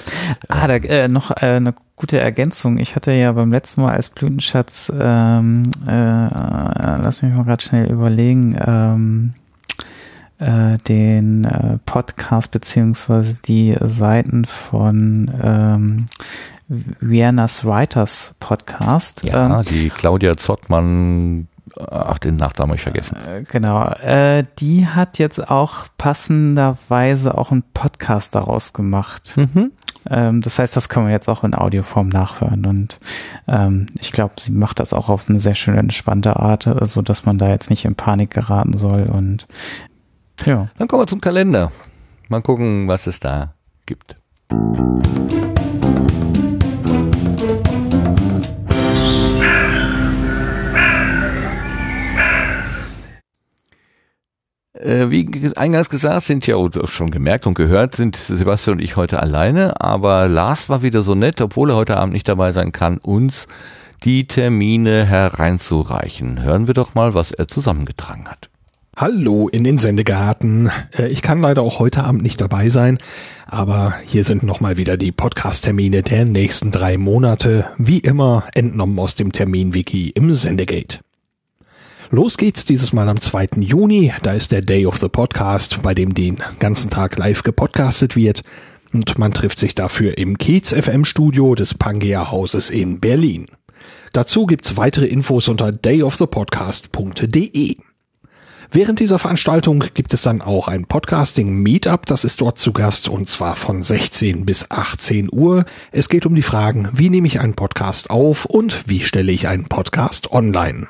[0.48, 2.78] Ah, da, äh, noch äh, eine gute Ergänzung.
[2.78, 7.90] Ich hatte ja beim letzten Mal als Blütenschatz, ähm, äh, lass mich mal gerade schnell
[7.90, 9.34] überlegen, ähm,
[10.38, 16.06] äh, den äh, Podcast beziehungsweise die Seiten von ähm,
[17.00, 19.22] Vienna's Writers Podcast.
[19.24, 23.16] ja, Ähm, die Claudia Zottmann ach, den Nachnamen habe ich vergessen.
[23.16, 23.84] Äh, genau.
[23.90, 29.34] Äh, die hat jetzt auch passenderweise auch einen Podcast daraus gemacht.
[29.36, 29.72] Mhm.
[30.08, 32.66] Ähm, das heißt, das kann man jetzt auch in Audioform nachhören.
[32.66, 32.98] Und
[33.48, 37.02] ähm, ich glaube, sie macht das auch auf eine sehr schöne, entspannte Art, äh, so
[37.02, 39.04] dass man da jetzt nicht in Panik geraten soll.
[39.04, 39.46] Und
[40.44, 40.68] ja.
[40.78, 41.72] Dann kommen wir zum Kalender.
[42.28, 43.54] Mal gucken, was es da
[43.86, 44.16] gibt.
[44.50, 45.35] Äh,
[54.82, 59.80] wie eingangs gesagt, sind ja schon gemerkt und gehört, sind Sebastian und ich heute alleine,
[59.80, 63.46] aber Lars war wieder so nett, obwohl er heute Abend nicht dabei sein kann, uns
[64.04, 66.42] die Termine hereinzureichen.
[66.42, 68.50] Hören wir doch mal, was er zusammengetragen hat.
[68.98, 70.70] Hallo in den Sendegarten.
[70.96, 72.96] Äh, ich kann leider auch heute Abend nicht dabei sein,
[73.46, 79.14] aber hier sind nochmal wieder die Podcast-Termine der nächsten drei Monate, wie immer entnommen aus
[79.14, 81.00] dem Termin-Wiki im Sendegate.
[82.10, 83.60] Los geht's dieses Mal am 2.
[83.60, 84.12] Juni.
[84.22, 88.42] Da ist der Day of the Podcast, bei dem den ganzen Tag live gepodcastet wird.
[88.92, 93.46] Und man trifft sich dafür im Kiez FM Studio des Pangea Hauses in Berlin.
[94.12, 97.76] Dazu gibt's weitere Infos unter dayofthepodcast.de.
[98.70, 103.08] Während dieser Veranstaltung gibt es dann auch ein Podcasting Meetup, das ist dort zu Gast
[103.08, 105.64] und zwar von 16 bis 18 Uhr.
[105.92, 109.48] Es geht um die Fragen, wie nehme ich einen Podcast auf und wie stelle ich
[109.48, 110.88] einen Podcast online.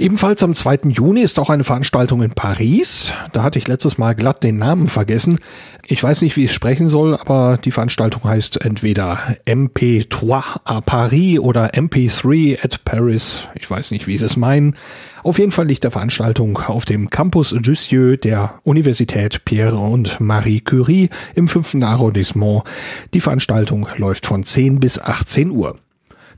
[0.00, 0.88] Ebenfalls am 2.
[0.88, 3.12] Juni ist auch eine Veranstaltung in Paris.
[3.34, 5.38] Da hatte ich letztes Mal glatt den Namen vergessen.
[5.86, 10.06] Ich weiß nicht, wie ich sprechen soll, aber die Veranstaltung heißt entweder MP3
[10.64, 13.46] à Paris oder MP3 at Paris.
[13.54, 14.74] Ich weiß nicht, wie sie es meinen.
[15.22, 20.62] Auf jeden Fall liegt der Veranstaltung auf dem Campus Jussieu der Universität Pierre und Marie
[20.62, 21.74] Curie im 5.
[21.82, 22.62] Arrondissement.
[23.12, 25.76] Die Veranstaltung läuft von 10 bis 18 Uhr.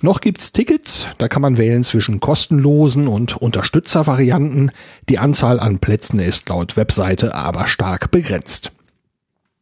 [0.04, 4.72] Noch gibt's Tickets, da kann man wählen zwischen kostenlosen und Unterstützervarianten.
[5.08, 8.72] Die Anzahl an Plätzen ist laut Webseite aber stark begrenzt.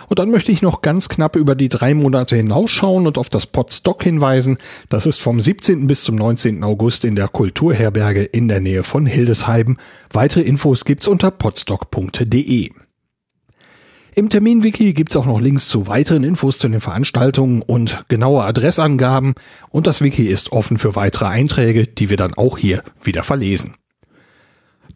[0.07, 3.45] Und dann möchte ich noch ganz knapp über die drei Monate hinausschauen und auf das
[3.45, 4.57] Podstock hinweisen.
[4.89, 5.85] Das ist vom 17.
[5.85, 6.63] bis zum 19.
[6.63, 9.77] August in der Kulturherberge in der Nähe von Hildesheim.
[10.11, 12.71] Weitere Infos gibt's unter podstock.de.
[14.17, 19.35] Im Terminwiki gibt's auch noch Links zu weiteren Infos zu den Veranstaltungen und genaue Adressangaben
[19.69, 23.75] und das Wiki ist offen für weitere Einträge, die wir dann auch hier wieder verlesen.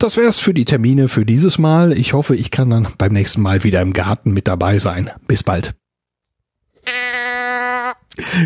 [0.02, 1.92] Das wär's für die Termine für dieses Mal.
[1.96, 5.12] Ich hoffe, ich kann dann beim nächsten Mal wieder im Garten mit dabei sein.
[5.28, 5.76] Bis bald.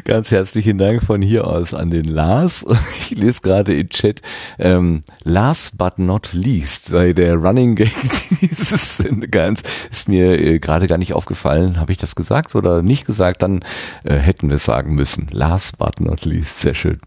[0.03, 2.65] Ganz herzlichen Dank von hier aus an den Lars.
[2.99, 4.21] Ich lese gerade im Chat,
[4.59, 7.93] ähm, last but not least, sei der Running Gag
[8.41, 11.79] dieses Sendegans, ist mir äh, gerade gar nicht aufgefallen.
[11.79, 13.43] Habe ich das gesagt oder nicht gesagt?
[13.43, 13.63] Dann
[14.03, 15.29] äh, hätten wir es sagen müssen.
[15.31, 16.99] Last but not least, sehr schön.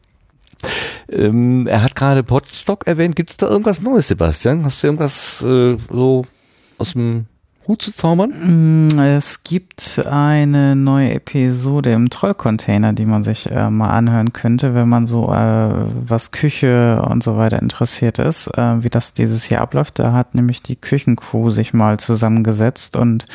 [1.11, 3.17] Ähm, er hat gerade Podstock erwähnt.
[3.17, 4.65] Gibt es da irgendwas Neues, Sebastian?
[4.65, 6.27] Hast du irgendwas äh, so
[6.79, 7.27] aus dem
[7.69, 8.89] Hut zu zaubern?
[8.89, 14.75] Mm, Es gibt eine neue Episode im Trollcontainer, die man sich äh, mal anhören könnte,
[14.75, 15.71] wenn man so äh,
[16.07, 19.99] was Küche und so weiter interessiert ist, äh, wie das dieses Jahr abläuft.
[19.99, 23.27] Da hat nämlich die Küchencrew sich mal zusammengesetzt und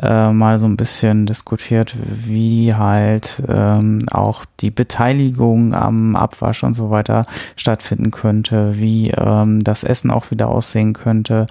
[0.00, 6.72] äh, mal so ein bisschen diskutiert, wie halt ähm, auch die Beteiligung am Abwasch und
[6.72, 11.46] so weiter stattfinden könnte, wie ähm, das Essen auch wieder aussehen könnte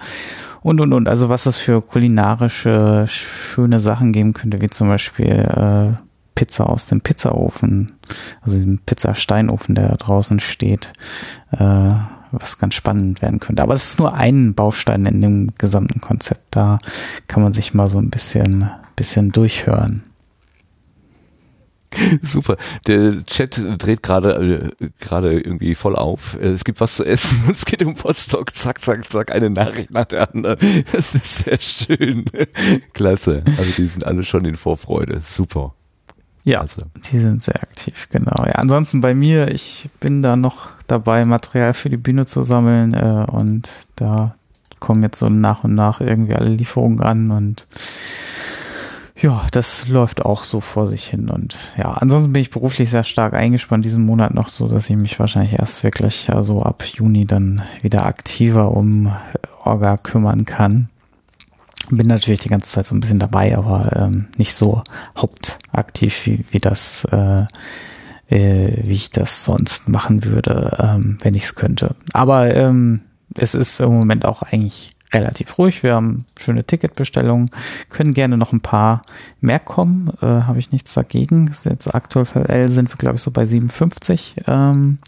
[0.64, 1.08] und und und.
[1.08, 5.92] Also was es für kulinarische schöne Sachen geben könnte, wie zum Beispiel äh,
[6.34, 7.92] Pizza aus dem Pizzaofen,
[8.40, 10.90] also dem Pizzasteinofen, der da draußen steht,
[11.52, 11.92] äh,
[12.32, 13.62] was ganz spannend werden könnte.
[13.62, 16.56] Aber das ist nur ein Baustein in dem gesamten Konzept.
[16.56, 16.78] Da
[17.28, 20.02] kann man sich mal so ein bisschen, bisschen durchhören.
[22.22, 22.56] Super.
[22.86, 26.36] Der Chat dreht gerade äh, gerade irgendwie voll auf.
[26.40, 28.54] Äh, Es gibt was zu essen und es geht um Potsdok.
[28.54, 30.58] Zack, zack, zack, eine Nachricht nach der anderen.
[30.92, 32.24] Das ist sehr schön.
[32.92, 33.42] Klasse.
[33.58, 35.20] Also die sind alle schon in Vorfreude.
[35.22, 35.74] Super.
[36.44, 36.82] Ja, Also.
[37.10, 38.44] die sind sehr aktiv, genau.
[38.44, 42.92] Ja, ansonsten bei mir, ich bin da noch dabei, Material für die Bühne zu sammeln
[42.92, 44.34] äh, und da
[44.78, 47.66] kommen jetzt so nach und nach irgendwie alle Lieferungen an und
[49.16, 53.04] ja, das läuft auch so vor sich hin und ja, ansonsten bin ich beruflich sehr
[53.04, 57.24] stark eingespannt diesen Monat noch so, dass ich mich wahrscheinlich erst wirklich also ab Juni
[57.24, 59.14] dann wieder aktiver um
[59.64, 60.88] Orga kümmern kann
[61.90, 64.82] bin natürlich die ganze Zeit so ein bisschen dabei, aber ähm, nicht so
[65.16, 67.44] hauptaktiv, wie, wie das, äh,
[68.28, 71.94] äh, wie ich das sonst machen würde, ähm, wenn ich es könnte.
[72.12, 73.00] Aber ähm,
[73.34, 75.82] es ist im Moment auch eigentlich relativ ruhig.
[75.82, 77.50] Wir haben schöne Ticketbestellungen,
[77.88, 79.02] können gerne noch ein paar
[79.40, 80.10] mehr kommen.
[80.20, 81.52] Äh, Habe ich nichts dagegen.
[81.64, 84.36] Jetzt aktuell sind wir, glaube ich, so bei 57.
[84.46, 84.98] Ähm,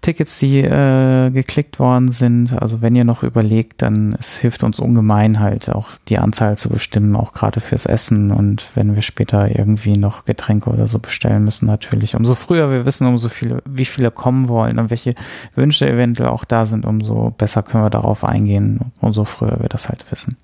[0.00, 2.52] Tickets, die äh, geklickt worden sind.
[2.60, 6.70] Also wenn ihr noch überlegt, dann es hilft uns ungemein halt auch die Anzahl zu
[6.70, 11.44] bestimmen, auch gerade fürs Essen und wenn wir später irgendwie noch Getränke oder so bestellen
[11.44, 12.16] müssen natürlich.
[12.16, 15.14] Umso früher wir wissen, umso viele, wie viele kommen wollen und welche
[15.54, 19.88] Wünsche eventuell auch da sind, umso besser können wir darauf eingehen, umso früher wir das
[19.88, 20.36] halt wissen.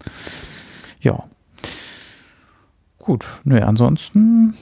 [1.00, 1.24] Ja.
[2.98, 4.54] Gut, nö, ansonsten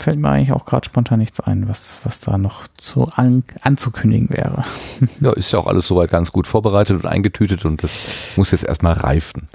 [0.00, 4.30] fällt mir eigentlich auch gerade spontan nichts ein, was, was da noch zu an, anzukündigen
[4.30, 4.64] wäre.
[5.20, 8.64] Ja, ist ja auch alles soweit ganz gut vorbereitet und eingetütet und das muss jetzt
[8.64, 9.48] erstmal reifen.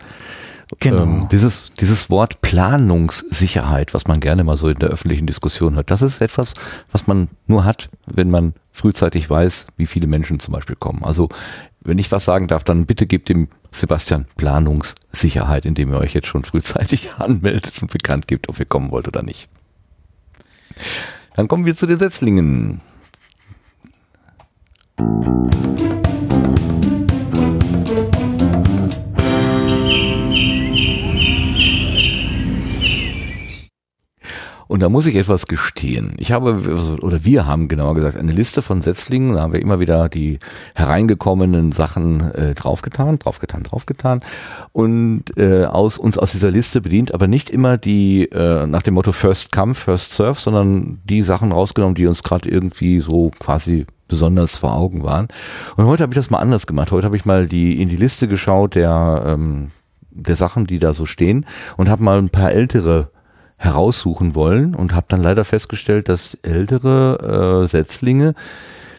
[0.80, 1.04] Genau.
[1.04, 5.92] Ähm, dieses, dieses Wort Planungssicherheit, was man gerne mal so in der öffentlichen Diskussion hört,
[5.92, 6.54] das ist etwas,
[6.92, 11.04] was man nur hat, wenn man frühzeitig weiß, wie viele Menschen zum Beispiel kommen.
[11.04, 11.30] Also
[11.82, 16.28] wenn ich was sagen darf, dann bitte gebt dem Sebastian Planungssicherheit, indem ihr euch jetzt
[16.28, 19.50] schon frühzeitig anmeldet und bekannt gebt, ob ihr kommen wollt oder nicht.
[21.36, 22.82] Dann kommen wir zu den Setzlingen.
[34.74, 36.16] Und da muss ich etwas gestehen.
[36.18, 39.36] Ich habe, oder wir haben genauer gesagt, eine Liste von Setzlingen.
[39.36, 40.40] Da haben wir immer wieder die
[40.74, 44.22] hereingekommenen Sachen äh, draufgetan, draufgetan, draufgetan.
[44.72, 48.96] Und äh, aus, uns aus dieser Liste bedient, aber nicht immer die äh, nach dem
[48.96, 53.86] Motto First Come, First Serve, sondern die Sachen rausgenommen, die uns gerade irgendwie so quasi
[54.08, 55.28] besonders vor Augen waren.
[55.76, 56.92] Und heute habe ich das mal anders gemacht.
[56.92, 59.70] Heute habe ich mal die in die Liste geschaut der ähm,
[60.10, 61.46] der Sachen, die da so stehen
[61.78, 63.10] und habe mal ein paar ältere
[63.64, 68.36] heraussuchen wollen und habe dann leider festgestellt, dass ältere äh, Setzlinge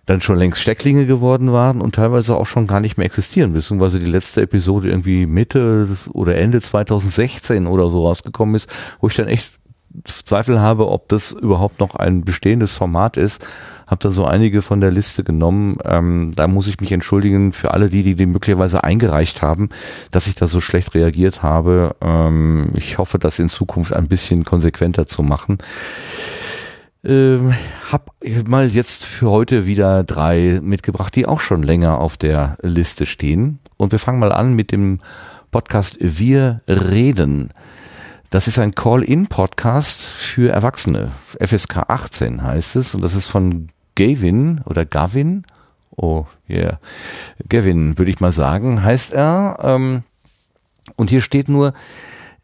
[0.06, 3.98] dann schon längst Stecklinge geworden waren und teilweise auch schon gar nicht mehr existieren, beziehungsweise
[3.98, 8.68] die letzte Episode irgendwie Mitte oder Ende 2016 oder so rausgekommen ist,
[9.00, 9.54] wo ich dann echt
[10.04, 13.46] Zweifel habe, ob das überhaupt noch ein bestehendes Format ist.
[13.86, 15.76] Hab da so einige von der Liste genommen.
[15.84, 19.68] Ähm, da muss ich mich entschuldigen für alle die, die die möglicherweise eingereicht haben,
[20.10, 21.96] dass ich da so schlecht reagiert habe.
[22.00, 25.58] Ähm, ich hoffe, das in Zukunft ein bisschen konsequenter zu machen.
[27.04, 27.52] Ähm,
[27.92, 28.14] hab
[28.46, 33.58] mal jetzt für heute wieder drei mitgebracht, die auch schon länger auf der Liste stehen.
[33.76, 35.00] Und wir fangen mal an mit dem
[35.50, 37.50] Podcast Wir reden.
[38.30, 41.12] Das ist ein Call-in-Podcast für Erwachsene.
[41.38, 42.94] FSK 18 heißt es.
[42.94, 45.44] Und das ist von Gavin oder Gavin.
[45.96, 46.78] Oh, yeah.
[47.48, 49.58] Gavin, würde ich mal sagen, heißt er.
[49.62, 50.02] Ähm,
[50.96, 51.72] und hier steht nur,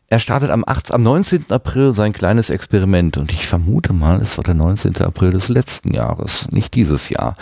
[0.08, 1.46] er startet am, 8, am 19.
[1.50, 3.16] April sein kleines Experiment.
[3.16, 4.96] Und ich vermute mal, es war der 19.
[4.98, 7.34] April des letzten Jahres, nicht dieses Jahr.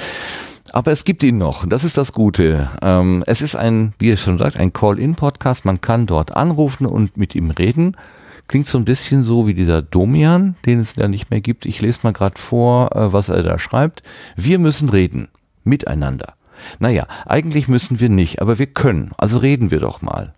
[0.72, 1.66] Aber es gibt ihn noch.
[1.66, 2.70] Das ist das Gute.
[2.82, 5.64] Ähm, es ist ein, wie er schon sagt, ein Call-in-Podcast.
[5.64, 7.96] Man kann dort anrufen und mit ihm reden.
[8.48, 11.66] Klingt so ein bisschen so wie dieser Domian, den es ja nicht mehr gibt.
[11.66, 14.02] Ich lese mal gerade vor, äh, was er da schreibt.
[14.36, 15.28] Wir müssen reden.
[15.64, 16.34] Miteinander.
[16.78, 19.12] Naja, eigentlich müssen wir nicht, aber wir können.
[19.18, 20.32] Also reden wir doch mal.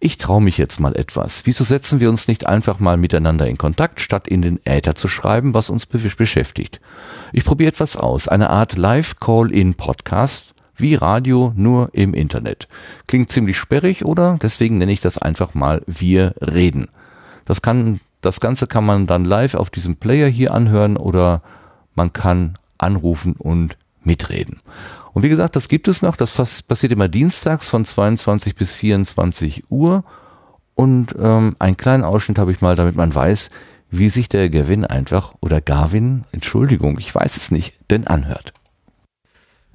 [0.00, 1.42] Ich traue mich jetzt mal etwas.
[1.44, 5.08] Wieso setzen wir uns nicht einfach mal miteinander in Kontakt, statt in den Äther zu
[5.08, 6.80] schreiben, was uns be beschäftigt?
[7.32, 8.26] Ich probiere etwas aus.
[8.26, 12.68] Eine Art Live-Call-in-Podcast, wie Radio, nur im Internet.
[13.06, 14.38] Klingt ziemlich sperrig, oder?
[14.42, 16.88] Deswegen nenne ich das einfach mal Wir reden.
[17.50, 21.42] Das kann, das Ganze kann man dann live auf diesem Player hier anhören oder
[21.96, 24.60] man kann anrufen und mitreden.
[25.14, 26.14] Und wie gesagt, das gibt es noch.
[26.14, 30.04] Das passiert immer dienstags von 22 bis 24 Uhr.
[30.76, 33.50] Und ähm, einen kleinen Ausschnitt habe ich mal, damit man weiß,
[33.90, 38.52] wie sich der Gavin einfach oder Gavin, Entschuldigung, ich weiß es nicht, denn anhört.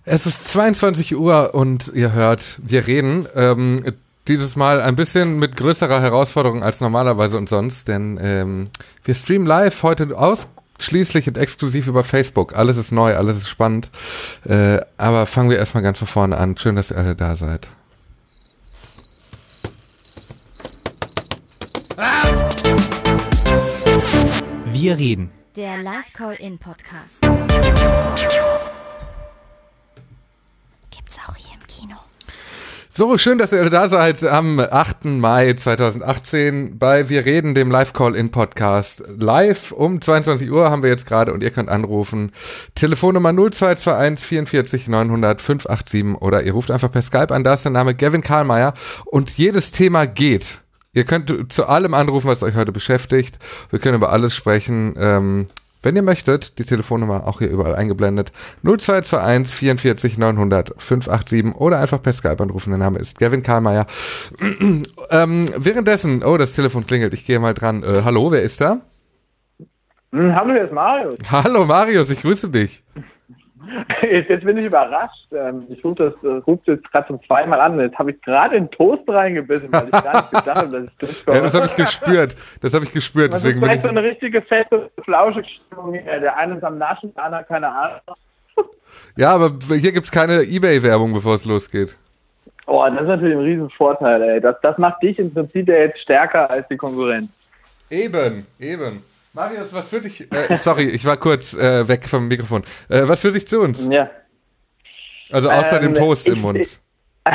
[0.05, 3.27] Es ist 22 Uhr und ihr hört, wir reden.
[3.35, 3.83] Ähm,
[4.27, 8.69] dieses Mal ein bisschen mit größerer Herausforderung als normalerweise und sonst, denn ähm,
[9.03, 10.47] wir streamen live heute aus
[10.77, 12.55] ausschließlich und exklusiv über Facebook.
[12.55, 13.89] Alles ist neu, alles ist spannend.
[14.43, 16.57] Äh, aber fangen wir erstmal ganz von vorne an.
[16.57, 17.67] Schön, dass ihr alle da seid.
[24.65, 25.31] Wir reden.
[25.55, 27.21] Der Live-Call-In-Podcast.
[30.91, 31.95] Gibt's auch hier im Kino.
[32.97, 35.03] So, schön, dass ihr da seid am 8.
[35.03, 39.03] Mai 2018 bei Wir reden, dem Live-Call-In-Podcast.
[39.17, 42.31] Live um 22 Uhr haben wir jetzt gerade und ihr könnt anrufen.
[42.73, 47.43] Telefonnummer 0221 44 900 587 oder ihr ruft einfach per Skype an.
[47.43, 50.61] Da ist der Name Gavin Karlmeier und jedes Thema geht.
[50.93, 53.39] Ihr könnt zu allem anrufen, was euch heute beschäftigt.
[53.71, 54.93] Wir können über alles sprechen.
[54.97, 55.47] Ähm,
[55.85, 58.31] wenn ihr möchtet, die Telefonnummer auch hier überall eingeblendet.
[58.63, 62.71] 0221 44 900 587 oder einfach per Skype anrufen.
[62.71, 63.85] Der Name ist Gavin Karlmeier.
[65.11, 67.13] ähm, währenddessen, oh, das Telefon klingelt.
[67.13, 67.83] Ich gehe mal dran.
[67.83, 68.81] Äh, hallo, wer ist da?
[70.11, 71.19] Hm, hallo, hier ist Marius.
[71.31, 72.83] Hallo Marius, ich grüße dich.
[74.01, 75.27] Jetzt, bin ich überrascht.
[75.31, 77.79] Ähm, Ich rufe das, rufe jetzt gerade zum zweiten Mal an.
[77.79, 80.97] Jetzt habe ich gerade in Toast reingebissen, weil ich gar nicht gedacht habe, dass ich
[80.97, 81.37] durchkomme.
[81.37, 82.35] Ja, das habe ich gespürt.
[82.61, 83.33] Das habe ich gespürt.
[83.33, 83.83] Das ist Deswegen vielleicht ich.
[83.83, 85.93] so eine richtige feste, flauschige Stimmung.
[85.93, 87.99] Der eine ist am Naschen, der andere keine Ahnung.
[89.17, 91.95] Ja, aber hier gibt's keine Ebay-Werbung, bevor es losgeht.
[92.67, 94.41] Oh, das ist natürlich ein riesen Vorteil, ey.
[94.41, 97.29] Das, das macht dich im Prinzip ja jetzt stärker als die Konkurrenz.
[97.89, 99.03] Eben, eben.
[99.35, 100.31] Marius, was führt dich?
[100.31, 102.63] Äh, sorry, ich war kurz äh, weg vom Mikrofon.
[102.89, 103.87] Äh, was führt dich zu uns?
[103.91, 104.09] Ja.
[105.31, 106.57] Also außer Ähm, dem Toast im ich- Mund.
[106.59, 106.79] ich-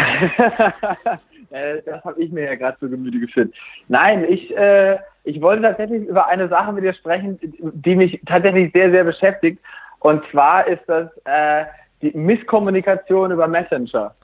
[1.52, 3.52] Äh, das habe ich mir ja gerade zu Gemüte geführt.
[3.88, 8.72] Nein, ich, äh, ich wollte tatsächlich über eine Sache mit dir sprechen, die mich tatsächlich
[8.72, 9.58] sehr, sehr beschäftigt.
[9.98, 11.64] Und zwar ist das äh,
[12.02, 14.14] die Misskommunikation über Messenger.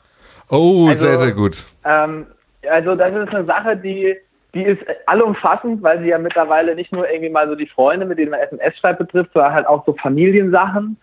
[0.51, 1.67] Oh, Also- sehr, sehr gut.
[1.85, 2.27] Ähm,
[2.71, 4.17] also das ist eine Sache, die,
[4.57, 8.19] die ist allumfassend, weil sie ja mittlerweile nicht nur irgendwie mal so die Freunde, mit
[8.19, 10.97] denen man SMS schreibt, betrifft, sondern halt auch so Familiensachen.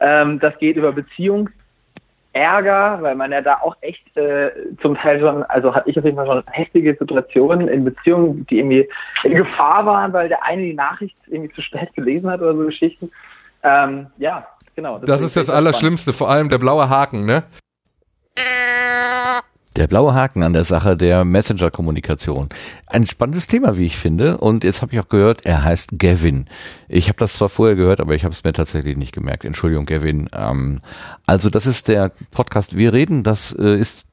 [0.00, 4.50] Ähm, das geht über Beziehungsärger, weil man ja da auch echt äh,
[4.82, 8.58] zum Teil schon, also hatte ich auf jeden Fall schon heftige Situationen in Beziehungen, die
[8.58, 8.88] irgendwie
[9.22, 12.66] in Gefahr waren, weil der eine die Nachricht irgendwie zu spät gelesen hat oder so
[12.66, 13.12] Geschichten.
[13.62, 14.98] Ähm, ja, genau.
[14.98, 17.44] Das ist das Allerschlimmste, vor allem der blaue Haken, ne?
[19.76, 22.48] Der blaue Haken an der Sache der Messenger-Kommunikation.
[22.86, 24.38] Ein spannendes Thema, wie ich finde.
[24.38, 26.46] Und jetzt habe ich auch gehört, er heißt Gavin.
[26.88, 29.44] Ich habe das zwar vorher gehört, aber ich habe es mir tatsächlich nicht gemerkt.
[29.44, 30.30] Entschuldigung, Gavin.
[30.32, 30.80] Ähm,
[31.26, 33.22] also das ist der Podcast Wir reden.
[33.22, 34.06] Das äh, ist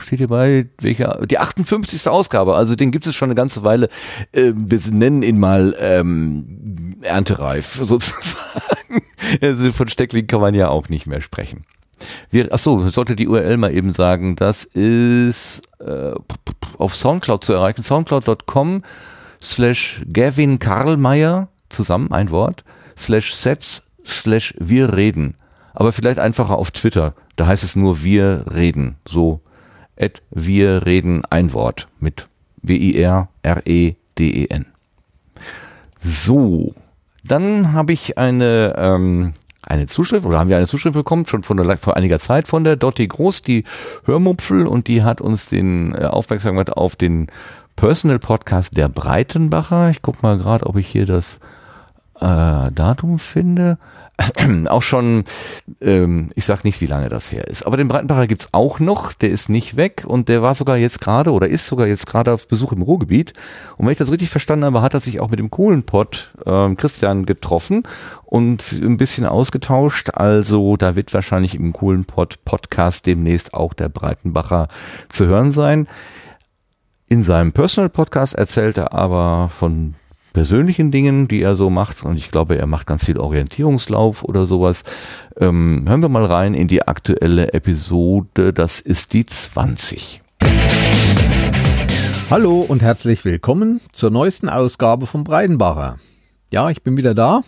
[0.00, 2.08] steht hier bei welcher die 58.
[2.08, 2.56] Ausgabe.
[2.56, 3.88] Also den gibt es schon eine ganze Weile.
[4.32, 9.02] Äh, wir nennen ihn mal ähm, erntereif sozusagen.
[9.40, 11.64] Also von Steckling kann man ja auch nicht mehr sprechen.
[12.30, 16.12] Wir, achso, sollte die URL mal eben sagen, das ist äh,
[16.78, 18.82] auf Soundcloud zu erreichen, soundcloud.com
[19.42, 22.64] slash Gavin Karlmeier, zusammen ein Wort,
[22.96, 25.34] slash sets slash wir reden.
[25.72, 29.40] Aber vielleicht einfacher auf Twitter, da heißt es nur wir reden, so
[29.98, 32.28] at wir reden ein Wort mit
[32.62, 34.66] W-I-R-R-E-D-E-N.
[36.00, 36.74] So,
[37.22, 39.34] dann habe ich eine ähm,
[39.66, 42.64] eine Zuschrift oder haben wir eine Zuschrift bekommen, schon von der, vor einiger Zeit von
[42.64, 43.64] der Dotti Groß, die
[44.04, 47.28] Hörmupfel und die hat uns den äh, aufmerksam gemacht auf den
[47.76, 49.90] Personal Podcast der Breitenbacher.
[49.90, 51.40] Ich guck mal gerade, ob ich hier das
[52.20, 53.78] äh, Datum finde.
[54.68, 55.24] auch schon,
[55.80, 57.66] ähm, ich sag nicht, wie lange das her ist.
[57.66, 61.00] Aber den Breitenbacher gibt's auch noch, der ist nicht weg und der war sogar jetzt
[61.00, 63.32] gerade oder ist sogar jetzt gerade auf Besuch im Ruhrgebiet.
[63.76, 66.76] Und wenn ich das richtig verstanden habe, hat er sich auch mit dem Kohlenpott ähm,
[66.76, 67.82] Christian getroffen
[68.24, 70.10] und ein bisschen ausgetauscht.
[70.14, 74.68] Also da wird wahrscheinlich im Kohlenpott Podcast demnächst auch der Breitenbacher
[75.08, 75.88] zu hören sein.
[77.08, 79.94] In seinem Personal Podcast erzählt er aber von
[80.34, 82.02] persönlichen Dingen, die er so macht.
[82.02, 84.82] Und ich glaube, er macht ganz viel Orientierungslauf oder sowas.
[85.38, 88.52] Ähm, hören wir mal rein in die aktuelle Episode.
[88.52, 90.20] Das ist die 20.
[92.28, 95.98] Hallo und herzlich willkommen zur neuesten Ausgabe vom Breidenbacher.
[96.50, 97.42] Ja, ich bin wieder da.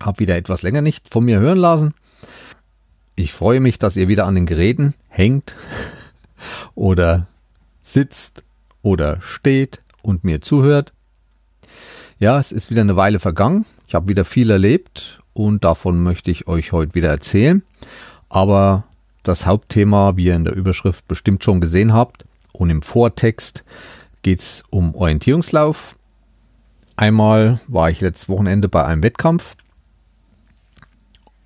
[0.00, 1.94] Hab wieder etwas länger nicht von mir hören lassen.
[3.16, 5.54] Ich freue mich, dass ihr wieder an den Geräten hängt
[6.74, 7.26] oder
[7.82, 8.44] sitzt
[8.80, 10.94] oder steht und mir zuhört.
[12.18, 13.66] Ja, es ist wieder eine Weile vergangen.
[13.86, 17.62] Ich habe wieder viel erlebt und davon möchte ich euch heute wieder erzählen.
[18.30, 18.84] Aber
[19.22, 23.64] das Hauptthema, wie ihr in der Überschrift bestimmt schon gesehen habt und im Vortext,
[24.22, 25.98] geht es um Orientierungslauf.
[26.96, 29.54] Einmal war ich letztes Wochenende bei einem Wettkampf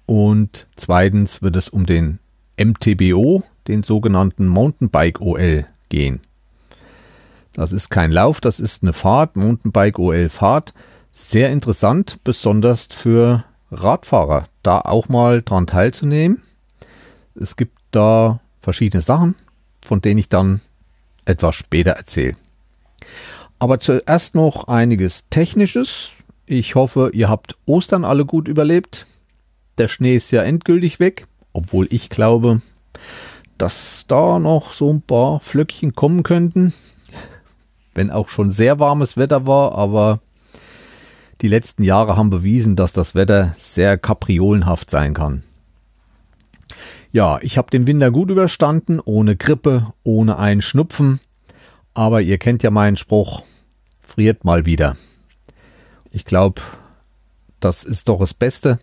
[0.07, 2.21] und zweitens wird es um den
[2.57, 6.21] MTBO, den sogenannten Mountainbike OL, gehen.
[7.61, 10.73] Das ist kein Lauf, das ist eine Fahrt, Mountainbike OL Fahrt.
[11.13, 16.41] Sehr interessant, besonders für Radfahrer, da auch mal dran teilzunehmen.
[17.35, 19.35] Es gibt da verschiedene Sachen,
[19.83, 20.63] von denen ich dann
[21.27, 22.35] etwas später erzähle.
[23.59, 26.13] Aber zuerst noch einiges Technisches.
[26.47, 29.07] Ich hoffe, ihr habt Ostern alle gut überlebt.
[29.77, 32.63] Der Schnee ist ja endgültig weg, obwohl ich glaube,
[33.59, 36.73] dass da noch so ein paar Flöckchen kommen könnten.
[37.95, 40.21] Wenn auch schon sehr warmes Wetter war, aber
[41.41, 45.43] die letzten Jahre haben bewiesen, dass das Wetter sehr kapriolenhaft sein kann.
[47.13, 51.21] Ja, ich habe den Winter gut überstanden, ohne Grippe, ohne einen Schnupfen.
[51.93, 53.43] Aber ihr kennt ja meinen Spruch,
[54.01, 54.97] friert mal wieder.
[56.13, 56.63] Ich glaube,
[57.59, 58.79] das ist doch das Beste.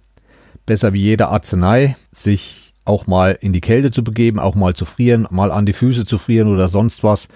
[0.65, 4.85] Besser wie jede Arznei, sich auch mal in die Kälte zu begeben, auch mal zu
[4.85, 7.27] frieren, mal an die Füße zu frieren oder sonst was.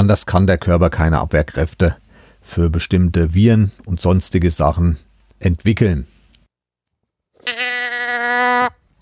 [0.00, 1.94] Anders kann der Körper keine Abwehrkräfte
[2.40, 4.96] für bestimmte Viren und sonstige Sachen
[5.38, 6.06] entwickeln.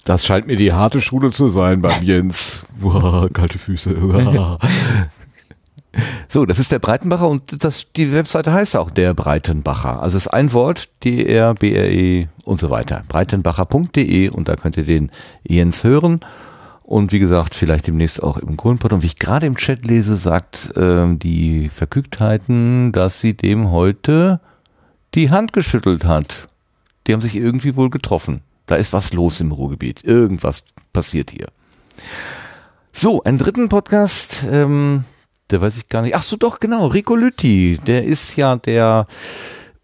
[0.05, 2.65] Das scheint mir die harte Schule zu sein beim Jens.
[2.81, 3.97] Boah, kalte Füße.
[3.97, 4.59] Uah.
[6.29, 10.03] So, das ist der Breitenbacher und das, die Webseite heißt auch der Breitenbacher.
[10.03, 13.03] Also es ist ein Wort, D-R-B-R-E und so weiter.
[13.09, 15.11] Breitenbacher.de und da könnt ihr den
[15.43, 16.21] Jens hören.
[16.89, 18.95] Und wie gesagt, vielleicht demnächst auch im Kohlenpott.
[18.95, 24.41] Und wie ich gerade im Chat lese, sagt ähm, die Verkügtheiten, dass sie dem heute
[25.15, 26.49] die Hand geschüttelt hat.
[27.07, 28.41] Die haben sich irgendwie wohl getroffen.
[28.65, 30.03] Da ist was los im Ruhrgebiet.
[30.03, 31.49] Irgendwas passiert hier.
[32.91, 35.05] So, einen dritten Podcast, ähm,
[35.51, 36.15] der weiß ich gar nicht.
[36.15, 36.87] Ach so, doch, genau.
[36.87, 39.05] Rico Lütti, der ist ja der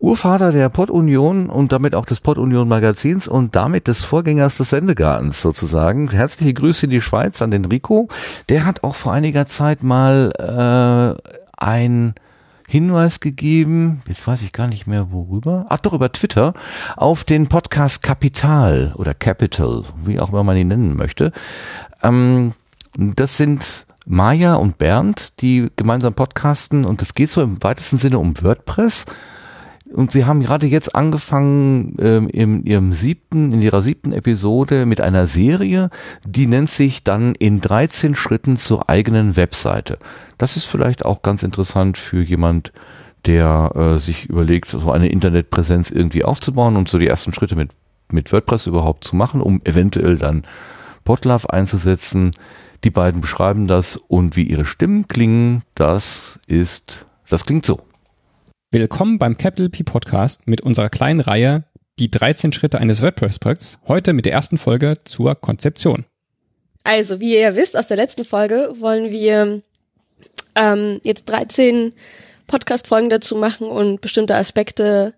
[0.05, 6.11] Urvater der Pod-Union und damit auch des Pod-Union-Magazins und damit des Vorgängers des Sendegartens sozusagen.
[6.11, 8.09] Herzliche Grüße in die Schweiz an den Rico.
[8.51, 12.15] Der hat auch vor einiger Zeit mal äh, ein
[12.69, 16.55] Hinweis gegeben, jetzt weiß ich gar nicht mehr worüber, ach doch über Twitter,
[16.97, 21.33] auf den Podcast Kapital oder Capital, wie auch immer man ihn nennen möchte.
[22.03, 22.53] Ähm,
[22.97, 28.19] das sind Maja und Bernd, die gemeinsam podcasten und es geht so im weitesten Sinne
[28.19, 29.07] um WordPress.
[29.95, 35.01] Und sie haben gerade jetzt angefangen ähm, in ihrem siebten, in ihrer siebten Episode mit
[35.01, 35.89] einer Serie,
[36.27, 39.99] die nennt sich dann in 13 Schritten zur eigenen Webseite.
[40.37, 42.73] Das ist vielleicht auch ganz interessant für jemand,
[43.25, 47.71] der äh, sich überlegt, so eine Internetpräsenz irgendwie aufzubauen und so die ersten Schritte mit,
[48.11, 50.43] mit WordPress überhaupt zu machen, um eventuell dann
[51.05, 52.33] Podlove einzusetzen.
[52.83, 57.81] Die beiden beschreiben das und wie ihre Stimmen klingen, das ist, das klingt so.
[58.75, 61.63] Willkommen beim Capital P Podcast mit unserer kleinen Reihe
[62.01, 63.79] Die 13 Schritte eines WordPress-Projekts.
[63.87, 66.07] Heute mit der ersten Folge zur Konzeption.
[66.83, 69.63] Also, wie ihr ja wisst aus der letzten Folge, wollen wir
[70.57, 71.93] ähm, jetzt 13
[72.49, 75.15] Podcast-Folgen dazu machen und bestimmte Aspekte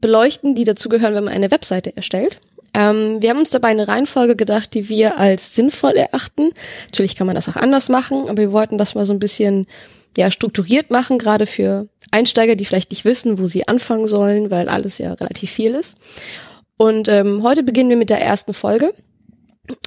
[0.00, 2.40] beleuchten, die dazugehören, wenn man eine Webseite erstellt.
[2.74, 6.50] Ähm, wir haben uns dabei eine Reihenfolge gedacht, die wir als sinnvoll erachten.
[6.86, 9.68] Natürlich kann man das auch anders machen, aber wir wollten das mal so ein bisschen
[10.16, 14.68] ja strukturiert machen, gerade für Einsteiger, die vielleicht nicht wissen, wo sie anfangen sollen, weil
[14.68, 15.96] alles ja relativ viel ist.
[16.76, 18.92] Und ähm, heute beginnen wir mit der ersten Folge,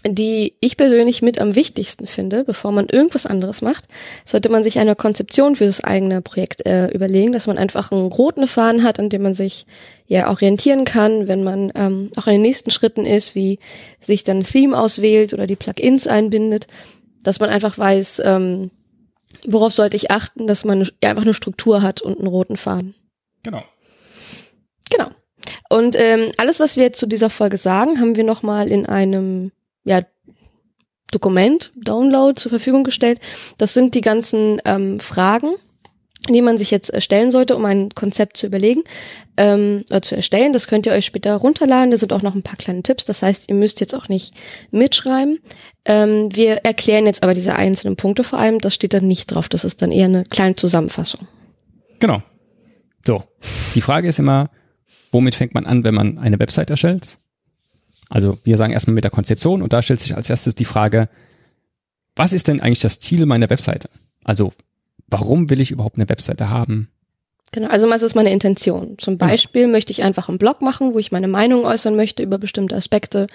[0.08, 3.88] die ich persönlich mit am wichtigsten finde, bevor man irgendwas anderes macht,
[4.24, 8.08] sollte man sich eine Konzeption für das eigene Projekt äh, überlegen, dass man einfach einen
[8.08, 9.66] roten Faden hat, an dem man sich
[10.08, 13.60] ja orientieren kann, wenn man ähm, auch in den nächsten Schritten ist, wie
[14.00, 16.68] sich dann Theme auswählt oder die Plugins einbindet,
[17.24, 18.72] dass man einfach weiß, ähm,
[19.46, 22.96] worauf sollte ich achten, dass man einfach eine Struktur hat und einen roten Faden.
[23.44, 23.64] Genau.
[24.90, 25.10] Genau.
[25.70, 29.52] Und ähm, alles, was wir jetzt zu dieser Folge sagen, haben wir nochmal in einem
[29.84, 30.02] ja,
[31.12, 33.20] Dokument, Download zur Verfügung gestellt.
[33.58, 35.56] Das sind die ganzen ähm, Fragen,
[36.30, 38.84] die man sich jetzt stellen sollte, um ein Konzept zu überlegen
[39.36, 40.54] ähm, oder zu erstellen.
[40.54, 41.92] Das könnt ihr euch später runterladen.
[41.92, 43.04] Da sind auch noch ein paar kleine Tipps.
[43.06, 44.34] Das heißt, ihr müsst jetzt auch nicht
[44.72, 45.40] mitschreiben.
[45.86, 48.60] Ähm, wir erklären jetzt aber diese einzelnen Punkte vor allem.
[48.60, 49.50] Das steht dann nicht drauf.
[49.50, 51.28] Das ist dann eher eine kleine Zusammenfassung.
[52.00, 52.24] Genau.
[53.06, 53.24] So.
[53.76, 54.50] Die Frage ist immer,
[55.12, 57.18] womit fängt man an, wenn man eine Website erstellt?
[58.10, 61.10] Also wir sagen erstmal mit der Konzeption und da stellt sich als erstes die Frage,
[62.16, 63.90] was ist denn eigentlich das Ziel meiner Webseite?
[64.24, 64.54] Also
[65.08, 66.90] warum will ich überhaupt eine Webseite haben?
[67.52, 68.96] Genau, also was ist meine Intention?
[68.98, 69.68] Zum Beispiel ja.
[69.68, 73.28] möchte ich einfach einen Blog machen, wo ich meine Meinung äußern möchte über bestimmte Aspekte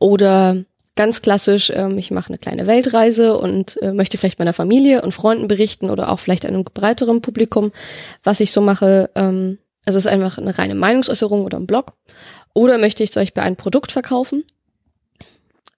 [0.00, 0.64] oder
[0.96, 5.14] ganz klassisch, ähm, ich mache eine kleine Weltreise und äh, möchte vielleicht meiner Familie und
[5.14, 7.72] Freunden berichten oder auch vielleicht einem breiteren Publikum,
[8.24, 9.08] was ich so mache.
[9.14, 11.94] Ähm, also es ist einfach eine reine Meinungsäußerung oder ein Blog.
[12.54, 14.44] Oder möchte ich zum Beispiel ein Produkt verkaufen?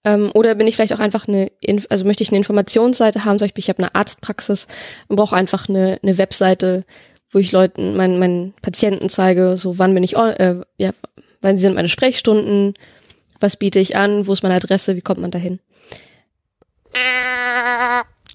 [0.04, 1.50] Ähm, oder bin ich vielleicht auch einfach eine,
[1.88, 4.66] also möchte ich eine Informationsseite haben, zum Beispiel ich habe eine Arztpraxis
[5.08, 6.84] und brauche einfach eine, eine Webseite,
[7.30, 10.90] wo ich Leuten, meinen, meinen Patienten zeige, so wann bin ich, äh, ja,
[11.40, 12.74] wann sind meine Sprechstunden,
[13.40, 15.60] was biete ich an, wo ist meine Adresse, wie kommt man dahin?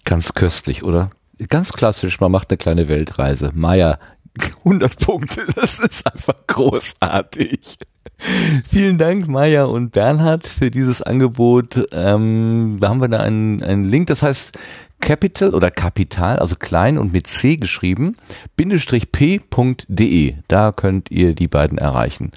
[0.05, 1.09] Ganz köstlich, oder?
[1.49, 3.51] Ganz klassisch, man macht eine kleine Weltreise.
[3.53, 3.99] Maya,
[4.63, 7.77] 100 Punkte, das ist einfach großartig.
[8.69, 11.87] Vielen Dank, Maya und Bernhard, für dieses Angebot.
[11.91, 14.57] Ähm, da haben wir da einen, einen Link, das heißt
[14.99, 18.17] Capital oder Kapital, also klein und mit C geschrieben,
[18.55, 20.35] bindestrich p.de.
[20.47, 22.31] Da könnt ihr die beiden erreichen.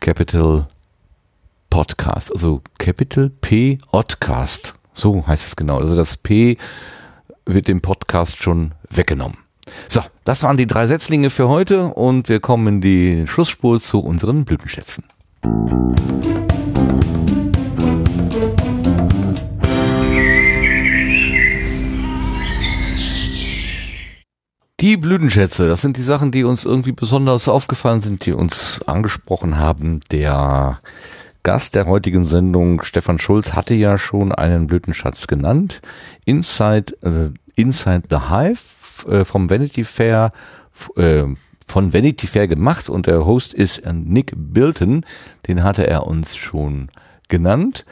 [0.00, 0.68] Capital
[1.70, 4.74] Podcast, also Capital P Podcast.
[4.94, 5.78] So heißt es genau.
[5.78, 6.56] Also das P
[7.46, 9.38] wird dem Podcast schon weggenommen.
[9.88, 14.00] So, das waren die drei Setzlinge für heute und wir kommen in die Schlussspur zu
[14.00, 15.04] unseren Blütenschätzen.
[24.84, 29.56] Die Blütenschätze, das sind die Sachen, die uns irgendwie besonders aufgefallen sind, die uns angesprochen
[29.56, 30.00] haben.
[30.10, 30.80] Der
[31.42, 35.80] Gast der heutigen Sendung, Stefan Schulz, hatte ja schon einen Blütenschatz genannt.
[36.24, 40.32] Inside, äh, Inside the Hive äh, vom Vanity Fair,
[40.96, 41.24] äh,
[41.66, 45.04] von Vanity Fair gemacht und der Host ist Nick Bilton.
[45.46, 46.90] Den hatte er uns schon
[47.28, 47.84] genannt.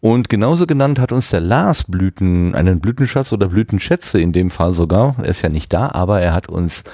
[0.00, 4.72] Und genauso genannt hat uns der Lars Blüten, einen Blütenschatz oder Blütenschätze in dem Fall
[4.72, 5.16] sogar.
[5.18, 6.84] Er ist ja nicht da, aber er hat uns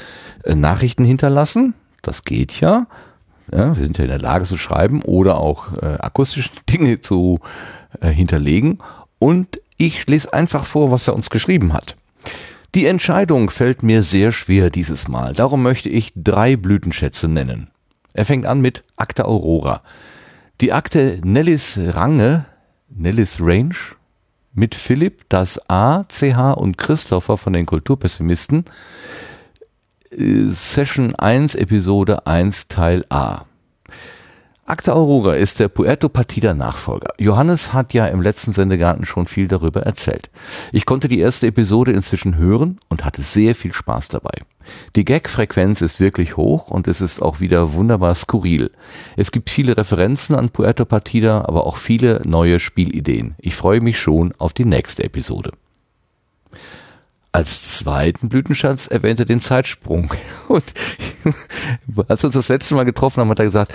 [0.45, 1.75] äh, Nachrichten hinterlassen.
[2.01, 2.87] Das geht ja.
[3.53, 3.77] ja.
[3.77, 7.41] Wir sind ja in der Lage zu schreiben oder auch äh, akustische Dinge zu
[8.01, 8.79] äh, hinterlegen.
[9.19, 11.97] Und ich lese einfach vor, was er uns geschrieben hat.
[12.75, 15.33] Die Entscheidung fällt mir sehr schwer dieses Mal.
[15.33, 17.71] Darum möchte ich drei Blütenschätze nennen.
[18.15, 19.83] Er fängt an mit Akte Aurora.
[20.61, 22.47] Die Akte Nellis Range
[22.89, 23.75] Nellis Range
[24.53, 28.65] mit Philipp, das A, CH und Christopher von den Kulturpessimisten.
[30.11, 33.47] Äh, Session 1, Episode 1, Teil A.
[34.67, 37.13] Akte Aurora ist der Puerto Partida Nachfolger.
[37.19, 40.31] Johannes hat ja im letzten Sendegarten schon viel darüber erzählt.
[40.73, 44.33] Ich konnte die erste Episode inzwischen hören und hatte sehr viel Spaß dabei.
[44.97, 48.71] Die Gag-Frequenz ist wirklich hoch und es ist auch wieder wunderbar skurril.
[49.19, 53.35] Es gibt viele Referenzen an Puerto Partida, aber auch viele neue Spielideen.
[53.37, 55.53] Ich freue mich schon auf die nächste Episode.
[57.33, 60.15] Als zweiten Blütenschatz erwähnt er den Zeitsprung.
[60.49, 60.65] Und
[62.09, 63.75] als wir uns das letzte Mal getroffen haben, hat er gesagt,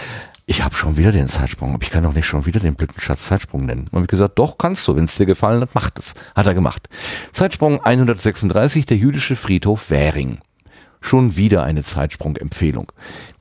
[0.49, 3.25] ich habe schon wieder den Zeitsprung, aber ich kann doch nicht schon wieder den Blütenschatz
[3.25, 3.85] Zeitsprung nennen.
[3.91, 6.15] Und ich gesagt, doch kannst du, wenn es dir gefallen hat, mach es.
[6.35, 6.89] Hat er gemacht.
[7.31, 10.39] Zeitsprung 136, der jüdische Friedhof Währing.
[11.01, 12.91] Schon wieder eine Zeitsprung-Empfehlung.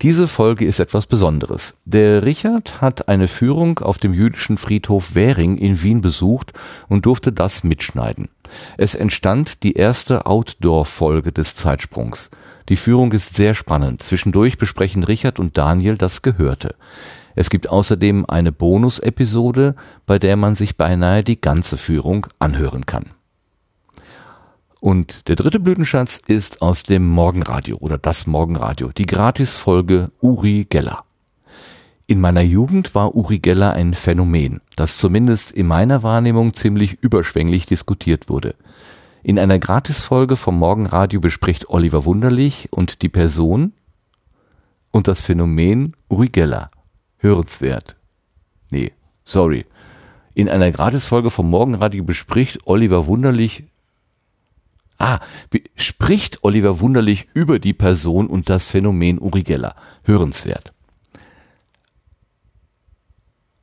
[0.02, 1.78] Diese Folge ist etwas Besonderes.
[1.86, 6.52] Der Richard hat eine Führung auf dem jüdischen Friedhof Währing in Wien besucht
[6.88, 8.28] und durfte das mitschneiden.
[8.76, 12.30] Es entstand die erste Outdoor-Folge des Zeitsprungs.
[12.68, 14.02] Die Führung ist sehr spannend.
[14.02, 16.74] Zwischendurch besprechen Richard und Daniel das Gehörte.
[17.34, 19.74] Es gibt außerdem eine Bonus-Episode,
[20.06, 23.06] bei der man sich beinahe die ganze Führung anhören kann.
[24.80, 31.04] Und der dritte Blütenschatz ist aus dem Morgenradio oder das Morgenradio, die Gratisfolge Uri Geller.
[32.06, 37.66] In meiner Jugend war Uri Geller ein Phänomen, das zumindest in meiner Wahrnehmung ziemlich überschwänglich
[37.66, 38.54] diskutiert wurde.
[39.28, 43.74] In einer Gratisfolge vom Morgenradio bespricht Oliver Wunderlich und die Person
[44.90, 46.32] und das Phänomen Uri.
[47.18, 47.96] Hörenswert.
[48.70, 48.90] Nee,
[49.26, 49.66] sorry.
[50.32, 53.64] In einer Gratisfolge vom Morgenradio bespricht Oliver Wunderlich
[54.96, 55.20] Ah,
[55.76, 59.76] spricht Oliver Wunderlich über die Person und das Phänomen Uri Geller.
[60.04, 60.72] Hörenswert.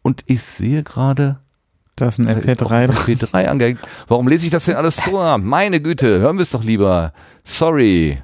[0.04, 1.40] Und ich sehe gerade.
[1.98, 3.80] Da ist ein MP3 MP3 angehängt.
[4.10, 5.38] Warum lese ich das denn alles vor?
[5.38, 7.14] Meine Güte, hören wir es doch lieber.
[7.46, 8.22] Sorry.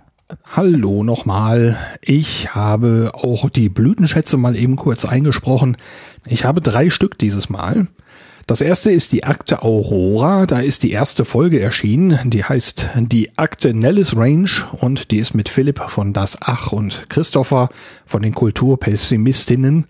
[0.53, 1.77] Hallo nochmal.
[2.01, 5.77] Ich habe auch die Blütenschätze mal eben kurz eingesprochen.
[6.25, 7.88] Ich habe drei Stück dieses Mal.
[8.45, 10.48] Das erste ist die Akte Aurora.
[10.48, 12.19] Da ist die erste Folge erschienen.
[12.30, 17.09] Die heißt die Akte Nellis Range und die ist mit Philipp von Das Ach und
[17.09, 17.69] Christopher
[18.06, 19.85] von den Kulturpessimistinnen.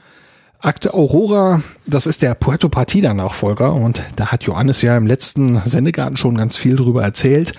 [0.64, 5.60] Akte Aurora, das ist der Puerto Partida Nachfolger und da hat Johannes ja im letzten
[5.66, 7.54] Sendegarten schon ganz viel drüber erzählt.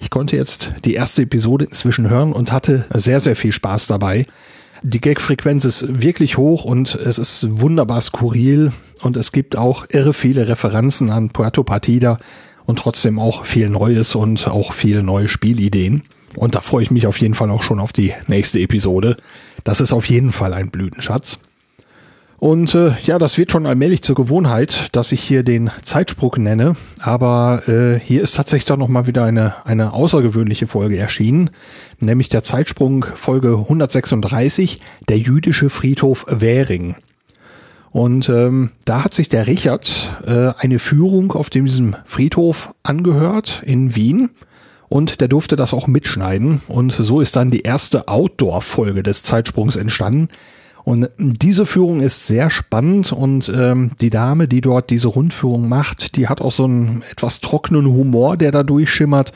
[0.00, 4.26] Ich konnte jetzt die erste Episode inzwischen hören und hatte sehr, sehr viel Spaß dabei.
[4.82, 8.72] Die Gag-Frequenz ist wirklich hoch und es ist wunderbar skurril
[9.02, 12.18] und es gibt auch irre viele Referenzen an Puerto Partida
[12.66, 16.02] und trotzdem auch viel Neues und auch viele neue Spielideen.
[16.34, 19.16] Und da freue ich mich auf jeden Fall auch schon auf die nächste Episode.
[19.62, 21.38] Das ist auf jeden Fall ein Blütenschatz.
[22.38, 26.74] Und äh, ja, das wird schon allmählich zur Gewohnheit, dass ich hier den Zeitsprung nenne.
[27.00, 31.50] Aber äh, hier ist tatsächlich doch nochmal wieder eine, eine außergewöhnliche Folge erschienen,
[31.98, 36.94] nämlich der Zeitsprung Folge 136, der jüdische Friedhof Währing.
[37.90, 43.96] Und ähm, da hat sich der Richard äh, eine Führung auf diesem Friedhof angehört in
[43.96, 44.30] Wien.
[44.88, 46.60] Und der durfte das auch mitschneiden.
[46.68, 50.28] Und so ist dann die erste Outdoor-Folge des Zeitsprungs entstanden.
[50.84, 56.16] Und diese Führung ist sehr spannend und ähm, die Dame, die dort diese Rundführung macht,
[56.16, 59.32] die hat auch so einen etwas trockenen Humor, der da durchschimmert.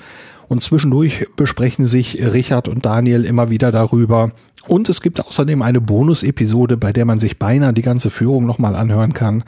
[0.48, 4.32] Und zwischendurch besprechen sich Richard und Daniel immer wieder darüber.
[4.66, 8.76] Und es gibt außerdem eine Bonus-Episode, bei der man sich beinahe die ganze Führung nochmal
[8.76, 9.44] anhören kann.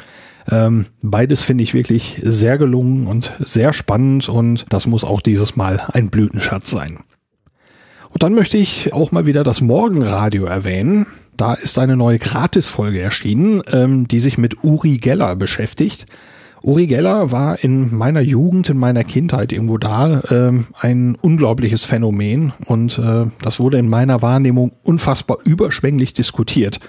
[0.50, 5.56] Ähm, beides finde ich wirklich sehr gelungen und sehr spannend und das muss auch dieses
[5.56, 6.98] Mal ein Blütenschatz sein.
[8.10, 11.06] Und dann möchte ich auch mal wieder das Morgenradio erwähnen.
[11.36, 16.06] Da ist eine neue Gratis-Folge erschienen, ähm, die sich mit Uri Geller beschäftigt.
[16.62, 22.54] Uri Geller war in meiner Jugend, in meiner Kindheit irgendwo da ähm, ein unglaubliches Phänomen
[22.66, 26.80] und äh, das wurde in meiner Wahrnehmung unfassbar überschwänglich diskutiert.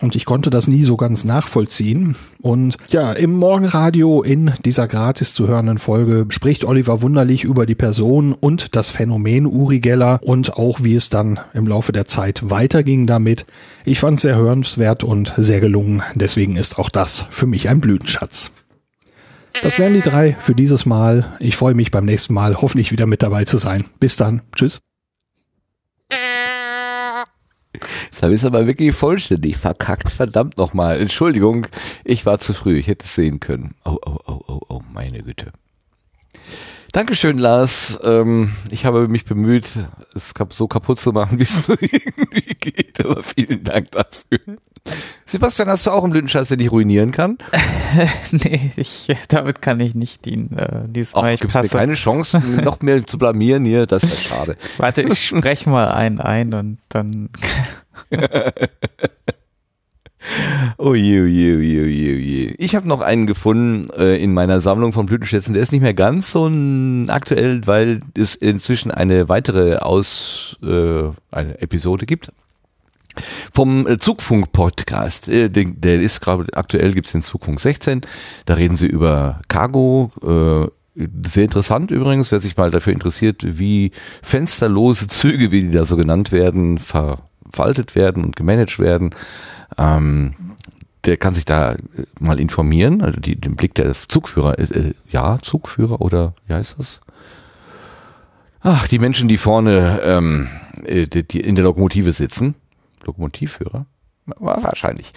[0.00, 2.16] Und ich konnte das nie so ganz nachvollziehen.
[2.40, 7.74] Und ja, im Morgenradio in dieser gratis zu hörenden Folge spricht Oliver Wunderlich über die
[7.74, 12.50] Person und das Phänomen Uri Geller und auch wie es dann im Laufe der Zeit
[12.50, 13.44] weiterging damit.
[13.84, 16.02] Ich fand es sehr hörenswert und sehr gelungen.
[16.14, 18.52] Deswegen ist auch das für mich ein Blütenschatz.
[19.62, 21.36] Das wären die drei für dieses Mal.
[21.40, 23.84] Ich freue mich beim nächsten Mal hoffentlich wieder mit dabei zu sein.
[23.98, 24.42] Bis dann.
[24.54, 24.80] Tschüss.
[28.10, 30.10] Jetzt habe ich es aber wirklich vollständig verkackt.
[30.10, 31.00] Verdammt nochmal.
[31.00, 31.66] Entschuldigung,
[32.04, 32.78] ich war zu früh.
[32.78, 33.74] Ich hätte es sehen können.
[33.84, 35.52] Oh, oh, oh, oh, oh, meine Güte.
[36.92, 38.00] Dankeschön, Lars.
[38.02, 39.68] Ähm, ich habe mich bemüht,
[40.14, 43.04] es so kaputt zu machen, wie es nur irgendwie geht.
[43.04, 44.58] Aber vielen Dank dafür.
[45.24, 47.38] Sebastian, hast du auch einen Blütenschatz, den ich ruinieren kann?
[48.32, 50.56] nee, ich, damit kann ich nicht dienen.
[50.56, 51.34] Äh, diesmal.
[51.34, 53.86] Ach, gibt's mir keine Chance, noch mehr zu blamieren hier.
[53.86, 54.56] Das ist schade.
[54.78, 57.28] Warte, ich spreche mal einen ein und dann.
[60.76, 62.54] Oh je, oh je, oh je, oh je, je.
[62.58, 65.54] Ich habe noch einen gefunden äh, in meiner Sammlung von Blütenschätzen.
[65.54, 66.50] Der ist nicht mehr ganz so
[67.08, 72.32] aktuell, weil es inzwischen eine weitere Aus äh, eine Episode gibt
[73.52, 75.28] vom Zugfunk-Podcast.
[75.28, 78.02] Äh, der, der ist gerade aktuell gibt's den Zugfunk 16.
[78.46, 80.10] Da reden sie über Cargo.
[80.22, 80.70] Äh,
[81.26, 85.96] sehr interessant übrigens, wer sich mal dafür interessiert, wie fensterlose Züge, wie die da so
[85.96, 86.78] genannt werden,
[87.52, 89.10] verwaltet werden und gemanagt werden.
[89.78, 90.34] Ähm,
[91.04, 91.76] der kann sich da
[92.18, 93.02] mal informieren.
[93.02, 97.00] Also die, den Blick der Zugführer ist, äh, ja, Zugführer oder wie heißt das?
[98.62, 100.48] Ach, die Menschen, die vorne ähm,
[100.86, 102.54] die, die in der Lokomotive sitzen.
[103.04, 103.86] Lokomotivführer?
[104.38, 105.12] Wahrscheinlich.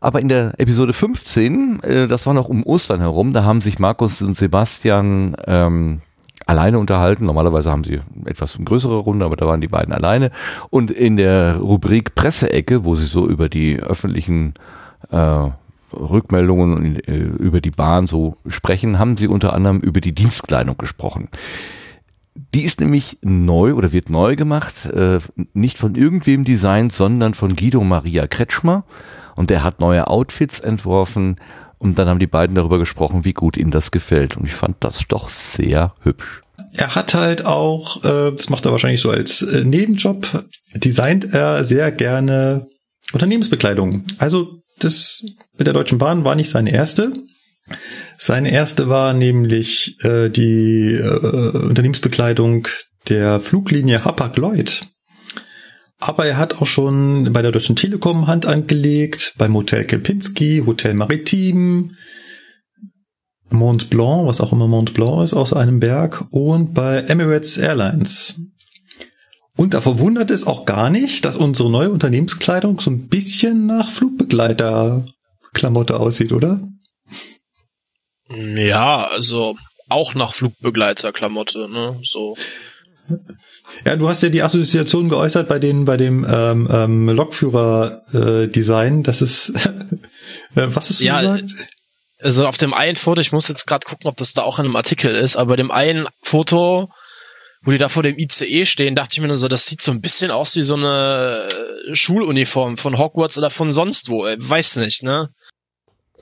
[0.00, 3.78] Aber in der Episode 15, äh, das war noch um Ostern herum, da haben sich
[3.78, 6.00] Markus und Sebastian ähm,
[6.46, 7.26] alleine unterhalten.
[7.26, 10.30] Normalerweise haben sie etwas größere Runde, aber da waren die beiden alleine.
[10.70, 14.54] Und in der Rubrik Presseecke, wo sie so über die öffentlichen
[15.10, 15.50] äh,
[15.92, 21.28] Rückmeldungen äh, über die Bahn so sprechen, haben sie unter anderem über die Dienstkleidung gesprochen.
[22.54, 25.18] Die ist nämlich neu oder wird neu gemacht, äh,
[25.52, 28.84] nicht von irgendwem designt, sondern von Guido Maria Kretschmer.
[29.34, 31.36] Und der hat neue Outfits entworfen.
[31.78, 34.36] Und dann haben die beiden darüber gesprochen, wie gut ihnen das gefällt.
[34.36, 36.40] Und ich fand das doch sehr hübsch.
[36.72, 41.64] Er hat halt auch, äh, das macht er wahrscheinlich so als äh, Nebenjob, designt er
[41.64, 42.66] sehr gerne
[43.12, 44.04] Unternehmensbekleidung.
[44.18, 45.24] Also das
[45.56, 47.12] mit der Deutschen Bahn war nicht seine erste.
[48.18, 52.68] Seine erste war nämlich äh, die äh, Unternehmensbekleidung
[53.08, 54.86] der Fluglinie Hapag-Lloyd.
[55.98, 60.94] Aber er hat auch schon bei der Deutschen Telekom Hand angelegt, beim Hotel Kempinski, Hotel
[60.94, 61.92] Maritim,
[63.48, 68.40] Mont Blanc, was auch immer Mont Blanc ist, aus einem Berg, und bei Emirates Airlines.
[69.56, 73.90] Und da verwundert es auch gar nicht, dass unsere neue Unternehmenskleidung so ein bisschen nach
[73.90, 76.60] Flugbegleiter-Klamotte aussieht, oder?
[78.28, 79.56] Ja, also
[79.88, 81.98] auch nach Flugbegleiterklamotte, ne?
[82.02, 82.36] So.
[83.84, 89.00] Ja, du hast ja die Assoziation geäußert bei den bei dem ähm, ähm, Lokführer-Design.
[89.00, 89.50] Äh, das ist
[90.54, 91.52] äh, was hast du ja, gesagt?
[92.20, 94.64] Also auf dem einen Foto, ich muss jetzt gerade gucken, ob das da auch in
[94.64, 96.90] einem Artikel ist, aber bei dem einen Foto,
[97.62, 99.92] wo die da vor dem ICE stehen, dachte ich mir nur so, das sieht so
[99.92, 101.48] ein bisschen aus wie so eine
[101.92, 104.24] Schuluniform von Hogwarts oder von sonst wo.
[104.24, 105.28] Weiß nicht, ne?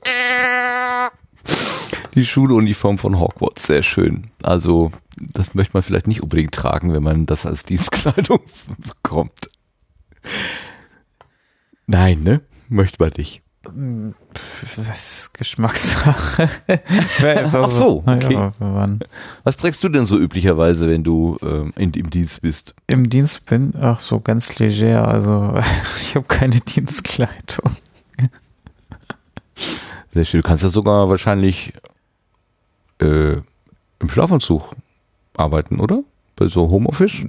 [2.15, 4.31] Die Schuluniform von Hogwarts, sehr schön.
[4.41, 8.39] Also, das möchte man vielleicht nicht unbedingt tragen, wenn man das als Dienstkleidung
[8.77, 9.49] bekommt.
[11.87, 12.41] Nein, ne?
[12.69, 13.41] Möchte man nicht.
[14.77, 16.49] Das ist Geschmackssache.
[17.53, 18.51] Ach so, okay.
[19.43, 22.75] Was trägst du denn so üblicherweise, wenn du ähm, in, im Dienst bist?
[22.87, 25.07] Im Dienst bin, ach so, ganz leger.
[25.07, 25.57] Also
[25.97, 27.71] ich habe keine Dienstkleidung.
[30.13, 30.41] Sehr schön.
[30.41, 31.73] Du kannst ja sogar wahrscheinlich
[32.99, 33.37] äh,
[33.99, 34.75] im Schlafanzug
[35.35, 36.03] arbeiten, oder?
[36.35, 37.23] Bei so Homeoffice?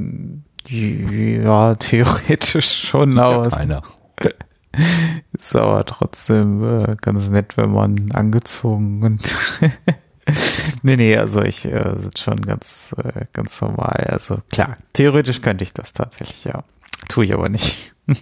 [0.69, 3.83] Ja, theoretisch schon, aber es Einer.
[5.33, 9.35] ist aber trotzdem äh, ganz nett, wenn man angezogen und
[10.83, 14.07] nee, nee, also ich äh, sitze schon ganz, äh, ganz normal.
[14.09, 16.65] Also klar, theoretisch könnte ich das tatsächlich, ja.
[17.09, 17.95] Tue ich aber nicht.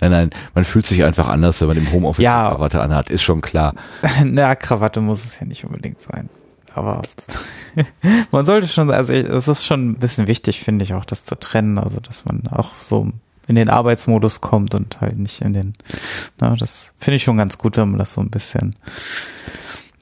[0.00, 2.48] Nein, nein, man fühlt sich einfach anders, wenn man im Homeoffice Ja.
[2.48, 3.74] eine Krawatte anhat, ist schon klar.
[4.24, 6.28] Na, Krawatte muss es ja nicht unbedingt sein.
[6.74, 7.02] Aber
[8.30, 11.36] man sollte schon, also es ist schon ein bisschen wichtig, finde ich, auch das zu
[11.38, 11.78] trennen.
[11.78, 13.10] Also, dass man auch so
[13.46, 15.74] in den Arbeitsmodus kommt und halt nicht in den,
[16.40, 18.74] na, das finde ich schon ganz gut, wenn man das so ein bisschen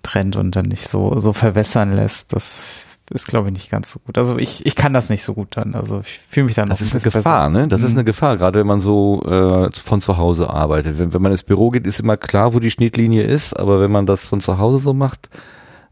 [0.03, 2.33] trennt und dann nicht so, so verwässern lässt.
[2.33, 4.17] Das ist, glaube ich, nicht ganz so gut.
[4.17, 5.75] Also ich, ich kann das nicht so gut dann.
[5.75, 7.61] Also ich fühle mich dann Das ist ein eine Gefahr, besser.
[7.61, 7.69] ne?
[7.69, 7.99] Das ist Mhm.
[7.99, 10.99] eine Gefahr, gerade wenn man so äh, von zu Hause arbeitet.
[10.99, 13.91] Wenn, wenn man ins Büro geht, ist immer klar, wo die Schnittlinie ist, aber wenn
[13.91, 15.29] man das von zu Hause so macht,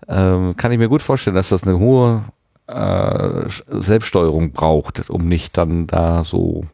[0.08, 2.24] ähm, kann ich mir gut vorstellen, dass das eine hohe
[2.68, 6.64] äh, Selbststeuerung braucht, um nicht dann da so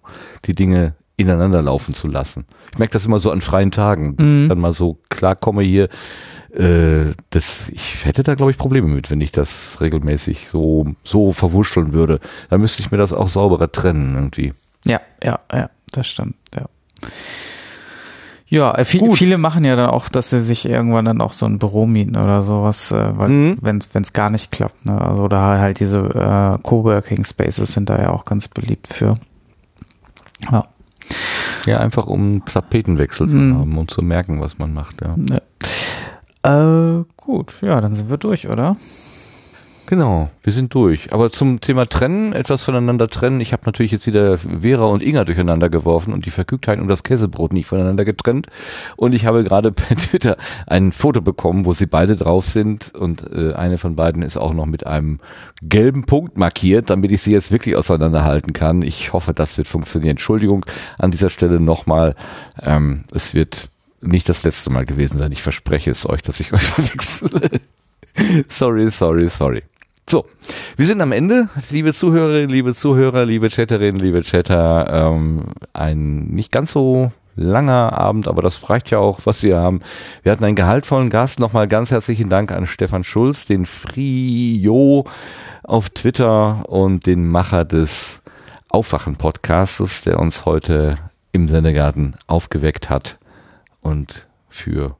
[0.45, 2.45] die Dinge ineinander laufen zu lassen.
[2.73, 4.43] Ich merke das immer so an freien Tagen, dass Mhm.
[4.43, 5.89] ich dann mal so klarkomme hier.
[6.57, 11.33] Äh, das, ich hätte da, glaube ich, Probleme mit, wenn ich das regelmäßig so, so
[11.33, 12.21] verwurschteln würde.
[12.51, 14.55] Da müsste ich mir das auch sauberer trennen irgendwie.
[14.87, 16.67] Ja, ja, ja, das stimmt, ja.
[18.49, 21.47] Ja, äh, viel, viele machen ja dann auch, dass sie sich irgendwann dann auch so
[21.47, 23.59] ein Büro mieten oder sowas, äh, weil Mhm.
[23.61, 25.01] wenn es gar nicht klappt, ne?
[25.01, 29.15] Also oder halt diese äh, Coworking Spaces sind da ja auch ganz beliebt für.
[30.53, 30.67] Ja.
[31.67, 33.59] Ja, einfach um Tapetenwechsel zu Mhm.
[33.59, 35.17] haben und zu merken, was man macht, ja.
[35.29, 35.41] Ja.
[36.47, 38.77] Äh, gut, ja, dann sind wir durch, oder?
[39.87, 41.13] Genau, wir sind durch.
[41.13, 43.41] Aber zum Thema Trennen, etwas voneinander trennen.
[43.41, 47.05] Ich habe natürlich jetzt wieder Vera und Inga durcheinander geworfen und die Verkügtheit und das
[47.05, 48.49] Käsebrot nicht voneinander getrennt.
[48.97, 53.31] Und ich habe gerade per Twitter ein Foto bekommen, wo sie beide drauf sind und
[53.33, 55.21] äh, eine von beiden ist auch noch mit einem
[55.63, 58.83] gelben Punkt markiert, damit ich sie jetzt wirklich auseinanderhalten kann.
[58.83, 60.13] Ich hoffe, das wird funktionieren.
[60.13, 60.67] Entschuldigung
[60.99, 62.17] an dieser Stelle nochmal.
[62.61, 65.33] Ähm, es wird nicht das letzte Mal gewesen sein.
[65.33, 67.61] Ich verspreche es euch, dass ich euch verwechsle.
[68.49, 69.63] sorry, sorry, sorry.
[70.09, 70.25] So,
[70.77, 75.09] wir sind am Ende, liebe Zuhörerinnen, liebe Zuhörer, liebe Chatterinnen, liebe Chatter.
[75.09, 79.81] Ähm, ein nicht ganz so langer Abend, aber das reicht ja auch, was wir haben.
[80.23, 81.41] Wir hatten einen gehaltvollen Gast.
[81.41, 85.07] Nochmal ganz herzlichen Dank an Stefan Schulz, den Frio
[85.65, 88.23] auf Twitter und den Macher des
[88.69, 90.99] Aufwachen-Podcastes, der uns heute
[91.33, 93.19] im Sendegarten aufgeweckt hat
[93.87, 94.97] und für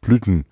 [0.00, 0.44] Blüten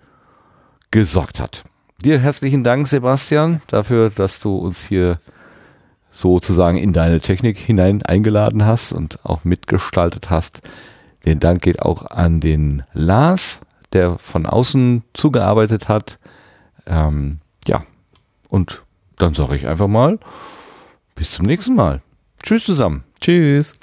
[0.91, 1.63] gesorgt hat.
[2.03, 5.19] Dir herzlichen Dank, Sebastian, dafür, dass du uns hier
[6.11, 10.61] sozusagen in deine Technik hinein eingeladen hast und auch mitgestaltet hast.
[11.25, 13.61] Den Dank geht auch an den Lars,
[13.93, 16.19] der von außen zugearbeitet hat.
[16.85, 17.83] Ähm, ja,
[18.49, 18.83] und
[19.17, 20.19] dann sage ich einfach mal,
[21.15, 22.01] bis zum nächsten Mal.
[22.43, 23.03] Tschüss zusammen.
[23.19, 23.79] Tschüss.